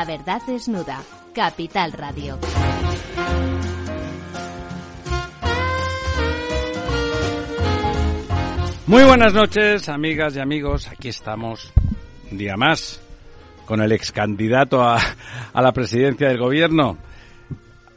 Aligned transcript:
La 0.00 0.06
verdad 0.06 0.40
desnuda. 0.46 1.02
Capital 1.34 1.92
Radio. 1.92 2.38
Muy 8.86 9.04
buenas 9.04 9.34
noches, 9.34 9.90
amigas 9.90 10.34
y 10.36 10.40
amigos. 10.40 10.88
Aquí 10.88 11.08
estamos 11.10 11.70
un 12.32 12.38
día 12.38 12.56
más 12.56 12.98
con 13.66 13.82
el 13.82 13.92
ex 13.92 14.10
candidato 14.10 14.82
a, 14.82 14.98
a 15.52 15.60
la 15.60 15.72
presidencia 15.72 16.28
del 16.28 16.38
gobierno, 16.38 16.96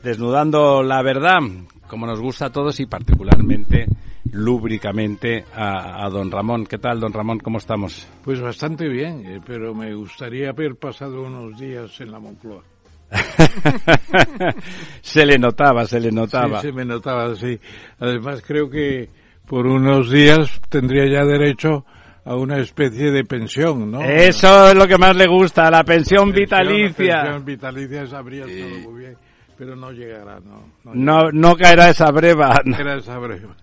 desnudando 0.04 0.84
la 0.84 1.02
verdad, 1.04 1.40
como 1.88 2.06
nos 2.06 2.20
gusta 2.20 2.48
a 2.48 2.52
todos 2.52 2.82
y 2.82 2.86
particularmente 2.86 3.88
lúbricamente 4.34 5.46
a, 5.54 6.06
a, 6.06 6.10
don 6.10 6.30
Ramón. 6.30 6.66
¿Qué 6.66 6.78
tal, 6.78 7.00
don 7.00 7.14
Ramón? 7.14 7.40
¿Cómo 7.40 7.60
estamos? 7.60 8.08
Pues 8.24 8.42
bastante 8.42 8.88
bien, 8.90 9.26
eh, 9.26 9.40
pero 9.46 9.74
me 9.74 9.94
gustaría 9.94 10.50
haber 10.50 10.76
pasado 10.76 11.22
unos 11.22 11.58
días 11.60 12.00
en 12.02 12.12
la 12.12 12.20
Moncloa. 12.20 12.64
se 15.02 15.26
le 15.26 15.38
notaba, 15.38 15.86
se 15.86 16.00
le 16.00 16.12
notaba. 16.12 16.62
Sí, 16.62 16.68
se 16.68 16.74
me 16.74 16.84
notaba, 16.84 17.36
sí. 17.36 17.60
Además, 18.00 18.42
creo 18.46 18.70
que 18.70 19.08
por 19.48 19.68
unos 19.68 20.10
días 20.10 20.60
tendría 20.68 21.06
ya 21.06 21.24
derecho 21.24 21.86
a 22.26 22.36
una 22.36 22.58
especie 22.58 23.12
de 23.12 23.24
pensión, 23.26 23.92
¿no? 23.92 24.02
Eso 24.02 24.70
es 24.70 24.76
lo 24.76 24.88
que 24.88 24.98
más 24.98 25.16
le 25.16 25.28
gusta, 25.28 25.70
la 25.70 25.84
pensión, 25.84 26.32
pensión 26.32 26.34
vitalicia. 26.34 27.16
La 27.18 27.24
pensión 27.24 27.46
vitalicia 27.46 28.08
sabría 28.08 28.46
todo 28.46 28.90
muy 28.90 29.02
bien, 29.02 29.18
pero 29.58 29.76
no 29.76 29.92
llegará, 29.92 30.40
no. 30.40 30.74
No, 30.86 30.94
no, 30.94 31.32
no 31.32 31.56
caerá 31.56 31.90
esa 31.90 32.10
breva. 32.12 32.62
No 32.66 32.76
caerá 32.76 32.96
esa 32.96 33.20
breva. 33.20 33.56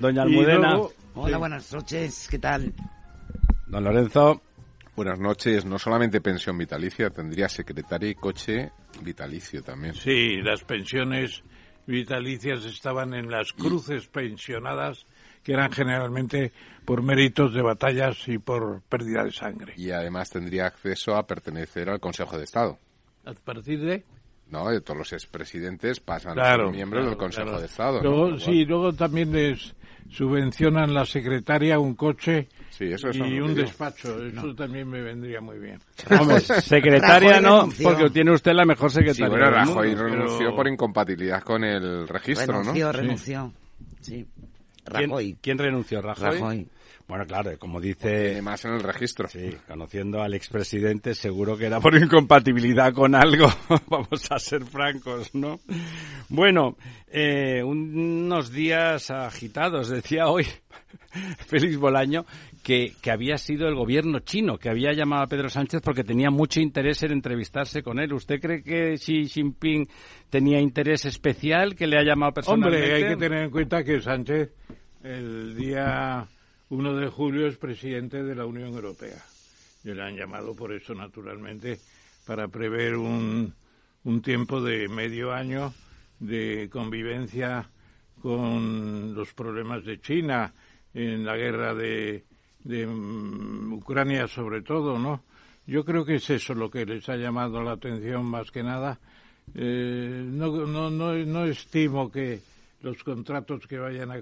Doña 0.00 0.22
Almudena. 0.22 0.70
Luego, 0.72 0.92
Hola, 1.14 1.36
buenas 1.38 1.72
noches, 1.72 2.26
¿qué 2.30 2.38
tal? 2.38 2.72
Don 3.66 3.84
Lorenzo. 3.84 4.40
Buenas 4.96 5.18
noches. 5.18 5.64
No 5.64 5.78
solamente 5.78 6.20
pensión 6.20 6.56
vitalicia, 6.56 7.10
tendría 7.10 7.48
secretaria 7.48 8.10
y 8.10 8.14
coche 8.14 8.72
vitalicio 9.02 9.62
también. 9.62 9.94
Sí, 9.94 10.42
las 10.42 10.64
pensiones 10.64 11.42
vitalicias 11.86 12.64
estaban 12.64 13.14
en 13.14 13.30
las 13.30 13.52
cruces 13.52 14.06
pensionadas, 14.08 15.06
que 15.42 15.52
eran 15.52 15.72
generalmente 15.72 16.52
por 16.84 17.02
méritos 17.02 17.54
de 17.54 17.62
batallas 17.62 18.28
y 18.28 18.38
por 18.38 18.82
pérdida 18.82 19.24
de 19.24 19.32
sangre. 19.32 19.74
Y 19.76 19.90
además 19.90 20.30
tendría 20.30 20.66
acceso 20.66 21.16
a 21.16 21.26
pertenecer 21.26 21.90
al 21.90 22.00
Consejo 22.00 22.38
de 22.38 22.44
Estado. 22.44 22.78
¿A 23.24 23.32
partir 23.32 23.80
de? 23.80 24.04
No, 24.52 24.68
de 24.68 24.82
todos 24.82 24.98
los 24.98 25.12
expresidentes 25.14 25.98
pasan 26.00 26.34
claro, 26.34 26.64
a 26.64 26.66
ser 26.66 26.76
miembros 26.76 27.00
claro, 27.00 27.10
del 27.10 27.18
Consejo 27.18 27.46
claro. 27.46 27.60
de 27.60 27.66
Estado. 27.66 28.02
Luego, 28.02 28.30
¿no? 28.32 28.38
Sí, 28.38 28.64
luego 28.66 28.92
también 28.92 29.32
les 29.32 29.74
subvencionan 30.10 30.92
la 30.92 31.06
secretaria 31.06 31.78
un 31.78 31.94
coche 31.94 32.48
sí, 32.68 32.84
eso, 32.92 33.08
eso 33.08 33.24
y 33.24 33.40
un 33.40 33.54
despacho. 33.54 34.22
Eso 34.22 34.46
no. 34.48 34.54
también 34.54 34.90
me 34.90 35.00
vendría 35.00 35.40
muy 35.40 35.58
bien. 35.58 35.80
Hombre, 36.20 36.40
secretaria 36.40 37.40
no, 37.40 37.66
porque 37.82 38.10
tiene 38.10 38.32
usted 38.32 38.52
la 38.52 38.66
mejor 38.66 38.90
secretaria. 38.90 39.24
Sí, 39.24 39.30
bueno, 39.30 39.50
Rajoy 39.50 39.88
mundo, 39.88 40.02
renunció 40.04 40.38
pero... 40.38 40.56
por 40.56 40.68
incompatibilidad 40.68 41.42
con 41.42 41.64
el 41.64 42.06
registro, 42.06 42.58
renunció, 42.58 42.86
¿no? 42.86 42.92
Renunció, 42.92 43.52
sí. 44.02 44.26
sí. 44.26 44.26
Rajoy. 44.84 45.24
¿Quién, 45.24 45.38
¿Quién, 45.40 45.58
renunció? 45.58 46.02
¿Rajoy? 46.02 46.38
Rajoy. 46.38 46.68
Bueno, 47.12 47.26
claro, 47.26 47.50
como 47.58 47.78
dice... 47.78 48.28
Tiene 48.28 48.40
más 48.40 48.64
en 48.64 48.72
el 48.72 48.82
registro. 48.82 49.28
Sí, 49.28 49.54
conociendo 49.68 50.22
al 50.22 50.32
expresidente, 50.32 51.14
seguro 51.14 51.58
que 51.58 51.66
era 51.66 51.78
por 51.78 51.94
incompatibilidad 52.02 52.90
con 52.94 53.14
algo. 53.14 53.48
Vamos 53.90 54.32
a 54.32 54.38
ser 54.38 54.64
francos, 54.64 55.34
¿no? 55.34 55.60
Bueno, 56.30 56.74
eh, 57.08 57.62
unos 57.62 58.50
días 58.50 59.10
agitados, 59.10 59.90
decía 59.90 60.28
hoy 60.28 60.46
Félix 61.48 61.76
Bolaño, 61.76 62.24
que, 62.62 62.94
que, 63.02 63.10
había 63.10 63.36
sido 63.36 63.68
el 63.68 63.74
gobierno 63.74 64.20
chino, 64.20 64.56
que 64.56 64.70
había 64.70 64.94
llamado 64.94 65.24
a 65.24 65.26
Pedro 65.26 65.50
Sánchez 65.50 65.82
porque 65.84 66.04
tenía 66.04 66.30
mucho 66.30 66.62
interés 66.62 67.02
en 67.02 67.12
entrevistarse 67.12 67.82
con 67.82 67.98
él. 68.00 68.14
¿Usted 68.14 68.40
cree 68.40 68.62
que 68.62 68.94
Xi 68.94 69.26
Jinping 69.26 69.86
tenía 70.30 70.60
interés 70.60 71.04
especial 71.04 71.74
que 71.74 71.86
le 71.86 71.98
ha 71.98 72.04
llamado 72.04 72.32
personalmente? 72.32 72.78
Hombre, 72.78 72.94
hay 72.94 73.12
que 73.12 73.16
tener 73.16 73.42
en 73.44 73.50
cuenta 73.50 73.84
que 73.84 74.00
Sánchez 74.00 74.54
el 75.02 75.54
día 75.56 76.26
1 76.72 76.94
de 76.96 77.08
julio 77.08 77.46
es 77.48 77.58
presidente 77.58 78.22
de 78.22 78.34
la 78.34 78.46
Unión 78.46 78.72
Europea. 78.72 79.22
Y 79.84 79.92
le 79.92 80.02
han 80.02 80.16
llamado 80.16 80.56
por 80.56 80.72
eso, 80.72 80.94
naturalmente, 80.94 81.78
para 82.24 82.48
prever 82.48 82.96
un, 82.96 83.52
un 84.04 84.22
tiempo 84.22 84.62
de 84.62 84.88
medio 84.88 85.34
año 85.34 85.74
de 86.18 86.70
convivencia 86.72 87.68
con 88.22 89.14
los 89.14 89.34
problemas 89.34 89.84
de 89.84 90.00
China 90.00 90.54
en 90.94 91.26
la 91.26 91.36
guerra 91.36 91.74
de, 91.74 92.24
de 92.64 92.86
um, 92.86 93.74
Ucrania 93.74 94.26
sobre 94.26 94.62
todo, 94.62 94.98
¿no? 94.98 95.24
Yo 95.66 95.84
creo 95.84 96.06
que 96.06 96.14
es 96.14 96.30
eso 96.30 96.54
lo 96.54 96.70
que 96.70 96.86
les 96.86 97.06
ha 97.10 97.16
llamado 97.16 97.62
la 97.62 97.72
atención 97.72 98.24
más 98.24 98.50
que 98.50 98.62
nada. 98.62 98.98
Eh, 99.54 100.24
no, 100.24 100.66
no, 100.66 100.88
no, 100.88 101.12
no 101.12 101.44
estimo 101.44 102.10
que 102.10 102.40
los 102.82 103.02
contratos 103.04 103.66
que 103.66 103.78
vayan 103.78 104.10
a, 104.10 104.20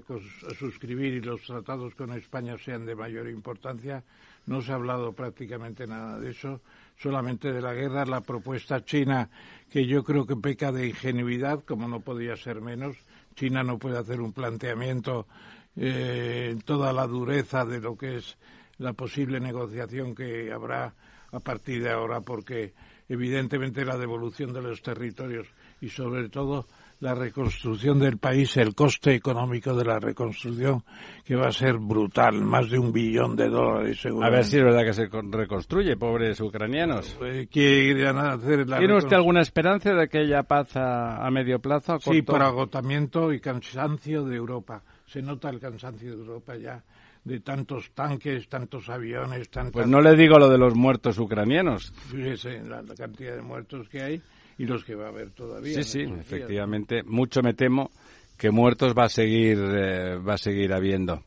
suscribir 0.57 1.13
y 1.13 1.21
los 1.21 1.41
tratados 1.41 1.95
con 1.95 2.11
España 2.13 2.57
sean 2.57 2.85
de 2.85 2.95
mayor 2.95 3.27
importancia. 3.27 4.03
No 4.45 4.61
se 4.61 4.71
ha 4.71 4.75
hablado 4.75 5.13
prácticamente 5.13 5.87
nada 5.87 6.19
de 6.19 6.31
eso, 6.31 6.61
solamente 6.97 7.51
de 7.51 7.61
la 7.61 7.73
guerra, 7.73 8.05
la 8.05 8.21
propuesta 8.21 8.83
china, 8.85 9.29
que 9.69 9.85
yo 9.87 10.03
creo 10.03 10.25
que 10.25 10.35
peca 10.35 10.71
de 10.71 10.87
ingenuidad, 10.87 11.63
como 11.63 11.87
no 11.87 12.01
podía 12.01 12.35
ser 12.35 12.61
menos. 12.61 12.95
China 13.35 13.63
no 13.63 13.79
puede 13.79 13.97
hacer 13.97 14.21
un 14.21 14.33
planteamiento 14.33 15.27
eh, 15.75 16.49
en 16.51 16.61
toda 16.61 16.93
la 16.93 17.07
dureza 17.07 17.65
de 17.65 17.79
lo 17.79 17.97
que 17.97 18.17
es 18.17 18.37
la 18.77 18.93
posible 18.93 19.39
negociación 19.39 20.13
que 20.13 20.51
habrá 20.51 20.93
a 21.31 21.39
partir 21.39 21.81
de 21.81 21.91
ahora, 21.91 22.21
porque 22.21 22.73
evidentemente 23.09 23.85
la 23.85 23.97
devolución 23.97 24.53
de 24.53 24.61
los 24.61 24.81
territorios 24.81 25.47
y 25.79 25.89
sobre 25.89 26.29
todo 26.29 26.67
la 27.01 27.15
reconstrucción 27.15 27.99
del 27.99 28.17
país, 28.17 28.55
el 28.57 28.75
coste 28.75 29.15
económico 29.15 29.75
de 29.75 29.83
la 29.83 29.99
reconstrucción, 29.99 30.83
que 31.25 31.35
va 31.35 31.47
a 31.47 31.51
ser 31.51 31.77
brutal, 31.77 32.41
más 32.41 32.69
de 32.69 32.77
un 32.77 32.91
billón 32.91 33.35
de 33.35 33.49
dólares 33.49 33.99
seguro. 33.99 34.25
A 34.25 34.29
ver 34.29 34.45
si 34.45 34.57
es 34.57 34.63
verdad 34.63 34.85
que 34.85 34.93
se 34.93 35.07
reconstruye, 35.07 35.97
pobres 35.97 36.39
ucranianos. 36.39 37.17
Eh, 37.23 37.47
¿Quieren 37.51 38.17
hacer 38.17 38.69
la 38.69 38.77
¿Tiene 38.77 38.95
usted 38.97 39.15
alguna 39.15 39.41
esperanza 39.41 39.93
de 39.93 40.07
que 40.07 40.19
haya 40.19 40.43
paz 40.43 40.75
a, 40.77 41.25
a 41.25 41.31
medio 41.31 41.59
plazo? 41.59 41.93
A 41.93 41.95
corto? 41.95 42.13
Sí, 42.13 42.21
por 42.21 42.43
agotamiento 42.43 43.33
y 43.33 43.39
cansancio 43.39 44.23
de 44.23 44.35
Europa. 44.35 44.83
Se 45.07 45.23
nota 45.23 45.49
el 45.49 45.59
cansancio 45.59 46.11
de 46.11 46.17
Europa 46.17 46.55
ya 46.55 46.83
de 47.23 47.39
tantos 47.39 47.91
tanques, 47.93 48.47
tantos 48.47 48.89
aviones, 48.89 49.49
tantas... 49.49 49.73
Pues 49.73 49.87
no 49.87 50.01
le 50.01 50.15
digo 50.15 50.37
lo 50.39 50.49
de 50.49 50.57
los 50.57 50.75
muertos 50.75 51.17
ucranianos. 51.19 51.91
Fíjese 52.09 52.63
la, 52.63 52.81
la 52.81 52.95
cantidad 52.95 53.35
de 53.35 53.41
muertos 53.41 53.89
que 53.89 54.01
hay 54.01 54.21
y 54.61 54.65
los 54.65 54.83
que 54.83 54.93
va 54.93 55.05
a 55.05 55.09
haber 55.09 55.31
todavía. 55.31 55.81
Sí, 55.81 55.83
sí, 55.83 56.01
efectivamente. 56.01 57.01
Mucho 57.01 57.41
me 57.41 57.55
temo 57.55 57.89
que 58.37 58.51
muertos 58.51 58.93
va 58.93 59.05
a 59.05 59.09
seguir, 59.09 59.57
eh, 59.57 60.17
va 60.17 60.35
a 60.35 60.37
seguir 60.37 60.71
habiendo. 60.71 61.23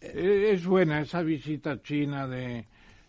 Es 0.00 0.66
buena 0.66 1.00
esa 1.00 1.22
visita 1.22 1.80
china 1.80 2.26
de, 2.26 2.66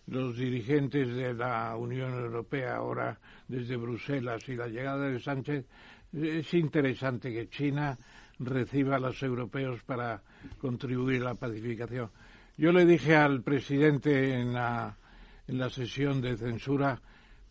los 0.07 0.37
dirigentes 0.37 1.15
de 1.15 1.33
la 1.33 1.75
Unión 1.75 2.13
Europea 2.13 2.75
ahora 2.75 3.19
desde 3.47 3.75
Bruselas 3.77 4.47
y 4.47 4.55
la 4.55 4.67
llegada 4.67 5.09
de 5.09 5.19
Sánchez, 5.19 5.65
es 6.13 6.53
interesante 6.53 7.33
que 7.33 7.49
China 7.49 7.97
reciba 8.39 8.97
a 8.97 8.99
los 8.99 9.21
europeos 9.23 9.81
para 9.83 10.21
contribuir 10.59 11.21
a 11.21 11.25
la 11.25 11.35
pacificación. 11.35 12.09
Yo 12.57 12.71
le 12.71 12.85
dije 12.85 13.15
al 13.15 13.41
presidente 13.41 14.39
en 14.39 14.53
la, 14.53 14.97
en 15.47 15.57
la 15.57 15.69
sesión 15.69 16.21
de 16.21 16.37
censura, 16.37 17.01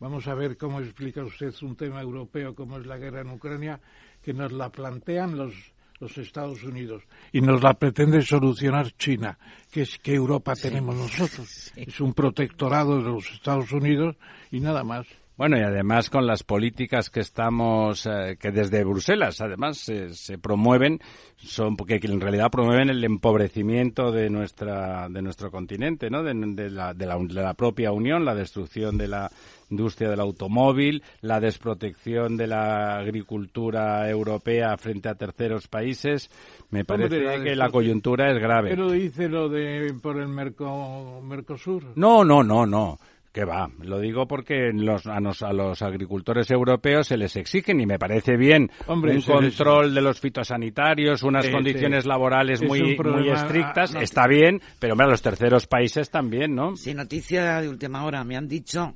vamos 0.01 0.27
a 0.29 0.35
ver 0.35 0.57
cómo 0.57 0.81
explica 0.81 1.25
usted 1.25 1.55
un 1.63 1.77
tema 1.77 2.01
europeo 2.01 2.55
como 2.55 2.79
es 2.79 2.87
la 2.87 2.99
guerra 2.99 3.21
en 3.21 3.31
Ucrania, 3.31 3.81
que 4.23 4.33
nos 4.33 4.53
la 4.53 4.71
plantean 4.71 5.37
los 5.37 5.55
los 6.01 6.19
Estados 6.19 6.63
Unidos 6.63 7.03
y 7.33 7.41
nos 7.41 7.63
la 7.63 7.75
pretende 7.75 8.23
solucionar 8.23 8.91
China, 8.93 9.39
que 9.71 9.83
es 9.83 9.99
que 9.99 10.15
Europa 10.15 10.55
tenemos 10.55 10.95
nosotros. 10.95 11.73
Es 11.77 12.01
un 12.01 12.13
protectorado 12.13 12.97
de 12.99 13.11
los 13.11 13.31
Estados 13.31 13.73
Unidos 13.73 14.17
y 14.51 14.61
nada 14.61 14.85
más. 14.85 15.07
Bueno, 15.37 15.59
y 15.59 15.61
además 15.61 16.09
con 16.09 16.27
las 16.27 16.43
políticas 16.45 17.11
que 17.11 17.21
estamos, 17.21 18.07
eh, 18.07 18.39
que 18.41 18.51
desde 18.51 18.85
Bruselas 18.85 19.43
además 19.43 19.77
se 19.79 20.39
promueven, 20.39 20.99
son 21.37 21.77
porque 21.77 22.01
en 22.03 22.21
realidad 22.21 22.51
promueven 22.51 22.89
el 22.89 23.05
empobrecimiento 23.05 24.11
de 24.11 24.31
nuestra, 24.31 25.09
de 25.11 25.21
nuestro 25.21 25.51
continente, 25.51 26.09
¿no? 26.09 26.23
De, 26.23 26.35
la, 26.71 26.95
de, 26.95 27.07
la, 27.07 27.55
propia 27.55 27.93
Unión, 27.93 28.25
la 28.25 28.35
destrucción 28.35 28.97
de 28.97 29.09
la 29.09 29.31
industria 29.69 30.09
del 30.09 30.21
automóvil, 30.21 31.03
la 31.21 31.39
desprotección 31.39 32.39
de 32.39 32.47
la 32.47 32.97
agricultura 32.97 34.09
europea 34.09 34.77
frente 34.79 35.11
a 35.11 35.17
terceros 35.17 35.69
países. 35.69 36.31
Me 36.71 36.87
parece 36.87 37.43
que 37.43 37.55
la 37.55 37.69
coyuntura 37.69 38.31
es 38.31 38.39
grave. 38.39 38.71
¿Pero 38.71 38.91
dice 38.91 39.29
lo 39.29 39.51
de 39.51 39.95
por 40.01 40.19
el 40.19 40.29
Mercosur? 40.29 41.93
No, 41.95 42.25
no, 42.25 42.43
no, 42.43 42.65
no. 42.65 42.99
Que 43.37 43.45
va, 43.45 43.71
lo 43.83 44.01
digo 44.01 44.27
porque 44.27 44.73
los, 44.73 45.07
a, 45.07 45.21
los, 45.21 45.83
agricultores 45.83 46.51
europeos 46.51 47.09
se 47.09 47.19
les 47.19 47.37
exigen 47.37 47.79
y 47.83 47.85
me 47.85 47.99
parece 47.99 48.35
bien 48.39 48.71
un 48.89 49.21
control 49.21 49.95
de 49.95 50.01
los 50.01 50.19
fitosanitarios, 50.19 51.23
unas 51.23 51.47
condiciones 51.51 52.07
laborales 52.07 52.63
muy, 52.63 52.97
muy 52.97 53.29
estrictas, 53.29 53.95
está 53.95 54.27
bien, 54.27 54.63
pero 54.79 54.95
a 54.99 55.07
los 55.07 55.21
terceros 55.21 55.67
países 55.67 56.09
también, 56.09 56.55
¿no? 56.55 56.77
Sí, 56.77 56.95
noticia 56.95 57.61
de 57.61 57.69
última 57.69 58.07
hora, 58.07 58.25
me 58.25 58.39
han 58.39 58.49
dicho 58.49 58.95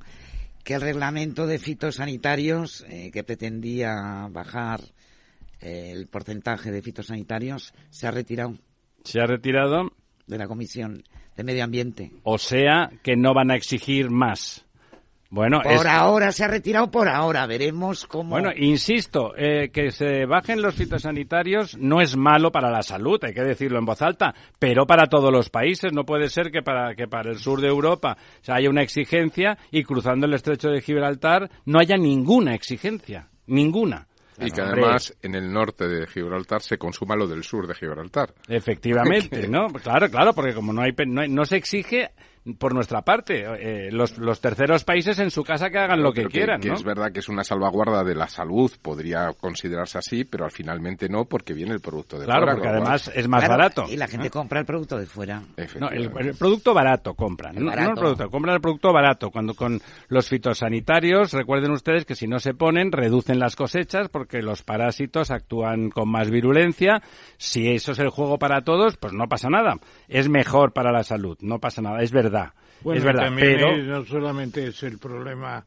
que 0.63 0.73
el 0.73 0.81
reglamento 0.81 1.45
de 1.45 1.59
fitosanitarios 1.59 2.83
eh, 2.89 3.11
que 3.13 3.23
pretendía 3.23 4.27
bajar 4.31 4.81
eh, 5.59 5.91
el 5.91 6.07
porcentaje 6.07 6.71
de 6.71 6.81
fitosanitarios 6.81 7.75
se 7.91 8.07
ha 8.07 8.11
retirado. 8.11 8.55
¿Se 9.03 9.21
ha 9.21 9.27
retirado? 9.27 9.91
De 10.25 10.39
la 10.39 10.47
Comisión 10.47 11.03
de 11.35 11.43
Medio 11.43 11.63
Ambiente. 11.63 12.11
O 12.23 12.37
sea, 12.37 12.91
que 13.03 13.15
no 13.15 13.33
van 13.33 13.51
a 13.51 13.55
exigir 13.55 14.09
más. 14.09 14.65
Bueno, 15.31 15.61
por 15.63 15.87
ahora 15.87 16.33
se 16.33 16.43
ha 16.43 16.49
retirado, 16.49 16.91
por 16.91 17.07
ahora 17.07 17.47
veremos 17.47 18.05
cómo. 18.05 18.31
Bueno, 18.31 18.49
insisto, 18.53 19.33
eh, 19.37 19.69
que 19.69 19.91
se 19.91 20.25
bajen 20.25 20.61
los 20.61 20.75
fitosanitarios 20.75 21.77
no 21.77 22.01
es 22.01 22.17
malo 22.17 22.51
para 22.51 22.69
la 22.69 22.83
salud, 22.83 23.17
hay 23.23 23.33
que 23.33 23.41
decirlo 23.41 23.79
en 23.79 23.85
voz 23.85 24.01
alta, 24.01 24.35
pero 24.59 24.85
para 24.85 25.07
todos 25.07 25.31
los 25.31 25.49
países 25.49 25.93
no 25.93 26.03
puede 26.03 26.27
ser 26.27 26.51
que 26.51 26.61
para 26.61 26.95
que 26.95 27.07
para 27.07 27.31
el 27.31 27.37
sur 27.37 27.61
de 27.61 27.69
Europa 27.69 28.17
haya 28.49 28.69
una 28.69 28.81
exigencia 28.81 29.57
y 29.71 29.83
cruzando 29.83 30.25
el 30.25 30.33
estrecho 30.33 30.67
de 30.67 30.81
Gibraltar 30.81 31.49
no 31.63 31.79
haya 31.79 31.95
ninguna 31.95 32.53
exigencia, 32.53 33.29
ninguna. 33.47 34.09
Y 34.39 34.51
que 34.51 34.61
además 34.61 35.13
en 35.21 35.35
el 35.35 35.51
norte 35.51 35.87
de 35.87 36.07
Gibraltar 36.07 36.61
se 36.61 36.77
consuma 36.77 37.15
lo 37.15 37.27
del 37.27 37.43
sur 37.43 37.67
de 37.67 37.75
Gibraltar. 37.75 38.33
Efectivamente, 38.47 39.47
¿no? 39.49 39.67
Claro, 39.67 40.09
claro, 40.09 40.33
porque 40.33 40.53
como 40.53 40.73
no 40.73 40.81
hay, 40.81 40.93
no, 41.05 41.27
no 41.27 41.45
se 41.45 41.57
exige 41.57 42.11
por 42.57 42.73
nuestra 42.73 43.03
parte, 43.03 43.45
eh, 43.45 43.91
los, 43.91 44.17
los, 44.17 44.41
terceros 44.41 44.83
países 44.83 45.19
en 45.19 45.29
su 45.29 45.43
casa 45.43 45.69
que 45.69 45.77
hagan 45.77 46.01
lo 46.01 46.11
que, 46.11 46.25
quieran. 46.25 46.59
Que, 46.59 46.69
es 46.69 46.83
verdad 46.83 47.11
que 47.11 47.19
es 47.19 47.29
una 47.29 47.43
salvaguarda 47.43 48.03
de 48.03 48.15
la 48.15 48.27
salud, 48.27 48.71
podría 48.81 49.31
considerarse 49.39 49.99
así, 49.99 50.23
pero 50.23 50.45
al 50.45 50.51
finalmente 50.51 51.07
no, 51.07 51.25
porque 51.25 51.53
viene 51.53 51.73
el 51.73 51.81
producto 51.81 52.17
de 52.17 52.25
fuera. 52.25 52.39
Claro, 52.39 52.53
porque 52.53 52.67
además 52.67 53.11
es 53.13 53.27
más 53.27 53.47
barato. 53.47 53.85
Y 53.87 53.95
la 53.95 54.07
gente 54.07 54.31
compra 54.31 54.59
el 54.59 54.65
producto 54.65 54.97
de 54.97 55.05
fuera. 55.05 55.43
No, 55.79 55.89
el, 55.89 56.09
producto 56.35 56.73
barato 56.73 57.13
compran, 57.13 57.55
no, 57.55 57.71
el 57.71 57.93
producto, 57.93 58.29
compran 58.31 58.55
el 58.55 58.61
producto 58.61 58.91
barato. 58.91 59.29
Cuando 59.29 59.53
con 59.53 59.79
los 60.07 60.27
fitosanitarios, 60.27 61.33
recuerden 61.33 61.71
ustedes 61.71 62.05
que 62.05 62.15
si 62.15 62.27
no 62.27 62.39
se 62.39 62.55
ponen, 62.55 62.91
reducen 62.91 63.37
las 63.37 63.55
cosechas 63.55 64.09
porque 64.09 64.41
los 64.41 64.63
parásitos 64.63 65.29
actúan 65.29 65.91
con 65.91 66.09
más 66.09 66.31
virulencia. 66.31 67.03
Si 67.37 67.69
eso 67.69 67.91
es 67.91 67.99
el 67.99 68.09
juego 68.09 68.39
para 68.39 68.63
todos, 68.63 68.97
pues 68.97 69.13
no 69.13 69.27
pasa 69.27 69.49
nada. 69.49 69.75
Es 70.07 70.27
mejor 70.27 70.73
para 70.73 70.91
la 70.91 71.03
salud, 71.03 71.37
no 71.41 71.59
pasa 71.59 71.83
nada, 71.83 72.01
es 72.01 72.11
verdad 72.11 72.30
bueno, 72.83 72.99
es 72.99 73.05
verdad, 73.05 73.25
también 73.25 73.57
pero... 73.57 73.77
no 73.77 74.05
solamente 74.05 74.67
es 74.67 74.83
el 74.83 74.97
problema 74.97 75.65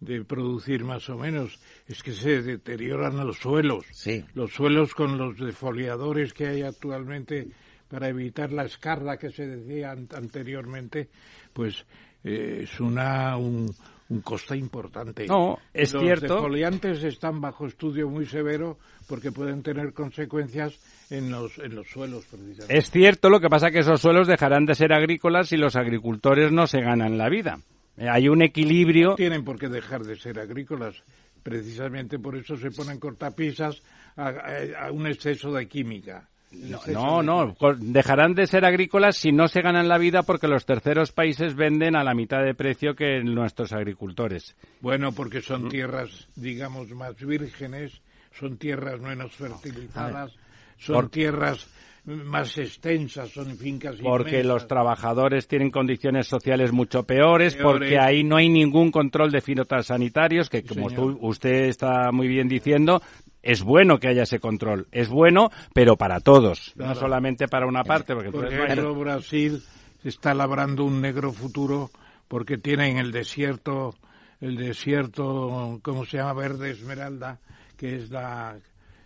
de 0.00 0.24
producir 0.24 0.84
más 0.84 1.08
o 1.08 1.16
menos, 1.16 1.58
es 1.86 2.02
que 2.02 2.12
se 2.12 2.42
deterioran 2.42 3.16
los 3.26 3.38
suelos. 3.38 3.84
Sí. 3.92 4.24
Los 4.34 4.52
suelos 4.52 4.94
con 4.94 5.18
los 5.18 5.38
defoliadores 5.38 6.32
que 6.32 6.46
hay 6.46 6.62
actualmente 6.62 7.48
para 7.88 8.08
evitar 8.08 8.52
la 8.52 8.64
escarda 8.64 9.16
que 9.16 9.30
se 9.30 9.46
decía 9.46 9.90
anteriormente, 9.90 11.08
pues 11.52 11.84
eh, 12.22 12.60
es 12.62 12.80
una 12.80 13.36
un, 13.36 13.74
un 14.10 14.20
coste 14.22 14.56
importante. 14.56 15.26
No, 15.26 15.58
es 15.72 15.92
los 15.92 16.02
cierto. 16.02 16.26
Los 16.26 16.36
defoliantes 16.36 17.04
están 17.04 17.40
bajo 17.40 17.66
estudio 17.66 18.08
muy 18.08 18.26
severo 18.26 18.78
porque 19.06 19.32
pueden 19.32 19.62
tener 19.62 19.92
consecuencias 19.92 20.78
en 21.10 21.30
los, 21.30 21.58
en 21.58 21.74
los 21.74 21.88
suelos, 21.88 22.24
precisamente. 22.26 22.76
Es 22.76 22.90
cierto, 22.90 23.28
lo 23.28 23.40
que 23.40 23.48
pasa 23.48 23.68
es 23.68 23.72
que 23.72 23.80
esos 23.80 24.00
suelos 24.00 24.26
dejarán 24.26 24.64
de 24.64 24.74
ser 24.74 24.92
agrícolas 24.92 25.48
si 25.48 25.56
los 25.56 25.76
agricultores 25.76 26.52
no 26.52 26.66
se 26.66 26.80
ganan 26.80 27.18
la 27.18 27.28
vida. 27.28 27.58
Eh, 27.98 28.08
hay 28.08 28.28
un 28.28 28.42
equilibrio. 28.42 29.10
No 29.10 29.16
tienen 29.16 29.44
por 29.44 29.58
qué 29.58 29.68
dejar 29.68 30.04
de 30.04 30.16
ser 30.16 30.38
agrícolas. 30.38 31.02
Precisamente 31.42 32.18
por 32.18 32.36
eso 32.36 32.56
se 32.56 32.70
ponen 32.70 32.98
cortapisas 32.98 33.82
a, 34.16 34.90
un 34.92 35.06
exceso 35.06 35.52
de 35.52 35.68
química. 35.68 36.28
No, 36.50 37.22
no, 37.22 37.56
dejarán 37.78 38.34
de 38.34 38.46
ser 38.46 38.64
agrícolas 38.64 39.16
si 39.18 39.32
no 39.32 39.48
se 39.48 39.60
ganan 39.60 39.88
la 39.88 39.98
vida 39.98 40.22
porque 40.22 40.48
los 40.48 40.64
terceros 40.64 41.12
países 41.12 41.54
venden 41.54 41.94
a 41.94 42.04
la 42.04 42.14
mitad 42.14 42.42
de 42.42 42.54
precio 42.54 42.94
que 42.94 43.22
nuestros 43.22 43.72
agricultores. 43.72 44.56
Bueno, 44.80 45.12
porque 45.12 45.42
son 45.42 45.64
mm. 45.64 45.68
tierras, 45.68 46.28
digamos, 46.36 46.88
más 46.90 47.16
vírgenes, 47.16 48.00
son 48.32 48.56
tierras 48.56 48.98
menos 49.00 49.32
fertilizadas 49.32 50.32
son 50.78 51.10
tierras 51.10 51.68
más 52.04 52.56
extensas, 52.56 53.28
son 53.30 53.58
fincas 53.58 53.96
Porque 54.02 54.42
los 54.42 54.66
trabajadores 54.66 55.46
tienen 55.46 55.70
condiciones 55.70 56.26
sociales 56.26 56.72
mucho 56.72 57.02
peores, 57.02 57.54
porque 57.54 57.98
ahí 57.98 58.24
no 58.24 58.36
hay 58.36 58.48
ningún 58.48 58.90
control 58.90 59.30
de 59.30 59.42
fitosanitarios, 59.42 60.48
que 60.48 60.62
como 60.62 60.86
usted 61.20 61.64
está 61.64 62.10
muy 62.10 62.28
bien 62.28 62.48
diciendo, 62.48 63.02
es 63.48 63.62
bueno 63.62 63.98
que 63.98 64.08
haya 64.08 64.24
ese 64.24 64.40
control. 64.40 64.88
Es 64.92 65.08
bueno, 65.08 65.50
pero 65.72 65.96
para 65.96 66.20
todos, 66.20 66.74
no 66.76 66.94
solamente 66.94 67.48
para 67.48 67.66
una 67.66 67.82
parte. 67.82 68.14
Porque, 68.14 68.30
porque 68.30 68.80
Brasil 68.98 69.62
está 70.04 70.34
labrando 70.34 70.84
un 70.84 71.00
negro 71.00 71.32
futuro 71.32 71.90
porque 72.28 72.58
tiene 72.58 72.90
en 72.90 72.98
el 72.98 73.10
desierto, 73.10 73.94
el 74.40 74.56
desierto, 74.56 75.80
¿cómo 75.82 76.04
se 76.04 76.18
llama? 76.18 76.34
Verde 76.34 76.70
Esmeralda, 76.72 77.38
que 77.76 77.96
es 77.96 78.10
la 78.10 78.58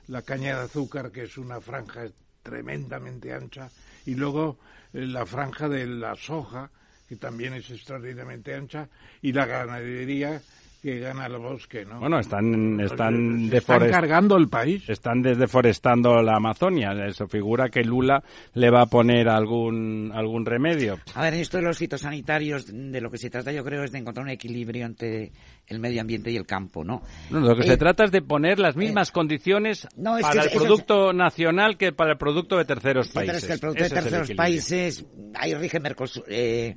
la 0.08 0.22
caña 0.22 0.58
de 0.58 0.64
azúcar, 0.64 1.10
que 1.10 1.22
es 1.22 1.38
una 1.38 1.60
franja 1.60 2.06
tremendamente 2.42 3.32
ancha, 3.32 3.70
y 4.04 4.14
luego 4.14 4.58
eh, 4.92 5.06
la 5.06 5.24
franja 5.24 5.68
de 5.68 5.86
la 5.86 6.16
soja, 6.16 6.70
que 7.08 7.16
también 7.16 7.54
es 7.54 7.70
extraordinariamente 7.70 8.54
ancha, 8.54 8.88
y 9.20 9.32
la 9.32 9.46
ganadería, 9.46 10.42
que 10.82 10.98
gana 10.98 11.26
el 11.26 11.38
bosque, 11.38 11.84
¿no? 11.84 12.00
Bueno, 12.00 12.18
están 12.18 12.80
están, 12.80 13.48
están 13.52 13.88
cargando 13.88 14.36
el 14.36 14.48
país. 14.48 14.82
Están 14.88 15.22
deforestando 15.22 16.20
la 16.22 16.36
Amazonia. 16.36 16.90
Eso 17.06 17.28
figura 17.28 17.68
que 17.68 17.84
Lula 17.84 18.22
le 18.54 18.68
va 18.68 18.82
a 18.82 18.86
poner 18.86 19.28
algún 19.28 20.10
algún 20.12 20.44
remedio. 20.44 20.98
A 21.14 21.22
ver, 21.22 21.34
esto 21.34 21.58
de 21.58 21.62
los 21.62 21.78
fitosanitarios, 21.78 22.66
de 22.66 23.00
lo 23.00 23.10
que 23.12 23.18
se 23.18 23.30
trata 23.30 23.52
yo 23.52 23.62
creo 23.62 23.84
es 23.84 23.92
de 23.92 23.98
encontrar 23.98 24.24
un 24.24 24.30
equilibrio 24.30 24.84
entre 24.84 25.30
el 25.68 25.78
medio 25.78 26.00
ambiente 26.00 26.32
y 26.32 26.36
el 26.36 26.46
campo, 26.46 26.82
¿no? 26.82 27.02
no 27.30 27.40
lo 27.40 27.54
que 27.54 27.62
se 27.62 27.74
eh, 27.74 27.76
trata 27.76 28.04
es 28.04 28.10
de 28.10 28.20
poner 28.20 28.58
las 28.58 28.74
mismas 28.74 29.10
eh, 29.10 29.12
condiciones 29.12 29.86
para 30.20 30.42
el 30.42 30.50
producto 30.50 31.12
nacional 31.12 31.76
que 31.76 31.92
para 31.92 32.12
el 32.12 32.18
producto 32.18 32.58
de 32.58 32.64
terceros 32.64 33.08
países. 33.08 33.26
Pero 33.26 33.38
es 33.38 33.46
que 33.46 33.52
el 33.52 33.60
producto 33.60 33.84
de 33.84 33.90
terceros 33.90 34.30
países, 34.32 35.06
ahí 35.34 35.54
rige 35.54 35.78
Mercosur, 35.78 36.24
eh, 36.26 36.74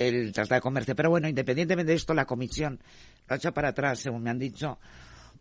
el 0.00 0.32
Tratado 0.32 0.56
de 0.56 0.62
Comercio. 0.62 0.96
Pero 0.96 1.10
bueno, 1.10 1.28
independientemente 1.28 1.92
de 1.92 1.96
esto, 1.96 2.14
la 2.14 2.24
Comisión 2.24 2.80
lo 3.28 3.34
ha 3.34 3.36
hecho 3.36 3.52
para 3.52 3.68
atrás, 3.68 4.00
según 4.00 4.22
me 4.22 4.30
han 4.30 4.38
dicho, 4.38 4.78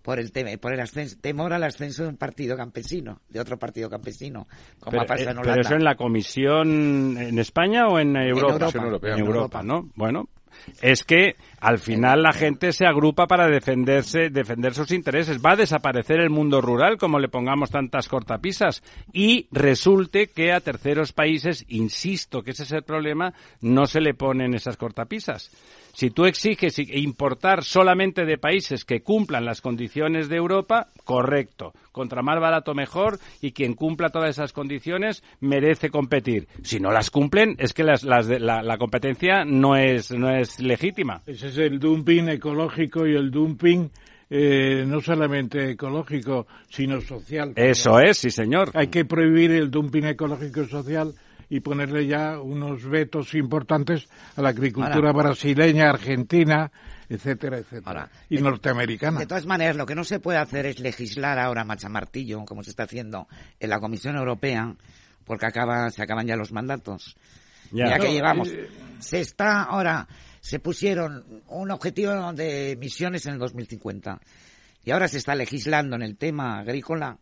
por 0.01 0.19
el 0.19 0.31
por 0.59 0.73
el 0.73 0.79
ascenso, 0.79 1.17
temor 1.19 1.53
al 1.53 1.63
ascenso 1.63 2.03
de 2.03 2.09
un 2.09 2.17
partido 2.17 2.55
campesino, 2.57 3.21
de 3.29 3.39
otro 3.39 3.57
partido 3.57 3.89
campesino, 3.89 4.47
como 4.79 4.91
pero, 4.91 5.03
ha 5.03 5.05
pasado 5.05 5.31
en 5.31 5.37
Holanda. 5.37 5.53
¿Pero 5.53 5.67
eso 5.67 5.75
en 5.75 5.83
la 5.83 5.95
Comisión 5.95 7.17
en 7.17 7.39
España 7.39 7.87
o 7.87 7.99
en 7.99 8.15
Europa? 8.15 8.69
En 8.73 8.83
Europa, 8.83 9.07
en 9.09 9.19
Europa, 9.19 9.63
¿no? 9.63 9.89
Bueno, 9.95 10.29
es 10.81 11.03
que 11.03 11.35
al 11.59 11.79
final 11.79 12.23
la 12.23 12.33
gente 12.33 12.73
se 12.73 12.85
agrupa 12.85 13.27
para 13.27 13.47
defenderse, 13.47 14.29
defender 14.29 14.73
sus 14.73 14.91
intereses. 14.91 15.39
Va 15.43 15.53
a 15.53 15.57
desaparecer 15.57 16.19
el 16.19 16.29
mundo 16.29 16.61
rural 16.61 16.97
como 16.97 17.19
le 17.19 17.27
pongamos 17.27 17.69
tantas 17.69 18.07
cortapisas 18.07 18.83
y 19.11 19.47
resulte 19.51 20.27
que 20.27 20.51
a 20.51 20.61
terceros 20.61 21.11
países, 21.11 21.65
insisto 21.67 22.43
que 22.43 22.51
ese 22.51 22.63
es 22.63 22.71
el 22.71 22.83
problema, 22.83 23.33
no 23.61 23.85
se 23.87 24.01
le 24.01 24.13
ponen 24.13 24.53
esas 24.53 24.77
cortapisas. 24.77 25.51
Si 25.93 26.11
tú 26.11 26.25
exiges 26.25 26.79
importar 26.79 27.63
solamente 27.63 28.25
de 28.25 28.37
países 28.37 28.85
que 28.85 29.01
cumplan 29.01 29.45
las 29.45 29.59
condiciones 29.59 30.29
de 30.29 30.37
Europa, 30.37 30.87
correcto. 31.03 31.73
Contra 31.91 32.21
más 32.21 32.39
barato 32.39 32.73
mejor 32.73 33.19
y 33.41 33.51
quien 33.51 33.73
cumpla 33.73 34.09
todas 34.09 34.29
esas 34.29 34.53
condiciones 34.53 35.23
merece 35.41 35.89
competir. 35.89 36.47
Si 36.63 36.79
no 36.79 36.91
las 36.91 37.09
cumplen, 37.09 37.55
es 37.57 37.73
que 37.73 37.83
las, 37.83 38.03
la, 38.03 38.21
la, 38.21 38.77
competencia 38.77 39.43
no 39.43 39.75
es, 39.75 40.11
no 40.11 40.29
es 40.29 40.59
legítima. 40.61 41.21
Es 41.49 41.57
el 41.57 41.79
dumping 41.79 42.29
ecológico 42.29 43.05
y 43.05 43.15
el 43.15 43.31
dumping 43.31 43.89
eh, 44.29 44.85
no 44.85 45.01
solamente 45.01 45.71
ecológico, 45.71 46.47
sino 46.69 47.01
social. 47.01 47.53
Eso 47.55 47.99
es, 47.99 48.17
sí, 48.17 48.29
señor. 48.29 48.71
Hay 48.75 48.87
que 48.87 49.05
prohibir 49.05 49.51
el 49.51 49.71
dumping 49.71 50.05
ecológico 50.05 50.61
y 50.61 50.67
social 50.67 51.13
y 51.49 51.61
ponerle 51.61 52.05
ya 52.05 52.39
unos 52.39 52.85
vetos 52.87 53.33
importantes 53.33 54.07
a 54.35 54.41
la 54.41 54.49
agricultura 54.49 55.11
brasileña, 55.11 55.89
argentina, 55.89 56.71
etcétera, 57.09 57.57
etcétera. 57.57 58.09
y 58.29 58.37
norteamericana. 58.37 59.19
De 59.19 59.25
todas 59.25 59.47
maneras, 59.47 59.75
lo 59.75 59.87
que 59.87 59.95
no 59.95 60.03
se 60.03 60.19
puede 60.19 60.37
hacer 60.37 60.67
es 60.67 60.79
legislar 60.79 61.39
ahora 61.39 61.63
machamartillo, 61.63 62.45
como 62.45 62.63
se 62.63 62.69
está 62.69 62.83
haciendo 62.83 63.27
en 63.59 63.69
la 63.71 63.79
Comisión 63.79 64.15
Europea, 64.15 64.75
porque 65.25 65.47
acaba, 65.47 65.89
se 65.89 66.03
acaban 66.03 66.27
ya 66.27 66.35
los 66.35 66.51
mandatos. 66.51 67.17
Ya, 67.71 67.97
que 67.97 68.13
llevamos. 68.13 68.49
Eh, 68.49 68.67
se 68.99 69.19
está 69.19 69.63
ahora, 69.63 70.07
se 70.41 70.59
pusieron 70.59 71.43
un 71.47 71.71
objetivo 71.71 72.33
de 72.33 72.71
emisiones 72.71 73.25
en 73.25 73.33
el 73.33 73.39
2050. 73.39 74.19
Y 74.85 74.91
ahora 74.91 75.07
se 75.07 75.17
está 75.17 75.35
legislando 75.35 75.95
en 75.95 76.01
el 76.01 76.17
tema 76.17 76.59
agrícola 76.59 77.17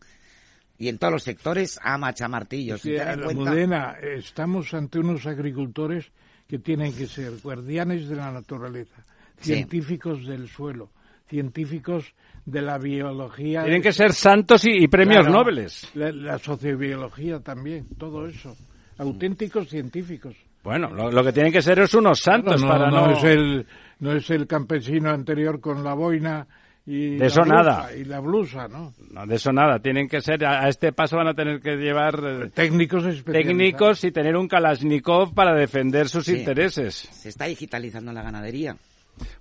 y 0.78 0.88
en 0.88 0.98
todos 0.98 1.12
los 1.12 1.22
sectores 1.22 1.78
a 1.82 1.98
machamartillos. 1.98 2.80
Sí, 2.80 2.94
Mudena, 3.34 3.96
estamos 4.00 4.72
ante 4.74 5.00
unos 5.00 5.26
agricultores 5.26 6.10
que 6.46 6.58
tienen 6.58 6.94
que 6.94 7.06
ser 7.06 7.32
guardianes 7.42 8.08
de 8.08 8.16
la 8.16 8.30
naturaleza, 8.30 9.04
científicos 9.40 10.24
del 10.26 10.48
suelo, 10.48 10.90
científicos 11.28 12.14
de 12.46 12.62
la 12.62 12.78
biología. 12.78 13.62
Tienen 13.64 13.82
que 13.82 13.92
ser 13.92 14.14
santos 14.14 14.64
y, 14.64 14.86
premios 14.88 15.28
nobles. 15.28 15.90
La, 15.94 16.38
sociobiología 16.38 17.40
también, 17.40 17.86
todo 17.98 18.26
eso. 18.26 18.56
Auténticos 18.96 19.68
científicos. 19.68 20.34
Bueno, 20.68 20.90
lo, 20.90 21.24
que 21.24 21.32
tienen 21.32 21.50
que 21.50 21.62
ser 21.62 21.78
es 21.78 21.94
unos 21.94 22.20
santos 22.20 22.62
para 22.62 22.90
no... 22.90 23.06
No 23.06 23.12
es, 23.12 23.24
el, 23.24 23.66
no 24.00 24.12
es 24.12 24.28
el 24.28 24.46
campesino 24.46 25.08
anterior 25.08 25.60
con 25.60 25.82
la 25.82 25.94
boina 25.94 26.46
y 26.84 27.16
de 27.16 27.24
eso 27.24 27.42
nada. 27.42 27.88
Y 27.96 28.04
la 28.04 28.20
blusa, 28.20 28.68
¿no? 28.68 28.92
¿no? 29.10 29.26
De 29.26 29.36
eso 29.36 29.50
nada. 29.50 29.78
Tienen 29.78 30.08
que 30.08 30.20
ser, 30.20 30.44
a, 30.44 30.68
este 30.68 30.92
paso 30.92 31.16
van 31.16 31.28
a 31.28 31.32
tener 31.32 31.62
que 31.62 31.76
llevar 31.76 32.20
eh, 32.22 32.50
técnicos 32.52 33.24
técnicos 33.24 34.04
y 34.04 34.12
tener 34.12 34.36
un 34.36 34.46
Kalashnikov 34.46 35.32
para 35.32 35.54
defender 35.54 36.06
sus 36.10 36.28
intereses. 36.28 36.96
Se 36.96 37.30
está 37.30 37.46
digitalizando 37.46 38.12
la 38.12 38.22
ganadería. 38.22 38.76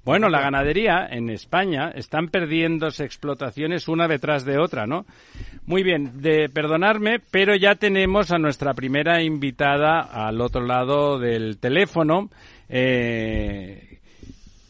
Bueno, 0.04 0.30
la 0.30 0.42
ganadería 0.42 1.08
en 1.10 1.30
España 1.30 1.92
están 1.94 2.28
perdiéndose 2.28 3.04
explotaciones 3.04 3.88
una 3.88 4.08
detrás 4.08 4.46
de 4.46 4.58
otra, 4.58 4.86
¿no? 4.86 5.06
Muy 5.66 5.84
bien, 5.84 6.22
de 6.22 6.50
perdonarme, 6.50 7.20
pero 7.32 7.56
ya 7.56 7.76
tenemos 7.76 8.32
a 8.32 8.38
nuestra 8.38 8.74
primera 8.74 9.22
invitada 9.22 10.02
al 10.02 10.40
otro 10.42 10.66
lado 10.66 11.20
del 11.20 11.58
teléfono. 11.58 12.30
Eh, 12.70 14.00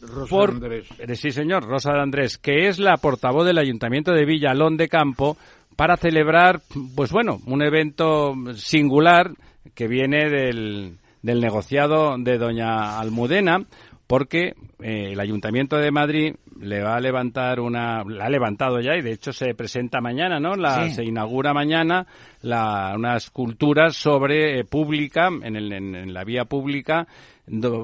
Rosa 0.00 0.52
Andrés. 0.52 0.88
Eh, 0.98 1.14
sí, 1.14 1.30
señor, 1.30 1.64
Rosa 1.64 1.92
de 1.92 2.00
Andrés, 2.00 2.38
que 2.38 2.68
es 2.68 2.78
la 2.78 2.96
portavoz 2.96 3.46
del 3.46 3.58
Ayuntamiento 3.58 4.12
de 4.12 4.24
Villalón 4.24 4.76
de 4.76 4.88
Campo 4.88 5.36
para 5.76 5.96
celebrar, 5.96 6.60
pues 6.96 7.12
bueno, 7.12 7.38
un 7.46 7.62
evento 7.62 8.34
singular 8.54 9.30
que 9.74 9.86
viene 9.86 10.28
del, 10.28 10.98
del 11.22 11.40
negociado 11.40 12.16
de 12.18 12.38
doña 12.38 12.98
Almudena, 12.98 13.64
porque 14.08 14.54
eh, 14.80 15.12
el 15.12 15.20
Ayuntamiento 15.20 15.76
de 15.76 15.92
Madrid 15.92 16.34
le 16.58 16.82
va 16.82 16.96
a 16.96 17.00
levantar 17.00 17.60
una, 17.60 18.02
la 18.04 18.24
ha 18.24 18.30
levantado 18.30 18.80
ya 18.80 18.96
y 18.96 19.02
de 19.02 19.12
hecho 19.12 19.32
se 19.32 19.54
presenta 19.54 20.00
mañana, 20.00 20.40
¿no? 20.40 20.56
La, 20.56 20.88
Se 20.88 21.04
inaugura 21.04 21.52
mañana 21.52 22.06
la, 22.40 22.94
una 22.96 23.16
escultura 23.16 23.90
sobre 23.90 24.58
eh, 24.58 24.64
pública, 24.64 25.28
en, 25.28 25.54
el, 25.54 25.72
en 25.72 26.14
la 26.14 26.24
vía 26.24 26.46
pública, 26.46 27.06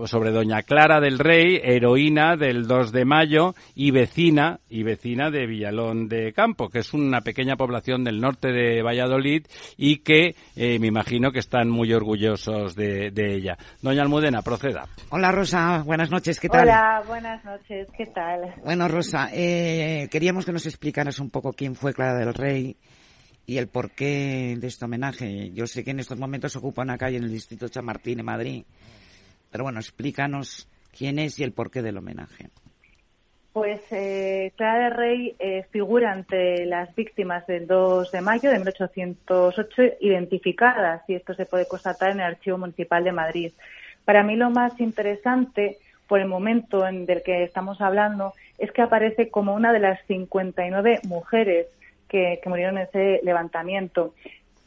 sobre 0.06 0.30
Doña 0.30 0.62
Clara 0.62 1.00
del 1.00 1.18
Rey, 1.18 1.60
heroína 1.62 2.36
del 2.36 2.66
2 2.66 2.92
de 2.92 3.04
mayo 3.04 3.54
y 3.74 3.90
vecina 3.90 4.60
y 4.68 4.82
vecina 4.82 5.30
de 5.30 5.46
Villalón 5.46 6.08
de 6.08 6.32
Campo, 6.32 6.68
que 6.68 6.80
es 6.80 6.92
una 6.92 7.22
pequeña 7.22 7.56
población 7.56 8.04
del 8.04 8.20
norte 8.20 8.48
de 8.52 8.82
Valladolid 8.82 9.46
y 9.76 9.98
que 9.98 10.34
eh, 10.56 10.78
me 10.78 10.88
imagino 10.88 11.32
que 11.32 11.38
están 11.38 11.70
muy 11.70 11.92
orgullosos 11.92 12.74
de, 12.74 13.12
ella. 13.16 13.56
Doña 13.80 14.02
Almudena, 14.02 14.42
proceda. 14.42 14.86
Hola 15.10 15.32
Rosa, 15.32 15.82
buenas 15.84 16.10
noches, 16.10 16.38
¿qué 16.38 16.48
tal? 16.48 16.62
Hola, 16.62 17.02
buenas 17.06 17.44
noches, 17.44 17.88
¿qué 17.96 18.06
tal? 18.06 18.54
Bueno 18.64 18.88
Rosa, 18.88 19.30
eh, 19.32 20.08
queríamos 20.10 20.44
que 20.44 20.52
nos 20.52 20.66
explicaras 20.66 21.18
un 21.18 21.30
poco 21.30 21.52
quién 21.52 21.74
fue 21.74 21.94
Clara 21.94 22.18
del 22.18 22.34
Rey 22.34 22.76
y 23.46 23.56
el 23.56 23.68
porqué 23.68 24.56
de 24.58 24.66
este 24.66 24.84
homenaje. 24.84 25.50
Yo 25.52 25.66
sé 25.66 25.84
que 25.84 25.90
en 25.90 26.00
estos 26.00 26.18
momentos 26.18 26.54
ocupa 26.56 26.82
una 26.82 26.98
calle 26.98 27.16
en 27.16 27.24
el 27.24 27.32
distrito 27.32 27.68
Chamartín, 27.68 28.20
en 28.20 28.26
Madrid 28.26 28.64
pero 29.54 29.62
bueno, 29.62 29.78
explícanos 29.78 30.68
quién 30.90 31.20
es 31.20 31.38
y 31.38 31.44
el 31.44 31.52
porqué 31.52 31.80
del 31.80 31.98
homenaje. 31.98 32.48
Pues 33.52 33.80
eh, 33.92 34.52
Clara 34.56 34.90
de 34.90 34.90
Rey 34.90 35.36
eh, 35.38 35.62
figura 35.70 36.12
entre 36.12 36.66
las 36.66 36.92
víctimas 36.96 37.46
del 37.46 37.68
2 37.68 38.10
de 38.10 38.20
mayo 38.20 38.50
de 38.50 38.56
1808 38.56 39.82
identificadas 40.00 41.08
y 41.08 41.14
esto 41.14 41.34
se 41.34 41.46
puede 41.46 41.68
constatar 41.68 42.10
en 42.10 42.18
el 42.18 42.26
Archivo 42.26 42.58
Municipal 42.58 43.04
de 43.04 43.12
Madrid. 43.12 43.52
Para 44.04 44.24
mí 44.24 44.34
lo 44.34 44.50
más 44.50 44.80
interesante 44.80 45.78
por 46.08 46.18
el 46.18 46.26
momento 46.26 46.84
en 46.84 47.06
del 47.06 47.22
que 47.22 47.44
estamos 47.44 47.80
hablando 47.80 48.32
es 48.58 48.72
que 48.72 48.82
aparece 48.82 49.30
como 49.30 49.54
una 49.54 49.72
de 49.72 49.78
las 49.78 50.04
59 50.08 51.02
mujeres 51.04 51.68
que, 52.08 52.40
que 52.42 52.48
murieron 52.48 52.78
en 52.78 52.88
ese 52.88 53.20
levantamiento 53.22 54.14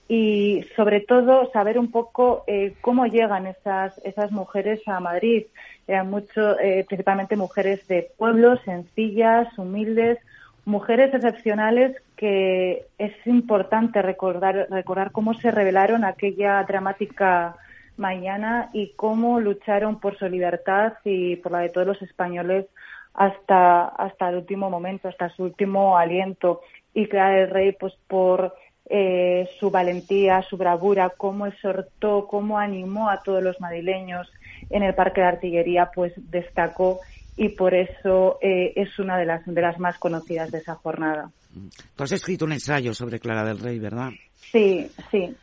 y 0.08 0.64
sobre 0.76 1.02
todo 1.02 1.52
saber 1.52 1.78
un 1.78 1.92
poco 1.92 2.44
eh, 2.48 2.76
cómo 2.82 3.06
llegan 3.08 3.48
esas, 3.48 3.98
esas 4.06 4.32
mujeres 4.32 4.82
a 4.88 5.00
Madrid. 5.00 5.46
Eran 5.88 6.10
mucho, 6.10 6.58
eh, 6.60 6.86
principalmente 6.88 7.36
mujeres 7.36 7.86
de 7.88 8.10
pueblos, 8.18 8.60
sencillas, 8.64 9.48
humildes, 9.58 10.18
mujeres 10.66 11.14
excepcionales 11.14 11.96
que 12.16 12.86
es 12.98 13.14
importante 13.26 14.02
recordar, 14.02 14.68
recordar 14.70 15.12
cómo 15.12 15.34
se 15.34 15.52
revelaron 15.52 16.04
aquella 16.04 16.64
dramática 16.64 17.56
mañana 17.98 18.70
y 18.74 18.94
cómo 18.96 19.40
lucharon 19.40 20.00
por 20.00 20.18
su 20.18 20.28
libertad 20.28 20.94
y 21.04 21.38
por 21.38 21.52
la 21.52 21.60
de 21.60 21.70
todos 21.70 21.88
los 21.88 22.02
españoles 22.02 22.66
hasta, 23.14 23.86
hasta 23.86 24.30
el 24.30 24.36
último 24.38 24.70
momento, 24.70 25.08
hasta 25.10 25.30
su 25.30 25.44
último 25.44 25.98
aliento. 25.98 26.62
Y 26.94 27.08
Clara 27.08 27.42
el 27.42 27.50
Rey, 27.50 27.72
pues 27.74 27.94
por 28.08 28.54
eh, 28.90 29.50
su 29.60 29.70
valentía, 29.70 30.42
su 30.44 30.58
bravura, 30.58 31.12
cómo 31.16 31.46
exhortó, 31.46 32.28
cómo 32.28 32.58
animó 32.58 33.10
a 33.10 33.22
todos 33.22 33.44
los 33.44 33.60
madrileños 33.60 34.32
en 34.70 34.84
el 34.84 34.96
Parque 34.96 35.22
de 35.22 35.28
Artillería, 35.28 35.92
pues 35.94 36.14
destacó 36.16 37.00
y 37.36 37.50
por 37.50 37.76
eso 37.76 38.40
eh, 38.42 38.74
es 38.76 38.98
una 38.98 39.18
de 39.18 39.26
las, 39.26 39.46
de 39.46 39.62
las 39.62 39.78
más 39.80 39.98
conocidas 40.00 40.52
de 40.52 40.60
esa 40.60 40.76
jornada. 40.76 41.30
Tú 41.96 42.04
has 42.04 42.12
escrito 42.12 42.46
un 42.46 42.54
ensayo 42.54 42.94
sobre 42.94 43.20
Clara 43.20 43.44
del 43.44 43.60
Rey, 43.60 43.80
¿verdad? 43.80 44.10
Sí, 44.36 44.90
sí. 45.12 45.36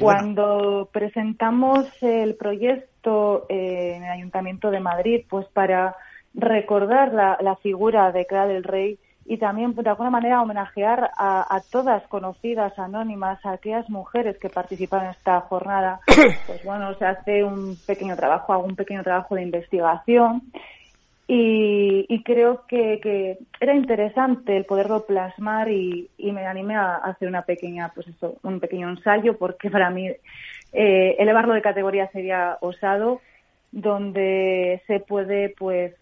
Cuando 0.00 0.88
presentamos 0.92 1.86
el 2.02 2.34
proyecto 2.34 3.46
eh, 3.48 3.94
en 3.96 4.04
el 4.04 4.10
Ayuntamiento 4.10 4.70
de 4.70 4.80
Madrid, 4.80 5.24
pues 5.28 5.46
para 5.52 5.94
recordar 6.34 7.14
la, 7.14 7.38
la 7.40 7.56
figura 7.56 8.10
de 8.10 8.26
Clara 8.26 8.48
del 8.48 8.64
Rey, 8.64 8.98
y 9.30 9.36
también 9.36 9.74
de 9.74 9.90
alguna 9.90 10.08
manera 10.08 10.40
homenajear 10.40 11.10
a, 11.18 11.60
todas 11.70 12.02
conocidas, 12.08 12.78
anónimas, 12.78 13.44
a 13.44 13.52
aquellas 13.52 13.88
mujeres 13.90 14.38
que 14.38 14.48
participan 14.48 15.04
en 15.04 15.10
esta 15.10 15.40
jornada. 15.42 16.00
Pues 16.46 16.64
bueno, 16.64 16.94
se 16.94 17.04
hace 17.04 17.44
un 17.44 17.76
pequeño 17.86 18.16
trabajo, 18.16 18.54
hago 18.54 18.64
un 18.64 18.74
pequeño 18.74 19.02
trabajo 19.02 19.34
de 19.34 19.42
investigación 19.42 20.42
y, 21.26 22.22
creo 22.24 22.64
que, 22.66 23.38
era 23.60 23.74
interesante 23.74 24.56
el 24.56 24.64
poderlo 24.64 25.04
plasmar 25.04 25.70
y, 25.70 26.08
me 26.18 26.46
animé 26.46 26.76
a 26.76 26.96
hacer 26.96 27.28
una 27.28 27.42
pequeña, 27.42 27.92
pues 27.94 28.08
eso, 28.08 28.38
un 28.42 28.60
pequeño 28.60 28.88
ensayo 28.88 29.36
porque 29.36 29.70
para 29.70 29.90
mí 29.90 30.08
eh, 30.72 31.16
elevarlo 31.18 31.52
de 31.52 31.60
categoría 31.60 32.10
sería 32.12 32.56
osado 32.62 33.20
donde 33.72 34.82
se 34.86 35.00
puede 35.00 35.50
pues 35.50 35.92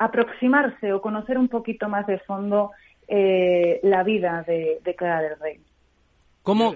aproximarse 0.00 0.92
o 0.92 1.00
conocer 1.00 1.36
un 1.36 1.48
poquito 1.48 1.88
más 1.88 2.06
de 2.06 2.18
fondo 2.20 2.72
eh, 3.06 3.80
la 3.82 4.02
vida 4.02 4.42
de, 4.46 4.80
Clara 4.96 5.20
del 5.20 5.38
Rey. 5.38 5.60
¿Cómo? 6.42 6.74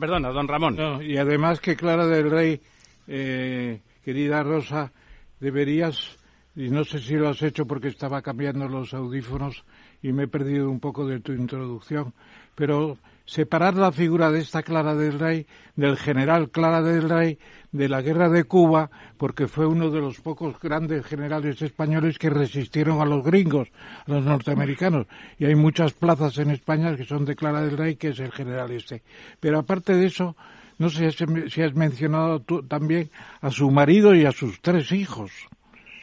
Perdona, 0.00 0.30
don 0.30 0.48
Ramón. 0.48 0.76
y 1.02 1.18
además 1.18 1.60
que 1.60 1.76
Clara 1.76 2.06
del 2.06 2.30
Rey, 2.30 2.60
eh, 3.06 3.80
querida 4.02 4.42
Rosa, 4.42 4.90
deberías 5.38 6.16
y 6.56 6.70
no 6.70 6.84
sé 6.84 6.98
si 6.98 7.14
lo 7.14 7.28
has 7.28 7.42
hecho 7.42 7.66
porque 7.66 7.88
estaba 7.88 8.22
cambiando 8.22 8.66
los 8.66 8.94
audífonos 8.94 9.64
y 10.02 10.12
me 10.12 10.24
he 10.24 10.28
perdido 10.28 10.70
un 10.70 10.80
poco 10.80 11.06
de 11.06 11.20
tu 11.20 11.32
introducción, 11.32 12.14
pero 12.54 12.96
separar 13.28 13.74
la 13.74 13.92
figura 13.92 14.32
de 14.32 14.40
esta 14.40 14.62
Clara 14.62 14.94
del 14.94 15.18
Rey, 15.18 15.46
del 15.76 15.98
general 15.98 16.48
Clara 16.48 16.80
del 16.80 17.10
Rey, 17.10 17.38
de 17.70 17.86
la 17.86 18.00
guerra 18.00 18.30
de 18.30 18.44
Cuba, 18.44 18.90
porque 19.18 19.46
fue 19.46 19.66
uno 19.66 19.90
de 19.90 20.00
los 20.00 20.18
pocos 20.18 20.58
grandes 20.58 21.04
generales 21.04 21.60
españoles 21.60 22.18
que 22.18 22.30
resistieron 22.30 23.02
a 23.02 23.04
los 23.04 23.22
gringos, 23.22 23.68
a 24.06 24.12
los 24.12 24.24
norteamericanos. 24.24 25.06
Y 25.38 25.44
hay 25.44 25.54
muchas 25.54 25.92
plazas 25.92 26.38
en 26.38 26.50
España 26.52 26.96
que 26.96 27.04
son 27.04 27.26
de 27.26 27.36
Clara 27.36 27.60
del 27.60 27.76
Rey, 27.76 27.96
que 27.96 28.08
es 28.08 28.18
el 28.18 28.32
general 28.32 28.70
este. 28.70 29.02
Pero 29.40 29.58
aparte 29.58 29.92
de 29.94 30.06
eso, 30.06 30.34
no 30.78 30.88
sé 30.88 31.10
si 31.10 31.62
has 31.62 31.74
mencionado 31.74 32.40
tú 32.40 32.62
también 32.62 33.10
a 33.42 33.50
su 33.50 33.70
marido 33.70 34.14
y 34.14 34.24
a 34.24 34.32
sus 34.32 34.62
tres 34.62 34.90
hijos, 34.90 35.32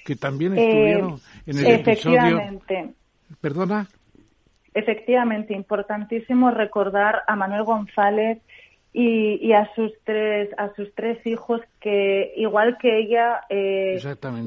que 0.05 0.15
también 0.15 0.55
eh, 0.55 0.63
estuvieron 0.63 1.19
en 1.47 1.57
el 1.57 1.71
episodio. 1.71 2.61
¿Perdona? 3.41 3.87
Efectivamente, 4.75 5.55
importantísimo 5.55 6.51
recordar 6.51 7.23
a 7.27 7.35
Manuel 7.35 7.63
González 7.63 8.37
y, 8.93 9.51
a 9.51 9.69
sus 9.75 9.91
tres 10.05 10.49
a 10.57 10.73
sus 10.75 10.93
tres 10.95 11.17
hijos 11.25 11.59
que 11.81 12.31
igual 12.37 12.77
que 12.77 12.97
ella 12.97 13.41
eh, 13.49 13.99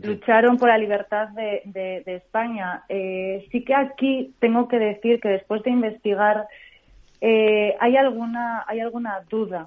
lucharon 0.02 0.56
por 0.56 0.68
la 0.68 0.78
libertad 0.78 1.28
de, 1.28 2.02
España. 2.06 2.85
Eh, 2.88 3.47
sí 3.50 3.64
que 3.64 3.75
aquí 3.75 4.35
tengo 4.38 4.68
que 4.68 4.78
decir 4.78 5.20
que 5.20 5.28
después 5.28 5.62
de 5.64 5.70
investigar 5.70 6.47
hay 7.20 7.97
alguna 7.97 8.64
hay 8.68 8.80
alguna 8.80 9.20
duda 9.28 9.66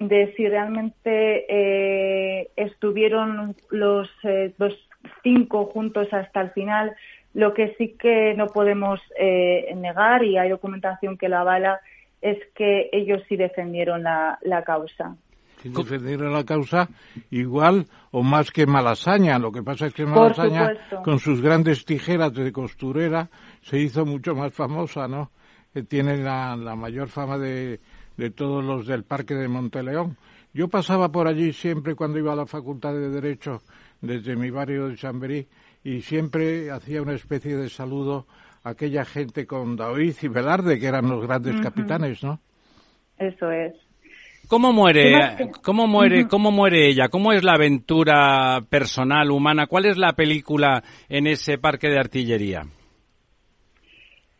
de 0.00 0.32
si 0.34 0.48
realmente 0.48 1.44
eh, 1.48 2.50
estuvieron 2.56 3.54
los, 3.70 4.08
eh, 4.24 4.52
los 4.58 4.74
cinco 5.22 5.66
juntos 5.66 6.08
hasta 6.12 6.40
el 6.40 6.50
final. 6.52 6.96
Lo 7.34 7.54
que 7.54 7.74
sí 7.78 7.96
que 7.98 8.34
no 8.34 8.46
podemos 8.46 9.00
eh, 9.18 9.72
negar, 9.76 10.24
y 10.24 10.36
hay 10.36 10.48
documentación 10.48 11.16
que 11.16 11.28
lo 11.28 11.38
avala, 11.38 11.80
es 12.20 12.38
que 12.54 12.90
ellos 12.92 13.22
sí 13.28 13.36
defendieron 13.36 14.02
la, 14.02 14.38
la 14.42 14.62
causa. 14.62 15.16
defendieron 15.64 16.32
la 16.32 16.44
causa 16.44 16.88
igual 17.30 17.86
o 18.10 18.22
más 18.22 18.50
que 18.50 18.66
Malasaña. 18.66 19.38
Lo 19.38 19.52
que 19.52 19.62
pasa 19.62 19.86
es 19.86 19.94
que 19.94 20.04
Malasaña, 20.04 20.72
con 21.04 21.18
sus 21.18 21.40
grandes 21.40 21.84
tijeras 21.84 22.32
de 22.34 22.52
costurera, 22.52 23.28
se 23.62 23.78
hizo 23.78 24.04
mucho 24.04 24.34
más 24.34 24.52
famosa, 24.52 25.06
¿no? 25.08 25.30
tiene 25.88 26.16
la, 26.16 26.56
la 26.56 26.74
mayor 26.74 27.08
fama 27.08 27.38
de, 27.38 27.78
de 28.16 28.30
todos 28.30 28.64
los 28.64 28.86
del 28.86 29.04
Parque 29.04 29.34
de 29.34 29.48
Monteleón. 29.48 30.16
Yo 30.52 30.68
pasaba 30.68 31.10
por 31.10 31.28
allí 31.28 31.52
siempre 31.52 31.94
cuando 31.94 32.18
iba 32.18 32.32
a 32.32 32.36
la 32.36 32.46
Facultad 32.46 32.92
de 32.92 33.08
Derecho 33.08 33.62
desde 34.00 34.34
mi 34.34 34.50
barrio 34.50 34.88
de 34.88 34.96
Chamberí 34.96 35.46
y 35.82 36.02
siempre 36.02 36.70
hacía 36.70 37.02
una 37.02 37.14
especie 37.14 37.56
de 37.56 37.68
saludo 37.68 38.26
a 38.62 38.70
aquella 38.70 39.04
gente 39.04 39.46
con 39.46 39.76
David 39.76 40.14
y 40.22 40.28
Velarde, 40.28 40.78
que 40.78 40.86
eran 40.86 41.08
los 41.08 41.26
grandes 41.26 41.60
capitanes, 41.60 42.22
¿no? 42.22 42.40
Eso 43.18 43.50
es. 43.50 43.74
¿Cómo 44.48 44.72
muere, 44.72 45.14
cómo 45.62 45.86
muere, 45.86 46.26
cómo 46.26 46.50
muere 46.50 46.88
ella? 46.88 47.08
¿Cómo 47.08 47.32
es 47.32 47.44
la 47.44 47.52
aventura 47.52 48.60
personal, 48.68 49.30
humana? 49.30 49.68
¿Cuál 49.68 49.86
es 49.86 49.96
la 49.96 50.14
película 50.14 50.82
en 51.08 51.28
ese 51.28 51.56
parque 51.56 51.88
de 51.88 52.00
artillería? 52.00 52.62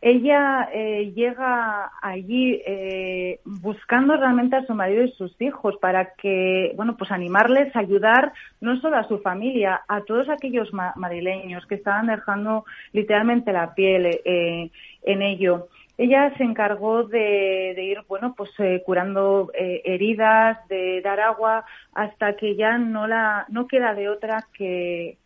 Ella 0.03 0.71
eh, 0.73 1.13
llega 1.15 1.91
allí 2.01 2.63
eh, 2.65 3.41
buscando 3.45 4.17
realmente 4.17 4.57
a 4.57 4.65
su 4.65 4.75
marido 4.75 5.05
y 5.05 5.13
sus 5.13 5.39
hijos 5.43 5.77
para 5.77 6.15
que, 6.15 6.73
bueno, 6.75 6.97
pues 6.97 7.11
animarles, 7.11 7.77
ayudar 7.77 8.33
no 8.63 8.81
solo 8.81 8.97
a 8.97 9.07
su 9.09 9.19
familia, 9.19 9.83
a 9.89 10.01
todos 10.03 10.31
aquellos 10.31 10.73
madrileños 10.73 11.67
que 11.67 11.75
estaban 11.75 12.07
dejando 12.07 12.65
literalmente 12.93 13.53
la 13.53 13.75
piel 13.75 14.07
eh, 14.25 14.71
en 15.03 15.23
ello. 15.23 15.69
Ella 15.99 16.33
se 16.39 16.45
encargó 16.45 17.03
de, 17.03 17.75
ir, 17.77 17.99
bueno, 18.09 18.35
pues 18.35 18.51
curando 18.87 19.51
heridas, 19.53 20.67
de 20.69 21.03
dar 21.03 21.21
agua, 21.21 21.67
hasta 21.93 22.37
que 22.37 22.57
ya 22.57 22.79
no 22.79 23.07
la, 23.07 23.45
no 23.51 23.67
queda 23.67 23.93
de 23.93 24.09
otra 24.09 24.47
que, 24.55 25.19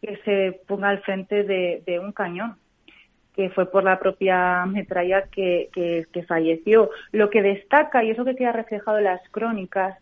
que 0.00 0.16
se 0.24 0.60
ponga 0.66 0.88
al 0.88 1.02
frente 1.02 1.44
de 1.44 2.00
un 2.00 2.12
cañón 2.12 2.56
que 3.34 3.50
fue 3.50 3.70
por 3.70 3.84
la 3.84 3.98
propia 3.98 4.64
metralla 4.66 5.22
que, 5.22 5.68
que, 5.72 6.22
falleció. 6.22 6.90
Lo 7.12 7.30
que 7.30 7.42
destaca, 7.42 8.04
y 8.04 8.10
eso 8.10 8.24
que 8.24 8.36
queda 8.36 8.52
reflejado 8.52 8.98
en 8.98 9.04
las 9.04 9.20
crónicas, 9.30 9.98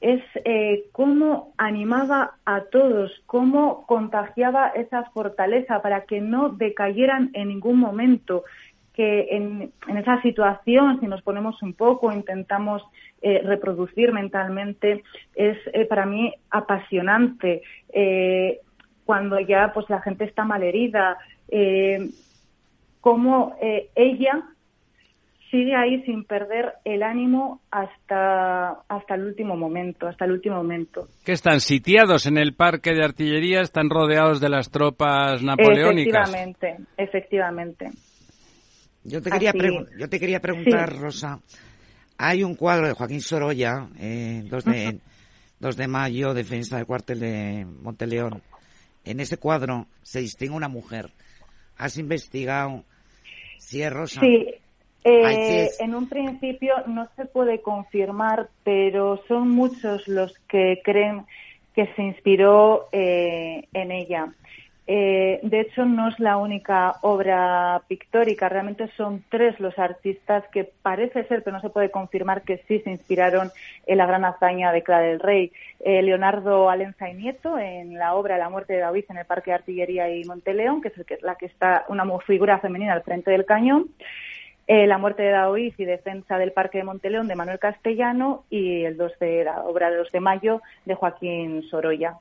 es 0.00 0.22
eh, 0.46 0.84
cómo 0.92 1.52
animaba 1.58 2.36
a 2.46 2.62
todos, 2.62 3.12
cómo 3.26 3.86
contagiaba 3.86 4.68
esa 4.68 5.04
fortaleza 5.10 5.82
para 5.82 6.02
que 6.04 6.22
no 6.22 6.48
decayeran 6.48 7.30
en 7.34 7.48
ningún 7.48 7.78
momento, 7.78 8.44
que 8.94 9.28
en, 9.30 9.72
esa 9.94 10.20
situación, 10.22 11.00
si 11.00 11.06
nos 11.06 11.20
ponemos 11.20 11.62
un 11.62 11.74
poco, 11.74 12.12
intentamos 12.12 12.82
eh, 13.20 13.42
reproducir 13.44 14.12
mentalmente, 14.12 15.04
es 15.34 15.58
eh, 15.74 15.84
para 15.84 16.06
mí 16.06 16.32
apasionante. 16.50 17.62
cuando 19.04 19.38
ya 19.40 19.72
pues 19.74 19.90
la 19.90 20.00
gente 20.00 20.24
está 20.24 20.44
malherida, 20.44 21.18
cómo 23.00 23.56
eh, 23.60 23.90
ella 23.94 24.44
sigue 25.50 25.74
ahí 25.74 26.02
sin 26.04 26.24
perder 26.24 26.74
el 26.84 27.02
ánimo 27.02 27.60
hasta, 27.70 28.82
hasta 28.88 29.14
el 29.14 29.24
último 29.24 29.56
momento, 29.56 30.06
hasta 30.06 30.24
el 30.24 30.32
último 30.32 30.56
momento. 30.56 31.08
Que 31.24 31.32
están 31.32 31.60
sitiados 31.60 32.26
en 32.26 32.38
el 32.38 32.54
parque 32.54 32.92
de 32.94 33.04
artillería, 33.04 33.60
están 33.60 33.90
rodeados 33.90 34.40
de 34.40 34.48
las 34.48 34.70
tropas 34.70 35.42
napoleónicas. 35.42 36.28
Efectivamente, 36.28 36.76
efectivamente. 36.96 37.90
Yo 39.02 39.20
te 39.22 39.30
quería, 39.30 39.52
yo 39.98 40.08
te 40.08 40.20
quería 40.20 40.40
preguntar, 40.40 40.96
Rosa, 40.98 41.40
hay 42.18 42.44
un 42.44 42.54
cuadro 42.54 42.86
de 42.86 42.92
Joaquín 42.92 43.22
Sorolla, 43.22 43.88
eh, 43.98 44.44
2, 44.44 44.64
de, 44.66 45.00
2 45.58 45.76
de 45.76 45.88
mayo, 45.88 46.34
defensa 46.34 46.76
del 46.76 46.86
cuartel 46.86 47.18
de 47.18 47.66
Monteleón. 47.82 48.42
En 49.04 49.20
ese 49.20 49.38
cuadro 49.38 49.86
se 50.02 50.20
distingue 50.20 50.54
una 50.54 50.68
mujer. 50.68 51.10
¿Has 51.80 51.96
investigado 51.96 52.84
Sí, 54.20 54.48
eh, 55.02 55.70
en 55.78 55.94
un 55.94 56.10
principio 56.10 56.74
no 56.86 57.08
se 57.16 57.24
puede 57.24 57.62
confirmar, 57.62 58.50
pero 58.64 59.22
son 59.26 59.48
muchos 59.48 60.06
los 60.06 60.38
que 60.46 60.82
creen 60.84 61.24
que 61.74 61.86
se 61.96 62.02
inspiró 62.02 62.88
eh, 62.92 63.66
en 63.72 63.92
ella. 63.92 64.34
Eh, 64.92 65.38
de 65.44 65.60
hecho, 65.60 65.84
no 65.84 66.08
es 66.08 66.18
la 66.18 66.36
única 66.36 66.96
obra 67.02 67.80
pictórica, 67.86 68.48
realmente 68.48 68.90
son 68.96 69.22
tres 69.28 69.60
los 69.60 69.78
artistas 69.78 70.42
que 70.52 70.64
parece 70.64 71.22
ser, 71.28 71.44
pero 71.44 71.54
no 71.54 71.60
se 71.60 71.70
puede 71.70 71.92
confirmar 71.92 72.42
que 72.42 72.64
sí 72.66 72.80
se 72.80 72.90
inspiraron 72.90 73.52
en 73.86 73.98
la 73.98 74.06
gran 74.06 74.24
hazaña 74.24 74.72
de 74.72 74.82
Clara 74.82 75.06
del 75.06 75.20
Rey. 75.20 75.52
Eh, 75.78 76.02
Leonardo 76.02 76.68
Alenza 76.68 77.08
y 77.08 77.14
Nieto 77.14 77.56
en 77.56 78.00
la 78.00 78.14
obra 78.14 78.36
La 78.36 78.48
muerte 78.48 78.72
de 78.72 78.80
David 78.80 79.04
en 79.10 79.18
el 79.18 79.26
Parque 79.26 79.52
de 79.52 79.58
Artillería 79.58 80.12
y 80.12 80.24
Monteleón, 80.24 80.82
que 80.82 80.88
es 80.88 81.22
la 81.22 81.36
que 81.36 81.46
está 81.46 81.84
una 81.86 82.04
figura 82.18 82.58
femenina 82.58 82.92
al 82.92 83.04
frente 83.04 83.30
del 83.30 83.44
cañón. 83.44 83.90
Eh, 84.66 84.88
la 84.88 84.98
muerte 84.98 85.22
de 85.22 85.30
Daoiz 85.30 85.78
y 85.78 85.84
defensa 85.84 86.36
del 86.36 86.50
Parque 86.50 86.78
de 86.78 86.84
Monteleón 86.84 87.28
de 87.28 87.36
Manuel 87.36 87.60
Castellano 87.60 88.42
y 88.50 88.82
el 88.82 88.96
2 88.96 89.20
de 89.20 89.44
la 89.44 89.62
obra 89.62 89.88
de 89.88 89.98
2 89.98 90.10
de 90.10 90.20
mayo 90.20 90.62
de 90.84 90.96
Joaquín 90.96 91.62
Sorolla 91.70 92.16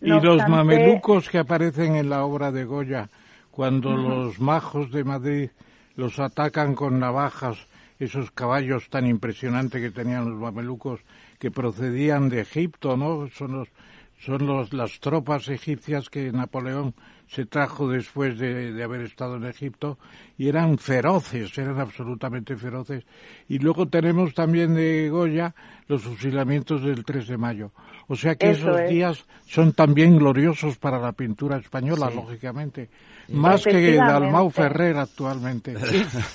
y 0.00 0.08
los 0.08 0.48
mamelucos 0.48 1.28
que 1.28 1.38
aparecen 1.38 1.96
en 1.96 2.08
la 2.08 2.24
obra 2.24 2.50
de 2.50 2.64
Goya, 2.64 3.08
cuando 3.50 3.96
los 3.96 4.40
majos 4.40 4.90
de 4.90 5.04
Madrid 5.04 5.50
los 5.96 6.18
atacan 6.18 6.74
con 6.74 6.98
navajas, 6.98 7.58
esos 7.98 8.30
caballos 8.30 8.88
tan 8.88 9.06
impresionantes 9.06 9.82
que 9.82 9.90
tenían 9.90 10.30
los 10.30 10.38
mamelucos 10.38 11.00
que 11.38 11.50
procedían 11.50 12.30
de 12.30 12.40
Egipto, 12.40 12.96
¿no? 12.96 13.28
Son 13.28 13.52
los, 13.52 13.68
son 14.18 14.46
los, 14.46 14.72
las 14.72 15.00
tropas 15.00 15.48
egipcias 15.48 16.08
que 16.08 16.32
Napoleón 16.32 16.94
se 17.28 17.44
trajo 17.44 17.88
después 17.88 18.38
de, 18.38 18.72
de, 18.72 18.82
haber 18.82 19.02
estado 19.02 19.36
en 19.36 19.44
Egipto 19.44 19.98
y 20.38 20.48
eran 20.48 20.78
feroces, 20.78 21.56
eran 21.58 21.78
absolutamente 21.78 22.56
feroces. 22.56 23.04
Y 23.48 23.58
luego 23.58 23.86
tenemos 23.86 24.32
también 24.34 24.74
de 24.74 25.10
Goya 25.10 25.54
los 25.86 26.02
fusilamientos 26.02 26.82
del 26.82 27.04
3 27.04 27.28
de 27.28 27.36
mayo. 27.36 27.70
O 28.10 28.16
sea 28.16 28.34
que 28.34 28.50
esos 28.50 28.88
días 28.88 29.24
son 29.46 29.72
también 29.72 30.18
gloriosos 30.18 30.78
para 30.78 30.98
la 30.98 31.12
pintura 31.12 31.58
española, 31.58 32.10
lógicamente. 32.10 32.90
Más 33.30 33.64
que 33.64 33.94
Dalmau 33.94 34.50
Ferrer 34.50 34.96
actualmente. 34.96 35.74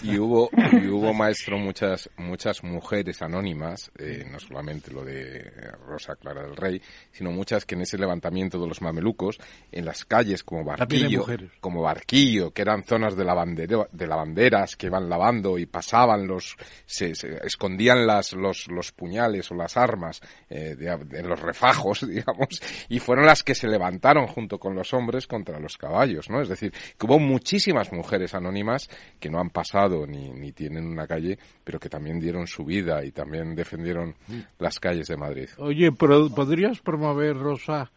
Y 0.02 0.18
hubo, 0.20 0.50
y 0.72 0.88
hubo 0.88 1.14
maestro, 1.14 1.58
muchas, 1.58 2.10
muchas 2.18 2.64
mujeres 2.64 3.22
anónimas, 3.22 3.92
eh, 3.98 4.24
no 4.30 4.40
solamente 4.40 4.92
lo 4.92 5.04
de 5.04 5.52
Rosa 5.88 6.16
Clara 6.16 6.44
del 6.44 6.56
Rey, 6.56 6.82
sino 7.12 7.32
muchas 7.32 7.66
que 7.66 7.76
en 7.76 7.82
ese 7.82 7.98
levantamiento 7.98 8.60
de 8.60 8.68
los 8.68 8.82
mamelucos, 8.82 9.40
en 9.72 9.86
las 9.86 10.06
calles 10.06 10.44
como 10.44 10.64
Barquillo, 10.64 11.26
como 11.60 11.82
Barquillo, 11.82 12.52
que 12.52 12.62
eran 12.62 12.84
zonas 12.84 13.16
de, 13.16 13.26
lavandero, 13.26 13.88
de 13.92 14.08
lavanderas 14.08 14.76
que 14.76 14.88
iban 14.88 15.10
lavando 15.10 15.58
y 15.58 15.66
pasaban 15.66 16.28
los, 16.28 16.56
se, 16.86 17.14
escondían 17.44 18.06
las, 18.06 18.34
los, 18.34 18.68
los 18.68 18.92
puñales 18.92 19.50
o 19.52 19.56
las 19.56 19.76
armas 19.78 20.22
eh, 20.50 20.76
en 20.80 21.28
los 21.28 21.40
refatos 21.40 21.66
fajos, 21.66 22.08
digamos, 22.08 22.62
y 22.90 23.00
fueron 23.00 23.26
las 23.26 23.44
que 23.44 23.56
se 23.56 23.68
levantaron 23.68 24.28
junto 24.28 24.60
con 24.60 24.76
los 24.76 24.94
hombres 24.94 25.28
contra 25.28 25.60
los 25.60 25.78
caballos, 25.78 26.30
¿no? 26.30 26.42
Es 26.42 26.50
decir, 26.50 26.74
que 26.98 27.06
hubo 27.06 27.19
muchísimas 27.19 27.91
mujeres 27.91 28.34
anónimas 28.34 28.89
que 29.19 29.30
no 29.30 29.39
han 29.39 29.50
pasado 29.50 30.06
ni, 30.08 30.30
ni 30.30 30.52
tienen 30.52 30.86
una 30.86 31.08
calle, 31.08 31.38
pero 31.63 31.80
que 31.80 31.89
también 31.89 32.19
dieron 32.19 32.48
su 32.48 32.65
vida 32.65 33.04
y 33.06 33.12
también 33.12 33.56
defendieron 33.56 34.15
las 34.60 34.80
calles 34.80 35.08
de 35.08 35.17
Madrid. 35.17 35.50
Oye, 35.58 35.91
¿podrías 35.91 36.80
promover, 36.80 37.38
Rosa, 37.38 37.91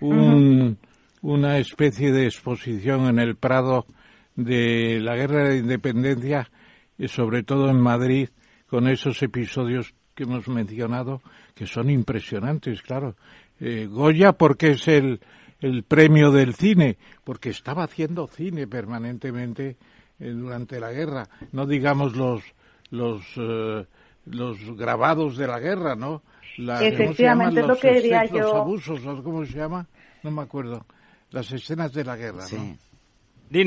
un, 0.00 0.78
una 1.22 1.58
especie 1.58 2.12
de 2.12 2.24
exposición 2.24 3.06
en 3.06 3.18
el 3.18 3.36
Prado 3.36 3.86
de 4.34 5.00
la 5.00 5.16
Guerra 5.16 5.48
de 5.48 5.58
Independencia, 5.58 6.50
y 6.98 7.08
sobre 7.08 7.42
todo 7.42 7.68
en 7.70 7.80
Madrid, 7.80 8.28
con 8.66 8.88
esos 8.88 9.22
episodios 9.22 9.94
que 10.14 10.24
hemos 10.24 10.48
mencionado, 10.48 11.22
que 11.54 11.66
son 11.66 11.90
impresionantes, 11.90 12.82
claro. 12.82 13.16
Eh, 13.60 13.86
Goya, 13.86 14.32
porque 14.32 14.72
es 14.72 14.88
el, 14.88 15.20
el 15.62 15.84
premio 15.84 16.30
del 16.30 16.54
cine, 16.54 16.98
porque 17.24 17.50
estaba 17.50 17.84
haciendo 17.84 18.26
cine 18.26 18.66
permanentemente 18.66 19.76
eh, 20.18 20.30
durante 20.30 20.78
la 20.80 20.92
guerra, 20.92 21.28
no 21.52 21.66
digamos 21.66 22.14
los 22.14 22.42
los 22.90 23.22
eh, 23.36 23.86
los 24.26 24.76
grabados 24.76 25.36
de 25.36 25.46
la 25.46 25.58
guerra, 25.58 25.96
¿no? 25.96 26.22
Efectivamente, 26.58 27.60
es 27.60 27.66
lo 27.66 27.76
que 27.76 27.94
diría 27.94 28.24
yo. 28.26 28.38
Los 28.38 28.54
abusos, 28.54 29.00
¿cómo 29.22 29.44
se 29.46 29.56
llama? 29.56 29.86
No 30.22 30.30
me 30.30 30.42
acuerdo. 30.42 30.84
Las 31.30 31.50
escenas 31.50 31.92
de 31.92 32.04
la 32.04 32.16
guerra, 32.16 32.44
¿no? 32.52 32.76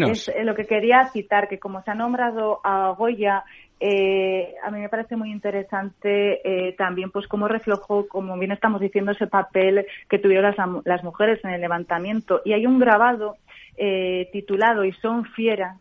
Es 0.08 0.32
lo 0.44 0.56
que 0.56 0.66
quería 0.66 1.06
citar, 1.14 1.48
que 1.48 1.60
como 1.60 1.82
se 1.84 1.92
ha 1.92 1.96
nombrado 1.96 2.60
a 2.64 2.90
Goya, 2.98 3.44
eh, 3.80 4.56
a 4.64 4.72
mí 4.72 4.80
me 4.80 4.90
parece 4.90 5.16
muy 5.16 5.32
interesante 5.32 6.42
eh, 6.44 6.74
también 6.74 7.12
pues 7.12 7.28
cómo 7.28 7.48
reflejó, 7.48 8.08
como 8.08 8.38
bien 8.38 8.52
estamos 8.52 8.82
diciendo, 8.82 9.12
ese 9.12 9.28
papel 9.28 9.86
que 10.10 10.18
tuvieron 10.18 10.46
las, 10.46 10.86
las 10.86 11.04
mujeres 11.04 11.44
en 11.44 11.52
el 11.52 11.62
levantamiento. 11.62 12.42
Y 12.46 12.54
hay 12.54 12.66
un 12.66 12.80
grabado 12.80 13.36
eh, 13.78 14.30
titulado 14.32 14.86
Y 14.86 14.94
son 14.94 15.26
fieras, 15.26 15.78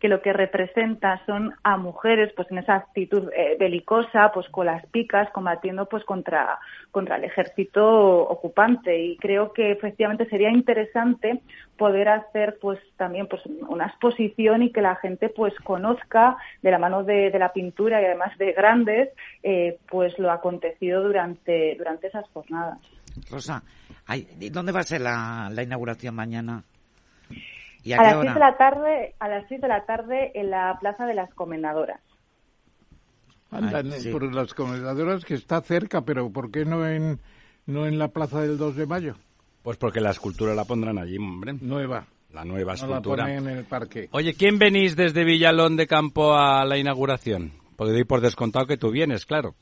que 0.00 0.08
lo 0.08 0.22
que 0.22 0.32
representa 0.32 1.20
son 1.26 1.54
a 1.62 1.76
mujeres 1.76 2.32
pues 2.36 2.50
en 2.50 2.58
esa 2.58 2.76
actitud 2.76 3.30
eh, 3.34 3.56
belicosa 3.58 4.30
pues 4.32 4.48
con 4.48 4.66
las 4.66 4.84
picas 4.86 5.30
combatiendo 5.32 5.86
pues 5.86 6.04
contra 6.04 6.58
contra 6.90 7.16
el 7.16 7.24
ejército 7.24 7.84
ocupante 8.28 8.98
y 8.98 9.16
creo 9.16 9.52
que 9.52 9.72
efectivamente 9.72 10.28
sería 10.28 10.50
interesante 10.50 11.40
poder 11.76 12.08
hacer 12.08 12.58
pues 12.60 12.78
también 12.96 13.26
pues 13.26 13.42
una 13.68 13.86
exposición 13.86 14.62
y 14.62 14.72
que 14.72 14.82
la 14.82 14.96
gente 14.96 15.28
pues 15.28 15.54
conozca 15.64 16.36
de 16.62 16.70
la 16.70 16.78
mano 16.78 17.04
de, 17.04 17.36
la 17.38 17.52
pintura 17.52 18.00
y 18.00 18.04
además 18.04 18.36
de 18.38 18.52
grandes 18.52 19.10
eh, 19.42 19.78
pues 19.88 20.18
lo 20.18 20.30
acontecido 20.30 21.02
durante 21.02 21.76
durante 21.76 22.08
esas 22.08 22.28
jornadas 22.30 22.78
Rosa 23.30 23.62
¿dónde 24.50 24.72
va 24.72 24.80
a 24.80 24.84
ser 24.84 25.00
la 25.00 25.62
inauguración 25.62 26.14
mañana? 26.14 26.64
A, 27.92 28.02
las 28.02 28.20
seis 28.20 28.34
de 28.34 28.40
la 28.40 28.56
tarde, 28.56 29.14
a 29.18 29.28
las 29.28 29.48
6 29.48 29.60
de 29.60 29.68
la 29.68 29.84
tarde 29.84 30.32
en 30.34 30.50
la 30.50 30.76
Plaza 30.80 31.06
de 31.06 31.14
las 31.14 31.32
Comendadoras. 31.34 32.00
por 33.50 34.34
las 34.34 34.54
Comendadoras 34.54 35.24
que 35.24 35.34
está 35.34 35.60
cerca, 35.60 36.02
pero 36.02 36.30
¿por 36.30 36.50
qué 36.50 36.64
no 36.64 36.86
en, 36.86 37.20
no 37.66 37.86
en 37.86 37.98
la 37.98 38.08
Plaza 38.08 38.40
del 38.40 38.58
2 38.58 38.76
de 38.76 38.86
Mayo? 38.86 39.14
Pues 39.62 39.76
porque 39.76 40.00
la 40.00 40.10
escultura 40.10 40.54
la 40.54 40.64
pondrán 40.64 40.98
allí, 40.98 41.18
hombre. 41.18 41.54
Nueva. 41.60 42.06
La 42.32 42.44
nueva 42.44 42.74
escultura. 42.74 43.26
La 43.26 43.34
en 43.36 43.48
el 43.48 43.64
parque. 43.64 44.08
Oye, 44.12 44.34
¿quién 44.34 44.58
venís 44.58 44.96
desde 44.96 45.24
Villalón 45.24 45.76
de 45.76 45.86
Campo 45.86 46.34
a 46.34 46.64
la 46.66 46.76
inauguración? 46.76 47.52
Porque 47.76 47.92
doy 47.92 48.04
por 48.04 48.20
descontado 48.20 48.66
que 48.66 48.76
tú 48.76 48.90
vienes, 48.90 49.24
claro. 49.24 49.54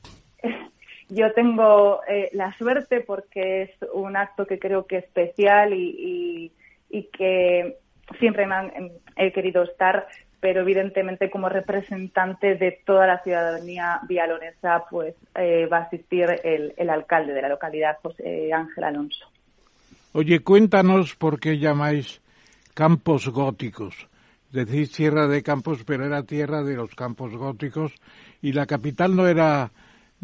Yo 1.09 1.31
tengo 1.33 2.01
eh, 2.09 2.29
la 2.33 2.53
suerte 2.57 3.01
porque 3.01 3.63
es 3.63 3.69
un 3.93 4.17
acto 4.17 4.45
que 4.45 4.59
creo 4.59 4.85
que 4.85 4.97
es 4.97 5.05
especial 5.05 5.73
y, 5.73 6.51
y 6.89 7.03
que 7.03 7.77
siempre 8.19 8.47
me 8.47 8.55
han, 8.55 8.91
he 9.15 9.31
querido 9.31 9.63
estar, 9.63 10.07
pero 10.39 10.61
evidentemente 10.61 11.29
como 11.29 11.49
representante 11.49 12.55
de 12.55 12.79
toda 12.85 13.07
la 13.07 13.21
ciudadanía 13.23 13.99
vialonesa, 14.07 14.85
pues 14.89 15.15
eh, 15.35 15.65
va 15.65 15.79
a 15.79 15.83
asistir 15.83 16.27
el, 16.43 16.89
alcalde 16.89 17.33
de 17.33 17.41
la 17.41 17.49
localidad, 17.49 17.97
José 18.01 18.51
Ángel 18.53 18.83
Alonso. 18.83 19.25
Oye, 20.13 20.39
cuéntanos 20.39 21.15
por 21.15 21.39
qué 21.39 21.57
llamáis 21.57 22.21
campos 22.73 23.27
góticos. 23.29 24.07
Decís 24.51 24.91
tierra 24.91 25.27
de 25.27 25.43
campos, 25.43 25.83
pero 25.83 26.05
era 26.05 26.23
tierra 26.23 26.63
de 26.63 26.75
los 26.75 26.95
campos 26.95 27.35
góticos 27.35 27.93
y 28.41 28.53
la 28.53 28.65
capital 28.65 29.15
no 29.15 29.27
era 29.27 29.71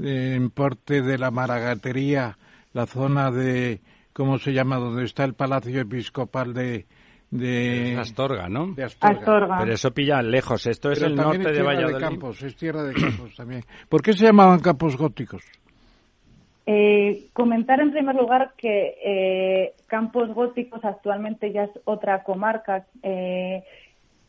eh, 0.01 0.33
en 0.35 0.49
porte 0.49 1.01
de 1.01 1.17
la 1.17 1.29
Maragatería, 1.29 2.37
la 2.71 2.85
zona 2.85 3.31
de, 3.31 3.81
¿cómo 4.13 4.39
se 4.39 4.53
llama?, 4.53 4.77
donde 4.77 5.03
está 5.03 5.25
el 5.25 5.33
Palacio 5.33 5.81
Episcopal 5.81 6.53
de, 6.53 6.85
de 7.33 7.97
Astorga, 7.99 8.47
¿no? 8.47 8.73
De 8.73 8.83
Astorga. 8.83 9.57
Pero 9.59 9.73
eso 9.73 9.91
pilla 9.91 10.21
lejos. 10.21 10.67
Esto 10.67 10.91
es 10.91 11.01
el 11.01 11.15
norte 11.15 11.51
de 11.51 11.63
Valladolid. 11.63 11.95
De 11.95 12.01
campos, 12.01 12.43
es 12.43 12.55
tierra 12.55 12.83
de 12.83 12.93
campos 12.93 13.35
también. 13.35 13.63
¿Por 13.89 14.01
qué 14.01 14.13
se 14.13 14.25
llamaban 14.25 14.59
campos 14.59 14.95
góticos? 14.95 15.43
Eh, 16.65 17.25
comentar 17.33 17.81
en 17.81 17.91
primer 17.91 18.15
lugar 18.15 18.53
que 18.55 18.95
eh, 19.03 19.73
Campos 19.87 20.33
Góticos 20.33 20.85
actualmente 20.85 21.51
ya 21.51 21.63
es 21.63 21.71
otra 21.83 22.23
comarca. 22.23 22.85
Eh, 23.01 23.63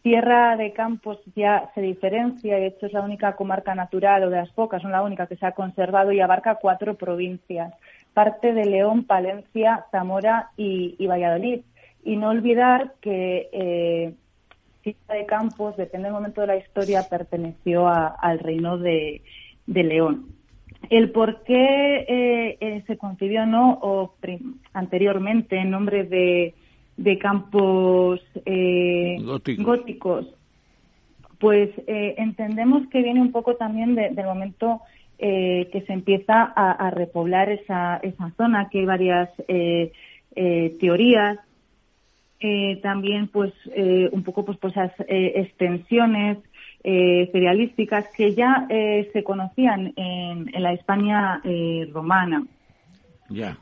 tierra 0.02 0.56
de 0.56 0.72
Campos 0.72 1.18
ya 1.36 1.70
se 1.74 1.80
diferencia, 1.80 2.56
de 2.56 2.66
hecho 2.66 2.86
es 2.86 2.92
la 2.92 3.02
única 3.02 3.36
comarca 3.36 3.74
natural 3.74 4.24
o 4.24 4.30
de 4.30 4.38
las 4.38 4.50
pocas, 4.50 4.82
son 4.82 4.90
la 4.90 5.02
única 5.02 5.26
que 5.26 5.36
se 5.36 5.46
ha 5.46 5.52
conservado 5.52 6.10
y 6.10 6.20
abarca 6.20 6.56
cuatro 6.56 6.94
provincias, 6.94 7.72
parte 8.12 8.52
de 8.52 8.64
León, 8.64 9.04
Palencia, 9.04 9.86
Zamora 9.90 10.50
y 10.56 11.06
Valladolid. 11.06 11.60
Y 12.04 12.16
no 12.16 12.28
olvidar 12.28 12.94
que 13.00 13.48
eh, 13.52 14.14
de 14.84 15.26
Campos, 15.26 15.76
depende 15.76 16.06
del 16.06 16.14
momento 16.14 16.40
de 16.42 16.46
la 16.48 16.56
historia, 16.56 17.06
perteneció 17.08 17.88
al 17.88 18.38
reino 18.38 18.78
de, 18.78 19.22
León. 19.66 20.26
El 20.90 21.10
por 21.10 21.42
qué 21.44 22.04
eh, 22.06 22.58
eh, 22.60 22.84
se 22.86 22.98
concibió 22.98 23.46
no 23.46 23.78
o 23.80 24.14
anteriormente 24.74 25.56
en 25.56 25.70
nombre 25.70 26.04
de, 26.04 26.54
campos 27.18 28.20
eh, 28.44 29.16
góticos. 29.58 30.26
pues 31.38 31.70
entendemos 31.86 32.86
que 32.88 33.02
viene 33.02 33.20
un 33.22 33.32
poco 33.32 33.56
también 33.56 33.94
del 33.94 34.26
momento 34.26 34.82
que 35.18 35.84
se 35.86 35.92
empieza 35.92 36.42
a, 36.42 36.90
repoblar 36.90 37.48
esa, 37.48 37.96
esa 38.02 38.30
zona, 38.36 38.68
que 38.68 38.80
hay 38.80 38.84
varias 38.84 39.30
teorías 40.78 41.38
eh, 42.40 42.80
también 42.82 43.28
pues 43.28 43.52
eh, 43.74 44.08
un 44.12 44.22
poco 44.22 44.44
pues, 44.44 44.58
pues 44.58 44.72
esas 44.72 44.92
eh, 45.08 45.32
extensiones 45.36 46.38
cerealísticas 46.82 48.04
que 48.14 48.34
ya 48.34 48.68
se 48.68 49.24
conocían 49.24 49.94
en, 49.96 50.62
la 50.62 50.74
España 50.74 51.40
romana. 51.90 52.46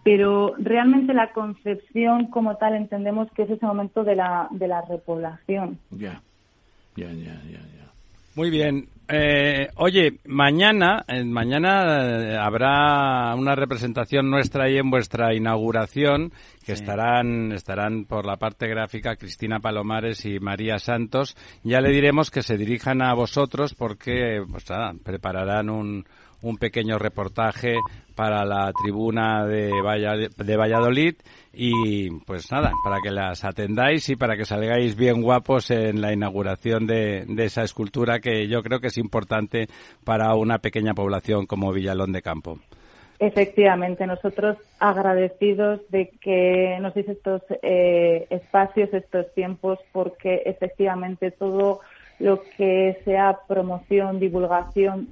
Pero 0.03 0.57
realmente 0.59 1.15
la 1.15 1.31
concepción 1.31 2.27
como 2.27 2.57
tal 2.57 2.75
entendemos 2.75 3.31
que 3.31 3.43
es 3.43 3.51
ese 3.51 3.65
momento 3.65 4.03
de 4.03 4.17
la, 4.17 4.49
de 4.51 4.67
la 4.67 4.83
repoblación. 4.83 5.79
Ya, 5.93 6.21
ya, 6.97 7.13
ya, 7.13 7.41
ya. 7.45 7.82
Muy 8.35 8.51
bien. 8.51 8.89
Eh, 9.09 9.69
oye, 9.77 10.21
mañana, 10.25 11.05
eh, 11.07 11.23
mañana 11.23 12.31
eh, 12.33 12.37
habrá 12.39 13.35
una 13.35 13.55
representación 13.55 14.31
nuestra 14.31 14.65
ahí 14.65 14.79
en 14.79 14.91
vuestra 14.91 15.35
inauguración, 15.35 16.33
que 16.65 16.73
estarán, 16.73 17.53
estarán 17.53 18.07
por 18.07 18.25
la 18.25 18.37
parte 18.37 18.69
gráfica 18.69 19.17
Cristina 19.17 19.61
Palomares 19.61 20.25
y 20.25 20.41
María 20.41 20.79
Santos. 20.79 21.37
Ya 21.63 21.83
le 21.83 21.91
diremos 21.91 22.31
que 22.31 22.43
se 22.43 22.57
dirijan 22.57 23.03
a 23.03 23.13
vosotros 23.13 23.75
porque, 23.75 24.43
pues, 24.51 24.65
prepararán 25.05 25.69
un, 25.69 26.07
un 26.43 26.57
pequeño 26.57 26.99
reportaje 26.99 27.77
para 28.15 28.45
la 28.45 28.73
tribuna 28.73 29.47
de, 29.47 29.71
Valladolid 30.57 31.15
y 31.53 32.11
pues 32.27 32.51
nada, 32.53 32.73
para 32.85 32.99
que 33.03 33.11
las 33.11 33.45
atendáis 33.45 34.09
y 34.09 34.17
para 34.17 34.37
que 34.37 34.45
salgáis 34.45 34.97
bien 34.97 35.23
guapos 35.23 35.71
en 35.71 36.01
la 36.01 36.13
inauguración 36.13 36.87
de, 36.87 37.25
esa 37.39 37.63
escultura 37.63 38.21
que 38.21 38.49
yo 38.49 38.63
creo 38.63 38.81
que 38.81 38.89
es 38.89 38.99
importante 38.99 39.67
para 40.05 40.35
una 40.35 40.59
pequeña 40.59 40.95
población 40.95 41.47
como 41.47 41.73
Villalón 41.73 42.13
de 42.13 42.23
Campo. 42.23 42.59
Efectivamente, 43.19 44.05
nosotros 44.05 44.57
agradecidos 44.81 45.81
de 45.91 46.11
que 46.21 46.77
nos 46.81 46.93
dice 46.93 47.13
estos 47.13 47.43
eh, 47.63 48.27
espacios, 48.31 48.93
estos 48.93 49.33
tiempos, 49.33 49.79
porque 49.93 50.43
efectivamente 50.45 51.31
todo 51.31 51.81
lo 52.19 52.43
que 52.57 52.99
sea 53.05 53.39
promoción, 53.47 54.19
divulgación, 54.19 55.09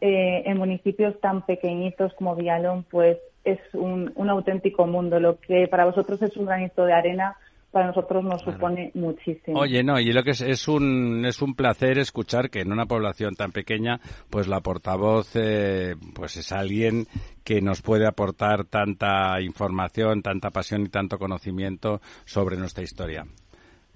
eh, 0.00 0.42
en 0.46 0.56
municipios 0.56 1.20
tan 1.20 1.44
pequeñitos 1.44 2.14
como 2.14 2.34
Villalón, 2.34 2.84
pues 2.90 3.18
es 3.44 3.58
un, 3.74 4.12
auténtico 4.28 4.86
mundo. 4.86 5.20
Lo 5.20 5.38
que 5.38 5.68
para 5.68 5.84
vosotros 5.84 6.20
es 6.22 6.36
un 6.36 6.46
granito 6.46 6.84
de 6.84 6.92
arena, 6.92 7.36
para 7.70 7.86
nosotros 7.86 8.24
nos 8.24 8.42
supone 8.42 8.90
muchísimo. 8.94 9.58
Oye, 9.58 9.82
no, 9.84 10.00
y 10.00 10.12
lo 10.12 10.22
que 10.22 10.30
es, 10.30 10.40
es 10.40 10.66
un 10.68 11.24
es 11.24 11.40
un 11.40 11.54
placer 11.54 11.98
escuchar 11.98 12.50
que 12.50 12.60
en 12.60 12.72
una 12.72 12.86
población 12.86 13.34
tan 13.34 13.52
pequeña, 13.52 14.00
pues 14.28 14.48
la 14.48 14.60
portavoz 14.60 15.36
eh, 15.36 15.94
pues 16.14 16.36
es 16.36 16.50
alguien 16.50 17.06
que 17.44 17.60
nos 17.60 17.82
puede 17.82 18.06
aportar 18.06 18.64
tanta 18.64 19.40
información, 19.40 20.22
tanta 20.22 20.50
pasión 20.50 20.82
y 20.82 20.88
tanto 20.88 21.18
conocimiento 21.18 22.00
sobre 22.24 22.56
nuestra 22.56 22.82
historia. 22.82 23.24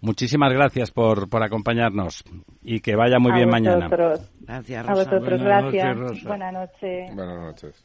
Muchísimas 0.00 0.52
gracias 0.52 0.90
por, 0.90 1.28
por 1.28 1.42
acompañarnos 1.42 2.24
y 2.62 2.80
que 2.80 2.94
vaya 2.94 3.18
muy 3.18 3.32
bien 3.32 3.48
mañana. 3.48 3.88
Gracias, 4.40 4.86
A 4.86 4.90
Rosa. 4.90 5.04
vosotros, 5.10 5.40
Buenas 5.40 5.62
gracias. 5.62 5.96
noches, 5.96 5.96
Rosa. 5.96 6.28
Buenas 6.28 6.52
noches. 6.52 7.14
Buenas 7.14 7.38
noches. 7.40 7.84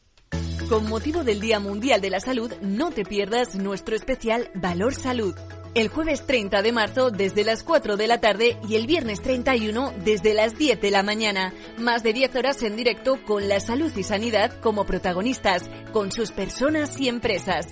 Con 0.70 0.88
motivo 0.90 1.24
del 1.24 1.40
Día 1.40 1.60
Mundial 1.60 2.02
de 2.02 2.10
la 2.10 2.20
Salud, 2.20 2.54
no 2.62 2.92
te 2.92 3.04
pierdas 3.04 3.56
nuestro 3.56 3.96
especial 3.96 4.50
Valor 4.56 4.94
Salud. 4.94 5.34
El 5.76 5.88
jueves 5.88 6.26
30 6.26 6.62
de 6.62 6.72
marzo 6.72 7.10
desde 7.12 7.44
las 7.44 7.64
4 7.64 7.96
de 7.96 8.08
la 8.08 8.20
tarde 8.20 8.58
y 8.68 8.76
el 8.76 8.86
viernes 8.86 9.22
31 9.22 9.94
desde 10.04 10.34
las 10.34 10.58
10 10.58 10.82
de 10.82 10.92
la 10.92 11.04
mañana. 11.04 11.54
Más 11.78 12.04
de 12.04 12.12
10 12.14 12.36
horas 12.36 12.62
en 12.64 12.76
directo 12.76 13.20
con 13.26 13.48
la 13.48 13.60
salud 13.60 13.92
y 13.96 14.04
sanidad 14.04 14.52
como 14.62 14.86
protagonistas, 14.86 15.70
con 15.94 16.12
sus 16.12 16.32
personas 16.32 17.00
y 17.00 17.08
empresas. 17.08 17.68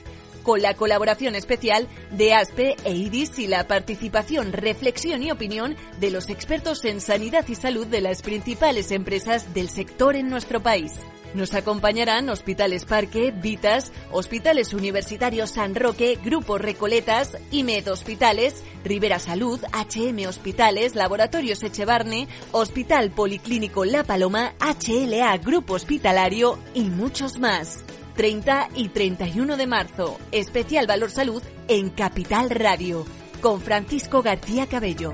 Con 0.47 0.61
la 0.61 0.75
colaboración 0.75 1.35
especial 1.35 1.89
de 2.09 2.33
ASPE 2.33 2.77
e 2.85 2.93
IDIS 2.93 3.37
y 3.37 3.47
la 3.47 3.67
participación, 3.67 4.53
reflexión 4.53 5.21
y 5.21 5.29
opinión 5.29 5.75
de 5.99 6.09
los 6.09 6.29
expertos 6.29 6.85
en 6.85 7.01
sanidad 7.01 7.45
y 7.49 7.55
salud 7.55 7.85
de 7.85 7.99
las 7.99 8.21
principales 8.21 8.91
empresas 8.91 9.53
del 9.53 9.67
sector 9.67 10.15
en 10.15 10.29
nuestro 10.29 10.63
país. 10.63 10.93
Nos 11.33 11.53
acompañarán 11.53 12.29
Hospitales 12.29 12.85
Parque, 12.85 13.31
Vitas, 13.35 13.91
Hospitales 14.09 14.73
Universitarios 14.73 15.49
San 15.49 15.75
Roque, 15.75 16.17
Grupo 16.23 16.57
Recoletas, 16.57 17.37
IMED 17.51 17.91
Hospitales, 17.91 18.63
Rivera 18.85 19.19
Salud, 19.19 19.59
HM 19.73 20.29
Hospitales, 20.29 20.95
Laboratorios 20.95 21.61
Echevarne, 21.61 22.29
Hospital 22.53 23.11
Policlínico 23.11 23.83
La 23.83 24.05
Paloma, 24.05 24.53
HLA 24.61 25.37
Grupo 25.39 25.73
Hospitalario 25.73 26.57
y 26.73 26.83
muchos 26.83 27.37
más. 27.37 27.83
30 28.17 28.69
y 28.73 28.89
31 28.89 29.57
de 29.57 29.67
marzo, 29.67 30.17
especial 30.31 30.87
Valor 30.87 31.11
Salud 31.11 31.43
en 31.67 31.91
Capital 31.91 32.49
Radio, 32.49 33.05
con 33.41 33.61
Francisco 33.61 34.23
García 34.23 34.65
Cabello. 34.65 35.13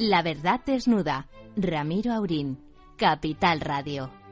La 0.00 0.22
verdad 0.22 0.60
desnuda. 0.66 1.28
Ramiro 1.56 2.12
Aurín. 2.12 2.58
Capital 2.96 3.60
Radio. 3.60 4.23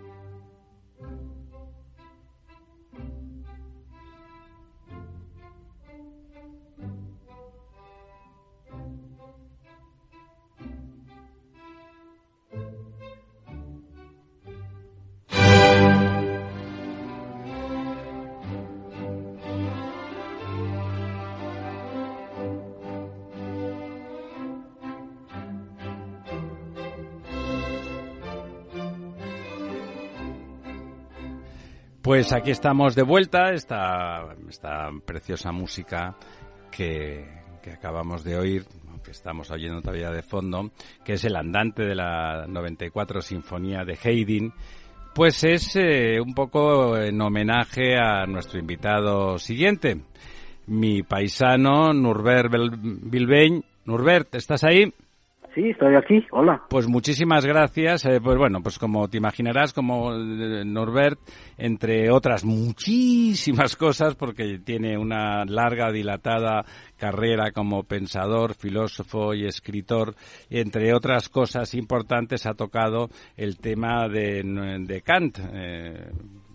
Pues 32.03 32.33
aquí 32.33 32.51
estamos 32.51 32.97
de 32.97 33.05
vuelta, 33.05 33.53
esta, 33.53 34.35
esta 34.49 34.91
preciosa 35.05 35.53
música 35.53 36.17
que, 36.73 37.25
que 37.63 37.71
acabamos 37.71 38.25
de 38.25 38.37
oír, 38.37 38.65
que 39.05 39.13
estamos 39.13 39.53
oyendo 39.53 39.81
todavía 39.81 40.11
de 40.11 40.25
fondo, 40.25 40.73
que 41.05 41.13
es 41.13 41.25
el 41.25 41.37
andante 41.37 41.85
de 41.85 41.95
la 41.95 42.47
94 42.49 43.21
Sinfonía 43.21 43.85
de 43.85 43.97
Haydn, 44.03 44.53
pues 45.15 45.45
es 45.45 45.77
eh, 45.77 46.21
un 46.21 46.35
poco 46.35 46.97
en 46.97 47.21
homenaje 47.21 47.97
a 47.97 48.27
nuestro 48.27 48.59
invitado 48.59 49.39
siguiente, 49.39 50.01
mi 50.67 51.05
paisano 51.05 51.93
Nurbert 51.93 52.51
Bilbein. 52.51 53.65
Nurbert, 53.85 54.35
¿estás 54.35 54.65
ahí? 54.65 54.93
Sí, 55.55 55.69
estoy 55.71 55.95
aquí. 55.95 56.25
Hola. 56.31 56.63
Pues 56.71 56.89
muchísimas 56.89 57.45
gracias. 57.45 58.05
Eh, 58.07 58.21
pues 58.23 58.39
bueno, 58.39 58.61
pues 58.63 58.79
como 58.79 59.09
te 59.09 59.19
imaginarás, 59.19 59.73
como 59.73 60.13
eh, 60.15 60.65
Norbert, 60.65 61.19
entre 61.59 62.11
otras 62.11 62.45
muchísimas 62.45 63.77
cosas, 63.77 64.15
porque 64.15 64.59
tiene 64.65 64.97
una 64.97 65.45
larga, 65.45 65.93
dilatada 65.93 66.65
carrera 66.97 67.51
como 67.53 67.83
pensador, 67.83 68.55
filósofo 68.55 69.35
y 69.35 69.45
escritor, 69.47 70.15
entre 70.49 70.95
otras 70.95 71.29
cosas 71.29 71.75
importantes 71.75 72.47
ha 72.47 72.55
tocado 72.55 73.09
el 73.37 73.59
tema 73.59 74.09
de, 74.09 74.43
de 74.87 75.03
Kant. 75.03 75.39
eh, 75.53 76.11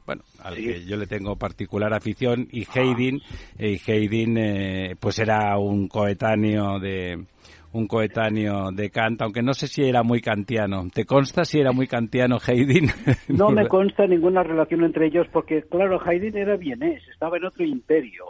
bueno, 0.06 0.24
al 0.42 0.56
Sí. 0.56 0.64
que 0.64 0.86
yo 0.86 0.96
le 0.96 1.06
tengo 1.06 1.36
particular 1.36 1.94
afición 1.94 2.48
y 2.50 2.64
Haydn, 2.66 3.20
y 3.60 3.92
Haydn 3.92 4.38
eh, 4.38 4.96
pues 5.00 5.20
era 5.20 5.58
un 5.58 5.90
coetáneo 5.90 6.80
de 6.80 7.26
un 7.74 7.88
coetáneo 7.88 8.72
de 8.72 8.90
Kant, 8.90 9.22
aunque 9.22 9.42
no 9.42 9.54
sé 9.54 9.68
si 9.68 9.84
era 9.84 10.04
muy 10.04 10.22
kantiano. 10.22 10.88
¿Te 10.94 11.06
consta 11.06 11.46
si 11.46 11.60
era 11.60 11.72
muy 11.72 11.88
kantiano 11.88 12.38
Haydn? 12.46 12.90
No 13.30 13.50
me 13.50 13.68
consta 13.68 14.08
ninguna 14.08 14.44
relación 14.44 14.84
entre 14.84 15.08
ellos 15.08 15.28
porque, 15.32 15.64
claro, 15.64 16.00
Haydn 16.04 16.38
era 16.38 16.56
vienés, 16.58 17.02
estaba 17.12 17.38
en 17.38 17.46
otro 17.46 17.64
imperio. 17.66 18.24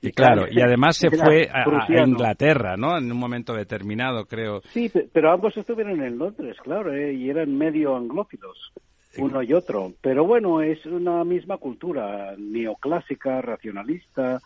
Y 0.00 0.12
claro, 0.12 0.46
y 0.50 0.60
además 0.60 0.96
se 0.96 1.10
fue 1.16 1.48
a. 1.52 1.64
Inglaterra, 2.06 2.76
¿no? 2.76 2.96
En 2.96 3.10
un 3.10 3.18
momento 3.18 3.52
determinado, 3.54 4.26
creo. 4.26 4.60
Sí, 4.72 4.88
pe- 4.88 5.08
pero 5.12 5.32
ambos 5.32 5.56
estuvieron 5.56 6.00
en 6.02 6.18
Londres, 6.18 6.56
claro, 6.62 6.94
¿eh? 6.94 7.12
y 7.12 7.28
eran 7.30 7.56
medio 7.56 7.96
anglófilos, 7.96 8.72
uno 9.18 9.42
y 9.42 9.52
otro. 9.52 9.92
Pero 10.00 10.24
bueno, 10.24 10.60
es 10.62 10.84
una 10.86 11.24
misma 11.24 11.56
cultura 11.56 12.34
neoclásica, 12.38 13.42
racionalista, 13.42 14.36
eh, 14.36 14.40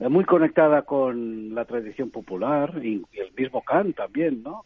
muy 0.00 0.24
conectada 0.24 0.82
con 0.82 1.54
la 1.54 1.64
tradición 1.64 2.10
popular 2.10 2.80
y 2.84 3.02
y 3.12 3.18
el 3.20 3.32
mismo 3.36 3.62
Kant 3.62 3.96
también, 3.96 4.42
¿no? 4.42 4.62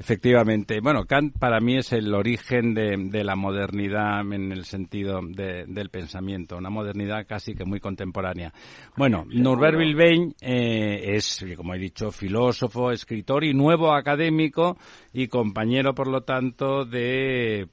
Efectivamente. 0.00 0.78
Bueno, 0.80 1.06
Kant 1.06 1.36
para 1.40 1.58
mí 1.58 1.76
es 1.76 1.92
el 1.92 2.14
origen 2.14 2.72
de, 2.72 2.96
de 3.10 3.24
la 3.24 3.34
modernidad 3.34 4.20
en 4.32 4.52
el 4.52 4.64
sentido 4.64 5.18
de- 5.22 5.64
del 5.66 5.90
pensamiento, 5.90 6.56
una 6.56 6.70
modernidad 6.70 7.26
casi 7.26 7.54
que 7.54 7.64
muy 7.64 7.80
contemporánea. 7.80 8.52
Bueno, 8.96 9.24
Norbert 9.28 9.76
Bilbein 9.76 10.34
eh, 10.40 11.16
es, 11.16 11.44
como 11.56 11.74
he 11.74 11.78
dicho, 11.80 12.12
filósofo, 12.12 12.92
escritor 12.92 13.42
y 13.42 13.54
nuevo 13.54 13.92
académico 13.92 14.76
y 15.12 15.26
compañero, 15.26 15.94
por 15.96 16.06
lo 16.06 16.20
tanto, 16.20 16.84
de, 16.84 17.66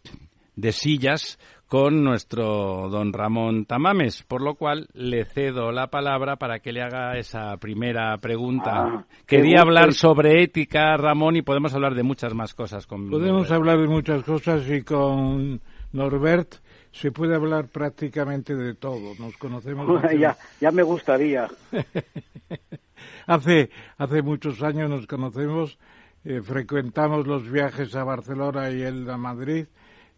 de 0.56 0.72
sillas 0.72 1.38
con 1.68 2.04
nuestro 2.04 2.90
don 2.90 3.12
Ramón 3.12 3.66
Tamames, 3.66 4.24
por 4.24 4.42
lo 4.42 4.56
cual 4.56 4.88
le 4.94 5.26
cedo 5.26 5.72
la 5.72 5.88
palabra 5.88 6.36
para 6.36 6.60
que 6.60 6.72
le 6.72 6.82
haga 6.84 7.18
esa 7.18 7.58
primera 7.58 8.18
pregunta. 8.20 8.72
Ah, 8.76 9.06
Quería 9.26 9.58
gusto. 9.58 9.68
hablar 9.68 9.94
sobre 9.94 10.44
ética, 10.44 10.96
Ramón, 10.98 11.36
y 11.38 11.42
podemos 11.42 11.74
hablar 11.74 11.96
de 11.96 12.04
muchas 12.04 12.34
más 12.36 12.54
cosas 12.54 12.86
con 12.86 13.10
Podemos 13.10 13.50
Norbert. 13.50 13.52
hablar 13.54 13.80
de 13.80 13.88
muchas 13.88 14.24
cosas 14.24 14.70
y 14.70 14.84
con 14.84 15.60
Norbert 15.92 16.56
se 16.92 17.12
puede 17.12 17.36
hablar 17.36 17.68
prácticamente 17.68 18.56
de 18.56 18.76
todo. 18.76 19.14
Nos 19.20 19.36
conocemos. 19.38 20.04
hace- 20.04 20.20
ya, 20.20 20.38
ya 20.62 20.72
me 20.72 20.84
gustaría. 20.84 21.48
hace, 23.28 23.70
hace 23.98 24.22
muchos 24.22 24.62
años 24.64 24.90
nos 24.90 25.08
conocemos, 25.08 25.78
eh, 26.24 26.42
frecuentamos 26.44 27.28
los 27.28 27.50
viajes 27.50 27.96
a 27.96 28.04
Barcelona 28.04 28.70
y 28.72 28.82
él 28.82 29.10
a 29.10 29.18
Madrid, 29.18 29.66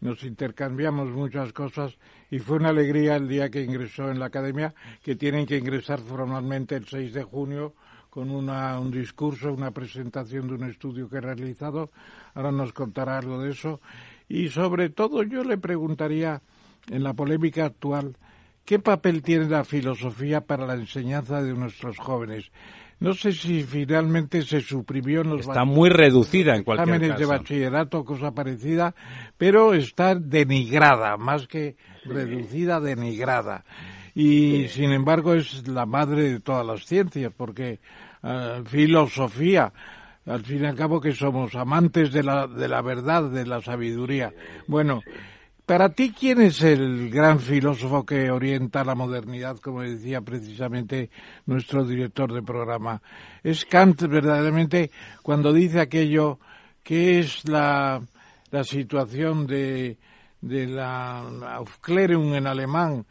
nos 0.02 0.24
intercambiamos 0.24 1.10
muchas 1.10 1.54
cosas 1.54 1.98
y 2.30 2.40
fue 2.40 2.58
una 2.58 2.70
alegría 2.70 3.16
el 3.16 3.28
día 3.28 3.50
que 3.50 3.64
ingresó 3.64 4.12
en 4.12 4.20
la 4.20 4.28
academia, 4.28 4.74
que 5.04 5.16
tienen 5.16 5.46
que 5.46 5.58
ingresar 5.58 6.00
formalmente 6.00 6.76
el 6.76 6.86
6 6.86 7.14
de 7.14 7.24
junio 7.24 7.74
con 8.10 8.32
una, 8.32 8.80
un 8.80 8.92
discurso, 8.92 9.54
una 9.54 9.72
presentación 9.72 10.48
de 10.48 10.56
un 10.56 10.64
estudio 10.64 11.10
que 11.10 11.18
he 11.18 11.22
realizado. 11.22 11.92
Ahora 12.34 12.52
nos 12.52 12.74
contará 12.74 13.18
algo 13.18 13.40
de 13.42 13.52
eso. 13.52 13.80
Y 14.28 14.50
sobre 14.50 14.90
todo 14.90 15.24
yo 15.24 15.44
le 15.44 15.58
preguntaría, 15.58 16.42
en 16.90 17.04
la 17.04 17.14
polémica 17.14 17.66
actual, 17.66 18.16
¿qué 18.66 18.80
papel 18.80 19.22
tiene 19.22 19.50
la 19.50 19.64
filosofía 19.64 20.42
para 20.42 20.66
la 20.66 20.76
enseñanza 20.76 21.42
de 21.42 21.54
nuestros 21.54 21.98
jóvenes? 21.98 22.52
No 23.00 23.14
sé 23.14 23.32
si 23.32 23.62
finalmente 23.64 24.42
se 24.42 24.62
suprimió 24.62 25.22
en 25.22 25.30
los 25.30 25.42
Está 25.42 25.66
muy 25.66 25.90
reducida 25.90 26.56
en 26.56 26.64
cualquier 26.64 26.96
exámenes 26.96 27.20
de 27.20 27.26
bachillerato, 27.26 28.04
cosa 28.04 28.32
parecida, 28.32 28.96
pero 29.38 29.76
está 29.76 30.16
denigrada, 30.16 31.16
más 31.18 31.48
que 31.48 31.76
reducida, 32.06 32.80
denigrada. 32.80 33.66
Y 34.16 34.68
sin 34.70 34.92
embargo 34.92 35.36
es 35.36 35.68
la 35.68 35.86
madre 35.86 36.24
de 36.24 36.40
todas 36.40 36.66
las 36.66 36.86
ciencias, 36.86 37.32
porque 37.38 37.80
eh, 38.24 38.64
filosofía, 38.66 39.72
al 40.26 40.44
fin 40.44 40.64
y 40.64 40.66
al 40.66 40.76
cabo 40.76 41.00
que 41.00 41.14
somos 41.14 41.54
amantes 41.54 42.12
de 42.12 42.24
la, 42.24 42.48
de 42.48 42.68
la 42.68 42.82
verdad, 42.82 43.30
de 43.30 43.46
la 43.46 43.62
sabiduría. 43.62 44.34
Bueno, 44.66 45.04
para 45.68 45.90
ti, 45.90 46.14
¿quién 46.18 46.40
es 46.40 46.64
el 46.64 47.10
gran 47.10 47.40
filósofo 47.40 48.06
que 48.06 48.32
orienta 48.32 48.86
la 48.86 48.96
modernidad, 48.96 49.58
como 49.58 49.82
decía 49.82 50.22
precisamente 50.22 51.10
nuestro 51.46 51.84
director 51.84 52.32
de 52.34 52.42
programa? 52.42 53.02
¿Es 53.44 53.66
Kant 53.66 54.02
verdaderamente 54.04 54.92
cuando 55.22 55.52
dice 55.52 55.82
aquello 55.82 56.40
que 56.84 57.20
es 57.20 57.48
la, 57.50 58.02
la 58.50 58.64
situación 58.64 59.46
de, 59.46 59.98
de 60.40 60.68
la 60.68 61.20
Aufklärung 61.58 62.34
en 62.34 62.48
alemán? 62.48 63.06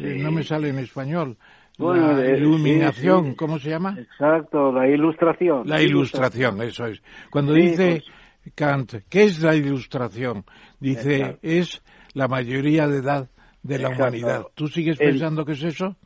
Eh, 0.00 0.16
no 0.18 0.32
me 0.32 0.42
sale 0.42 0.70
en 0.70 0.80
español 0.80 1.38
la 1.78 2.24
eh, 2.24 2.38
iluminación, 2.38 3.36
¿cómo 3.36 3.60
se 3.60 3.70
llama? 3.70 3.96
Exacto, 3.96 4.72
la 4.72 4.88
ilustración. 4.88 5.62
La 5.68 5.80
ilustración, 5.80 6.60
eso 6.62 6.86
es. 6.86 7.00
Cuando 7.30 7.52
dice 7.54 8.02
pues 8.42 8.54
Kant, 8.56 8.94
¿qué 9.08 9.24
es 9.24 9.40
la 9.40 9.54
ilustración? 9.54 10.44
Dice, 10.80 11.38
es 11.42 11.82
la 12.14 12.28
mayoría 12.28 12.86
de 12.88 12.98
edad 12.98 13.28
de 13.62 13.78
la 13.78 13.90
humanidad. 13.90 14.46
¿Tú 14.54 14.68
sigues 14.68 14.98
pensando 14.98 15.44
que 15.44 15.52
es 15.52 15.62
eso? 15.62 15.96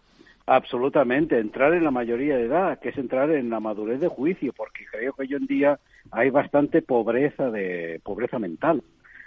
Absolutamente, 0.46 1.38
entrar 1.38 1.72
en 1.72 1.84
la 1.84 1.90
mayoría 1.90 2.36
de 2.36 2.44
edad, 2.44 2.78
que 2.78 2.90
es 2.90 2.98
entrar 2.98 3.30
en 3.30 3.48
la 3.48 3.60
madurez 3.60 4.00
de 4.00 4.08
juicio, 4.08 4.52
porque 4.52 4.84
creo 4.90 5.14
que 5.14 5.22
hoy 5.22 5.34
en 5.34 5.46
día 5.46 5.78
hay 6.10 6.28
bastante 6.30 6.82
pobreza 6.82 7.50
de 7.50 8.00
pobreza 8.04 8.38
mental. 8.38 8.82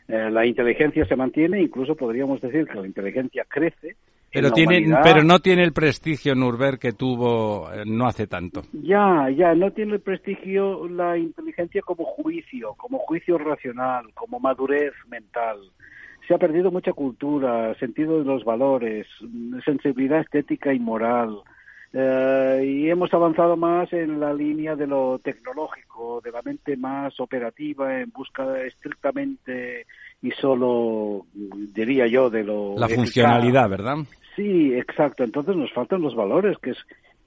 Eh, 0.07 0.29
la 0.29 0.45
inteligencia 0.45 1.05
se 1.05 1.15
mantiene, 1.15 1.61
incluso 1.61 1.95
podríamos 1.95 2.39
decir 2.39 2.67
que 2.67 2.79
la 2.79 2.85
inteligencia 2.85 3.45
crece, 3.49 3.95
pero, 4.31 4.51
tiene, 4.51 4.85
pero 5.03 5.23
no 5.23 5.39
tiene 5.39 5.63
el 5.63 5.73
prestigio 5.73 6.35
Nurber 6.35 6.77
que 6.77 6.91
tuvo 6.93 7.71
eh, 7.71 7.83
no 7.85 8.07
hace 8.07 8.27
tanto. 8.27 8.63
Ya, 8.73 9.29
ya, 9.35 9.55
no 9.55 9.71
tiene 9.71 9.93
el 9.93 10.01
prestigio 10.01 10.87
la 10.87 11.17
inteligencia 11.17 11.81
como 11.81 12.03
juicio, 12.03 12.73
como 12.75 12.99
juicio 12.99 13.37
racional, 13.37 14.13
como 14.13 14.39
madurez 14.39 14.93
mental. 15.07 15.57
Se 16.27 16.33
ha 16.33 16.37
perdido 16.37 16.71
mucha 16.71 16.93
cultura, 16.93 17.73
sentido 17.75 18.19
de 18.19 18.25
los 18.25 18.43
valores, 18.43 19.07
sensibilidad 19.63 20.19
estética 20.19 20.73
y 20.73 20.79
moral. 20.79 21.37
Eh, 21.93 22.63
y 22.65 22.89
hemos 22.89 23.13
avanzado 23.13 23.55
más 23.55 23.91
en 23.93 24.19
la 24.19 24.33
línea 24.33 24.75
de 24.75 24.87
lo 24.87 25.19
tecnológico, 25.19 26.19
de 26.21 26.31
la 26.31 26.41
mente 26.41 26.75
más 26.75 27.17
operativa, 27.19 28.01
en 28.01 28.11
busca 28.11 28.61
estrictamente 28.61 29.85
y 30.21 30.31
solo, 30.31 31.25
diría 31.33 32.07
yo, 32.07 32.29
de 32.29 32.43
lo... 32.43 32.75
La 32.77 32.89
funcionalidad, 32.89 33.69
¿verdad? 33.69 33.95
Sí, 34.35 34.73
exacto. 34.73 35.23
Entonces 35.23 35.55
nos 35.55 35.71
faltan 35.71 36.01
los 36.01 36.15
valores, 36.15 36.57
que 36.57 36.71
es 36.71 36.77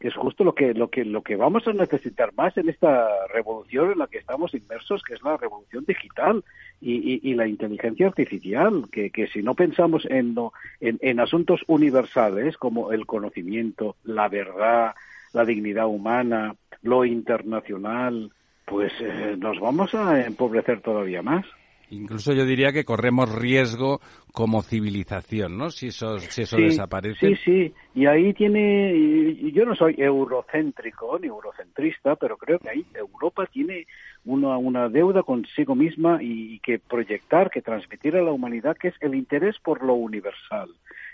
que 0.01 0.09
es 0.09 0.15
justo 0.15 0.45
lo 0.45 0.55
que 0.55 0.73
lo 0.73 0.89
que 0.89 1.05
lo 1.05 1.23
que 1.23 1.37
vamos 1.37 1.69
a 1.69 1.75
necesitar 1.75 2.33
más 2.35 2.57
en 2.57 2.71
esta 2.71 3.07
revolución 3.29 3.93
en 3.93 3.99
la 3.99 4.07
que 4.07 4.19
estamos 4.19 4.55
inmersos, 4.55 5.03
que 5.03 5.13
es 5.13 5.23
la 5.23 5.37
revolución 5.37 5.85
digital 5.87 6.43
y, 6.81 7.21
y, 7.29 7.35
la 7.35 7.47
inteligencia 7.47 8.07
artificial, 8.07 8.87
que, 8.91 9.11
que 9.11 9.27
si 9.27 9.43
no 9.43 9.55
pensamos 9.55 10.07
en, 10.07 10.35
en, 10.81 10.99
en 11.03 11.21
asuntos 11.21 11.61
universales 11.67 12.57
como 12.57 12.93
el 12.93 13.05
conocimiento, 13.05 13.97
la 14.05 14.29
verdad, 14.29 14.95
la 15.35 15.45
dignidad 15.45 15.87
humana, 15.87 16.57
lo 16.83 17.05
internacional, 17.05 18.31
pues 18.65 18.93
eh, 19.01 19.37
nos 19.39 19.61
vamos 19.61 19.95
a 19.95 20.25
empobrecer 20.25 20.81
todavía 20.81 21.21
más. 21.21 21.45
Incluso 21.91 22.33
yo 22.33 22.45
diría 22.45 22.73
que 22.73 22.85
corremos 22.85 23.35
riesgo 23.35 24.01
como 24.33 24.63
civilización, 24.63 25.59
¿no? 25.59 25.71
Si 25.71 25.89
eso, 25.89 26.19
si 26.21 26.43
eso 26.43 26.57
desaparece. 26.57 27.35
Sí, 27.35 27.37
sí. 27.45 27.75
Y 27.95 28.07
ahí 28.07 28.33
tiene. 28.33 29.51
Yo 29.53 29.65
no 29.65 29.75
soy 29.75 29.97
eurocéntrico 29.99 31.19
ni 31.19 31.27
eurocentrista, 31.27 32.15
pero 32.17 32.37
creo 32.37 32.59
que 32.61 32.71
ahí 32.71 32.87
Europa 32.95 33.47
tiene 33.47 33.87
una, 34.25 34.57
una 34.57 34.89
deuda 34.89 35.23
consigo 35.23 35.75
misma 35.75 36.19
y, 36.23 36.61
que 36.61 36.79
proyectar, 36.79 37.51
que 37.51 37.63
transmitir 37.63 38.17
a 38.17 38.23
la 38.23 38.33
humanidad, 38.33 38.77
que 38.77 38.89
es 38.89 38.95
el 39.01 39.15
interés 39.15 39.59
por 39.59 39.83
lo 39.83 39.95
universal. 39.95 40.69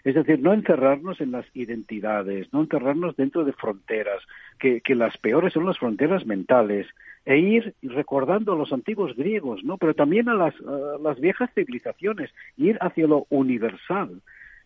Es 0.05 0.15
decir, 0.15 0.41
no 0.41 0.53
encerrarnos 0.53 1.21
en 1.21 1.33
las 1.33 1.47
identidades, 1.55 2.53
no 2.53 2.61
encerrarnos 2.61 3.17
dentro 3.17 3.45
de 3.45 3.53
fronteras, 3.53 4.23
que, 4.59 4.81
que 4.81 4.95
las 4.95 5.17
peores 5.19 5.53
son 5.53 5.67
las 5.67 5.79
fronteras 5.79 6.27
mentales, 6.27 6.87
e 7.27 7.39
ir 7.39 7.75
recordando 7.83 8.53
a 8.53 8.57
los 8.57 8.73
antiguos 8.73 9.17
griegos, 9.17 9.65
¿no? 9.65 9.77
Pero 9.77 9.95
también 9.95 10.29
a 10.29 10.35
las, 10.35 10.55
las 11.03 11.21
viejas 11.21 11.51
civilizaciones, 11.55 12.31
ir 12.57 12.79
hacia 12.81 13.09
lo 13.09 13.27
universal, 13.31 14.23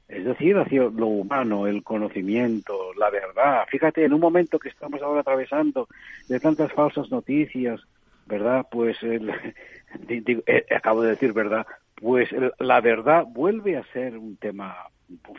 es 0.09 0.25
decir, 0.25 0.59
hacia 0.59 0.83
lo 0.83 1.07
humano, 1.07 1.67
el 1.67 1.83
conocimiento, 1.83 2.93
la 2.99 3.09
verdad. 3.11 3.65
Fíjate, 3.71 4.05
en 4.05 4.13
un 4.13 4.21
momento 4.21 4.59
que 4.59 4.69
estamos 4.69 5.01
ahora 5.01 5.21
atravesando 5.21 5.89
de 6.29 6.39
tantas 6.39 6.71
falsas 6.73 7.11
noticias, 7.11 7.81
¿verdad? 8.27 8.67
Pues 8.71 9.03
el, 9.03 9.31
eh, 10.09 10.67
acabo 10.77 11.03
de 11.03 11.11
decir 11.11 11.33
verdad, 11.33 11.67
pues 12.01 12.29
la 12.59 12.81
verdad 12.81 13.25
vuelve 13.27 13.77
a 13.77 13.85
ser 13.93 14.17
un 14.17 14.37
tema 14.37 14.75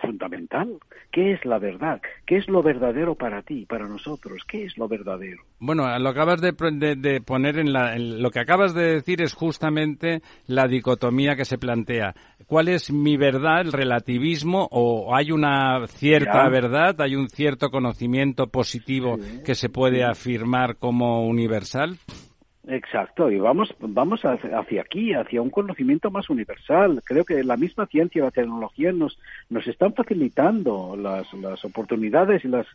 fundamental. 0.02 0.78
¿Qué 1.12 1.34
es 1.34 1.46
la 1.46 1.60
verdad? 1.60 2.02
¿Qué 2.26 2.38
es 2.38 2.48
lo 2.48 2.62
verdadero 2.62 3.16
para 3.16 3.42
ti, 3.42 3.66
para 3.66 3.88
nosotros? 3.88 4.44
¿Qué 4.48 4.66
es 4.66 4.78
lo 4.78 4.88
verdadero? 4.88 5.44
Bueno, 5.60 5.88
lo 6.00 6.10
acabas 6.10 6.42
de, 6.42 6.54
poner 7.22 7.60
en, 7.60 7.74
la, 7.74 7.98
lo 7.98 8.32
que 8.32 8.40
acabas 8.40 8.74
de 8.74 8.96
decir 8.96 9.22
es 9.22 9.34
justamente 9.34 10.22
la 10.48 10.68
dicotomía 10.68 11.36
que 11.36 11.46
se 11.46 11.58
plantea. 11.58 12.14
¿Cuál 12.48 12.68
es 12.68 12.92
mi 12.92 13.18
verdad, 13.18 13.62
el 13.62 13.72
relativismo, 13.72 14.68
o 14.72 15.16
hay 15.16 15.32
una 15.32 15.88
cierta 15.88 16.50
verdad, 16.50 17.00
hay 17.00 17.16
un 17.16 17.30
cierto 17.30 17.70
conocimiento 17.70 18.48
positivo 18.48 19.18
que 19.46 19.56
se 19.56 19.70
puede 19.70 20.04
afirmar 20.04 20.76
como 20.78 21.26
universal? 21.26 21.98
Exacto, 22.68 23.32
y 23.32 23.40
vamos, 23.40 23.74
vamos 23.80 24.22
hacia 24.24 24.82
aquí, 24.82 25.14
hacia 25.14 25.42
un 25.42 25.50
conocimiento 25.50 26.12
más 26.12 26.30
universal. 26.30 27.02
Creo 27.04 27.26
que 27.26 27.44
la 27.44 27.58
misma 27.58 27.88
ciencia 27.88 28.20
y 28.20 28.24
la 28.24 28.32
tecnología 28.32 28.92
nos, 28.92 29.18
nos 29.50 29.66
están 29.68 29.94
facilitando 29.94 30.96
las, 30.96 31.34
las 31.34 31.66
oportunidades 31.66 32.46
y 32.46 32.50
las, 32.50 32.68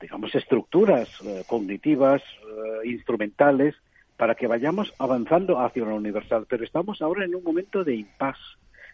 digamos, 0.00 0.32
estructuras 0.36 1.08
eh, 1.24 1.42
cognitivas, 1.48 2.22
eh, 2.22 2.88
instrumentales, 2.88 3.74
para 4.16 4.36
que 4.36 4.46
vayamos 4.46 4.94
avanzando 5.00 5.58
hacia 5.58 5.84
lo 5.84 5.96
universal. 5.96 6.46
Pero 6.48 6.62
estamos 6.62 7.02
ahora 7.02 7.24
en 7.24 7.34
un 7.34 7.42
momento 7.42 7.82
de 7.82 7.96
impas. 7.96 8.38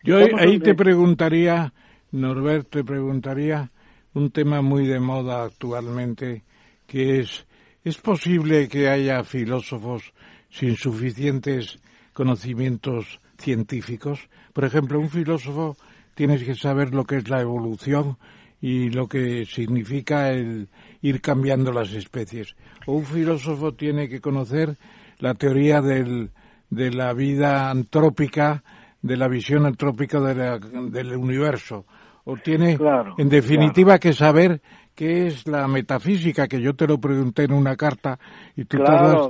Yo 0.02 0.16
ahí 0.38 0.58
te 0.58 0.74
preguntaría, 0.74 1.74
Norbert, 2.12 2.70
te 2.70 2.82
preguntaría 2.82 3.70
un 4.14 4.30
tema 4.30 4.62
muy 4.62 4.86
de 4.86 5.00
moda 5.00 5.44
actualmente, 5.44 6.44
que 6.86 7.20
es, 7.20 7.46
¿es 7.84 7.98
posible 7.98 8.68
que 8.68 8.88
haya 8.88 9.22
filósofos 9.22 10.14
sin 10.50 10.76
suficientes 10.76 11.78
conocimientos 12.12 13.20
científicos. 13.38 14.28
Por 14.52 14.64
ejemplo, 14.64 14.98
un 14.98 15.10
filósofo 15.10 15.76
tiene 16.14 16.38
que 16.38 16.54
saber 16.54 16.94
lo 16.94 17.04
que 17.04 17.16
es 17.16 17.28
la 17.28 17.40
evolución 17.40 18.18
y 18.60 18.90
lo 18.90 19.08
que 19.08 19.46
significa 19.46 20.30
el 20.30 20.68
ir 21.00 21.20
cambiando 21.20 21.72
las 21.72 21.92
especies. 21.92 22.54
O 22.86 22.94
un 22.94 23.04
filósofo 23.04 23.72
tiene 23.72 24.08
que 24.08 24.20
conocer 24.20 24.76
la 25.18 25.34
teoría 25.34 25.80
del, 25.80 26.30
de 26.68 26.90
la 26.90 27.12
vida 27.14 27.70
antrópica, 27.70 28.62
de 29.00 29.16
la 29.16 29.28
visión 29.28 29.64
antrópica 29.64 30.20
del 30.20 31.16
universo. 31.16 31.86
O 32.24 32.36
tiene, 32.36 32.78
en 33.16 33.28
definitiva, 33.30 33.98
que 33.98 34.12
saber 34.12 34.60
¿Qué 34.94 35.26
es 35.26 35.46
la 35.46 35.66
metafísica? 35.66 36.46
Que 36.46 36.60
yo 36.60 36.74
te 36.74 36.86
lo 36.86 37.00
pregunté 37.00 37.44
en 37.44 37.52
una 37.52 37.76
carta 37.76 38.18
y 38.56 38.64
tú 38.64 38.78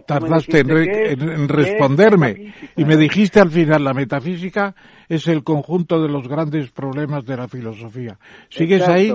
tardaste 0.06 0.60
en, 0.60 1.48
responderme. 1.48 2.52
y 2.76 2.84
me 2.84 2.96
dijiste 2.96 3.40
al 3.40 3.50
final, 3.50 3.84
la 3.84 3.94
metafísica 3.94 4.74
es 5.08 5.28
el 5.28 5.44
conjunto 5.44 6.02
de 6.02 6.08
los 6.08 6.26
grandes 6.28 6.70
problemas 6.70 7.24
de 7.24 7.36
la 7.36 7.48
filosofía. 7.48 8.18
¿Sigues 8.48 8.86
ahí? 8.88 9.12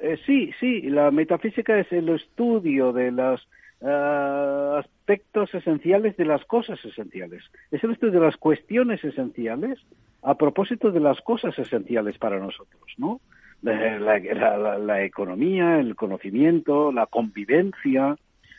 Eh, 0.00 0.18
sí, 0.24 0.52
sí, 0.60 0.82
la 0.82 1.10
metafísica 1.10 1.78
es 1.78 1.90
el 1.92 2.08
estudio 2.10 2.92
de 2.92 3.10
los 3.10 3.48
ah, 3.82 4.80
aspectos 4.80 5.52
esenciales 5.54 6.16
de 6.16 6.24
las 6.24 6.44
cosas 6.44 6.78
esenciales. 6.84 7.42
Es 7.70 7.82
el 7.82 7.92
estudio 7.92 8.20
de 8.20 8.26
las 8.26 8.36
cuestiones 8.36 9.02
esenciales 9.02 9.78
a 10.22 10.34
propósito 10.36 10.90
de 10.90 11.00
las 11.00 11.20
cosas 11.22 11.58
esenciales 11.58 12.18
para 12.18 12.38
nosotros, 12.38 12.82
¿no? 12.96 13.20
La, 13.62 15.02
economía, 15.02 15.80
el 15.80 15.94
conocimiento, 15.96 16.92
la 16.92 17.06
convivencia. 17.06 18.16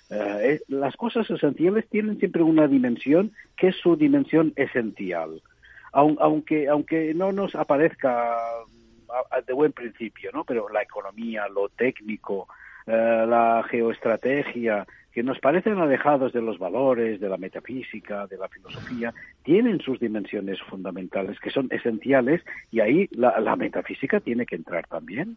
Eh, 0.10 0.62
las 0.68 0.95
cosas 0.95 1.30
esenciales 1.30 1.88
tienen 1.88 2.18
siempre 2.18 2.41
una 2.41 2.68
dimensión 2.68 3.32
que 3.56 3.68
es 3.68 3.76
su 3.76 3.95
dimensión 3.95 4.54
esencial, 4.56 5.41
aunque, 5.91 6.68
aunque 6.68 7.14
no 7.14 7.32
nos 7.32 7.54
aparezca 7.56 8.38
de 9.45 9.54
buen 9.54 9.72
principio, 9.72 10.32
¿no? 10.34 10.43
Pero 10.43 10.70
la 10.70 10.82
economía, 10.82 11.47
lo 11.47 11.70
técnico, 11.70 12.47
eh, 12.86 13.26
la 13.28 13.64
geoestrategia, 13.70 14.86
que 15.20 15.24
nos 15.24 15.39
parecen 15.39 15.78
alejados 15.80 16.32
de 16.32 16.41
los 16.41 16.57
valores, 16.59 17.20
de 17.20 17.28
la 17.28 17.36
metafísica, 17.36 18.26
de 18.28 18.38
la 18.38 18.47
filosofía, 18.47 19.13
tienen 19.43 19.82
sus 19.82 19.99
dimensiones 19.99 20.61
fundamentales 20.61 21.38
que 21.41 21.49
son 21.49 21.67
esenciales 21.72 22.41
y 22.72 22.80
ahí 22.80 23.09
la, 23.11 23.57
metafísica 23.57 24.22
tiene 24.22 24.45
que 24.45 24.55
entrar 24.55 24.88
también. 24.88 25.36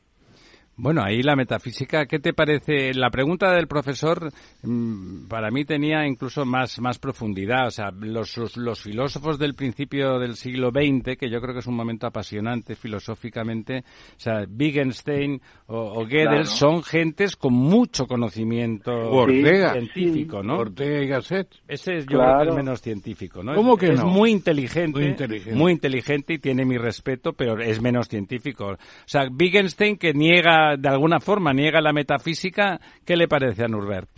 Bueno, 0.74 1.02
ahí 1.04 1.22
la 1.22 1.36
metafísica, 1.36 2.06
¿qué 2.06 2.18
te 2.18 2.32
parece? 2.32 2.94
La 2.94 3.10
pregunta 3.10 3.52
del 3.52 3.66
profesor 3.66 4.32
mm, 4.62 5.28
para 5.28 5.50
mí 5.50 5.66
tenía 5.66 6.06
incluso 6.06 6.46
más, 6.46 6.80
más 6.80 6.98
profundidad. 6.98 7.66
O 7.66 7.70
sea, 7.70 7.90
los, 7.90 8.56
los 8.56 8.80
filósofos 8.80 9.38
del 9.38 9.54
principio 9.54 10.18
del 10.18 10.34
siglo 10.34 10.70
XX, 10.70 11.18
que 11.18 11.28
yo 11.28 11.42
creo 11.42 11.52
que 11.52 11.60
es 11.60 11.66
un 11.66 11.76
momento 11.76 12.06
apasionante 12.06 12.74
filosóficamente, 12.74 13.84
o 14.16 14.20
sea, 14.20 14.46
Wittgenstein 14.48 15.42
o, 15.66 16.00
o 16.00 16.06
Gödel 16.06 16.46
son 16.46 16.82
gentes 16.82 17.36
con 17.36 17.52
mucho 17.52 18.06
conocimiento 18.06 19.26
científico, 19.26 20.42
¿no? 20.42 20.56
Ortega 20.56 21.02
y 21.02 21.06
Gasset. 21.06 21.48
Ese 21.68 21.98
es 21.98 22.06
yo 22.06 22.18
creo 22.18 22.38
que 22.44 22.48
es 22.48 22.54
menos 22.54 22.80
científico, 22.80 23.42
¿no? 23.42 23.54
¿Cómo 23.54 23.76
que 23.76 23.88
es 23.92 24.00
no? 24.02 24.06
muy 24.06 24.30
inteligente, 24.30 24.98
Muy 25.00 25.08
inteligente. 25.08 25.54
muy 25.54 25.72
inteligente 25.72 26.32
y 26.32 26.38
tiene 26.38 26.64
mi 26.64 26.78
respeto, 26.78 27.34
pero 27.34 27.60
es 27.60 27.80
menos 27.82 28.08
científico. 28.08 28.68
O 28.68 28.78
sea, 29.04 29.28
Wittgenstein 29.28 29.98
que 29.98 30.14
niega 30.14 30.61
de 30.76 30.88
alguna 30.88 31.20
forma 31.20 31.52
niega 31.52 31.80
la 31.80 31.92
metafísica, 31.92 32.80
¿qué 33.04 33.16
le 33.16 33.28
parece 33.28 33.64
a 33.64 33.68
Nurbert? 33.68 34.08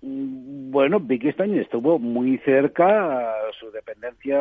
Bueno, 0.00 0.98
Wittgenstein 0.98 1.58
estuvo 1.58 1.98
muy 1.98 2.38
cerca, 2.38 3.32
su 3.58 3.70
dependencia, 3.70 4.38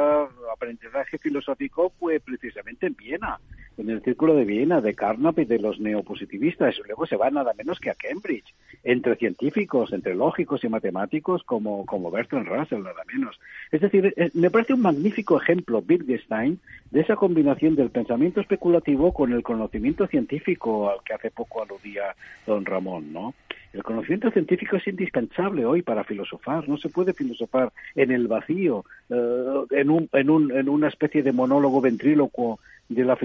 aprendizaje 0.54 1.18
filosófico 1.18 1.92
fue 1.98 2.20
precisamente 2.20 2.86
en 2.86 2.96
Viena, 2.96 3.40
en 3.78 3.90
el 3.90 4.02
círculo 4.02 4.36
de 4.36 4.46
Viena, 4.46 4.82
de 4.82 4.94
Carnap 4.94 5.40
y 5.40 5.46
de 5.46 5.60
los 5.60 5.80
neopositivistas. 5.80 6.76
Luego 6.86 7.06
se 7.06 7.16
va 7.16 7.30
nada 7.30 7.54
menos 7.58 7.80
que 7.80 7.90
a 7.90 7.96
Cambridge, 7.96 8.54
entre 8.84 9.16
científicos, 9.16 9.94
entre 9.94 10.16
lógicos 10.16 10.64
y 10.64 10.70
matemáticos 10.70 11.44
como, 11.44 11.86
como 11.86 12.12
Bertrand 12.12 12.48
Russell, 12.48 12.84
nada 12.84 13.04
menos. 13.14 13.40
Es 13.72 13.82
decir, 13.82 14.14
eh, 14.18 14.32
me 14.34 14.50
parece 14.50 14.74
un 14.74 14.82
magnífico 14.82 15.40
ejemplo, 15.40 15.84
Wittgenstein, 15.88 16.60
de 16.92 17.02
esa 17.02 17.16
combinación 17.16 17.76
del 17.76 17.90
pensamiento 17.90 18.42
especulativo 18.42 19.14
con 19.14 19.34
el 19.34 19.44
conocimiento 19.44 20.08
científico 20.08 20.90
al 20.90 21.04
que 21.04 21.14
hace 21.14 21.32
poco 21.32 21.62
aludía 21.62 22.16
don 22.46 22.66
Ramón, 22.66 23.14
¿no? 23.14 23.34
El 23.78 23.84
conocimiento 23.84 24.32
científico 24.32 24.78
es 24.78 24.88
indispensable 24.88 25.64
hoy 25.64 25.84
para 25.84 26.04
filosofar. 26.04 26.68
No 26.68 26.78
se 26.78 26.90
puede 26.90 27.14
filosofar 27.14 27.72
en 27.94 28.10
el 28.10 28.28
vacío, 28.28 28.84
eh, 29.08 29.66
en, 29.70 29.92
un, 29.92 30.10
en, 30.14 30.32
un, 30.32 30.52
en 30.52 30.68
una 30.68 30.88
especie 30.88 31.22
de 31.22 31.32
monólogo 31.32 31.80
ventrílocuo 31.80 32.60
de 32.90 33.06
la, 33.06 33.16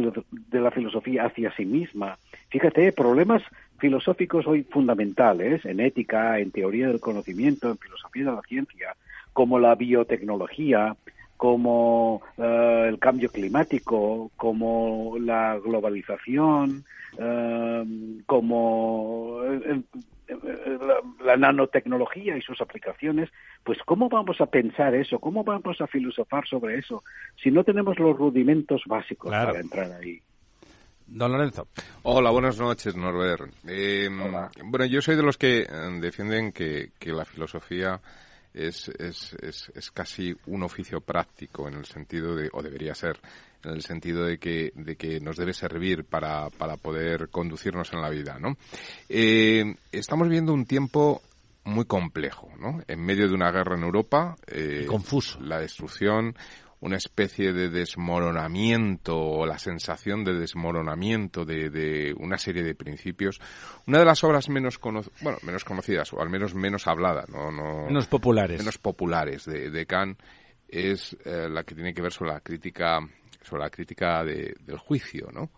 de 0.50 0.60
la 0.60 0.70
filosofía 0.70 1.24
hacia 1.24 1.56
sí 1.56 1.64
misma. 1.64 2.18
Fíjate, 2.50 2.92
problemas 2.92 3.42
filosóficos 3.78 4.46
hoy 4.46 4.62
fundamentales 4.64 5.64
en 5.64 5.80
ética, 5.80 6.38
en 6.38 6.50
teoría 6.50 6.88
del 6.88 7.00
conocimiento, 7.00 7.70
en 7.70 7.78
filosofía 7.78 8.26
de 8.26 8.32
la 8.32 8.42
ciencia, 8.42 8.94
como 9.32 9.58
la 9.58 9.74
biotecnología, 9.74 10.94
como 11.38 12.20
eh, 12.36 12.86
el 12.90 12.98
cambio 12.98 13.30
climático, 13.30 14.30
como 14.36 15.16
la 15.18 15.58
globalización, 15.64 16.84
eh, 17.16 17.84
como 18.26 19.40
la, 20.42 21.00
la 21.24 21.36
nanotecnología 21.36 22.36
y 22.36 22.42
sus 22.42 22.60
aplicaciones, 22.60 23.30
pues 23.64 23.78
¿cómo 23.84 24.08
vamos 24.08 24.40
a 24.40 24.46
pensar 24.46 24.94
eso? 24.94 25.18
¿Cómo 25.18 25.44
vamos 25.44 25.80
a 25.80 25.86
filosofar 25.86 26.46
sobre 26.46 26.78
eso 26.78 27.02
si 27.42 27.50
no 27.50 27.64
tenemos 27.64 27.98
los 27.98 28.16
rudimentos 28.16 28.82
básicos 28.86 29.30
Claro. 29.30 29.48
para 29.48 29.60
entrar 29.60 29.92
ahí? 29.92 30.20
Don 31.06 31.30
Lorenzo. 31.30 31.66
Hola, 32.04 32.30
buenas 32.30 32.58
noches, 32.58 32.96
Norbert. 32.96 33.52
Eh, 33.68 34.08
bueno, 34.64 34.86
yo 34.86 35.02
soy 35.02 35.16
de 35.16 35.22
los 35.22 35.36
que 35.36 35.60
eh, 35.62 35.66
defienden 36.00 36.52
que, 36.52 36.90
que 36.98 37.12
la 37.12 37.24
filosofía 37.24 38.00
es, 38.54 38.88
es, 38.98 39.34
es, 39.40 39.72
es 39.74 39.90
casi 39.90 40.34
un 40.46 40.62
oficio 40.62 41.00
práctico 41.00 41.68
en 41.68 41.74
el 41.74 41.84
sentido 41.84 42.34
de, 42.34 42.50
o 42.52 42.62
debería 42.62 42.94
ser, 42.94 43.18
en 43.64 43.72
el 43.72 43.82
sentido 43.82 44.24
de 44.24 44.38
que, 44.38 44.72
de 44.74 44.96
que 44.96 45.20
nos 45.20 45.36
debe 45.36 45.52
servir 45.52 46.04
para, 46.04 46.50
para 46.50 46.76
poder 46.76 47.28
conducirnos 47.28 47.92
en 47.92 48.02
la 48.02 48.10
vida, 48.10 48.38
¿no? 48.38 48.56
Eh, 49.08 49.74
estamos 49.90 50.28
viviendo 50.28 50.52
un 50.52 50.66
tiempo 50.66 51.22
muy 51.64 51.84
complejo, 51.84 52.50
¿no? 52.58 52.80
En 52.88 53.00
medio 53.00 53.28
de 53.28 53.34
una 53.34 53.50
guerra 53.52 53.76
en 53.76 53.84
Europa, 53.84 54.36
eh, 54.48 54.84
confuso. 54.86 55.40
la 55.40 55.60
destrucción, 55.60 56.34
una 56.82 56.96
especie 56.96 57.52
de 57.52 57.70
desmoronamiento 57.70 59.16
o 59.16 59.46
la 59.46 59.58
sensación 59.58 60.24
de 60.24 60.34
desmoronamiento 60.34 61.44
de, 61.44 61.70
de 61.70 62.14
una 62.18 62.38
serie 62.38 62.62
de 62.62 62.74
principios. 62.74 63.40
Una 63.86 63.98
de 64.00 64.04
las 64.04 64.22
obras 64.24 64.48
menos 64.48 64.78
cono- 64.78 65.04
bueno, 65.20 65.38
menos 65.42 65.64
conocidas 65.64 66.12
o 66.12 66.20
al 66.20 66.28
menos 66.28 66.54
menos 66.54 66.86
hablada, 66.86 67.24
no, 67.28 67.50
no 67.50 67.86
Menos 67.86 68.06
populares. 68.08 68.58
menos 68.58 68.78
populares 68.78 69.44
de, 69.46 69.70
de 69.70 69.86
Kant 69.86 70.18
es 70.68 71.16
eh, 71.24 71.48
la 71.50 71.64
que 71.64 71.74
tiene 71.74 71.94
que 71.94 72.02
ver 72.02 72.12
sobre 72.12 72.32
la 72.32 72.40
crítica 72.40 72.98
sobre 73.42 73.62
la 73.62 73.70
crítica 73.70 74.22
de- 74.24 74.54
del 74.60 74.78
juicio, 74.78 75.28
¿no? 75.32 75.50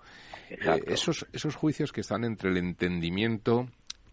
Eh, 0.50 0.82
esos 0.86 1.26
esos 1.32 1.54
juicios 1.54 1.90
que 1.92 2.00
están 2.02 2.24
entre 2.24 2.50
el 2.50 2.56
entendimiento 2.58 3.66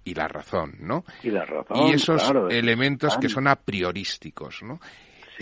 y 0.04 0.14
la 0.14 0.28
razón, 0.28 0.76
¿no? 0.80 1.06
Y 1.24 1.30
la 1.30 1.46
razón, 1.46 1.88
y 1.88 1.92
esos 1.94 2.22
claro, 2.24 2.50
es 2.50 2.56
elementos 2.56 3.18
que 3.18 3.30
son 3.30 3.48
a 3.48 3.56
priorísticos, 3.56 4.64
¿no? 4.64 4.80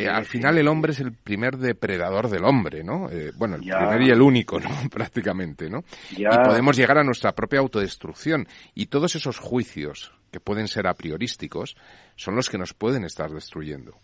Eh, 0.04 0.08
al 0.10 0.26
final 0.26 0.58
el 0.58 0.68
hombre 0.68 0.92
es 0.94 1.00
el 1.00 1.14
primer 1.14 1.58
depredador 1.58 2.30
del 2.30 2.44
hombre, 2.46 2.84
¿no? 2.84 3.10
Eh, 3.10 3.32
bueno, 3.38 3.56
el 3.56 3.62
Ya. 3.64 3.78
primer 3.80 4.02
y 4.02 4.10
el 4.12 4.22
único, 4.22 4.60
¿no? 4.60 4.70
Prácticamente, 4.92 5.70
¿no? 5.70 5.84
Ya. 6.16 6.30
Y 6.34 6.38
podemos 6.48 6.76
llegar 6.78 6.98
a 6.98 7.04
nuestra 7.04 7.34
propia 7.34 7.60
autodestrucción. 7.60 8.48
Y 8.76 8.88
todos 8.88 9.16
esos 9.16 9.40
juicios 9.40 10.14
que 10.32 10.40
pueden 10.40 10.68
ser 10.68 10.88
a 10.88 10.94
priorísticos 10.94 11.76
son 12.16 12.36
los 12.36 12.50
que 12.50 12.58
nos 12.58 12.74
pueden 12.74 13.04
estar 13.04 13.30
destruyendo. 13.32 13.98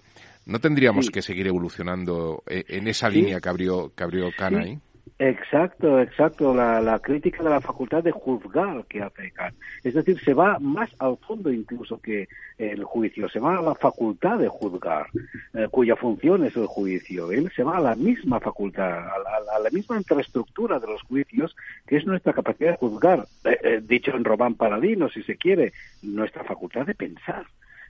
¿No 0.46 0.60
tendríamos 0.60 1.08
Sí. 1.08 1.12
que 1.12 1.22
seguir 1.22 1.48
evolucionando 1.48 2.44
eh, 2.48 2.64
en 2.68 2.88
esa 2.88 3.10
Sí. 3.10 3.16
línea 3.18 3.40
que 3.40 3.50
abrió, 3.50 3.92
que 3.96 4.04
abrió 4.04 4.30
Sí. 4.30 4.56
ahí? 4.56 4.80
Exacto, 5.18 6.02
exacto, 6.02 6.54
la, 6.54 6.82
la 6.82 7.00
crítica 7.00 7.42
de 7.42 7.50
la 7.50 7.62
facultad 7.62 8.04
de 8.04 8.12
juzgar 8.12 8.84
que 8.86 9.02
hace 9.02 9.32
Kant. 9.32 9.56
Es 9.82 9.94
decir, 9.94 10.20
se 10.20 10.34
va 10.34 10.60
más 10.60 10.90
al 11.00 11.16
fondo 11.26 11.50
incluso 11.54 12.02
que 12.02 12.28
el 12.58 12.84
juicio, 12.84 13.30
se 13.30 13.40
va 13.40 13.58
a 13.58 13.62
la 13.62 13.76
facultad 13.76 14.40
de 14.40 14.50
juzgar, 14.50 15.08
eh, 15.54 15.70
cuya 15.72 15.96
función 15.96 16.44
es 16.44 16.58
el 16.58 16.66
juicio. 16.66 17.32
Él 17.32 17.50
se 17.56 17.64
va 17.64 17.78
a 17.78 17.82
la 17.82 17.96
misma 17.96 18.42
facultad, 18.42 18.92
a 18.92 19.20
la, 19.20 19.56
a 19.56 19.60
la 19.60 19.70
misma 19.70 19.96
infraestructura 19.96 20.82
de 20.82 20.88
los 20.88 21.02
juicios, 21.04 21.56
que 21.88 21.96
es 21.96 22.06
nuestra 22.06 22.34
capacidad 22.34 22.72
de 22.72 22.78
juzgar. 22.78 23.26
Eh, 23.46 23.58
eh, 23.64 23.82
dicho 23.82 24.12
en 24.12 24.26
Román 24.26 24.56
Paladino, 24.56 25.08
si 25.08 25.24
se 25.24 25.38
quiere, 25.38 25.72
nuestra 26.02 26.44
facultad 26.44 26.86
de 26.86 26.94
pensar. 26.94 27.46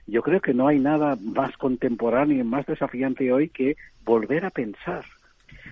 Yo 0.06 0.22
creo 0.22 0.40
que 0.40 0.54
no 0.54 0.68
hay 0.68 0.78
nada 0.78 1.16
más 1.20 1.56
contemporáneo 1.56 2.38
y 2.38 2.44
más 2.44 2.66
desafiante 2.66 3.32
hoy 3.32 3.48
que 3.48 3.76
volver 4.04 4.44
a 4.44 4.50
pensar 4.50 5.04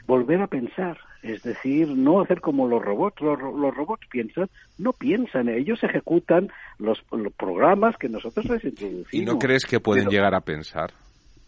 volver 0.06 0.40
a 0.42 0.46
pensar, 0.46 0.98
es 1.22 1.42
decir, 1.42 1.88
no 1.88 2.20
hacer 2.20 2.40
como 2.40 2.68
los 2.68 2.82
robots. 2.82 3.20
Los, 3.20 3.38
ro- 3.38 3.56
los 3.56 3.74
robots 3.74 4.06
piensan, 4.10 4.48
no 4.78 4.92
piensan, 4.92 5.48
ellos 5.48 5.82
ejecutan 5.82 6.50
los, 6.78 7.02
los 7.12 7.32
programas 7.32 7.96
que 7.96 8.08
nosotros 8.08 8.44
les 8.46 8.64
introducimos. 8.64 9.12
¿Y 9.14 9.24
no 9.24 9.38
crees 9.38 9.64
que 9.64 9.80
pueden 9.80 10.04
Pero- 10.04 10.12
llegar 10.12 10.34
a 10.34 10.40
pensar? 10.40 10.92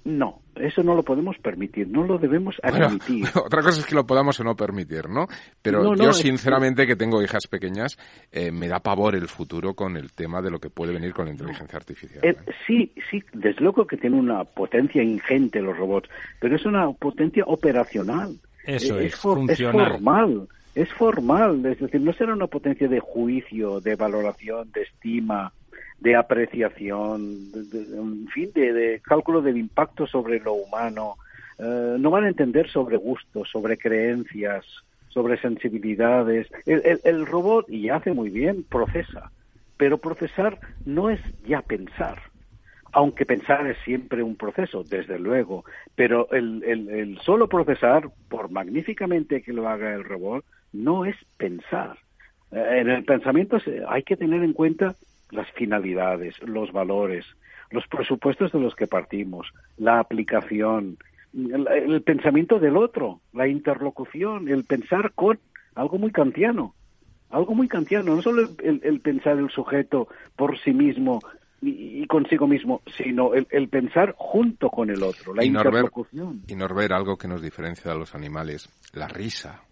No, 0.07 0.41
eso 0.55 0.85
no 0.85 0.95
lo 0.95 1.03
podemos 1.03 1.37
permitir, 1.39 1.89
no 1.89 2.05
lo 2.05 2.17
debemos 2.17 2.55
Bueno, 2.63 2.87
admitir. 2.87 3.25
otra 3.45 3.61
cosa 3.61 3.81
es 3.81 3.87
que 3.87 3.95
lo 3.97 4.07
podamos 4.07 4.39
o 4.39 4.45
no 4.45 4.55
permitir, 4.55 5.09
¿no? 5.09 5.27
Pero 5.61 5.83
No, 5.83 5.97
no, 5.97 6.05
yo 6.05 6.11
es- 6.11 6.19
sinceramente 6.19 6.87
que 6.87 6.95
tengo 6.95 7.21
hijas 7.25 7.49
pequeñas, 7.49 7.99
eh, 8.31 8.53
me 8.53 8.69
da 8.69 8.79
pavor 8.79 9.17
el 9.17 9.27
futuro 9.27 9.75
con 9.75 9.97
el 9.97 10.13
tema 10.13 10.41
de 10.43 10.53
lo 10.53 10.61
que 10.61 10.71
puede 10.71 10.93
venir 10.93 11.13
con 11.13 11.25
la 11.25 11.33
inteligencia 11.33 11.77
artificial. 11.77 12.21
Eh, 12.25 12.37
¿eh? 12.47 12.53
sí, 12.67 12.93
sí, 13.11 13.21
desde 13.33 13.61
luego 13.63 13.85
que 13.85 13.97
tiene 13.97 14.17
una 14.17 14.45
potencia 14.45 15.03
ingente 15.03 15.61
los 15.61 15.77
robots, 15.77 16.09
pero 16.39 16.55
es 16.55 16.65
una 16.65 16.89
potencia 16.93 17.43
operacional. 17.45 18.37
Eso 18.65 19.01
Eh, 19.01 19.07
es, 19.07 19.17
for- 19.17 19.39
funcional. 19.39 19.91
formal, 19.93 20.49
es 20.77 20.93
formal, 20.95 21.67
es 21.67 21.81
decir, 21.81 22.01
no 22.01 22.13
será 22.13 22.33
una 22.33 22.47
potencia 22.47 22.87
de 22.87 23.01
juicio, 23.01 23.81
de 23.81 23.97
valoración, 23.97 24.71
de 24.73 24.83
estima, 24.83 25.53
de 25.99 26.17
apreciación, 26.17 27.51
de, 27.53 27.65
de- 27.65 27.97
en 27.97 28.27
fin, 28.29 28.51
de, 28.55 29.01
cálculo 29.03 29.43
del 29.43 29.57
impacto 29.57 30.07
sobre 30.07 30.41
lo 30.41 30.55
humano. 30.55 31.17
Eh, 31.59 31.97
no 31.99 32.11
van 32.11 32.25
a 32.25 32.29
entender 32.29 32.69
sobre 32.71 32.97
gustos, 32.97 33.49
sobre 33.51 33.79
creencias, 33.79 34.65
sobre 35.09 35.39
sensibilidades. 35.41 36.49
El, 36.67 37.27
robot, 37.27 37.69
y 37.71 37.89
hace 37.89 38.13
muy 38.13 38.31
bien, 38.31 38.65
procesa, 38.71 39.33
pero 39.77 39.99
procesar 39.99 40.61
no 40.85 41.11
es 41.11 41.21
ya 41.47 41.63
pensar 41.63 42.19
aunque 42.93 43.27
pensar 43.27 43.67
es 43.67 43.77
siempre 43.85 44.23
un 44.23 44.37
proceso, 44.37 44.83
desde 44.83 45.19
luego, 45.19 45.65
pero 45.95 46.31
el, 46.31 46.63
el, 46.65 46.89
el 46.89 47.19
solo 47.21 47.47
procesar, 47.49 48.09
por 48.29 48.51
magníficamente 48.51 49.43
que 49.43 49.53
lo 49.53 49.69
haga 49.69 49.93
el 49.95 50.05
robot, 50.05 50.45
no 50.73 51.05
es 51.05 51.17
pensar. 51.37 51.99
Eh, 52.51 52.79
En 52.81 52.89
el 52.89 53.05
pensamiento 53.05 53.59
hay 53.89 54.03
que 54.03 54.17
tener 54.17 54.43
en 54.43 54.55
cuenta 54.55 54.97
las 55.31 55.51
finalidades, 55.53 56.35
los 56.43 56.73
valores, 56.73 57.25
los 57.71 57.87
presupuestos 57.89 58.53
de 58.53 58.61
los 58.61 58.75
que 58.75 58.87
partimos, 58.87 59.53
la 59.77 59.99
aplicación, 59.99 60.99
el, 61.35 61.67
el 61.69 62.03
pensamiento 62.03 62.59
del 62.59 62.77
otro, 62.77 63.21
la 63.33 63.49
interlocución, 63.49 64.49
el 64.49 64.65
pensar 64.65 65.13
con 65.15 65.39
algo 65.75 65.99
muy 65.99 66.13
kantiano 66.13 66.75
algo 67.31 67.55
muy 67.55 67.69
kantiano, 67.69 68.15
no 68.15 68.23
solo 68.23 68.49
el, 68.63 68.81
el 68.83 69.01
pensar 69.01 69.39
el 69.39 69.51
sujeto 69.51 70.09
por 70.37 70.59
sí 70.61 70.73
mismo 70.73 71.21
y, 71.61 72.03
y 72.03 72.07
consigo 72.07 72.47
mismo, 72.47 72.83
sino 72.97 73.35
el, 73.35 73.47
el 73.51 73.69
pensar 73.69 74.15
junto 74.17 74.71
con 74.71 74.91
el 74.91 75.03
otro, 75.03 75.35
la 75.35 75.45
y 75.45 75.51
Norbert, 75.51 75.75
interlocución. 75.75 76.43
y 76.47 76.55
Norbert, 76.55 76.93
algo 76.93 77.17
que 77.17 77.29
nos 77.29 77.43
diferencia 77.43 77.93
de 77.93 77.99
los 77.99 78.15
animales, 78.15 78.69
la 78.93 79.09
risa. 79.09 79.63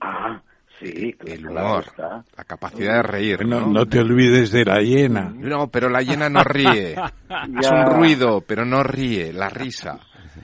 Ah, 0.00 0.42
Sí, 0.80 1.14
el 1.26 1.42
claro 1.42 1.66
humor, 1.66 1.84
está. 1.86 2.24
la 2.36 2.44
capacidad 2.44 2.96
de 2.96 3.02
reír. 3.02 3.44
No, 3.46 3.60
¿no? 3.60 3.66
no 3.72 3.86
te 3.86 3.98
olvides 3.98 4.52
de 4.52 4.64
la 4.64 4.80
hiena. 4.80 5.32
No, 5.34 5.68
pero 5.68 5.88
la 5.88 6.02
hiena 6.02 6.28
no 6.28 6.42
ríe. 6.44 6.94
Es 7.60 7.70
un 7.70 7.84
ruido, 7.86 8.40
pero 8.46 8.64
no 8.64 8.82
ríe, 8.82 9.32
la 9.32 9.48
risa. 9.48 9.98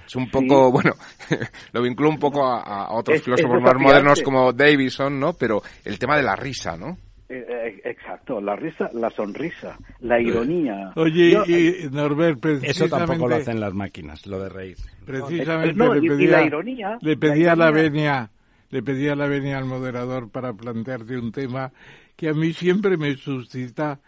Es 0.07 0.16
un 0.16 0.28
poco, 0.30 0.70
bueno, 0.72 0.93
lo 1.72 1.82
vinculo 1.82 2.11
un 2.11 2.18
poco 2.18 2.45
a, 2.47 2.61
a 2.62 2.93
otros 2.95 3.14
Es- 3.14 3.20
es 3.20 3.24
filósofos 3.24 3.62
más 3.62 3.74
modernos 3.80 4.20
como 4.22 4.53
Davison, 4.53 5.18
¿no? 5.20 5.35
Pero 5.35 5.62
el 5.85 5.99
tema 5.99 6.16
de 6.16 6.22
la 6.24 6.35
risa, 6.37 6.76
¿no? 6.76 6.99
Eh, 7.28 7.43
eh, 7.49 7.80
exacto, 7.85 8.39
la 8.41 8.55
risa, 8.55 8.91
la 8.93 9.09
sonrisa, 9.11 9.78
la 10.01 10.20
ironía. 10.20 10.93
Oye, 10.97 11.30
Yo- 11.30 11.45
y 11.47 11.89
Norbert, 11.91 12.45
Eso 12.62 12.87
tampoco 12.89 13.28
lo 13.28 13.28
precisamente, 13.28 13.35
hacen 13.37 13.61
las 13.61 13.72
máquinas, 13.72 14.26
lo 14.26 14.41
de 14.43 14.49
reír. 14.51 14.76
precisamente 15.07 15.74
No, 15.74 15.95
y- 15.97 16.01
le 16.01 16.07
y 16.07 16.09
pedía, 16.11 16.30
la 16.39 16.43
ironía, 16.47 16.99
le 17.01 17.14
la 17.14 17.20
pedía 17.20 17.57
la 17.57 17.70
ironía. 17.70 17.82
venia, 17.82 18.30
le 18.75 18.83
pedía 18.83 19.14
la 19.14 19.29
venia 19.29 19.57
al 19.57 19.66
moderador 19.66 20.31
para 20.31 20.53
plantearte 20.53 21.16
un 21.16 21.31
tema 21.31 21.72
que 22.16 22.29
a 22.29 22.33
mí 22.33 22.53
siempre 22.53 22.97
me 22.97 23.14
suscita 23.14 24.01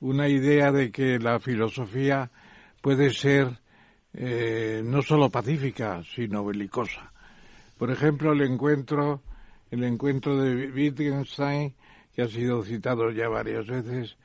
una 0.00 0.30
idea 0.30 0.72
de 0.72 0.90
que 0.90 1.18
la 1.18 1.38
filosofía 1.40 2.30
puede 2.80 3.10
ser 3.10 3.60
eh, 4.14 4.80
no 4.82 5.02
solo 5.02 5.28
pacífica, 5.28 6.02
sino 6.04 6.42
belicosa. 6.42 7.12
Por 7.76 7.90
ejemplo, 7.90 8.32
el 8.32 8.40
encuentro, 8.40 9.20
el 9.70 9.84
encuentro 9.84 10.38
de 10.38 10.70
Wittgenstein, 10.70 11.74
que 12.14 12.22
ha 12.22 12.28
sido 12.28 12.62
citado 12.62 13.10
ya 13.10 13.28
varias 13.28 13.66
veces, 13.66 14.16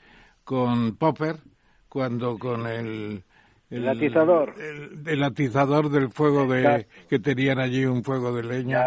con 0.45 0.95
Popper, 0.95 1.41
cuando 1.89 2.39
con 2.39 2.65
el... 2.67 3.25
El 3.69 3.87
atizador. 3.87 4.53
El, 4.59 5.07
el 5.07 5.23
atizador 5.23 5.89
del 5.89 6.09
fuego 6.09 6.47
de... 6.47 6.87
Que 7.09 7.19
tenían 7.19 7.59
allí 7.59 7.85
un 7.85 8.03
fuego 8.03 8.33
de 8.35 8.43
leña. 8.43 8.79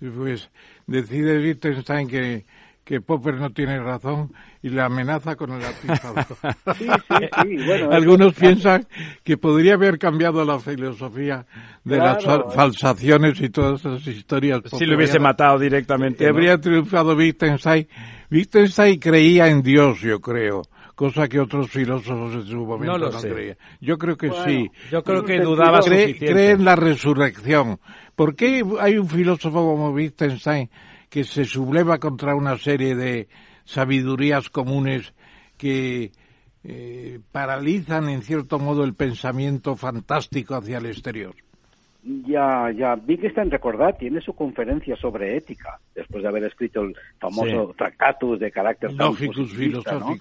Ya. 0.00 0.10
Pues 0.14 0.50
decide 0.86 1.38
Wittgenstein 1.38 2.06
que, 2.08 2.44
que 2.84 3.00
Popper 3.00 3.34
no 3.36 3.50
tiene 3.50 3.78
razón 3.80 4.32
y 4.62 4.68
le 4.68 4.82
amenaza 4.82 5.36
con 5.36 5.52
el 5.52 5.64
atizador. 5.64 6.26
Sí, 6.76 6.86
sí, 6.86 7.16
sí, 7.42 7.56
bueno, 7.66 7.90
Algunos 7.92 8.34
piensan 8.34 8.86
que 9.24 9.38
podría 9.38 9.74
haber 9.74 9.98
cambiado 9.98 10.44
la 10.44 10.58
filosofía 10.58 11.46
de 11.84 11.96
las 11.96 12.22
Claro. 12.22 12.50
falsaciones 12.50 13.40
y 13.40 13.48
todas 13.48 13.80
esas 13.80 14.06
historias. 14.06 14.60
Si 14.76 14.84
lo 14.84 14.96
hubiese 14.96 15.18
matado 15.18 15.58
directamente. 15.58 16.28
Habría 16.28 16.58
triunfado 16.58 17.14
Wittgenstein. 17.16 17.88
Wittgenstein 18.30 18.98
creía 18.98 19.46
en 19.48 19.62
Dios, 19.62 20.00
yo 20.00 20.20
creo, 20.20 20.62
cosa 20.96 21.28
que 21.28 21.38
otros 21.38 21.70
filósofos 21.70 22.34
en 22.34 22.46
su 22.46 22.56
momento 22.66 22.92
No 22.92 22.98
no, 22.98 23.12
lo 23.12 23.12
sé. 23.12 23.28
creían. 23.30 23.56
Yo 23.80 23.96
creo 23.98 24.16
que 24.16 24.28
Bueno, 24.28 24.44
sí. 24.44 24.70
Yo 24.90 25.04
creo 25.04 25.20
en 25.20 25.26
que 25.26 25.40
dudaba 25.40 25.78
Cree, 25.80 26.08
suficiente. 26.08 26.32
cree 26.34 26.50
en 26.50 26.64
la 26.64 26.74
resurrección. 26.74 27.78
¿Por 28.16 28.34
qué 28.34 28.64
hay 28.80 28.98
un 28.98 29.08
filósofo 29.08 29.58
como 29.64 29.90
Wittgenstein 29.90 30.68
que 31.08 31.22
se 31.22 31.44
subleva 31.44 31.98
contra 31.98 32.34
una 32.34 32.56
serie 32.58 32.96
de 32.96 33.28
sabidurías 33.64 34.48
comunes 34.50 35.12
que 35.58 36.10
eh, 36.64 37.20
paralizan 37.30 38.08
en 38.08 38.22
cierto 38.22 38.58
modo 38.58 38.82
el 38.82 38.94
pensamiento 38.94 39.76
fantástico 39.76 40.54
hacia 40.56 40.78
el 40.78 40.86
exterior? 40.86 41.34
Ya, 42.24 42.70
ya. 42.70 42.94
Wittgenstein, 43.06 43.50
recordad, 43.50 43.96
tiene 43.98 44.20
su 44.20 44.32
conferencia 44.32 44.94
sobre 44.96 45.36
ética, 45.36 45.80
después 45.94 46.22
de 46.22 46.28
haber 46.28 46.44
escrito 46.44 46.82
el 46.82 46.94
famoso 47.18 47.74
Tractatus 47.76 48.38
de 48.38 48.50
carácter 48.52 48.92
Lógicos 48.92 49.52
¿no? 50.00 50.16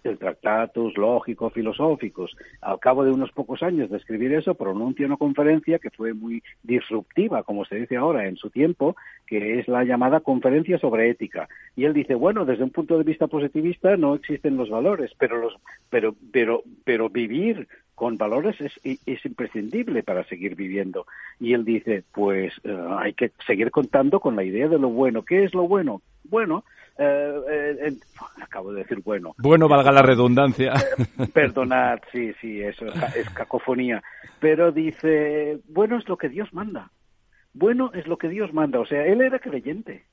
Filosóficos. 0.00 0.10
El 0.10 0.18
Tractatus 0.18 0.96
lógico 0.96 1.50
filosóficos. 1.50 2.36
Al 2.60 2.78
cabo 2.78 3.04
de 3.04 3.12
unos 3.12 3.32
pocos 3.32 3.62
años 3.62 3.90
de 3.90 3.96
escribir 3.96 4.32
eso, 4.32 4.54
pronuncia 4.54 5.06
una 5.06 5.16
conferencia 5.16 5.78
que 5.78 5.90
fue 5.90 6.14
muy 6.14 6.42
disruptiva, 6.62 7.42
como 7.42 7.64
se 7.64 7.76
dice 7.76 7.96
ahora 7.96 8.26
en 8.26 8.36
su 8.36 8.50
tiempo, 8.50 8.96
que 9.26 9.58
es 9.60 9.68
la 9.68 9.84
llamada 9.84 10.20
Conferencia 10.20 10.78
sobre 10.78 11.10
Ética. 11.10 11.48
Y 11.76 11.84
él 11.84 11.92
dice, 11.92 12.14
bueno, 12.14 12.44
desde 12.44 12.64
un 12.64 12.70
punto 12.70 12.98
de 12.98 13.04
vista 13.04 13.26
positivista 13.26 13.96
no 13.96 14.14
existen 14.14 14.56
los 14.56 14.70
valores, 14.70 15.12
pero 15.18 15.38
los, 15.38 15.54
pero, 15.88 16.14
pero, 16.32 16.62
pero 16.84 17.08
vivir 17.08 17.68
con 18.00 18.16
valores 18.16 18.58
es, 18.62 18.72
es 18.82 19.26
imprescindible 19.26 20.02
para 20.02 20.24
seguir 20.24 20.54
viviendo. 20.54 21.04
Y 21.38 21.52
él 21.52 21.66
dice, 21.66 22.02
pues 22.14 22.50
eh, 22.64 22.86
hay 22.98 23.12
que 23.12 23.30
seguir 23.46 23.70
contando 23.70 24.20
con 24.20 24.36
la 24.36 24.42
idea 24.42 24.68
de 24.68 24.78
lo 24.78 24.88
bueno. 24.88 25.22
¿Qué 25.22 25.44
es 25.44 25.52
lo 25.52 25.68
bueno? 25.68 26.00
Bueno, 26.24 26.64
eh, 26.96 27.40
eh, 27.50 27.76
eh, 27.78 27.96
acabo 28.42 28.72
de 28.72 28.84
decir 28.84 29.02
bueno. 29.04 29.34
Bueno, 29.36 29.68
valga 29.68 29.92
la 29.92 30.00
redundancia. 30.00 30.72
Perdonad, 31.34 31.98
sí, 32.10 32.32
sí, 32.40 32.62
eso 32.62 32.86
es, 32.86 33.16
es 33.16 33.28
cacofonía. 33.28 34.02
Pero 34.38 34.72
dice, 34.72 35.58
bueno 35.68 35.98
es 35.98 36.08
lo 36.08 36.16
que 36.16 36.30
Dios 36.30 36.54
manda. 36.54 36.90
Bueno 37.52 37.90
es 37.92 38.06
lo 38.06 38.16
que 38.16 38.30
Dios 38.30 38.54
manda. 38.54 38.80
O 38.80 38.86
sea, 38.86 39.04
él 39.04 39.20
era 39.20 39.40
creyente. 39.40 40.06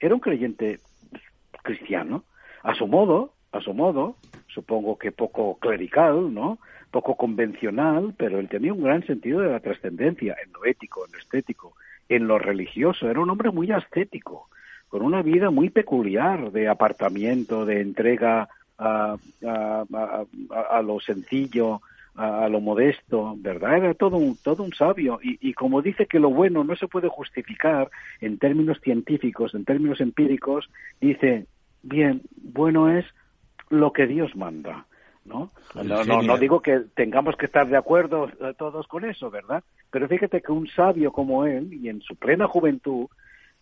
Era 0.00 0.16
un 0.16 0.20
creyente 0.20 0.80
cristiano. 1.62 2.24
A 2.64 2.74
su 2.74 2.88
modo, 2.88 3.34
a 3.52 3.60
su 3.60 3.72
modo, 3.72 4.16
supongo 4.48 4.98
que 4.98 5.12
poco 5.12 5.60
clerical, 5.60 6.34
¿no? 6.34 6.58
Poco 6.90 7.14
convencional, 7.16 8.14
pero 8.16 8.40
él 8.40 8.48
tenía 8.48 8.72
un 8.72 8.82
gran 8.82 9.06
sentido 9.06 9.40
de 9.40 9.50
la 9.50 9.60
trascendencia 9.60 10.36
en 10.44 10.52
lo 10.52 10.64
ético, 10.64 11.06
en 11.06 11.12
lo 11.12 11.18
estético, 11.18 11.74
en 12.08 12.26
lo 12.26 12.38
religioso. 12.38 13.08
Era 13.08 13.20
un 13.20 13.30
hombre 13.30 13.50
muy 13.52 13.70
ascético, 13.70 14.48
con 14.88 15.02
una 15.02 15.22
vida 15.22 15.50
muy 15.50 15.70
peculiar 15.70 16.50
de 16.50 16.66
apartamiento, 16.68 17.64
de 17.64 17.80
entrega 17.80 18.48
a, 18.76 19.16
a- 19.46 19.84
a- 20.70 20.82
lo 20.82 20.98
sencillo, 21.00 21.80
a, 22.16 22.48
lo 22.48 22.60
modesto, 22.60 23.36
¿verdad? 23.38 23.76
Era 23.78 23.94
todo 23.94 24.16
un, 24.16 24.36
todo 24.38 24.64
un 24.64 24.72
sabio. 24.72 25.20
Y 25.22 25.52
como 25.54 25.82
dice 25.82 26.06
que 26.06 26.18
lo 26.18 26.30
bueno 26.30 26.64
no 26.64 26.74
se 26.74 26.88
puede 26.88 27.08
justificar 27.08 27.88
en 28.20 28.38
términos 28.38 28.80
científicos, 28.82 29.54
en 29.54 29.64
términos 29.64 30.00
empíricos, 30.00 30.68
dice, 31.00 31.46
bien, 31.82 32.22
bueno 32.42 32.90
es 32.90 33.06
lo 33.68 33.92
que 33.92 34.08
Dios 34.08 34.34
manda. 34.34 34.86
¿No? 35.24 35.52
No, 35.74 36.04
no, 36.04 36.22
no 36.22 36.38
digo 36.38 36.60
que 36.60 36.80
tengamos 36.94 37.36
que 37.36 37.46
estar 37.46 37.68
de 37.68 37.76
acuerdo 37.76 38.28
eh, 38.28 38.54
todos 38.58 38.86
con 38.86 39.04
eso, 39.04 39.30
¿verdad? 39.30 39.62
Pero 39.90 40.08
fíjate 40.08 40.40
que 40.40 40.52
un 40.52 40.68
sabio 40.68 41.12
como 41.12 41.44
él, 41.46 41.72
y 41.72 41.88
en 41.88 42.00
su 42.00 42.16
plena 42.16 42.46
juventud, 42.46 43.06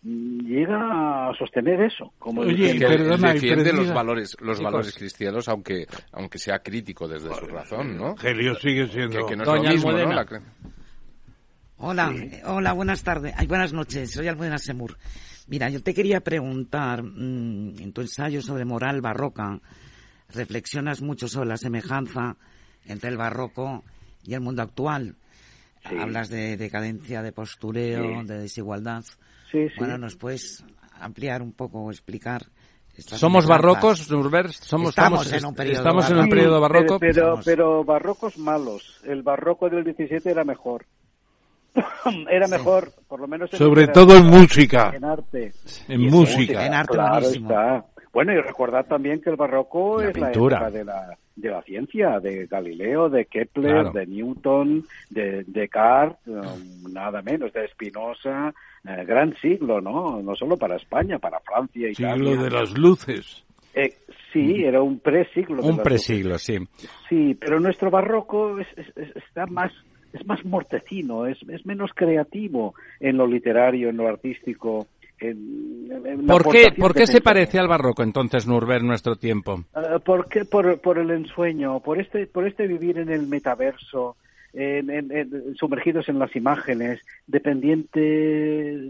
mm, 0.01 0.39
llega 0.45 1.29
a 1.29 1.33
sostener 1.35 1.81
eso. 1.81 2.13
Como 2.19 2.41
Oye, 2.41 2.53
diciendo, 2.53 2.87
que 2.87 2.97
perdona, 2.97 3.33
defiende 3.33 3.73
los 3.73 3.93
valores 3.93 4.37
los 4.41 4.61
valores 4.61 4.95
cristianos 4.95 5.47
aunque 5.49 5.85
aunque 6.13 6.37
sea 6.37 6.59
crítico 6.59 7.07
desde 7.07 7.33
su 7.33 7.45
razón 7.45 7.97
no 7.97 8.15
Gelio 8.15 8.55
sigue 8.55 8.87
siendo... 8.87 9.25
que, 9.25 9.25
que 9.25 9.35
no 9.35 9.43
es 9.43 9.47
Doña 9.47 9.69
lo 9.69 9.75
mismo 9.75 9.91
no 9.91 10.13
La 10.13 10.25
Hola, 11.81 12.13
eh, 12.13 12.41
hola, 12.45 12.73
buenas 12.73 13.03
tardes, 13.03 13.33
ay, 13.37 13.47
buenas 13.47 13.71
noches, 13.71 14.11
soy 14.11 14.27
Almudena 14.27 14.57
Semur. 14.57 14.97
Mira, 15.47 15.69
yo 15.69 15.81
te 15.81 15.93
quería 15.93 16.19
preguntar, 16.19 17.01
mm, 17.01 17.79
en 17.79 17.93
tu 17.93 18.01
ensayo 18.01 18.41
sobre 18.41 18.65
moral 18.65 18.99
barroca, 18.99 19.61
reflexionas 20.33 21.01
mucho 21.01 21.27
sobre 21.27 21.49
la 21.49 21.57
semejanza 21.57 22.35
entre 22.85 23.09
el 23.09 23.17
barroco 23.17 23.83
y 24.23 24.33
el 24.33 24.41
mundo 24.41 24.61
actual. 24.61 25.15
Sí. 25.87 25.95
Hablas 25.97 26.29
de 26.29 26.57
decadencia, 26.57 27.21
de 27.21 27.31
postureo, 27.31 28.21
Sí. 28.21 28.27
de 28.27 28.39
desigualdad. 28.39 29.03
Sí, 29.51 29.67
sí. 29.69 29.73
Bueno, 29.77 29.97
¿nos 29.97 30.15
puedes 30.15 30.63
ampliar 30.99 31.41
un 31.41 31.53
poco 31.53 31.79
o 31.79 31.91
explicar? 31.91 32.43
estas 32.95 33.17
¿Somos 33.19 33.45
barrocos, 33.47 34.11
Norbert? 34.11 34.51
¿Somos, 34.51 34.89
Estamos 34.89 35.31
en 35.31 35.45
un 35.45 35.55
periodo 35.55 35.77
estamos 35.77 36.05
en 36.09 36.17
un 36.17 36.19
barroco. 36.19 36.35
periodo 36.35 36.59
barroco. 36.61 36.99
Pero, 36.99 37.13
pero, 37.13 37.21
Estamos- 37.23 37.45
pero 37.45 37.83
barrocos 37.85 38.37
malos. 38.37 38.99
El 39.05 39.23
barroco 39.23 39.69
del 39.69 39.85
17 39.85 40.29
era 40.29 40.43
mejor. 40.43 40.85
era 42.29 42.47
mejor, 42.47 42.91
por 43.07 43.21
lo 43.21 43.27
menos. 43.27 43.51
en 43.53 43.59
Sobre 43.59 43.87
todo 43.87 44.17
en 44.17 44.25
música. 44.25 44.91
En 44.93 45.05
arte. 45.05 45.53
En 45.87 46.01
música. 46.09 46.65
En 46.65 46.73
arte 46.73 46.93
claro 46.93 47.13
buenísimo. 47.21 47.49
está. 47.51 47.85
Bueno, 48.11 48.33
y 48.33 48.37
recordad 48.41 48.85
también 48.87 49.21
que 49.21 49.29
el 49.29 49.35
barroco 49.35 50.01
La 50.01 50.07
es 50.09 50.13
pintura. 50.13 50.59
la 50.61 50.67
época 50.67 50.77
de 50.79 50.85
la, 50.85 51.17
de 51.35 51.49
la 51.49 51.61
ciencia, 51.61 52.19
de 52.19 52.47
Galileo, 52.47 53.09
de 53.09 53.25
Kepler, 53.25 53.71
Claro. 53.73 53.91
de 53.91 54.07
Newton, 54.07 54.83
de 55.09 55.43
Descartes, 55.47 56.17
um, 56.27 56.91
nada 56.91 57.21
menos, 57.21 57.53
de 57.53 57.67
Spinoza. 57.69 58.53
eh, 58.87 59.03
gran 59.05 59.35
siglo, 59.41 59.81
¿no? 59.81 60.21
No 60.21 60.35
solo 60.35 60.55
para 60.57 60.77
España, 60.77 61.19
para 61.19 61.39
Francia, 61.41 61.89
Italia. 61.89 62.13
Siglo 62.15 62.43
de 62.43 62.49
las 62.49 62.77
luces. 62.77 63.43
Eh, 63.75 63.93
sí, 64.33 64.63
era 64.63 64.81
un 64.81 64.99
presiglo. 64.99 65.61
Un 65.61 65.77
presiglo, 65.77 66.37
sí. 66.39 66.57
Sí, 67.09 67.35
pero 67.39 67.59
nuestro 67.59 67.91
barroco 67.91 68.57
es, 68.57 68.67
es- 68.77 68.97
es- 68.97 69.15
está 69.17 69.45
más 69.45 69.71
es 70.11 70.25
más 70.25 70.43
mortecino, 70.43 71.27
es, 71.27 71.37
es 71.49 71.63
menos 71.67 71.91
creativo 71.93 72.73
en 72.99 73.17
lo 73.17 73.27
literario, 73.27 73.89
en 73.89 73.97
lo 73.97 74.07
artístico. 74.07 74.87
¿Por 76.27 76.49
qué, 76.49 76.67
¿por 76.77 76.93
qué 76.93 77.07
se 77.07 77.21
parece 77.21 77.59
al 77.59 77.67
barroco 77.67 78.03
entonces, 78.03 78.47
Norbert, 78.47 78.83
nuestro 78.83 79.15
tiempo? 79.15 79.63
Ah, 79.73 79.99
¿Por 80.03 80.27
qué? 80.29 80.45
Por, 80.45 80.79
por 80.79 80.97
el 80.97 81.11
ensueño, 81.11 81.79
por 81.81 81.99
este, 81.99 82.27
por 82.27 82.47
este 82.47 82.67
vivir 82.67 82.97
en 82.99 83.09
el 83.09 83.27
metaverso, 83.27 84.15
sumergidos 85.55 86.09
en 86.09 86.19
las 86.19 86.35
imágenes, 86.35 86.99
dependiente, 87.27 87.99